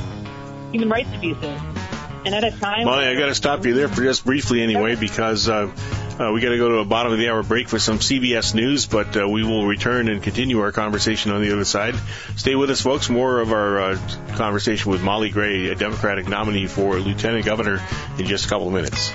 human 0.72 0.90
rights 0.90 1.10
abuses. 1.16 1.91
And 2.26 2.36
at 2.36 2.44
a 2.44 2.52
time, 2.52 2.86
Molly, 2.86 3.06
I 3.06 3.16
got 3.16 3.28
to 3.28 3.36
stop 3.36 3.66
you 3.66 3.74
there 3.74 3.88
for 3.88 4.04
just 4.04 4.24
briefly 4.24 4.62
anyway, 4.62 4.96
because 4.96 5.50
uh, 5.50 5.72
uh, 6.20 6.32
we 6.32 6.42
got 6.42 6.50
to 6.50 6.58
go 6.58 6.70
to 6.70 6.78
a 6.78 6.86
bottom 6.86 7.12
of 7.12 7.18
the 7.18 7.30
hour 7.30 7.42
break 7.42 7.68
for 7.68 7.80
some 7.80 7.98
CBS 7.98 8.54
news, 8.54 8.86
but 8.86 9.18
uh, 9.18 9.28
we 9.28 9.44
will 9.44 9.66
return 9.66 10.08
and 10.08 10.22
continue 10.22 10.60
our 10.60 10.72
conversation 10.72 11.32
on 11.32 11.42
the 11.42 11.52
other 11.52 11.66
side. 11.66 11.96
Stay 12.36 12.56
with 12.56 12.70
us, 12.70 12.82
folks. 12.82 13.10
More 13.10 13.40
of 13.40 13.52
our 13.52 13.80
uh, 13.80 14.00
conversation 14.36 14.92
with 14.92 15.02
Molly 15.02 15.30
Gray, 15.30 15.70
a 15.70 15.76
Democratic 15.76 16.28
nominee 16.28 16.68
for 16.68 17.00
Lieutenant 17.00 17.46
Governor, 17.46 17.82
in 18.20 18.26
just 18.26 18.46
a 18.46 18.50
couple 18.50 18.68
of 18.68 18.74
minutes. 18.74 19.12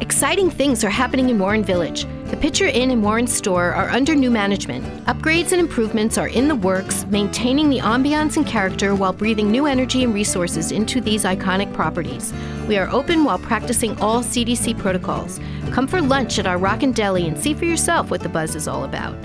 Exciting 0.00 0.50
things 0.50 0.84
are 0.84 0.90
happening 0.90 1.30
in 1.30 1.38
Warren 1.38 1.64
Village. 1.64 2.06
The 2.26 2.36
Pitcher 2.36 2.66
Inn 2.66 2.90
and 2.90 3.02
Warren 3.02 3.26
store 3.26 3.72
are 3.72 3.88
under 3.88 4.14
new 4.14 4.30
management. 4.30 4.84
Upgrades 5.06 5.52
and 5.52 5.60
improvements 5.60 6.18
are 6.18 6.28
in 6.28 6.48
the 6.48 6.54
works, 6.54 7.06
maintaining 7.06 7.70
the 7.70 7.78
ambiance 7.78 8.36
and 8.36 8.46
character 8.46 8.94
while 8.94 9.14
breathing 9.14 9.50
new 9.50 9.64
energy 9.64 10.04
and 10.04 10.12
resources 10.12 10.70
into 10.70 11.00
these 11.00 11.24
iconic 11.24 11.72
properties. 11.72 12.34
We 12.68 12.76
are 12.76 12.90
open 12.90 13.24
while 13.24 13.38
practicing 13.38 13.98
all 13.98 14.22
CDC 14.22 14.76
protocols. 14.78 15.40
Come 15.70 15.86
for 15.86 16.02
lunch 16.02 16.38
at 16.38 16.46
our 16.46 16.58
Rockin' 16.58 16.92
Deli 16.92 17.26
and 17.26 17.38
see 17.38 17.54
for 17.54 17.64
yourself 17.64 18.10
what 18.10 18.20
the 18.20 18.28
buzz 18.28 18.54
is 18.54 18.68
all 18.68 18.84
about. 18.84 19.16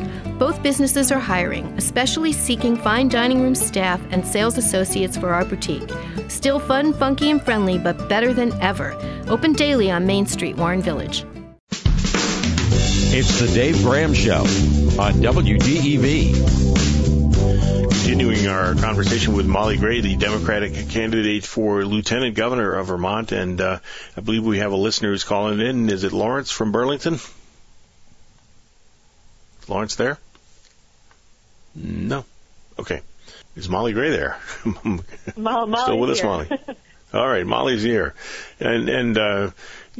Both 0.41 0.63
businesses 0.63 1.11
are 1.11 1.19
hiring, 1.19 1.67
especially 1.77 2.33
seeking 2.33 2.75
fine 2.75 3.09
dining 3.09 3.43
room 3.43 3.53
staff 3.53 4.01
and 4.09 4.25
sales 4.25 4.57
associates 4.57 5.15
for 5.15 5.35
our 5.35 5.45
boutique. 5.45 5.91
Still 6.29 6.59
fun, 6.59 6.93
funky, 6.93 7.29
and 7.29 7.39
friendly, 7.39 7.77
but 7.77 8.09
better 8.09 8.33
than 8.33 8.51
ever. 8.53 8.97
Open 9.27 9.53
daily 9.53 9.91
on 9.91 10.07
Main 10.07 10.25
Street, 10.25 10.55
Warren 10.55 10.81
Village. 10.81 11.25
It's 11.69 13.39
the 13.39 13.51
Dave 13.53 13.83
Gram 13.83 14.15
Show 14.15 14.39
on 14.39 15.21
WDEV. 15.21 16.33
Continuing 17.91 18.47
our 18.47 18.73
conversation 18.73 19.35
with 19.35 19.45
Molly 19.45 19.77
Gray, 19.77 20.01
the 20.01 20.15
Democratic 20.15 20.89
candidate 20.89 21.45
for 21.45 21.85
Lieutenant 21.85 22.33
Governor 22.33 22.73
of 22.73 22.87
Vermont, 22.87 23.31
and 23.31 23.61
uh, 23.61 23.77
I 24.17 24.21
believe 24.21 24.43
we 24.43 24.57
have 24.57 24.71
a 24.71 24.75
listener 24.75 25.09
who's 25.09 25.23
calling 25.23 25.59
in. 25.59 25.91
Is 25.91 26.03
it 26.03 26.13
Lawrence 26.13 26.49
from 26.49 26.71
Burlington? 26.71 27.19
Lawrence 29.67 29.93
there? 29.93 30.17
No. 31.75 32.25
Okay. 32.79 33.01
Is 33.55 33.69
Molly 33.69 33.93
Gray 33.93 34.09
there? 34.09 34.37
Molly 35.35 35.77
Still 35.81 35.99
with 35.99 36.09
here. 36.09 36.11
us, 36.11 36.23
Molly. 36.23 36.49
All 37.13 37.27
right, 37.27 37.45
Molly's 37.45 37.83
here, 37.83 38.13
and 38.61 38.87
and 38.87 39.17
uh, 39.17 39.51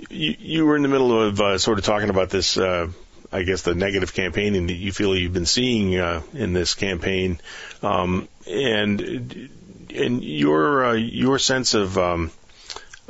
you 0.09 0.35
you 0.39 0.65
were 0.65 0.77
in 0.77 0.81
the 0.81 0.87
middle 0.87 1.21
of 1.21 1.41
uh, 1.41 1.57
sort 1.57 1.77
of 1.77 1.83
talking 1.83 2.09
about 2.09 2.29
this. 2.29 2.57
Uh, 2.57 2.87
I 3.33 3.43
guess 3.43 3.63
the 3.63 3.75
negative 3.75 4.13
campaigning 4.13 4.67
that 4.67 4.73
you 4.73 4.93
feel 4.93 5.15
you've 5.15 5.33
been 5.33 5.45
seeing 5.45 5.97
uh, 5.97 6.21
in 6.33 6.53
this 6.53 6.73
campaign, 6.73 7.39
um, 7.83 8.29
and 8.49 9.49
and 9.93 10.23
your 10.23 10.85
uh, 10.85 10.93
your 10.93 11.37
sense 11.37 11.73
of. 11.73 11.97
Um, 11.97 12.31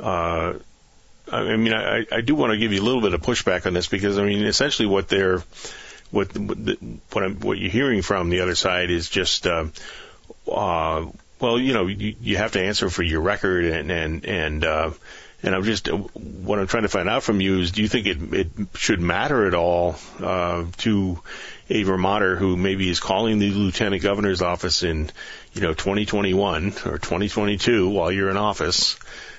uh, 0.00 0.54
I 1.30 1.56
mean, 1.56 1.72
I, 1.72 2.04
I 2.10 2.20
do 2.20 2.34
want 2.34 2.52
to 2.52 2.58
give 2.58 2.72
you 2.72 2.82
a 2.82 2.84
little 2.84 3.00
bit 3.00 3.14
of 3.14 3.22
pushback 3.22 3.66
on 3.66 3.72
this 3.72 3.86
because 3.86 4.18
I 4.18 4.24
mean, 4.24 4.44
essentially, 4.44 4.86
what 4.86 5.08
they're 5.08 5.42
what 6.12 6.28
what 6.36 7.24
I'm, 7.24 7.40
what 7.40 7.58
you're 7.58 7.70
hearing 7.70 8.02
from 8.02 8.30
the 8.30 8.40
other 8.40 8.54
side 8.54 8.90
is 8.90 9.08
just 9.08 9.46
uh, 9.46 9.66
uh, 10.50 11.06
well, 11.40 11.58
you 11.58 11.72
know, 11.72 11.88
you, 11.88 12.14
you 12.20 12.36
have 12.36 12.52
to 12.52 12.62
answer 12.62 12.88
for 12.88 13.02
your 13.02 13.20
record 13.20 13.64
and 13.64 13.90
and 13.90 14.24
and 14.24 14.64
uh, 14.64 14.90
and 15.42 15.54
I'm 15.54 15.64
just 15.64 15.88
what 15.88 16.58
I'm 16.58 16.68
trying 16.68 16.84
to 16.84 16.88
find 16.88 17.08
out 17.08 17.24
from 17.24 17.40
you 17.40 17.60
is, 17.60 17.72
do 17.72 17.82
you 17.82 17.88
think 17.88 18.06
it 18.06 18.32
it 18.32 18.48
should 18.74 19.00
matter 19.00 19.46
at 19.46 19.54
all 19.54 19.96
uh, 20.20 20.66
to 20.78 21.20
a 21.68 21.82
Vermonter 21.82 22.36
who 22.36 22.56
maybe 22.56 22.88
is 22.88 23.00
calling 23.00 23.38
the 23.38 23.50
lieutenant 23.50 24.02
governor's 24.02 24.42
office 24.42 24.82
in 24.82 25.10
you 25.52 25.62
know 25.62 25.74
2021 25.74 26.66
or 26.86 26.98
2022 26.98 27.88
while 27.88 28.12
you're 28.12 28.30
in 28.30 28.36
office 28.36 28.98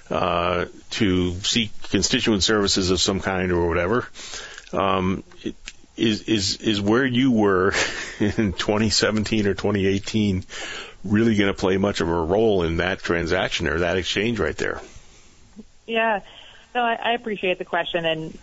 uh, 0.09 0.65
to 0.89 1.33
seek 1.41 1.71
constituent 1.89 2.43
services 2.43 2.89
of 2.89 2.99
some 2.99 3.21
kind 3.21 3.51
or 3.51 3.67
whatever? 3.67 4.07
Um, 4.73 5.23
is 5.95 6.23
is 6.23 6.57
is 6.57 6.81
where 6.81 7.05
you 7.05 7.31
were 7.31 7.69
in 8.19 8.53
2017 8.53 9.47
or 9.47 9.53
2018 9.53 10.43
really 11.03 11.35
going 11.35 11.53
to 11.53 11.59
play 11.59 11.77
much 11.77 12.01
of 12.01 12.07
a 12.07 12.13
role 12.13 12.63
in 12.63 12.77
that 12.77 12.99
transaction 12.99 13.67
or 13.67 13.79
that 13.79 13.97
exchange 13.97 14.39
right 14.39 14.55
there? 14.57 14.81
Yeah, 15.85 16.21
no, 16.73 16.81
I, 16.81 16.93
I 16.93 17.11
appreciate 17.13 17.57
the 17.57 17.65
question, 17.65 18.05
and 18.05 18.37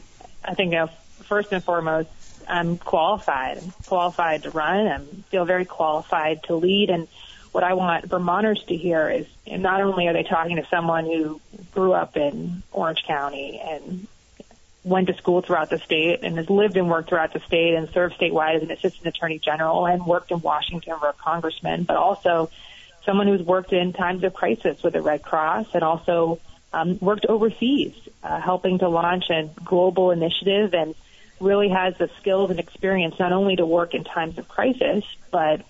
I 0.45 0.55
think 0.55 0.73
you 0.73 0.79
know, 0.79 0.91
first 1.23 1.53
and 1.53 1.65
foremost, 1.65 2.11
I'm 2.47 2.77
qualified. 2.77 3.59
I'm 3.59 3.73
qualified 3.87 4.43
to 4.43 4.51
run. 4.51 4.87
I 4.87 4.99
feel 5.31 5.45
very 5.45 5.65
qualified 5.65 6.43
to 6.45 6.55
lead, 6.55 6.91
and 6.91 7.09
what 7.53 7.65
I 7.65 7.75
want 7.75 8.05
Vermonters 8.07 8.63
to 8.65 8.77
hear 8.77 9.11
is 9.11 9.27
not 9.47 9.81
only 9.81 10.07
are 10.07 10.13
they 10.13 10.23
talking 10.23 10.57
to 10.57 10.67
someone 10.71 11.07
who 11.07 11.41
grew 11.73 11.93
up 11.93 12.17
in 12.17 12.63
Orange 12.73 13.03
County 13.07 13.61
and 13.61 14.07
went 14.83 15.09
to 15.09 15.15
school 15.15 15.43
throughout 15.43 15.71
the 15.71 15.79
state 15.79 16.21
and 16.23 16.39
has 16.39 16.49
lived 16.49 16.77
and 16.77 16.89
worked 16.89 17.09
throughout 17.11 17.33
the 17.33 17.41
state 17.41 17.75
and 17.75 17.89
served 17.91 18.19
statewide 18.19 18.57
as 18.57 18.63
an 18.63 18.71
assistant 18.71 19.07
attorney 19.07 19.39
general 19.39 19.87
and 19.87 20.07
worked 20.07 20.31
in 20.31 20.41
Washington 20.41 20.99
for 20.99 21.09
a 21.09 21.13
congressman, 21.13 21.83
but 21.83 21.97
also 21.97 22.51
someone 23.05 23.27
who's 23.27 23.43
worked 23.43 23.73
in 23.73 23.93
times 23.93 24.25
of 24.25 24.33
crisis 24.33 24.83
with 24.83 24.95
the 24.95 25.03
Red 25.03 25.23
Cross 25.23 25.67
and 25.75 25.83
also 25.83 26.41
um, 26.73 26.99
worked 27.01 27.27
overseas, 27.27 27.95
uh, 28.23 28.41
helping 28.41 28.79
to 28.79 28.89
launch 28.89 29.25
a 29.31 29.51
global 29.65 30.13
initiative 30.13 30.73
and 30.73 30.95
really 31.41 31.69
has 31.69 31.97
the 31.99 32.11
skills 32.21 32.51
and 32.51 32.61
experience 32.61 33.19
not 33.19 33.33
only 33.33 33.57
to 33.57 33.67
work 33.67 33.95
in 33.95 34.05
times 34.05 34.39
of 34.39 34.49
crisis, 34.49 35.05
but 35.31 35.63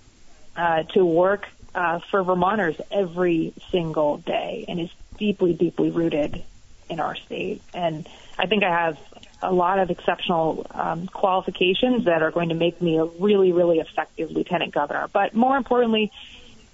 uh, 0.56 0.82
to 0.94 1.04
work 1.04 1.48
uh, 1.74 2.00
for 2.10 2.22
Vermonters 2.22 2.80
every 2.90 3.54
single 3.70 4.18
day 4.18 4.64
and 4.68 4.80
is 4.80 4.90
deeply, 5.16 5.52
deeply 5.52 5.90
rooted 5.90 6.42
in 6.88 7.00
our 7.00 7.14
state. 7.14 7.62
And 7.72 8.08
I 8.40 8.46
think 8.46 8.64
I 8.64 8.70
have 8.70 8.98
a 9.42 9.52
lot 9.52 9.78
of 9.78 9.90
exceptional 9.90 10.66
um, 10.70 11.06
qualifications 11.08 12.06
that 12.06 12.22
are 12.22 12.30
going 12.30 12.48
to 12.48 12.54
make 12.54 12.80
me 12.80 12.98
a 12.98 13.04
really, 13.04 13.52
really 13.52 13.80
effective 13.80 14.30
lieutenant 14.30 14.72
governor. 14.72 15.08
But 15.12 15.34
more 15.34 15.58
importantly, 15.58 16.10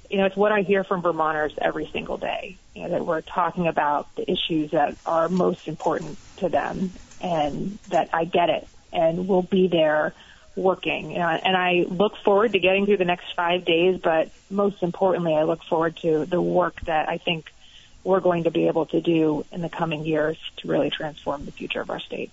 you 0.08 0.18
know, 0.18 0.26
it's 0.26 0.36
what 0.36 0.52
I 0.52 0.62
hear 0.62 0.84
from 0.84 1.02
Vermonters 1.02 1.54
every 1.60 1.88
single 1.92 2.18
day. 2.18 2.56
You 2.74 2.84
know, 2.84 2.88
that 2.90 3.06
we're 3.06 3.20
talking 3.20 3.66
about 3.66 4.14
the 4.14 4.30
issues 4.30 4.70
that 4.70 4.96
are 5.04 5.28
most 5.28 5.66
important 5.66 6.18
to 6.36 6.48
them, 6.48 6.92
and 7.20 7.80
that 7.88 8.10
I 8.12 8.24
get 8.24 8.48
it, 8.48 8.68
and 8.92 9.26
we'll 9.26 9.42
be 9.42 9.66
there 9.66 10.14
working. 10.54 11.10
You 11.10 11.18
know, 11.18 11.28
and 11.28 11.56
I 11.56 11.84
look 11.88 12.16
forward 12.24 12.52
to 12.52 12.60
getting 12.60 12.86
through 12.86 12.98
the 12.98 13.04
next 13.04 13.34
five 13.34 13.64
days. 13.64 14.00
But 14.00 14.30
most 14.50 14.84
importantly, 14.84 15.34
I 15.34 15.42
look 15.42 15.64
forward 15.64 15.96
to 16.02 16.26
the 16.26 16.40
work 16.40 16.80
that 16.82 17.08
I 17.08 17.18
think 17.18 17.52
we're 18.06 18.20
going 18.20 18.44
to 18.44 18.52
be 18.52 18.68
able 18.68 18.86
to 18.86 19.00
do 19.00 19.44
in 19.50 19.62
the 19.62 19.68
coming 19.68 20.06
years 20.06 20.38
to 20.58 20.68
really 20.68 20.90
transform 20.90 21.44
the 21.44 21.50
future 21.50 21.80
of 21.80 21.90
our 21.90 21.98
state. 21.98 22.30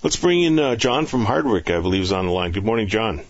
Let's 0.00 0.14
bring 0.14 0.44
in 0.44 0.58
uh, 0.60 0.76
John 0.76 1.06
from 1.06 1.24
Hardwick, 1.24 1.70
I 1.70 1.80
believe, 1.80 2.02
is 2.02 2.12
on 2.12 2.26
the 2.26 2.32
line. 2.32 2.52
Good 2.52 2.64
morning, 2.64 2.86
John. 2.86 3.22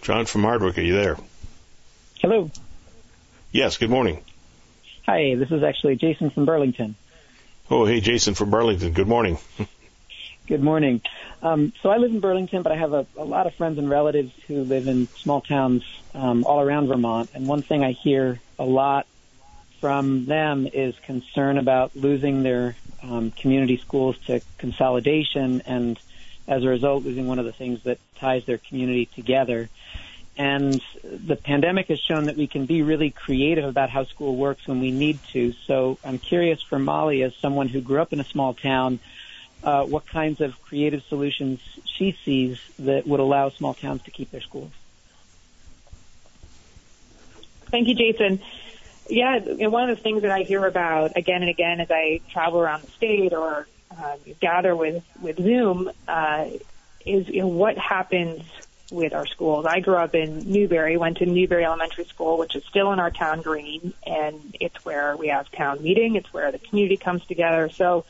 John 0.00 0.24
from 0.24 0.42
Hardwick, 0.42 0.78
are 0.78 0.80
you 0.80 0.94
there? 0.94 1.18
Hello. 2.18 2.50
Yes, 3.52 3.76
good 3.76 3.90
morning. 3.90 4.24
Hi, 5.04 5.34
this 5.34 5.50
is 5.50 5.62
actually 5.62 5.96
Jason 5.96 6.30
from 6.30 6.46
Burlington. 6.46 6.94
Oh, 7.70 7.84
hey, 7.84 8.00
Jason 8.00 8.34
from 8.34 8.50
Burlington. 8.50 8.94
Good 8.94 9.06
morning. 9.06 9.36
good 10.46 10.62
morning. 10.62 11.02
Um, 11.42 11.74
so 11.82 11.90
I 11.90 11.98
live 11.98 12.10
in 12.10 12.20
Burlington, 12.20 12.62
but 12.62 12.72
I 12.72 12.76
have 12.76 12.94
a, 12.94 13.06
a 13.18 13.24
lot 13.24 13.46
of 13.46 13.54
friends 13.54 13.78
and 13.78 13.90
relatives 13.90 14.32
who 14.46 14.64
live 14.64 14.88
in 14.88 15.08
small 15.08 15.42
towns 15.42 15.84
um, 16.14 16.44
all 16.44 16.60
around 16.60 16.88
Vermont. 16.88 17.30
And 17.34 17.46
one 17.46 17.62
thing 17.62 17.84
I 17.84 17.92
hear 17.92 18.40
a 18.58 18.64
lot 18.64 19.06
from 19.80 20.26
them 20.26 20.68
is 20.72 20.94
concern 21.00 21.58
about 21.58 21.96
losing 21.96 22.42
their 22.42 22.76
um, 23.02 23.30
community 23.30 23.78
schools 23.78 24.16
to 24.26 24.40
consolidation 24.58 25.62
and 25.66 25.98
as 26.46 26.64
a 26.64 26.68
result 26.68 27.04
losing 27.04 27.26
one 27.26 27.38
of 27.38 27.44
the 27.44 27.52
things 27.52 27.82
that 27.84 27.98
ties 28.16 28.44
their 28.44 28.58
community 28.58 29.06
together. 29.06 29.70
And 30.36 30.80
the 31.02 31.36
pandemic 31.36 31.88
has 31.88 32.00
shown 32.00 32.26
that 32.26 32.36
we 32.36 32.46
can 32.46 32.66
be 32.66 32.82
really 32.82 33.10
creative 33.10 33.64
about 33.64 33.90
how 33.90 34.04
school 34.04 34.36
works 34.36 34.66
when 34.66 34.80
we 34.80 34.90
need 34.90 35.18
to. 35.32 35.52
So 35.66 35.98
I'm 36.04 36.18
curious 36.18 36.62
for 36.62 36.78
Molly, 36.78 37.22
as 37.22 37.34
someone 37.36 37.68
who 37.68 37.80
grew 37.80 38.00
up 38.00 38.12
in 38.12 38.20
a 38.20 38.24
small 38.24 38.54
town, 38.54 39.00
uh, 39.62 39.84
what 39.84 40.06
kinds 40.06 40.40
of 40.40 40.60
creative 40.62 41.02
solutions 41.04 41.60
she 41.84 42.16
sees 42.24 42.58
that 42.78 43.06
would 43.06 43.20
allow 43.20 43.50
small 43.50 43.74
towns 43.74 44.02
to 44.02 44.10
keep 44.10 44.30
their 44.30 44.40
schools. 44.40 44.72
Thank 47.70 47.88
you, 47.88 47.94
Jason. 47.94 48.40
Yeah, 49.08 49.38
one 49.68 49.90
of 49.90 49.96
the 49.96 50.02
things 50.02 50.22
that 50.22 50.30
I 50.30 50.42
hear 50.42 50.64
about 50.64 51.16
again 51.16 51.42
and 51.42 51.50
again 51.50 51.80
as 51.80 51.90
I 51.90 52.20
travel 52.30 52.60
around 52.60 52.82
the 52.82 52.90
state 52.92 53.32
or 53.32 53.66
uh, 53.90 54.16
gather 54.40 54.76
with 54.76 55.04
with 55.20 55.36
Zoom 55.38 55.90
uh, 56.06 56.46
is 57.04 57.28
you 57.28 57.40
know, 57.40 57.48
what 57.48 57.76
happens 57.76 58.42
with 58.90 59.12
our 59.12 59.26
schools. 59.26 59.66
I 59.66 59.80
grew 59.80 59.96
up 59.96 60.14
in 60.14 60.50
Newbury, 60.50 60.96
went 60.96 61.18
to 61.18 61.26
Newbury 61.26 61.64
Elementary 61.64 62.04
School, 62.04 62.38
which 62.38 62.56
is 62.56 62.64
still 62.64 62.92
in 62.92 62.98
our 62.98 63.10
town 63.10 63.42
green, 63.42 63.94
and 64.06 64.56
it's 64.60 64.84
where 64.84 65.16
we 65.16 65.28
have 65.28 65.50
town 65.50 65.82
meeting. 65.82 66.16
It's 66.16 66.32
where 66.32 66.50
the 66.52 66.58
community 66.58 66.96
comes 66.96 67.24
together. 67.26 67.68
So 67.68 68.04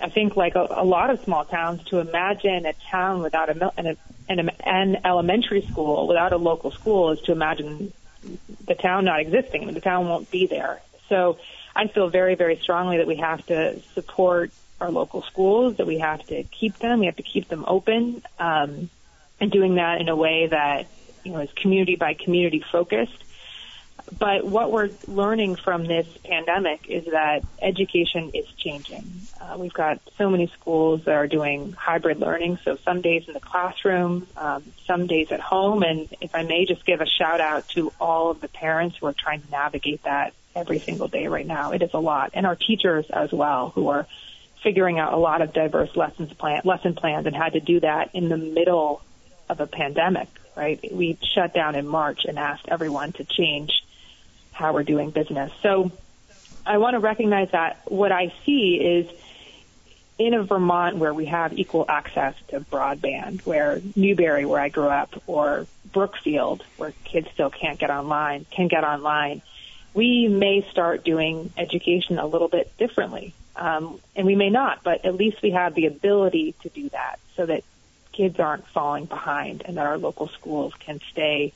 I 0.00 0.08
think 0.08 0.36
like 0.36 0.56
a, 0.56 0.66
a 0.70 0.84
lot 0.84 1.10
of 1.10 1.22
small 1.24 1.44
towns 1.44 1.84
to 1.84 1.98
imagine 1.98 2.66
a 2.66 2.72
town 2.90 3.22
without 3.22 3.50
a, 3.50 3.72
an, 3.78 3.96
an, 4.28 4.50
an 4.60 5.00
elementary 5.04 5.62
school 5.62 6.06
without 6.06 6.32
a 6.32 6.38
local 6.38 6.70
school 6.70 7.12
is 7.12 7.20
to 7.22 7.32
imagine 7.32 7.92
the 8.66 8.74
town 8.74 9.04
not 9.04 9.20
existing. 9.20 9.72
The 9.72 9.80
town 9.80 10.08
won't 10.08 10.30
be 10.30 10.46
there. 10.46 10.80
So 11.08 11.38
I 11.74 11.88
feel 11.88 12.08
very, 12.08 12.34
very 12.34 12.56
strongly 12.56 12.98
that 12.98 13.06
we 13.06 13.16
have 13.16 13.44
to 13.46 13.80
support 13.94 14.50
our 14.80 14.90
local 14.90 15.22
schools, 15.22 15.76
that 15.76 15.86
we 15.86 15.98
have 15.98 16.24
to 16.26 16.42
keep 16.44 16.78
them, 16.78 17.00
we 17.00 17.06
have 17.06 17.16
to 17.16 17.22
keep 17.22 17.48
them 17.48 17.64
open, 17.66 18.22
um, 18.38 18.90
and 19.40 19.50
doing 19.50 19.76
that 19.76 20.00
in 20.00 20.08
a 20.08 20.16
way 20.16 20.48
that 20.48 20.88
you 21.24 21.32
know 21.32 21.38
is 21.38 21.50
community 21.52 21.96
by 21.96 22.14
community 22.14 22.64
focused. 22.70 23.24
But 24.18 24.44
what 24.44 24.70
we're 24.70 24.90
learning 25.06 25.56
from 25.56 25.86
this 25.86 26.06
pandemic 26.24 26.86
is 26.88 27.06
that 27.06 27.44
education 27.60 28.30
is 28.34 28.46
changing. 28.56 29.04
Uh, 29.40 29.56
we've 29.58 29.72
got 29.72 30.00
so 30.18 30.30
many 30.30 30.48
schools 30.58 31.04
that 31.04 31.14
are 31.14 31.26
doing 31.26 31.72
hybrid 31.72 32.18
learning, 32.18 32.58
so 32.64 32.76
some 32.84 33.00
days 33.00 33.24
in 33.26 33.34
the 33.34 33.40
classroom, 33.40 34.26
um, 34.36 34.62
some 34.86 35.06
days 35.06 35.28
at 35.30 35.40
home. 35.40 35.82
And 35.82 36.08
if 36.20 36.34
I 36.34 36.42
may 36.42 36.66
just 36.66 36.84
give 36.84 37.00
a 37.00 37.06
shout 37.06 37.40
out 37.40 37.68
to 37.70 37.92
all 38.00 38.30
of 38.30 38.40
the 38.40 38.48
parents 38.48 38.96
who 38.98 39.06
are 39.06 39.14
trying 39.14 39.42
to 39.42 39.50
navigate 39.50 40.02
that 40.04 40.34
every 40.54 40.78
single 40.80 41.08
day 41.08 41.26
right 41.26 41.46
now. 41.46 41.72
It 41.72 41.82
is 41.82 41.90
a 41.94 41.98
lot. 41.98 42.32
And 42.34 42.46
our 42.46 42.56
teachers 42.56 43.06
as 43.10 43.32
well, 43.32 43.70
who 43.70 43.88
are 43.88 44.06
figuring 44.62 44.98
out 44.98 45.12
a 45.12 45.16
lot 45.16 45.42
of 45.42 45.52
diverse 45.52 45.94
lessons 45.96 46.32
plan, 46.34 46.62
lesson 46.64 46.94
plans 46.94 47.26
and 47.26 47.34
had 47.34 47.54
to 47.54 47.60
do 47.60 47.80
that 47.80 48.10
in 48.14 48.28
the 48.28 48.36
middle 48.36 49.02
of 49.48 49.60
a 49.60 49.66
pandemic, 49.66 50.28
right? 50.56 50.80
We 50.92 51.18
shut 51.34 51.52
down 51.52 51.74
in 51.74 51.86
March 51.86 52.24
and 52.26 52.38
asked 52.38 52.66
everyone 52.68 53.12
to 53.12 53.24
change 53.24 53.72
how 54.62 54.72
we're 54.72 54.84
doing 54.84 55.10
business. 55.10 55.50
So 55.60 55.90
I 56.64 56.78
want 56.78 56.94
to 56.94 57.00
recognize 57.00 57.50
that 57.50 57.82
what 57.86 58.12
I 58.12 58.32
see 58.46 58.76
is 58.76 59.10
in 60.18 60.34
a 60.34 60.44
Vermont 60.44 60.96
where 60.98 61.12
we 61.12 61.26
have 61.26 61.58
equal 61.58 61.84
access 61.88 62.34
to 62.48 62.60
broadband, 62.60 63.44
where 63.44 63.82
Newbury, 63.96 64.44
where 64.44 64.60
I 64.60 64.68
grew 64.68 64.86
up, 64.86 65.20
or 65.26 65.66
Brookfield, 65.92 66.62
where 66.76 66.92
kids 67.02 67.28
still 67.34 67.50
can't 67.50 67.78
get 67.78 67.90
online, 67.90 68.46
can 68.52 68.68
get 68.68 68.84
online, 68.84 69.42
we 69.94 70.28
may 70.28 70.64
start 70.70 71.04
doing 71.04 71.52
education 71.56 72.20
a 72.20 72.26
little 72.26 72.48
bit 72.48 72.70
differently. 72.78 73.34
Um, 73.56 74.00
and 74.14 74.26
we 74.26 74.36
may 74.36 74.48
not, 74.48 74.84
but 74.84 75.04
at 75.04 75.16
least 75.16 75.42
we 75.42 75.50
have 75.50 75.74
the 75.74 75.86
ability 75.86 76.54
to 76.62 76.68
do 76.68 76.88
that 76.90 77.18
so 77.36 77.46
that 77.46 77.64
kids 78.12 78.38
aren't 78.38 78.66
falling 78.68 79.06
behind 79.06 79.62
and 79.64 79.76
that 79.76 79.86
our 79.86 79.98
local 79.98 80.28
schools 80.28 80.72
can 80.78 81.00
stay 81.10 81.52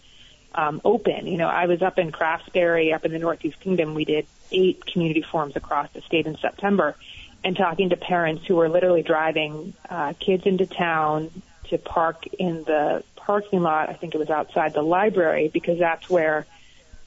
um, 0.56 0.80
open. 0.84 1.26
You 1.26 1.36
know, 1.36 1.48
I 1.48 1.66
was 1.66 1.82
up 1.82 1.98
in 1.98 2.10
Craftsbury, 2.10 2.94
up 2.94 3.04
in 3.04 3.12
the 3.12 3.18
Northeast 3.18 3.60
Kingdom. 3.60 3.94
We 3.94 4.04
did 4.04 4.26
eight 4.50 4.84
community 4.86 5.22
forums 5.22 5.56
across 5.56 5.90
the 5.92 6.00
state 6.00 6.26
in 6.26 6.36
September, 6.38 6.96
and 7.44 7.56
talking 7.56 7.90
to 7.90 7.96
parents 7.96 8.46
who 8.46 8.56
were 8.56 8.68
literally 8.68 9.02
driving 9.02 9.74
uh, 9.88 10.14
kids 10.18 10.46
into 10.46 10.66
town 10.66 11.30
to 11.68 11.78
park 11.78 12.26
in 12.38 12.64
the 12.64 13.04
parking 13.16 13.60
lot. 13.60 13.90
I 13.90 13.94
think 13.94 14.14
it 14.14 14.18
was 14.18 14.30
outside 14.30 14.72
the 14.72 14.82
library 14.82 15.48
because 15.52 15.78
that's 15.78 16.08
where 16.08 16.46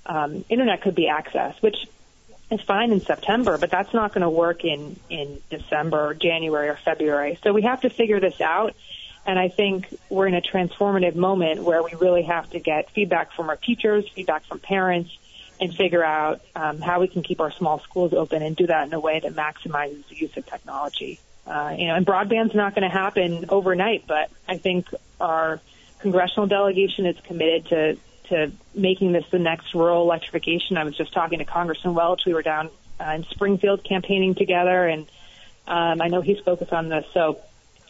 um, 0.06 0.46
internet 0.50 0.82
could 0.82 0.96
be 0.96 1.10
accessed, 1.10 1.62
which 1.62 1.78
is 2.52 2.62
fine 2.62 2.92
in 2.92 3.02
September, 3.02 3.58
but 3.58 3.70
that's 3.70 3.94
not 3.94 4.14
going 4.14 4.22
to 4.22 4.30
work 4.30 4.64
in 4.64 5.00
in 5.10 5.40
December, 5.50 6.14
January, 6.14 6.70
or 6.70 6.80
February. 6.84 7.40
So 7.44 7.54
we 7.54 7.64
have 7.64 7.82
to 7.82 7.90
figure 7.90 8.20
this 8.20 8.42
out. 8.42 8.76
And 9.30 9.38
I 9.38 9.50
think 9.50 9.86
we're 10.10 10.26
in 10.26 10.34
a 10.34 10.42
transformative 10.42 11.16
moment 11.16 11.62
where 11.62 11.84
we 11.84 11.94
really 11.94 12.24
have 12.24 12.50
to 12.50 12.60
get 12.60 12.90
feedback 12.96 13.32
from 13.36 13.48
our 13.52 13.58
teachers, 13.58 14.10
feedback 14.10 14.44
from 14.50 14.58
parents, 14.58 15.12
and 15.62 15.72
figure 15.76 16.04
out 16.04 16.42
um, 16.56 16.82
how 16.82 17.00
we 17.00 17.08
can 17.08 17.22
keep 17.22 17.40
our 17.40 17.52
small 17.52 17.78
schools 17.88 18.12
open 18.12 18.42
and 18.42 18.56
do 18.56 18.66
that 18.66 18.88
in 18.88 18.94
a 18.94 19.00
way 19.00 19.20
that 19.20 19.34
maximizes 19.36 20.08
the 20.08 20.16
use 20.16 20.36
of 20.36 20.48
technology. 20.48 21.20
Uh, 21.46 21.76
you 21.78 21.86
know, 21.86 21.94
and 21.94 22.08
broadband's 22.08 22.56
not 22.56 22.74
going 22.74 22.90
to 22.90 22.96
happen 23.04 23.46
overnight, 23.50 24.08
but 24.08 24.32
I 24.48 24.58
think 24.58 24.88
our 25.22 25.62
congressional 26.00 26.48
delegation 26.48 27.06
is 27.06 27.18
committed 27.30 27.66
to 27.68 27.98
to 28.30 28.52
making 28.74 29.12
this 29.12 29.26
the 29.30 29.38
next 29.38 29.76
rural 29.76 30.02
electrification. 30.02 30.76
I 30.76 30.86
was 30.86 30.98
just 30.98 31.14
talking 31.14 31.38
to 31.38 31.46
Congressman 31.46 31.94
Welch. 31.94 32.22
We 32.26 32.34
were 32.34 32.42
down 32.42 32.72
uh, 33.00 33.12
in 33.18 33.24
Springfield 33.26 33.84
campaigning 33.84 34.34
together, 34.34 34.88
and 34.88 35.06
Um, 35.68 36.02
I 36.02 36.08
know 36.08 36.22
he's 36.22 36.40
focused 36.40 36.74
on 36.74 36.90
this. 36.90 37.06
So 37.14 37.38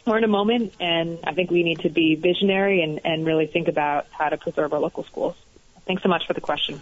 we're 0.05 0.17
in 0.17 0.23
a 0.23 0.27
moment, 0.27 0.73
and 0.79 1.19
I 1.23 1.33
think 1.33 1.51
we 1.51 1.63
need 1.63 1.79
to 1.79 1.89
be 1.89 2.15
visionary 2.15 2.81
and, 2.81 3.01
and 3.03 3.25
really 3.25 3.47
think 3.47 3.67
about 3.67 4.07
how 4.11 4.29
to 4.29 4.37
preserve 4.37 4.73
our 4.73 4.79
local 4.79 5.03
schools. 5.03 5.35
Thanks 5.85 6.03
so 6.03 6.09
much 6.09 6.27
for 6.27 6.33
the 6.33 6.41
question. 6.41 6.81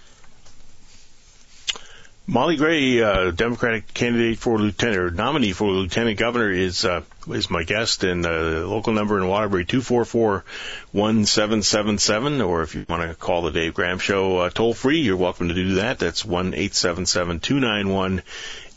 Molly 2.30 2.57
Gray, 2.57 3.02
uh, 3.02 3.31
Democratic 3.31 3.94
candidate 3.94 4.38
for 4.38 4.60
lieutenant 4.60 4.98
or 4.98 5.11
nominee 5.11 5.53
for 5.53 5.69
lieutenant 5.69 6.19
governor, 6.19 6.52
is 6.52 6.84
uh, 6.84 7.03
is 7.30 7.49
my 7.49 7.64
guest, 7.64 8.03
and 8.03 8.26
uh, 8.26 8.68
local 8.68 8.91
number 8.91 9.18
in 9.18 9.30
Waterbury 9.30 9.64
two 9.64 9.81
four 9.81 10.03
four 10.03 10.44
one 10.91 11.26
seven 11.26 11.61
seven 11.64 11.98
seven. 11.98 12.41
Or 12.41 12.64
if 12.64 12.76
you 12.76 12.85
want 12.89 13.10
to 13.10 13.15
call 13.15 13.44
the 13.44 13.52
Dave 13.52 13.76
Gram 13.76 13.98
Show 13.98 14.39
uh, 14.39 14.49
toll 14.49 14.73
free, 14.73 14.99
you're 14.99 15.15
welcome 15.15 15.48
to 15.48 15.53
do 15.53 15.76
that. 15.76 15.99
That's 15.99 16.26
one 16.26 16.53
eight 16.53 16.76
seven 16.76 17.06
seven 17.06 17.39
two 17.39 17.61
nine 17.61 17.88
one 17.88 18.22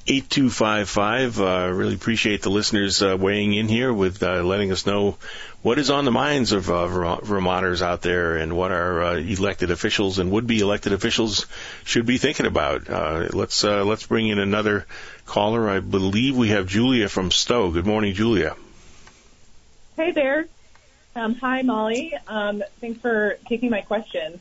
8255. 0.06 1.40
Uh, 1.40 1.70
really 1.72 1.94
appreciate 1.94 2.42
the 2.42 2.50
listeners 2.50 3.02
uh, 3.02 3.16
weighing 3.18 3.54
in 3.54 3.68
here 3.68 3.92
with 3.92 4.22
uh, 4.22 4.42
letting 4.42 4.72
us 4.72 4.86
know 4.86 5.16
what 5.62 5.78
is 5.78 5.90
on 5.90 6.04
the 6.04 6.10
minds 6.10 6.52
of 6.52 6.70
uh, 6.70 6.86
Vermonters 7.20 7.82
out 7.82 8.00
there 8.00 8.36
and 8.36 8.56
what 8.56 8.72
our 8.72 9.02
uh, 9.02 9.14
elected 9.16 9.70
officials 9.70 10.18
and 10.18 10.30
would-be 10.30 10.60
elected 10.60 10.92
officials 10.92 11.46
should 11.84 12.06
be 12.06 12.18
thinking 12.18 12.46
about. 12.46 12.88
Uh, 12.88 13.28
let's 13.32 13.62
uh, 13.62 13.84
let's 13.84 14.06
bring 14.06 14.28
in 14.28 14.38
another 14.38 14.86
caller. 15.26 15.68
I 15.68 15.80
believe 15.80 16.36
we 16.36 16.48
have 16.48 16.66
Julia 16.66 17.08
from 17.08 17.30
Stowe. 17.30 17.70
Good 17.70 17.86
morning, 17.86 18.14
Julia. 18.14 18.56
Hey 19.96 20.12
there. 20.12 20.46
Um, 21.14 21.34
hi, 21.34 21.62
Molly. 21.62 22.14
Um, 22.26 22.62
thanks 22.80 23.00
for 23.00 23.36
taking 23.46 23.70
my 23.70 23.82
question. 23.82 24.40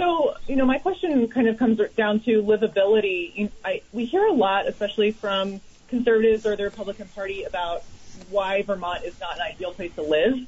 So, 0.00 0.34
you 0.48 0.56
know, 0.56 0.64
my 0.64 0.78
question 0.78 1.28
kind 1.28 1.46
of 1.46 1.58
comes 1.58 1.78
down 1.94 2.20
to 2.20 2.42
livability. 2.42 3.50
I, 3.62 3.82
we 3.92 4.06
hear 4.06 4.24
a 4.24 4.32
lot, 4.32 4.66
especially 4.66 5.12
from 5.12 5.60
conservatives 5.88 6.46
or 6.46 6.56
the 6.56 6.64
Republican 6.64 7.06
Party, 7.08 7.44
about 7.44 7.84
why 8.30 8.62
Vermont 8.62 9.04
is 9.04 9.20
not 9.20 9.34
an 9.36 9.42
ideal 9.42 9.74
place 9.74 9.94
to 9.96 10.02
live. 10.02 10.38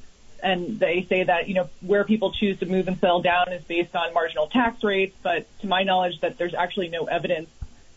And 0.41 0.79
they 0.79 1.05
say 1.07 1.25
that, 1.25 1.47
you 1.47 1.53
know, 1.53 1.69
where 1.81 2.03
people 2.03 2.31
choose 2.31 2.57
to 2.61 2.65
move 2.65 2.87
and 2.87 2.97
settle 2.97 3.21
down 3.21 3.53
is 3.53 3.63
based 3.63 3.95
on 3.95 4.11
marginal 4.15 4.47
tax 4.47 4.83
rates. 4.83 5.15
But 5.21 5.45
to 5.59 5.67
my 5.67 5.83
knowledge, 5.83 6.19
that 6.21 6.39
there's 6.39 6.55
actually 6.55 6.89
no 6.89 7.05
evidence 7.05 7.49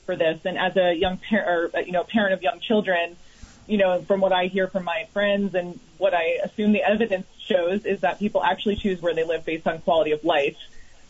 for 0.05 0.15
this. 0.15 0.39
And 0.45 0.59
as 0.59 0.77
a 0.77 0.93
young 0.93 1.17
parent, 1.17 1.49
or, 1.49 1.79
uh, 1.79 1.81
you 1.81 1.93
know, 1.93 2.05
parent 2.05 2.35
of 2.35 2.43
young 2.43 2.61
children, 2.61 3.17
you 3.67 3.79
know, 3.79 4.03
from 4.03 4.21
what 4.21 4.33
I 4.35 4.49
hear 4.49 4.69
from 4.69 4.85
my 4.85 5.09
friends 5.15 5.55
and 5.55 5.81
what 5.97 6.13
I 6.13 6.39
assume 6.45 6.73
the 6.73 6.83
evidence 6.83 7.27
shows 7.39 7.87
is 7.87 8.01
that 8.01 8.19
people 8.19 8.45
actually 8.45 8.77
choose 8.77 9.01
where 9.01 9.15
they 9.15 9.25
live 9.25 9.47
based 9.47 9.67
on 9.67 9.79
quality 9.79 10.11
of 10.11 10.23
life 10.23 10.59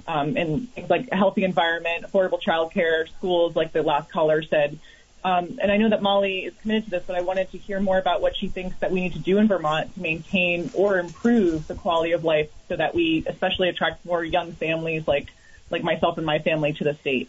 um, 0.08 0.36
and 0.36 0.72
things 0.72 0.88
like 0.88 1.08
a 1.10 1.16
healthy 1.16 1.44
environment, 1.44 2.04
affordable 2.04 2.40
childcare, 2.40 3.08
schools, 3.08 3.56
like 3.56 3.72
the 3.72 3.82
last 3.82 4.10
caller 4.10 4.42
said. 4.42 4.78
Um, 5.24 5.58
and 5.60 5.72
I 5.72 5.76
know 5.76 5.88
that 5.88 6.02
Molly 6.02 6.44
is 6.44 6.54
committed 6.62 6.84
to 6.84 6.90
this, 6.90 7.04
but 7.04 7.16
I 7.16 7.22
wanted 7.22 7.50
to 7.50 7.58
hear 7.58 7.80
more 7.80 7.98
about 7.98 8.20
what 8.20 8.36
she 8.36 8.46
thinks 8.46 8.78
that 8.78 8.92
we 8.92 9.00
need 9.00 9.14
to 9.14 9.18
do 9.18 9.38
in 9.38 9.48
Vermont 9.48 9.92
to 9.94 10.00
maintain 10.00 10.70
or 10.72 10.98
improve 10.98 11.66
the 11.66 11.74
quality 11.74 12.12
of 12.12 12.22
life 12.22 12.48
so 12.68 12.76
that 12.76 12.94
we 12.94 13.24
especially 13.26 13.68
attract 13.68 14.04
more 14.06 14.22
young 14.22 14.52
families 14.52 15.08
like 15.08 15.28
like 15.68 15.82
myself 15.82 16.16
and 16.16 16.24
my 16.24 16.38
family 16.38 16.72
to 16.74 16.84
the 16.84 16.94
state. 16.94 17.28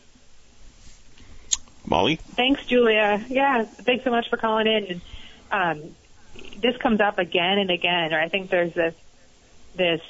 Molly? 1.87 2.17
Thanks, 2.17 2.63
Julia. 2.65 3.25
Yeah, 3.29 3.63
thanks 3.63 4.03
so 4.03 4.11
much 4.11 4.29
for 4.29 4.37
calling 4.37 4.67
in. 4.67 5.01
Um, 5.51 5.95
this 6.59 6.77
comes 6.77 6.99
up 6.99 7.17
again 7.17 7.57
and 7.57 7.71
again, 7.71 8.13
or 8.13 8.19
I 8.19 8.27
think 8.27 8.51
there's 8.51 8.73
this 8.73 8.93
this 9.75 10.01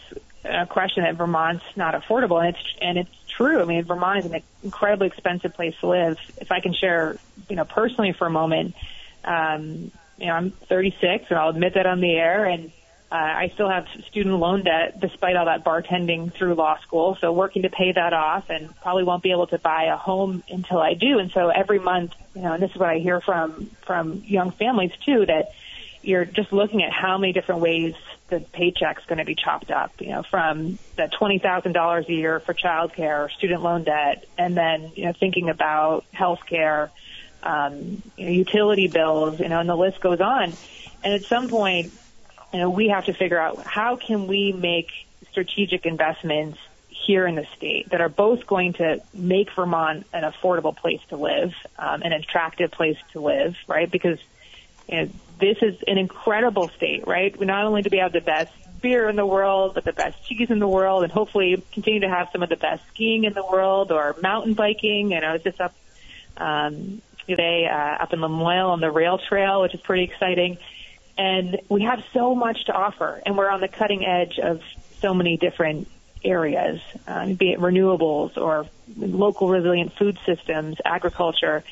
uh, 0.46 0.66
question 0.66 1.04
that 1.04 1.16
Vermont's 1.16 1.64
not 1.76 1.94
affordable, 1.94 2.40
and 2.40 2.56
it's 2.56 2.76
and 2.82 2.98
it's 2.98 3.10
true. 3.30 3.62
I 3.62 3.66
mean, 3.66 3.84
Vermont 3.84 4.26
is 4.26 4.32
an 4.32 4.42
incredibly 4.64 5.08
expensive 5.08 5.54
place 5.54 5.76
to 5.82 5.88
live. 5.88 6.18
If 6.38 6.52
I 6.52 6.60
can 6.60 6.74
share, 6.74 7.18
you 7.50 7.56
know, 7.56 7.66
personally 7.66 8.14
for 8.14 8.28
a 8.28 8.30
moment, 8.30 8.76
um, 9.24 9.92
you 10.18 10.28
know, 10.28 10.34
I'm 10.34 10.52
36, 10.52 11.26
and 11.30 11.40
I'll 11.40 11.50
admit 11.50 11.76
that 11.76 11.86
on 11.86 12.02
the 12.02 12.14
air, 12.14 12.46
and 12.46 12.72
uh, 13.12 13.16
I 13.16 13.52
still 13.54 13.70
have 13.70 13.88
student 14.08 14.36
loan 14.36 14.64
debt 14.64 15.00
despite 15.00 15.36
all 15.36 15.46
that 15.46 15.64
bartending 15.64 16.34
through 16.34 16.56
law 16.56 16.78
school. 16.80 17.18
So 17.22 17.32
working 17.32 17.62
to 17.62 17.70
pay 17.70 17.92
that 17.94 18.14
off, 18.14 18.50
and 18.50 18.76
probably 18.82 19.04
won't 19.04 19.24
be 19.24 19.32
able 19.32 19.48
to 19.48 19.58
buy 19.58 19.86
a 19.86 19.98
home 19.98 20.44
until 20.50 20.80
I 20.80 20.94
do. 20.94 21.20
And 21.20 21.32
so 21.32 21.50
every 21.50 21.80
month, 21.80 22.14
you 22.36 22.42
know, 22.42 22.54
and 22.54 22.62
this 22.62 22.72
is 22.72 22.78
what 22.78 22.90
I 22.90 22.98
hear 23.00 23.22
from 23.22 23.70
from 23.86 24.24
young 24.26 24.52
families 24.52 24.92
too, 25.06 25.26
that 25.26 25.52
you're 26.02 26.26
just 26.26 26.52
looking 26.52 26.84
at 26.84 26.92
how 26.92 27.18
many 27.18 27.34
different 27.34 27.62
ways 27.62 27.96
the 28.30 28.40
paycheck's 28.40 29.06
going 29.06 29.20
to 29.20 29.26
be 29.26 29.36
chopped 29.36 29.72
up, 29.72 29.92
you 30.00 30.10
know, 30.10 30.24
from 30.24 30.78
that 30.98 31.14
$20,000 31.14 32.08
a 32.08 32.14
year 32.14 32.40
for 32.40 32.54
childcare 32.54 33.32
student 33.32 33.62
loan 33.62 33.84
debt, 33.84 34.26
and 34.38 34.56
then, 34.56 34.92
you 34.96 35.06
know, 35.06 35.14
thinking 35.14 35.50
about 35.50 36.06
health 36.12 36.42
care, 36.46 36.92
um, 37.44 38.02
you 38.18 38.26
know, 38.26 38.32
utility 38.32 38.88
bills, 38.88 39.40
you 39.40 39.48
know, 39.48 39.60
and 39.60 39.70
the 39.70 39.76
list 39.76 40.02
goes 40.02 40.20
on. 40.20 40.54
And 41.04 41.14
at 41.14 41.24
some 41.24 41.48
point, 41.48 41.94
you 42.54 42.60
know, 42.60 42.70
we 42.70 42.90
have 42.90 43.06
to 43.06 43.14
figure 43.14 43.40
out 43.40 43.66
how 43.66 43.96
can 43.96 44.28
we 44.28 44.52
make 44.52 44.90
strategic 45.32 45.86
investments 45.86 46.60
here 46.90 47.26
in 47.26 47.36
the 47.36 47.48
state 47.56 47.90
that 47.90 48.02
are 48.02 48.10
both 48.10 48.46
going 48.46 48.74
to 48.74 49.02
make 49.14 49.54
Vermont 49.56 50.06
an 50.12 50.24
affordable 50.24 50.76
place 50.76 51.00
to 51.10 51.16
live, 51.16 51.54
um, 51.78 52.02
an 52.02 52.12
attractive 52.12 52.72
place 52.72 52.98
to 53.14 53.22
live, 53.22 53.56
right? 53.68 53.90
Because 53.90 54.20
you 54.90 54.98
know, 54.98 55.10
this 55.40 55.58
is 55.62 55.76
an 55.88 55.98
incredible 55.98 56.70
state, 56.70 57.06
right? 57.08 57.38
We 57.38 57.46
not 57.46 57.66
only 57.66 57.82
do 57.82 57.90
we 57.92 58.00
have 58.00 58.14
the 58.14 58.22
best 58.22 58.52
beer 58.82 59.10
in 59.10 59.16
the 59.16 59.26
world, 59.26 59.74
but 59.74 59.84
the 59.84 59.94
best 59.94 60.24
cheese 60.26 60.50
in 60.50 60.60
the 60.60 60.68
world, 60.68 61.04
and 61.04 61.12
hopefully 61.12 61.64
continue 61.72 62.02
to 62.02 62.10
have 62.10 62.30
some 62.32 62.44
of 62.44 62.50
the 62.50 62.56
best 62.56 62.84
skiing 62.90 63.24
in 63.24 63.34
the 63.34 63.46
world 63.46 63.92
or 63.92 64.16
mountain 64.22 64.54
biking. 64.54 65.14
And 65.14 65.26
I 65.26 65.34
was 65.34 65.44
just 65.44 65.60
up 65.60 65.74
um, 66.38 67.02
today 67.28 67.68
uh, 67.72 68.04
up 68.04 68.14
in 68.14 68.20
Lamoille 68.20 68.70
on 68.70 68.80
the 68.80 68.92
rail 68.92 69.18
trail, 69.18 69.62
which 69.62 69.74
is 69.74 69.82
pretty 69.82 70.04
exciting. 70.04 70.58
And 71.18 71.60
we 71.70 71.82
have 71.84 72.04
so 72.14 72.36
much 72.36 72.66
to 72.66 72.74
offer, 72.74 73.22
and 73.26 73.38
we're 73.38 73.50
on 73.50 73.60
the 73.60 73.68
cutting 73.68 74.06
edge 74.06 74.38
of 74.40 74.62
so 75.00 75.14
many 75.14 75.38
different 75.38 75.88
areas, 76.24 76.80
uh, 77.08 77.26
be 77.34 77.52
it 77.52 77.60
renewables 77.60 78.38
or 78.38 78.68
local 78.96 79.50
resilient 79.50 79.94
food 79.94 80.18
systems, 80.26 80.78
agriculture. 80.84 81.64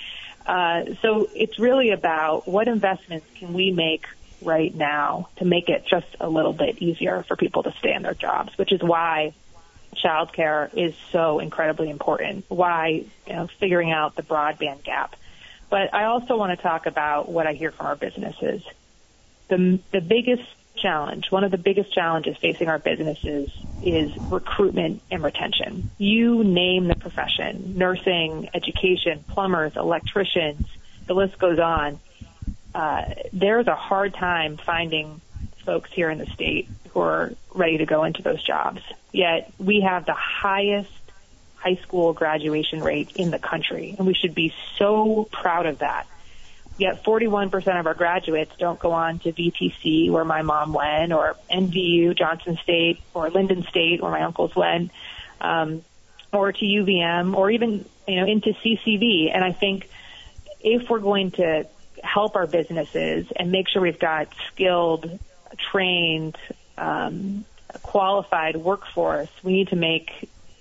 Uh, 0.46 0.84
so 1.02 1.28
it's 1.34 1.58
really 1.58 1.92
about 1.92 2.48
what 2.48 2.68
investments 2.68 3.26
can 3.36 3.54
we 3.54 3.72
make 3.72 4.06
right 4.42 4.74
now 4.76 5.30
to 5.38 5.46
make 5.46 5.70
it 5.70 5.86
just 5.90 6.08
a 6.20 6.30
little 6.30 6.54
bit 6.54 6.82
easier 6.82 7.24
for 7.28 7.36
people 7.36 7.64
to 7.64 7.74
stay 7.80 7.94
in 7.94 8.04
their 8.04 8.14
jobs, 8.14 8.56
which 8.58 8.72
is 8.72 8.82
why 8.82 9.34
childcare 9.96 10.70
is 10.74 10.94
so 11.12 11.40
incredibly 11.40 11.90
important. 11.90 12.46
Why 12.48 13.06
you 13.26 13.34
know, 13.34 13.48
figuring 13.60 13.92
out 13.92 14.16
the 14.16 14.24
broadband 14.24 14.84
gap. 14.84 15.16
But 15.70 15.94
I 15.94 16.06
also 16.06 16.38
want 16.38 16.58
to 16.58 16.62
talk 16.62 16.86
about 16.86 17.28
what 17.28 17.48
I 17.48 17.54
hear 17.54 17.72
from 17.72 17.88
our 17.88 17.96
businesses. 17.96 18.62
The 19.48 19.80
the 19.92 20.02
biggest 20.02 20.44
challenge, 20.78 21.32
one 21.32 21.44
of 21.44 21.52
the 21.52 21.58
biggest 21.58 21.94
challenges 21.94 22.38
facing 22.38 22.68
our 22.70 22.80
businesses 22.80 23.50
is 23.84 24.12
recruitment 24.30 25.02
and 25.12 25.24
retention. 25.24 25.90
You 25.98 26.44
name 26.44 26.88
the 26.88 26.96
profession, 26.96 27.78
nursing, 27.78 28.50
education, 28.54 29.24
plumbers, 29.30 29.76
electricians, 29.76 30.66
the 31.08 31.14
list 31.14 31.38
goes 31.38 31.60
on. 31.60 32.00
Uh, 32.74 33.06
there's 33.32 33.68
a 33.68 33.76
hard 33.76 34.14
time 34.14 34.58
finding 34.58 35.22
folks 35.66 35.92
here 35.92 36.10
in 36.10 36.18
the 36.18 36.26
state 36.28 36.68
who 36.90 37.00
are 37.00 37.34
ready 37.54 37.78
to 37.78 37.86
go 37.86 38.04
into 38.04 38.22
those 38.22 38.42
jobs. 38.44 38.82
Yet 39.12 39.52
we 39.58 39.82
have 39.82 40.06
the 40.06 40.14
highest 40.14 40.92
high 41.56 41.76
school 41.76 42.14
graduation 42.14 42.82
rate 42.82 43.12
in 43.16 43.32
the 43.32 43.40
country, 43.40 43.96
and 43.98 44.06
we 44.06 44.14
should 44.14 44.36
be 44.36 44.54
so 44.78 45.28
proud 45.32 45.66
of 45.66 45.80
that. 45.80 46.06
Yet 46.78 47.06
41% 47.06 47.80
of 47.80 47.88
our 47.88 47.94
graduates 47.94 48.52
don't 48.60 48.80
go 48.80 48.92
on 48.92 49.20
to 49.20 49.32
VTC, 49.32 50.12
where 50.12 50.26
my 50.26 50.42
mom 50.42 50.74
went, 50.74 51.14
or 51.14 51.38
NVU, 51.50 52.18
Johnson 52.18 52.58
State, 52.64 53.00
or 53.14 53.30
Lyndon 53.30 53.66
State, 53.70 54.02
where 54.02 54.12
my 54.12 54.24
uncles 54.24 54.54
went, 54.56 54.92
um, 55.40 55.86
or 56.34 56.52
to 56.52 56.66
UVM, 56.66 57.34
or 57.36 57.50
even 57.50 57.86
you 58.08 58.16
know 58.18 58.28
into 58.28 58.52
CCV. 58.64 59.34
And 59.34 59.42
I 59.42 59.54
think 59.54 59.90
if 60.60 60.90
we're 60.90 61.00
going 61.00 61.32
to 61.32 61.66
help 62.04 62.36
our 62.36 62.48
businesses 62.48 63.28
and 63.36 63.52
make 63.52 63.70
sure 63.70 63.82
we've 63.82 64.00
got 64.00 64.28
skilled, 64.52 65.20
trained, 65.72 66.36
um, 66.78 67.46
qualified 67.84 68.58
workforce, 68.58 69.30
we 69.44 69.54
need 69.54 69.70
to 69.70 69.78
make 69.78 70.12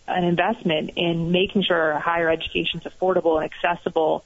an 0.07 0.23
investment 0.23 0.91
in 0.97 1.33
making 1.33 1.65
sure 1.65 1.99
higher 1.99 2.31
education 2.31 2.81
is 2.85 2.93
affordable 2.93 3.43
and 3.43 3.51
accessible 3.51 4.25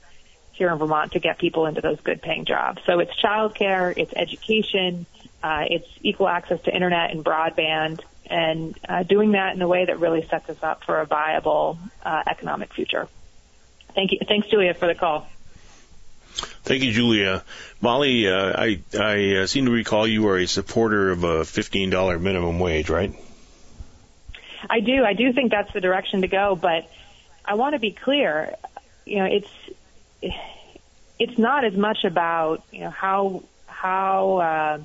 here 0.59 0.71
in 0.71 0.79
Vermont 0.79 1.13
to 1.13 1.21
get 1.21 1.39
people 1.39 1.67
into 1.67 1.81
those 1.81 2.01
good 2.01 2.21
paying 2.21 2.45
jobs. 2.45 2.83
So 2.85 2.99
it's 2.99 3.13
childcare, 3.23 3.95
it's 3.97 4.13
education, 4.15 5.07
uh, 5.43 5.65
it's 5.71 5.87
equal 6.03 6.29
access 6.29 6.61
to 6.63 6.75
internet 6.75 7.13
and 7.13 7.25
broadband, 7.25 8.01
and 8.27 8.79
uh, 8.87 9.05
doing 9.05 9.33
that 9.33 9.55
in 9.55 9.63
a 9.63 9.69
way 9.69 9.87
that 9.87 10.01
really 10.01 10.27
sets 10.27 10.51
us 10.51 10.63
up 10.63 10.85
for 10.85 11.01
a 11.01 11.07
viable 11.07 11.79
uh, 12.05 12.23
economic 12.27 12.75
future. 12.75 13.09
Thank 13.95 14.13
you. 14.13 14.19
Thanks, 14.27 14.49
Julia, 14.49 14.75
for 14.75 14.87
the 14.87 14.95
call. 14.95 15.27
Thank 16.65 16.83
you, 16.83 16.93
Julia. 16.93 17.43
Molly, 17.81 18.29
uh, 18.29 18.53
I, 18.61 18.81
I 18.99 19.37
uh, 19.37 19.47
seem 19.47 19.65
to 19.65 19.71
recall 19.71 20.07
you 20.07 20.29
are 20.29 20.39
a 20.39 20.47
supporter 20.47 21.11
of 21.11 21.25
a 21.25 21.41
$15 21.41 22.21
minimum 22.21 22.59
wage, 22.59 22.91
right? 22.91 23.13
I 24.69 24.81
do. 24.81 25.05
I 25.05 25.15
do 25.15 25.33
think 25.33 25.51
that's 25.51 25.73
the 25.73 25.81
direction 25.81 26.23
to 26.23 26.29
go, 26.29 26.57
but 26.57 26.91
I 27.45 27.55
want 27.55 27.75
to 27.75 27.79
be 27.79 27.93
clear. 27.93 28.55
You 29.07 29.19
know, 29.19 29.25
it's 29.25 29.49
it's 30.23 31.39
not 31.39 31.65
as 31.65 31.74
much 31.74 32.05
about 32.05 32.62
you 32.70 32.81
know 32.81 32.90
how 32.90 33.43
how 33.66 34.36
uh, 34.39 34.78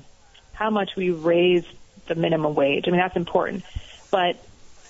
how 0.52 0.70
much 0.70 0.90
we 0.96 1.10
raise 1.10 1.64
the 2.08 2.14
minimum 2.14 2.54
wage. 2.54 2.84
I 2.86 2.90
mean, 2.90 3.00
that's 3.00 3.16
important, 3.16 3.64
but 4.10 4.36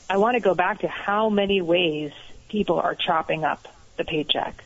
I 0.08 0.18
want 0.18 0.34
to 0.34 0.40
go 0.40 0.54
back 0.54 0.80
to 0.80 0.88
how 0.88 1.30
many 1.30 1.62
ways 1.62 2.12
people 2.48 2.78
are 2.78 2.94
chopping 2.94 3.44
up 3.44 3.66
the 3.96 4.04
paycheck, 4.04 4.62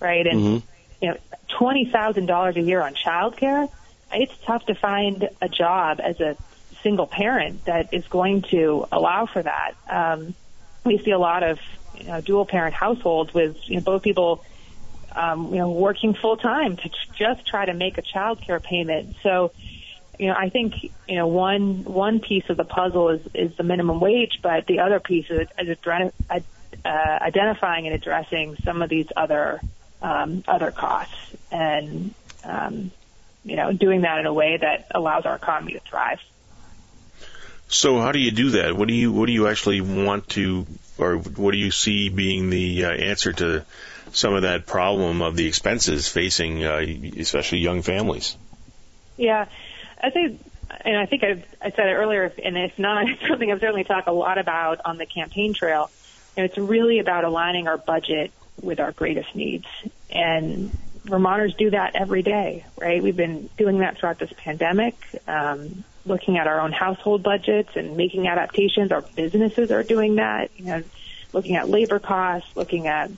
right? 0.00 0.26
And 0.26 0.40
Mm-hmm. 0.40 0.66
you 1.02 1.08
know, 1.10 1.16
twenty 1.58 1.90
thousand 1.92 2.26
dollars 2.26 2.56
a 2.56 2.60
year 2.60 2.82
on 2.82 2.94
childcare. 2.94 3.68
It's 4.12 4.32
tough 4.44 4.66
to 4.66 4.74
find 4.74 5.28
a 5.40 5.48
job 5.48 6.00
as 6.02 6.20
a 6.20 6.36
single 6.82 7.06
parent 7.06 7.64
that 7.66 7.92
is 7.92 8.04
going 8.08 8.42
to 8.50 8.86
allow 8.90 9.26
for 9.26 9.42
that. 9.42 9.74
Um, 9.88 10.34
we 10.84 10.98
see 11.04 11.12
a 11.12 11.18
lot 11.18 11.42
of 11.42 11.58
you 11.94 12.04
know, 12.04 12.20
dual 12.20 12.46
parent 12.46 12.74
households 12.74 13.32
with 13.32 13.56
you 13.66 13.76
know, 13.76 13.82
both 13.82 14.02
people 14.02 14.44
um, 15.14 15.52
you 15.52 15.58
know 15.58 15.70
working 15.70 16.14
full 16.14 16.36
time 16.36 16.76
to 16.76 16.90
just 17.16 17.46
try 17.46 17.64
to 17.64 17.74
make 17.74 17.98
a 17.98 18.02
child 18.02 18.40
care 18.40 18.60
payment. 18.60 19.16
So 19.22 19.52
you 20.18 20.26
know, 20.26 20.34
I 20.34 20.50
think 20.50 20.74
you 21.08 21.16
know 21.16 21.26
one 21.26 21.84
one 21.84 22.20
piece 22.20 22.48
of 22.50 22.56
the 22.56 22.64
puzzle 22.64 23.08
is 23.08 23.22
is 23.34 23.56
the 23.56 23.62
minimum 23.62 24.00
wage, 24.00 24.40
but 24.42 24.66
the 24.66 24.80
other 24.80 25.00
piece 25.00 25.30
is, 25.30 25.48
is 25.58 25.78
uh, 26.84 26.88
identifying 26.88 27.86
and 27.86 27.94
addressing 27.94 28.56
some 28.56 28.82
of 28.82 28.90
these 28.90 29.08
other 29.16 29.60
um, 30.02 30.44
other 30.46 30.70
costs, 30.70 31.16
and 31.50 32.14
um, 32.44 32.90
you 33.44 33.56
know, 33.56 33.72
doing 33.72 34.02
that 34.02 34.18
in 34.18 34.26
a 34.26 34.32
way 34.32 34.58
that 34.58 34.88
allows 34.94 35.24
our 35.24 35.36
economy 35.36 35.72
to 35.72 35.80
thrive. 35.80 36.20
So 37.68 38.00
how 38.00 38.12
do 38.12 38.18
you 38.18 38.30
do 38.30 38.50
that? 38.50 38.76
What 38.76 38.88
do 38.88 38.94
you 38.94 39.12
what 39.12 39.26
do 39.26 39.32
you 39.32 39.48
actually 39.48 39.80
want 39.80 40.28
to, 40.30 40.66
or 40.98 41.16
what 41.16 41.52
do 41.52 41.58
you 41.58 41.70
see 41.70 42.08
being 42.08 42.50
the 42.50 42.84
uh, 42.84 42.90
answer 42.90 43.32
to 43.32 43.64
some 44.12 44.34
of 44.34 44.42
that 44.42 44.66
problem 44.66 45.22
of 45.22 45.36
the 45.36 45.46
expenses 45.46 46.08
facing, 46.08 46.64
uh, 46.64 46.84
especially 47.18 47.58
young 47.58 47.82
families? 47.82 48.36
Yeah, 49.16 49.46
I 50.02 50.10
think, 50.10 50.40
and 50.84 50.96
I 50.96 51.06
think 51.06 51.24
I've, 51.24 51.44
I 51.60 51.70
said 51.70 51.86
it 51.86 51.94
earlier, 51.94 52.32
and 52.42 52.56
if 52.56 52.78
not, 52.78 53.08
it's 53.08 53.22
something 53.28 53.50
I've 53.50 53.60
certainly 53.60 53.84
talked 53.84 54.08
a 54.08 54.12
lot 54.12 54.38
about 54.38 54.80
on 54.84 54.98
the 54.98 55.06
campaign 55.06 55.54
trail. 55.54 55.90
And 56.36 56.46
it's 56.46 56.56
really 56.56 57.00
about 57.00 57.24
aligning 57.24 57.66
our 57.66 57.76
budget 57.76 58.30
with 58.62 58.80
our 58.80 58.92
greatest 58.92 59.34
needs. 59.34 59.66
And 60.10 60.70
Vermonters 61.04 61.54
do 61.54 61.70
that 61.70 61.96
every 61.96 62.22
day, 62.22 62.64
right? 62.78 63.02
We've 63.02 63.16
been 63.16 63.48
doing 63.56 63.78
that 63.78 63.98
throughout 63.98 64.18
this 64.18 64.32
pandemic, 64.36 64.96
um, 65.26 65.84
looking 66.04 66.36
at 66.36 66.46
our 66.46 66.60
own 66.60 66.72
household 66.72 67.22
budgets 67.22 67.70
and 67.74 67.96
making 67.96 68.28
adaptations. 68.28 68.92
Our 68.92 69.00
businesses 69.00 69.70
are 69.70 69.82
doing 69.82 70.16
that, 70.16 70.50
you 70.56 70.66
know, 70.66 70.82
looking 71.32 71.56
at 71.56 71.68
labor 71.68 71.98
costs, 71.98 72.48
looking 72.54 72.86
at, 72.86 73.10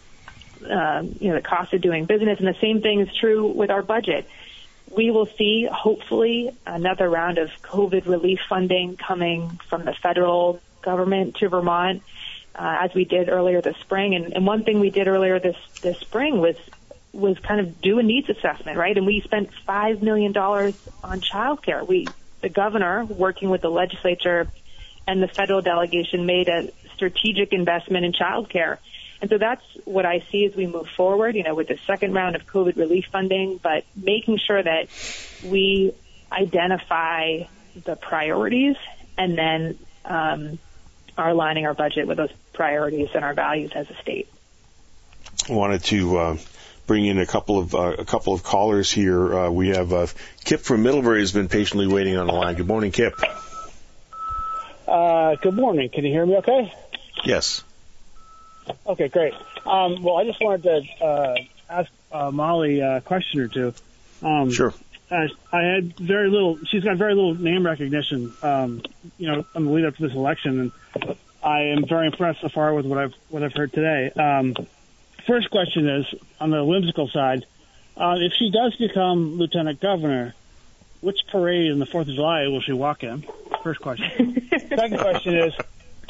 um, 0.70 1.16
you 1.20 1.28
know, 1.28 1.36
the 1.36 1.42
cost 1.42 1.72
of 1.72 1.80
doing 1.80 2.04
business. 2.04 2.38
And 2.38 2.48
the 2.48 2.58
same 2.60 2.80
thing 2.80 3.00
is 3.00 3.08
true 3.16 3.46
with 3.46 3.70
our 3.70 3.82
budget 3.82 4.26
we 4.94 5.10
will 5.10 5.26
see 5.26 5.66
hopefully 5.70 6.54
another 6.66 7.08
round 7.08 7.38
of 7.38 7.50
COVID 7.62 8.06
relief 8.06 8.40
funding 8.48 8.96
coming 8.96 9.58
from 9.68 9.84
the 9.84 9.94
federal 9.94 10.60
government 10.82 11.36
to 11.36 11.48
Vermont, 11.48 12.02
uh, 12.54 12.78
as 12.82 12.94
we 12.94 13.04
did 13.04 13.28
earlier 13.28 13.62
this 13.62 13.76
spring. 13.78 14.14
And, 14.14 14.34
and 14.34 14.46
one 14.46 14.64
thing 14.64 14.80
we 14.80 14.90
did 14.90 15.08
earlier 15.08 15.38
this 15.38 15.56
this 15.80 15.98
spring 15.98 16.40
was 16.40 16.56
was 17.12 17.38
kind 17.38 17.60
of 17.60 17.80
do 17.80 17.98
a 17.98 18.02
needs 18.02 18.28
assessment, 18.28 18.78
right? 18.78 18.96
And 18.96 19.06
we 19.06 19.20
spent 19.20 19.52
five 19.66 20.02
million 20.02 20.32
dollars 20.32 20.74
on 21.02 21.20
childcare. 21.20 21.86
We 21.86 22.08
the 22.42 22.48
governor, 22.48 23.04
working 23.04 23.48
with 23.50 23.62
the 23.62 23.70
legislature 23.70 24.48
and 25.06 25.22
the 25.22 25.28
federal 25.28 25.62
delegation, 25.62 26.26
made 26.26 26.48
a 26.48 26.70
strategic 26.94 27.52
investment 27.52 28.04
in 28.04 28.12
childcare. 28.12 28.78
And 29.22 29.30
so 29.30 29.38
that's 29.38 29.64
what 29.84 30.04
I 30.04 30.24
see 30.32 30.46
as 30.46 30.56
we 30.56 30.66
move 30.66 30.88
forward, 30.88 31.36
you 31.36 31.44
know, 31.44 31.54
with 31.54 31.68
the 31.68 31.78
second 31.86 32.12
round 32.12 32.34
of 32.34 32.44
COVID 32.44 32.76
relief 32.76 33.06
funding, 33.12 33.60
but 33.62 33.84
making 33.94 34.38
sure 34.38 34.60
that 34.60 34.88
we 35.44 35.94
identify 36.32 37.44
the 37.84 37.94
priorities 37.94 38.74
and 39.16 39.38
then 39.38 39.78
um, 40.04 40.58
are 41.16 41.30
aligning 41.30 41.66
our 41.66 41.74
budget 41.74 42.08
with 42.08 42.16
those 42.16 42.32
priorities 42.52 43.10
and 43.14 43.24
our 43.24 43.32
values 43.32 43.70
as 43.76 43.88
a 43.90 43.94
state. 44.02 44.28
I 45.48 45.52
wanted 45.52 45.84
to 45.84 46.18
uh, 46.18 46.36
bring 46.88 47.06
in 47.06 47.18
a 47.20 47.26
couple 47.26 47.60
of 47.60 47.76
uh, 47.76 47.94
a 47.98 48.04
couple 48.04 48.34
of 48.34 48.42
callers 48.42 48.90
here. 48.90 49.38
Uh, 49.38 49.50
we 49.50 49.68
have 49.68 49.92
uh, 49.92 50.08
Kip 50.44 50.62
from 50.62 50.82
Middlebury 50.82 51.20
has 51.20 51.30
been 51.30 51.48
patiently 51.48 51.86
waiting 51.86 52.16
on 52.16 52.26
the 52.26 52.32
line. 52.32 52.56
Good 52.56 52.66
morning, 52.66 52.90
Kip. 52.90 53.20
Uh, 54.88 55.36
good 55.36 55.54
morning. 55.54 55.90
Can 55.90 56.04
you 56.04 56.10
hear 56.10 56.26
me 56.26 56.38
okay? 56.38 56.74
Yes. 57.24 57.62
Okay, 58.86 59.08
great. 59.08 59.34
Um, 59.66 60.02
well, 60.02 60.16
I 60.16 60.24
just 60.24 60.40
wanted 60.40 60.62
to 60.62 61.04
uh, 61.04 61.34
ask 61.68 61.90
uh, 62.12 62.30
Molly 62.30 62.80
a 62.80 63.00
question 63.00 63.40
or 63.40 63.48
two. 63.48 63.74
Um, 64.22 64.50
sure. 64.50 64.74
I, 65.10 65.28
I 65.52 65.62
had 65.62 65.96
very 65.98 66.30
little. 66.30 66.58
She's 66.70 66.84
got 66.84 66.96
very 66.96 67.14
little 67.14 67.34
name 67.34 67.66
recognition. 67.66 68.32
Um, 68.42 68.82
you 69.18 69.30
know, 69.30 69.44
on 69.54 69.64
the 69.66 69.70
lead 69.70 69.84
up 69.84 69.96
to 69.96 70.02
this 70.06 70.14
election, 70.14 70.72
and 70.96 71.16
I 71.42 71.62
am 71.66 71.86
very 71.86 72.06
impressed 72.06 72.40
so 72.40 72.48
far 72.48 72.72
with 72.74 72.86
what 72.86 72.98
I've 72.98 73.14
what 73.28 73.42
I've 73.42 73.52
heard 73.52 73.72
today. 73.72 74.10
Um, 74.10 74.54
first 75.26 75.50
question 75.50 75.88
is 75.88 76.06
on 76.40 76.50
the 76.50 76.64
whimsical 76.64 77.08
side. 77.08 77.44
Uh, 77.96 78.16
if 78.18 78.32
she 78.38 78.50
does 78.50 78.74
become 78.76 79.36
lieutenant 79.36 79.80
governor, 79.80 80.34
which 81.02 81.18
parade 81.30 81.70
in 81.70 81.78
the 81.78 81.86
Fourth 81.86 82.08
of 82.08 82.14
July 82.14 82.46
will 82.46 82.62
she 82.62 82.72
walk 82.72 83.02
in? 83.02 83.26
First 83.62 83.80
question. 83.80 84.48
Second 84.68 84.98
question 84.98 85.36
is, 85.36 85.54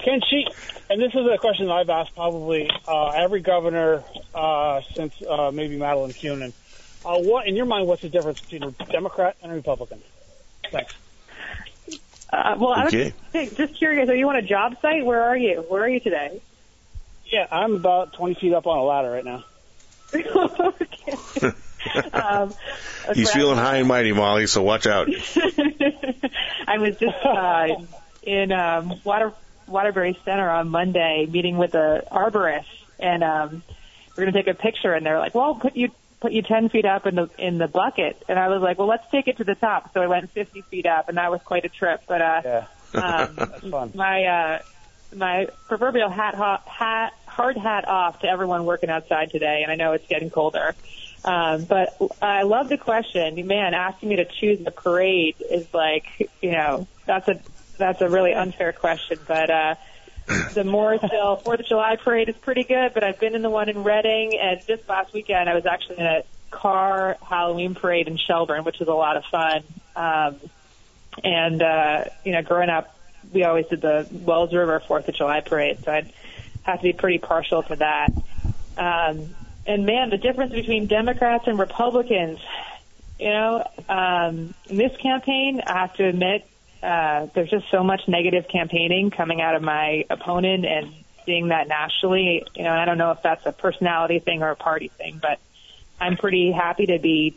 can 0.03 0.21
she? 0.29 0.47
And 0.91 1.01
this 1.01 1.15
is 1.15 1.27
a 1.27 1.39
question 1.39 1.67
that 1.67 1.73
I've 1.73 1.91
asked 1.91 2.15
probably 2.15 2.69
uh, 2.87 3.11
every 3.11 3.41
governor 3.41 4.03
uh, 4.35 4.81
since 4.95 5.15
uh, 5.23 5.51
maybe 5.53 5.77
Madeleine 5.79 6.13
Kunin. 6.13 6.53
Uh, 7.05 7.19
what, 7.19 7.47
in 7.49 7.57
your 7.57 7.67
mind, 7.67 7.87
what's 7.89 8.03
the 8.03 8.09
difference 8.09 8.41
between 8.41 8.63
a 8.65 8.71
Democrat 8.93 9.37
and 9.43 9.51
a 9.53 9.55
Republican? 9.55 10.01
Thanks. 10.71 10.95
Uh, 12.33 12.57
well, 12.59 12.73
I 12.73 12.87
Okay. 12.87 13.13
was 13.35 13.51
just 13.53 13.75
curious. 13.77 14.09
Are 14.09 14.15
you 14.15 14.29
on 14.29 14.37
a 14.37 14.43
job 14.43 14.77
site? 14.81 15.05
Where 15.05 15.23
are 15.23 15.37
you? 15.37 15.65
Where 15.69 15.83
are 15.83 15.89
you 15.89 16.01
today? 16.01 16.41
Yeah, 17.27 17.47
I'm 17.51 17.75
about 17.77 18.13
20 18.15 18.35
feet 18.35 18.53
up 18.55 18.67
on 18.67 18.79
a 18.79 18.83
ladder 18.85 19.11
right 19.11 19.25
now. 19.25 19.45
um, 22.13 22.55
a 23.09 23.15
He's 23.15 23.31
friend- 23.31 23.43
feeling 23.43 23.57
high 23.59 23.77
and 23.79 23.89
mighty, 23.89 24.13
Molly. 24.13 24.47
So 24.47 24.63
watch 24.63 24.87
out. 24.87 25.09
I 26.67 26.79
was 26.79 26.97
just 26.99 27.17
uh, 27.25 27.69
in 28.23 28.53
um, 28.53 29.01
Water 29.05 29.33
Waterbury 29.73 30.19
Center 30.25 30.49
on 30.49 30.69
Monday 30.69 31.27
meeting 31.29 31.57
with 31.57 31.75
a 31.75 32.05
arborist, 32.11 32.67
and 32.99 33.25
um, 33.25 33.63
we're 34.17 34.25
going 34.25 34.33
to 34.33 34.43
take 34.43 34.55
a 34.55 34.59
picture. 34.59 34.93
And 34.93 35.05
they're 35.05 35.19
like, 35.19 35.35
"Well, 35.35 35.55
put 35.55 35.77
you 35.77 35.91
put 36.21 36.33
you 36.33 36.43
ten 36.43 36.69
feet 36.69 36.85
up 36.85 37.07
in 37.07 37.15
the 37.15 37.31
in 37.39 37.59
the 37.59 37.69
bucket." 37.69 38.23
And 38.29 38.39
I 38.39 38.49
was 38.49 38.63
like, 38.63 38.79
"Well, 38.79 38.89
let's 38.89 39.11
take 39.11 39.29
it 39.29 39.39
to 39.39 39.45
the 39.45 39.55
top." 39.55 39.93
So 39.95 40.01
I 40.01 40.07
went 40.07 40.31
fifty 40.31 40.63
feet 40.63 40.87
up, 40.87 41.09
and 41.09 41.17
that 41.19 41.31
was 41.31 41.41
quite 41.45 41.65
a 41.65 41.69
trip. 41.69 42.03
But 42.07 42.23
uh, 42.23 42.43
yeah. 42.45 42.67
um, 42.95 43.91
my 43.95 44.25
uh, 44.25 44.59
my 45.15 45.49
proverbial 45.69 46.11
hat, 46.11 46.35
ha- 46.35 46.63
hat 46.67 47.13
hard 47.27 47.57
hat 47.57 47.89
off 47.89 48.21
to 48.21 48.29
everyone 48.29 48.65
working 48.65 48.91
outside 48.91 49.31
today, 49.31 49.61
and 49.63 49.73
I 49.73 49.77
know 49.77 49.93
it's 49.93 50.07
getting 50.07 50.31
colder. 50.31 50.75
Um, 51.25 51.65
but 51.65 51.97
I 52.21 52.43
love 52.43 52.69
the 52.69 52.79
question. 52.79 53.47
Man, 53.47 53.75
asking 53.75 54.09
me 54.09 54.17
to 54.17 54.25
choose 54.25 54.61
a 54.67 54.71
parade 54.71 55.37
is 55.39 55.67
like, 55.73 56.05
you 56.41 56.51
know, 56.51 56.87
that's 57.07 57.29
a 57.29 57.41
that's 57.83 58.01
a 58.01 58.09
really 58.09 58.33
unfair 58.33 58.73
question. 58.73 59.19
But 59.27 59.51
uh, 59.51 59.75
the 60.55 60.65
Morrisville 60.65 61.37
Fourth 61.37 61.61
of 61.61 61.67
July 61.67 61.97
parade 61.97 62.29
is 62.29 62.37
pretty 62.37 62.65
good. 62.65 62.95
But 62.95 63.05
I've 63.05 63.19
been 63.19 63.35
in 63.35 63.43
the 63.43 63.51
one 63.51 63.69
in 63.69 63.85
Reading, 63.85 64.39
and 64.41 64.61
just 64.67 64.89
last 64.89 65.13
weekend 65.13 65.49
I 65.49 65.55
was 65.55 65.67
actually 65.67 65.99
in 65.99 66.07
a 66.07 66.23
car 66.51 67.17
Halloween 67.23 67.75
parade 67.75 68.09
in 68.09 68.17
Shelburne, 68.17 68.65
which 68.65 68.79
was 68.79 68.89
a 68.89 68.95
lot 68.95 69.17
of 69.17 69.25
fun. 69.25 69.65
Um, 69.97 70.37
and 71.23 71.63
uh, 71.63 72.05
you 72.25 72.33
know, 72.33 72.43
growing 72.43 72.71
up, 72.71 72.97
we 73.33 73.45
always 73.45 73.67
did 73.67 73.81
the 73.81 74.07
Wells 74.11 74.53
River 74.53 74.81
Fourth 74.87 75.09
of 75.09 75.15
July 75.15 75.41
parade, 75.41 75.85
so 75.85 75.93
I'd 75.93 76.13
have 76.63 76.79
to 76.79 76.83
be 76.85 76.93
pretty 76.93 77.19
partial 77.19 77.63
to 77.65 77.77
that. 77.77 78.13
Um, 78.77 79.35
and 79.67 79.87
man, 79.87 80.11
the 80.11 80.19
difference 80.19 80.53
between 80.53 80.87
Democrats 80.87 81.45
and 81.47 81.59
Republicans, 81.59 82.39
you 83.19 83.31
know, 83.31 83.67
um, 83.89 84.55
in 84.69 84.77
this 84.77 84.97
campaign, 84.97 85.61
I 85.67 85.81
have 85.81 85.95
to 85.95 86.05
admit, 86.05 86.47
uh, 86.83 87.27
there's 87.35 87.51
just 87.51 87.71
so 87.71 87.85
much 87.85 88.09
negative 88.09 88.49
campaigning 88.49 89.11
coming 89.11 89.41
out 89.41 89.55
of 89.55 89.63
my 89.63 90.05
opponent 90.11 90.65
and 90.67 90.93
seeing 91.25 91.49
that 91.49 91.69
nationally. 91.69 92.45
You 92.55 92.65
know, 92.65 92.73
I 92.73 92.85
don't 92.85 92.99
know 92.99 93.13
if 93.13 93.23
that's 93.23 93.47
a 93.47 93.53
personality 93.53 94.19
thing 94.19 94.43
or 94.43 94.51
a 94.51 94.57
party 94.57 94.89
thing, 94.89 95.19
but 95.23 95.39
I'm 96.01 96.17
pretty 96.17 96.51
happy 96.51 96.87
to 96.87 96.99
be 96.99 97.37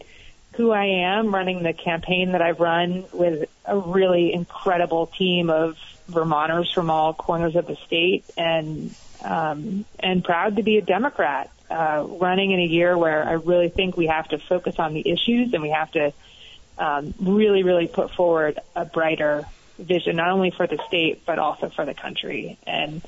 who 0.55 0.71
I 0.71 0.85
am 0.85 1.33
running 1.33 1.63
the 1.63 1.73
campaign 1.73 2.31
that 2.31 2.41
I've 2.41 2.59
run 2.59 3.05
with 3.11 3.49
a 3.65 3.77
really 3.77 4.33
incredible 4.33 5.07
team 5.07 5.49
of 5.49 5.77
Vermonters 6.07 6.71
from 6.71 6.89
all 6.89 7.13
corners 7.13 7.55
of 7.55 7.65
the 7.65 7.75
state 7.75 8.25
and 8.37 8.93
um, 9.23 9.85
and 9.99 10.23
proud 10.23 10.57
to 10.57 10.63
be 10.63 10.77
a 10.77 10.81
Democrat 10.81 11.49
uh, 11.69 12.05
running 12.07 12.51
in 12.51 12.59
a 12.59 12.65
year 12.65 12.95
where 12.95 13.27
I 13.27 13.33
really 13.33 13.69
think 13.69 13.97
we 13.97 14.05
have 14.05 14.27
to 14.29 14.37
focus 14.37 14.75
on 14.77 14.93
the 14.93 15.01
issues 15.09 15.53
and 15.53 15.63
we 15.63 15.69
have 15.69 15.91
to 15.93 16.13
um, 16.77 17.13
really, 17.19 17.63
really 17.63 17.87
put 17.87 18.11
forward 18.11 18.59
a 18.75 18.85
brighter 18.85 19.45
vision, 19.79 20.15
not 20.15 20.29
only 20.31 20.51
for 20.51 20.67
the 20.67 20.79
state 20.87 21.25
but 21.25 21.39
also 21.39 21.69
for 21.69 21.85
the 21.85 21.93
country. 21.93 22.57
And 22.65 23.01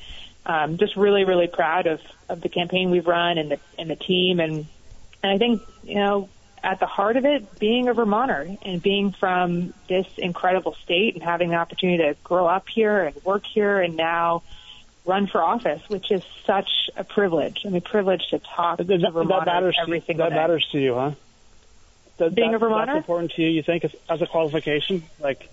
um, 0.46 0.78
just 0.78 0.96
really, 0.96 1.24
really 1.24 1.46
proud 1.48 1.86
of, 1.86 2.00
of 2.28 2.40
the 2.40 2.48
campaign 2.48 2.90
we've 2.90 3.06
run 3.06 3.38
and 3.38 3.50
the 3.52 3.58
and 3.78 3.90
the 3.90 3.96
team. 3.96 4.40
And 4.40 4.66
and 5.22 5.32
I 5.32 5.38
think 5.38 5.62
you 5.82 5.96
know 5.96 6.28
at 6.62 6.80
the 6.80 6.86
heart 6.86 7.16
of 7.16 7.24
it, 7.24 7.58
being 7.60 7.88
a 7.88 7.94
Vermonter 7.94 8.56
and 8.62 8.82
being 8.82 9.12
from 9.12 9.72
this 9.88 10.06
incredible 10.16 10.74
state 10.84 11.14
and 11.14 11.22
having 11.22 11.50
the 11.50 11.54
opportunity 11.56 12.02
to 12.02 12.16
grow 12.24 12.46
up 12.46 12.66
here 12.68 13.04
and 13.04 13.24
work 13.24 13.44
here 13.46 13.80
and 13.80 13.96
now 13.96 14.42
run 15.04 15.26
for 15.28 15.40
office, 15.42 15.80
which 15.88 16.10
is 16.10 16.22
such 16.44 16.68
a 16.96 17.04
privilege. 17.04 17.62
I 17.64 17.68
mean, 17.70 17.80
privilege 17.80 18.22
to 18.30 18.40
talk 18.40 18.78
That, 18.78 18.88
to 18.88 18.98
that 18.98 19.12
Vermonters 19.12 19.46
matters. 19.46 19.76
every 19.80 20.00
To, 20.00 20.06
single 20.06 20.24
that 20.26 20.30
day. 20.30 20.34
matters 20.36 20.66
to 20.72 20.78
you, 20.80 20.94
huh? 20.94 21.12
That, 22.18 22.34
Being 22.34 22.50
that- 22.50 22.56
a 22.56 22.58
Vermonter? 22.58 22.86
That's 22.86 22.98
important 22.98 23.32
to 23.32 23.42
you. 23.42 23.48
You 23.48 23.62
think 23.62 23.84
as, 23.84 23.94
as 24.08 24.20
a 24.22 24.26
qualification, 24.26 25.04
like, 25.20 25.48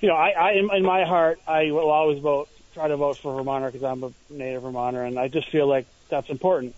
you 0.00 0.08
know, 0.08 0.16
I, 0.16 0.30
I 0.30 0.52
in, 0.52 0.70
in 0.74 0.84
my 0.84 1.04
heart, 1.04 1.40
I 1.46 1.70
will 1.70 1.90
always 1.90 2.18
vote, 2.18 2.48
try 2.74 2.88
to 2.88 2.96
vote 2.96 3.18
for 3.18 3.34
Vermonter 3.34 3.70
because 3.70 3.84
I'm 3.84 4.02
a 4.02 4.12
native 4.30 4.62
Vermonter, 4.62 5.04
and 5.04 5.18
I 5.18 5.28
just 5.28 5.50
feel 5.50 5.66
like 5.66 5.86
that's 6.08 6.28
important. 6.28 6.74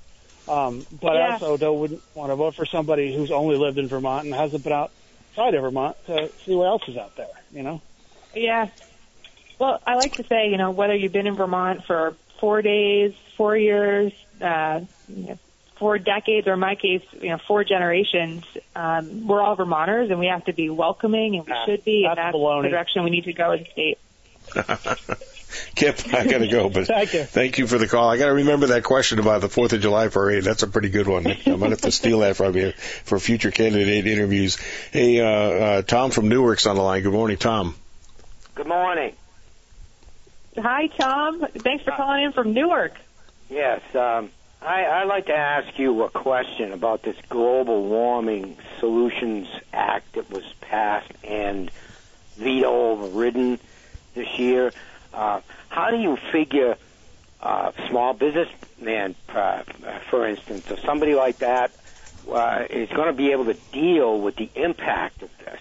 Um, 0.46 0.86
but 1.00 1.16
I 1.16 1.32
also 1.32 1.56
don't 1.56 1.78
wouldn't 1.80 2.02
want 2.14 2.30
to 2.30 2.36
vote 2.36 2.54
for 2.54 2.66
somebody 2.66 3.14
who's 3.16 3.30
only 3.30 3.56
lived 3.56 3.78
in 3.78 3.88
Vermont 3.88 4.26
and 4.26 4.34
hasn't 4.34 4.62
been 4.62 4.74
outside 4.74 5.54
of 5.54 5.62
Vermont 5.62 5.96
to 6.06 6.30
see 6.44 6.54
what 6.54 6.66
else 6.66 6.82
is 6.86 6.98
out 6.98 7.16
there. 7.16 7.28
You 7.50 7.62
know. 7.62 7.80
Yeah. 8.34 8.68
Well, 9.58 9.80
I 9.86 9.94
like 9.94 10.16
to 10.16 10.24
say, 10.24 10.50
you 10.50 10.58
know, 10.58 10.70
whether 10.72 10.94
you've 10.94 11.12
been 11.12 11.26
in 11.26 11.34
Vermont 11.34 11.84
for 11.86 12.14
four 12.40 12.60
days, 12.60 13.14
four 13.36 13.56
years, 13.56 14.12
uh, 14.40 14.80
you 15.08 15.28
know, 15.28 15.38
four 15.76 15.98
decades, 15.98 16.46
or 16.46 16.54
in 16.54 16.60
my 16.60 16.74
case, 16.74 17.02
you 17.20 17.30
know, 17.30 17.38
four 17.38 17.64
generations, 17.64 18.44
um, 18.76 19.26
we're 19.26 19.42
all 19.42 19.56
Vermonters, 19.56 20.10
and 20.10 20.18
we 20.18 20.26
have 20.26 20.44
to 20.46 20.52
be 20.52 20.70
welcoming, 20.70 21.36
and 21.36 21.46
we 21.46 21.52
Ah, 21.52 21.64
should 21.66 21.84
be, 21.84 22.04
and 22.04 22.16
that's 22.16 22.26
that's 22.26 22.36
baloney. 22.36 22.62
the 22.62 22.68
direction 22.70 23.04
we 23.04 23.10
need 23.10 23.24
to 23.24 23.32
go 23.32 23.50
as 23.52 23.60
a 23.60 23.70
state. 23.70 23.98
Kip, 25.76 26.00
I 26.12 26.26
got 26.26 26.38
to 26.38 26.48
go, 26.48 26.68
but 26.68 26.86
Thank 26.88 27.14
you. 27.14 27.22
thank 27.24 27.58
you 27.58 27.66
for 27.68 27.78
the 27.78 27.86
call. 27.86 28.08
I 28.10 28.18
got 28.18 28.26
to 28.26 28.32
remember 28.34 28.66
that 28.68 28.82
question 28.82 29.20
about 29.20 29.40
the 29.40 29.48
Fourth 29.48 29.72
of 29.72 29.80
July 29.80 30.08
parade. 30.08 30.42
That's 30.42 30.64
a 30.64 30.66
pretty 30.66 30.88
good 30.88 31.06
one. 31.06 31.26
I'm 31.28 31.36
gonna 31.44 31.70
have 31.70 31.80
to 31.82 31.92
steal 31.92 32.20
that 32.20 32.34
from 32.36 32.56
you 32.56 32.72
for 32.72 33.20
future 33.20 33.52
candidate 33.52 34.06
interviews. 34.06 34.56
Hey, 34.90 35.20
uh, 35.20 35.26
uh, 35.26 35.82
Tom 35.82 36.10
from 36.10 36.28
Newark's 36.28 36.66
on 36.66 36.74
the 36.76 36.82
line. 36.82 37.02
Good 37.04 37.12
morning, 37.12 37.36
Tom. 37.36 37.76
Good 38.56 38.66
morning. 38.66 39.12
Hi, 40.58 40.88
Tom. 40.88 41.44
Thanks 41.54 41.84
for 41.84 41.92
calling 41.92 42.24
in 42.24 42.32
from 42.32 42.52
Newark. 42.52 42.94
Yes, 43.48 43.80
um, 43.94 44.30
I, 44.64 44.86
I'd 44.86 45.08
like 45.08 45.26
to 45.26 45.34
ask 45.34 45.78
you 45.78 46.04
a 46.04 46.10
question 46.10 46.72
about 46.72 47.02
this 47.02 47.16
Global 47.28 47.86
Warming 47.86 48.56
Solutions 48.80 49.46
Act 49.74 50.14
that 50.14 50.30
was 50.30 50.44
passed 50.62 51.12
and 51.22 51.70
veto 52.38 52.92
overridden 52.92 53.60
this 54.14 54.38
year. 54.38 54.72
Uh, 55.12 55.42
how 55.68 55.90
do 55.90 55.98
you 55.98 56.16
figure 56.32 56.76
uh, 57.42 57.72
small 57.90 58.14
businessman, 58.14 59.14
uh, 59.28 59.64
for 60.08 60.26
instance, 60.26 60.64
or 60.70 60.78
somebody 60.86 61.14
like 61.14 61.40
that 61.40 61.72
uh, 62.32 62.64
is 62.70 62.88
going 62.88 63.08
to 63.08 63.12
be 63.12 63.32
able 63.32 63.44
to 63.44 63.58
deal 63.70 64.18
with 64.18 64.36
the 64.36 64.50
impact 64.54 65.22
of 65.22 65.28
this? 65.44 65.60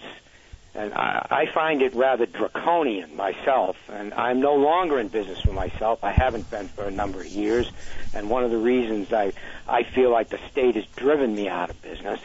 And 0.74 0.92
I, 0.92 1.26
I 1.30 1.46
find 1.52 1.82
it 1.82 1.94
rather 1.94 2.26
draconian 2.26 3.14
myself. 3.16 3.76
And 3.88 4.12
I'm 4.14 4.40
no 4.40 4.56
longer 4.56 4.98
in 4.98 5.08
business 5.08 5.40
for 5.40 5.52
myself. 5.52 6.02
I 6.02 6.10
haven't 6.10 6.50
been 6.50 6.68
for 6.68 6.84
a 6.84 6.90
number 6.90 7.20
of 7.20 7.26
years. 7.26 7.70
And 8.12 8.28
one 8.28 8.44
of 8.44 8.50
the 8.50 8.58
reasons 8.58 9.12
I 9.12 9.32
I 9.68 9.84
feel 9.84 10.10
like 10.10 10.28
the 10.28 10.40
state 10.50 10.74
has 10.74 10.86
driven 10.96 11.34
me 11.34 11.48
out 11.48 11.70
of 11.70 11.80
business. 11.80 12.20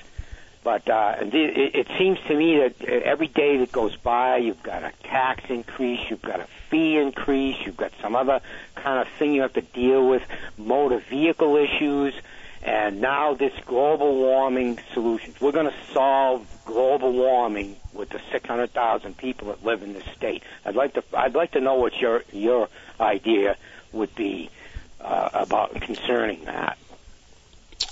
But 0.63 0.89
uh, 0.89 1.15
it, 1.21 1.75
it 1.75 1.87
seems 1.97 2.19
to 2.27 2.35
me 2.35 2.57
that 2.57 2.83
every 2.83 3.27
day 3.27 3.57
that 3.57 3.71
goes 3.71 3.95
by, 3.95 4.37
you've 4.37 4.61
got 4.61 4.83
a 4.83 4.91
tax 5.03 5.49
increase, 5.49 6.01
you've 6.09 6.21
got 6.21 6.41
a 6.41 6.47
fee 6.69 6.97
increase, 6.97 7.55
you've 7.65 7.77
got 7.77 7.93
some 8.01 8.15
other 8.15 8.41
kind 8.75 8.99
of 8.99 9.07
thing 9.17 9.33
you 9.33 9.41
have 9.41 9.53
to 9.53 9.61
deal 9.61 10.07
with, 10.07 10.21
motor 10.57 10.99
vehicle 11.09 11.55
issues, 11.55 12.13
and 12.61 12.99
now 12.99 13.33
this 13.33 13.53
global 13.65 14.15
warming 14.15 14.79
solutions. 14.93 15.39
We're 15.39 15.53
going 15.53 15.71
to 15.71 15.93
solve 15.93 16.45
global 16.65 17.13
warming 17.13 17.77
with 17.93 18.09
the 18.09 18.21
600,000 18.31 19.17
people 19.17 19.47
that 19.47 19.63
live 19.63 19.83
in 19.83 19.93
this 19.93 20.05
state. 20.15 20.43
I'd 20.65 20.75
like 20.75 20.93
to 20.93 21.03
I'd 21.13 21.35
like 21.35 21.51
to 21.51 21.59
know 21.59 21.75
what 21.75 21.95
your 21.97 22.23
your 22.31 22.69
idea 22.99 23.57
would 23.91 24.13
be 24.15 24.49
uh, 25.01 25.29
about 25.33 25.79
concerning 25.81 26.45
that. 26.45 26.77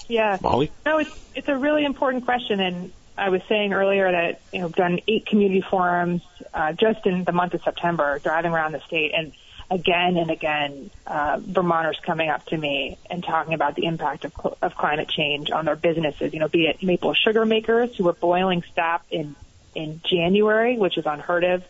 Yeah. 0.07 0.37
Molly? 0.41 0.71
No, 0.85 0.99
it's 0.99 1.11
it's 1.35 1.47
a 1.47 1.57
really 1.57 1.85
important 1.85 2.25
question, 2.25 2.59
and 2.59 2.91
I 3.17 3.29
was 3.29 3.41
saying 3.49 3.73
earlier 3.73 4.11
that 4.11 4.41
you 4.53 4.59
know 4.59 4.67
I've 4.67 4.75
done 4.75 4.99
eight 5.07 5.25
community 5.25 5.63
forums 5.69 6.21
uh, 6.53 6.73
just 6.73 7.05
in 7.05 7.23
the 7.23 7.31
month 7.31 7.53
of 7.53 7.61
September, 7.63 8.19
driving 8.19 8.51
around 8.51 8.73
the 8.73 8.81
state, 8.81 9.11
and 9.15 9.33
again 9.69 10.17
and 10.17 10.31
again, 10.31 10.89
uh, 11.05 11.39
Vermonters 11.41 11.99
coming 12.05 12.29
up 12.29 12.45
to 12.47 12.57
me 12.57 12.97
and 13.09 13.23
talking 13.23 13.53
about 13.53 13.75
the 13.75 13.85
impact 13.85 14.25
of 14.25 14.33
cl- 14.33 14.57
of 14.61 14.75
climate 14.75 15.09
change 15.09 15.51
on 15.51 15.65
their 15.65 15.75
businesses. 15.75 16.33
You 16.33 16.39
know, 16.39 16.47
be 16.47 16.67
it 16.67 16.81
maple 16.83 17.13
sugar 17.13 17.45
makers 17.45 17.95
who 17.95 18.07
are 18.07 18.13
boiling 18.13 18.63
sap 18.75 19.05
in 19.11 19.35
in 19.77 20.01
January, 20.03 20.77
which 20.77 20.97
is 20.97 21.05
unheard 21.05 21.43
of, 21.43 21.63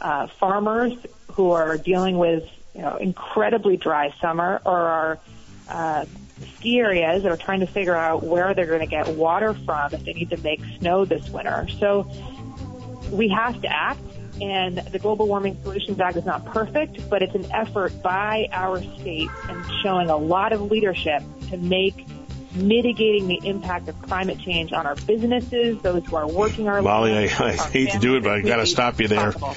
uh, 0.00 0.26
farmers 0.26 0.92
who 1.32 1.50
are 1.50 1.78
dealing 1.78 2.18
with 2.18 2.44
you 2.74 2.82
know 2.82 2.96
incredibly 2.96 3.76
dry 3.76 4.12
summer, 4.20 4.60
or 4.64 4.78
are 4.78 5.18
uh, 5.68 6.04
ski 6.56 6.78
areas 6.78 7.22
that 7.22 7.32
are 7.32 7.36
trying 7.36 7.60
to 7.60 7.66
figure 7.66 7.96
out 7.96 8.22
where 8.22 8.54
they're 8.54 8.66
going 8.66 8.80
to 8.80 8.86
get 8.86 9.08
water 9.16 9.54
from 9.54 9.92
if 9.94 10.04
they 10.04 10.12
need 10.12 10.30
to 10.30 10.36
make 10.38 10.60
snow 10.78 11.04
this 11.04 11.28
winter. 11.30 11.66
So 11.78 12.08
we 13.10 13.28
have 13.28 13.60
to 13.62 13.68
act. 13.68 14.00
And 14.40 14.78
the 14.78 15.00
Global 15.00 15.26
Warming 15.26 15.58
Solutions 15.64 15.98
Act 15.98 16.16
is 16.16 16.24
not 16.24 16.44
perfect, 16.44 17.10
but 17.10 17.22
it's 17.22 17.34
an 17.34 17.50
effort 17.50 18.00
by 18.04 18.46
our 18.52 18.80
state 18.80 19.28
and 19.48 19.64
showing 19.82 20.10
a 20.10 20.16
lot 20.16 20.52
of 20.52 20.70
leadership 20.70 21.24
to 21.50 21.56
make 21.56 22.06
mitigating 22.58 23.28
the 23.28 23.40
impact 23.46 23.88
of 23.88 24.00
climate 24.02 24.38
change 24.40 24.72
on 24.72 24.86
our 24.86 24.94
businesses, 24.94 25.80
those 25.82 26.04
who 26.06 26.16
are 26.16 26.28
working 26.28 26.68
our 26.68 26.82
Molly, 26.82 27.12
I, 27.12 27.14
lands, 27.14 27.34
I 27.40 27.56
our 27.56 27.70
hate 27.70 27.90
to 27.90 27.98
do 27.98 28.16
it, 28.16 28.22
but 28.24 28.32
I 28.32 28.40
got 28.42 28.56
to 28.56 28.66
stop 28.66 29.00
you 29.00 29.08
there. 29.08 29.32
possible. 29.32 29.56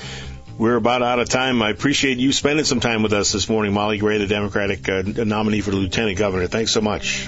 We're 0.57 0.76
about 0.76 1.02
out 1.02 1.19
of 1.19 1.28
time. 1.28 1.61
I 1.64 1.69
appreciate 1.69 2.19
you 2.19 2.32
spending 2.32 2.65
some 2.65 2.80
time 2.80 3.02
with 3.02 3.14
us 3.14 3.32
this 3.32 3.49
morning, 3.49 3.73
Molly 3.73 3.98
Gray, 3.98 4.19
the 4.19 4.28
Democratic 4.28 4.88
uh, 4.88 5.02
nominee 5.02 5.61
for 5.61 5.72
Lieutenant 5.72 6.19
Governor. 6.19 6.45
Thanks 6.48 6.72
so 6.72 6.82
much. 6.82 7.28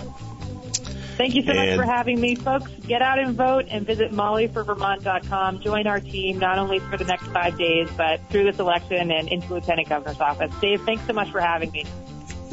Thank 1.17 1.35
you 1.35 1.43
so 1.43 1.53
much 1.53 1.75
for 1.75 1.83
having 1.83 2.19
me, 2.19 2.35
folks. 2.35 2.69
Get 2.87 3.01
out 3.01 3.19
and 3.19 3.35
vote 3.35 3.65
and 3.69 3.85
visit 3.85 4.11
mollyforvermont.com. 4.11 5.61
Join 5.61 5.87
our 5.87 5.99
team 5.99 6.39
not 6.39 6.57
only 6.57 6.79
for 6.79 6.97
the 6.97 7.05
next 7.05 7.27
five 7.27 7.57
days, 7.57 7.87
but 7.95 8.19
through 8.29 8.45
this 8.45 8.59
election 8.59 9.11
and 9.11 9.27
into 9.27 9.53
Lieutenant 9.53 9.89
Governor's 9.89 10.19
office. 10.19 10.53
Dave, 10.59 10.81
thanks 10.81 11.05
so 11.05 11.13
much 11.13 11.31
for 11.31 11.39
having 11.39 11.71
me. 11.71 11.85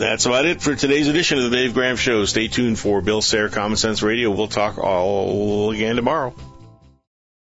That's 0.00 0.24
about 0.24 0.46
it 0.46 0.62
for 0.62 0.74
today's 0.74 1.08
edition 1.08 1.36
of 1.36 1.50
the 1.50 1.54
Dave 1.54 1.74
Gram 1.74 1.94
Show. 1.96 2.24
Stay 2.24 2.48
tuned 2.48 2.78
for 2.78 3.02
Bill 3.02 3.20
Sayre 3.20 3.50
Common 3.50 3.76
Sense 3.76 4.02
Radio. 4.02 4.30
We'll 4.30 4.48
talk 4.48 4.78
all 4.78 5.72
again 5.72 5.96
tomorrow. 5.96 6.32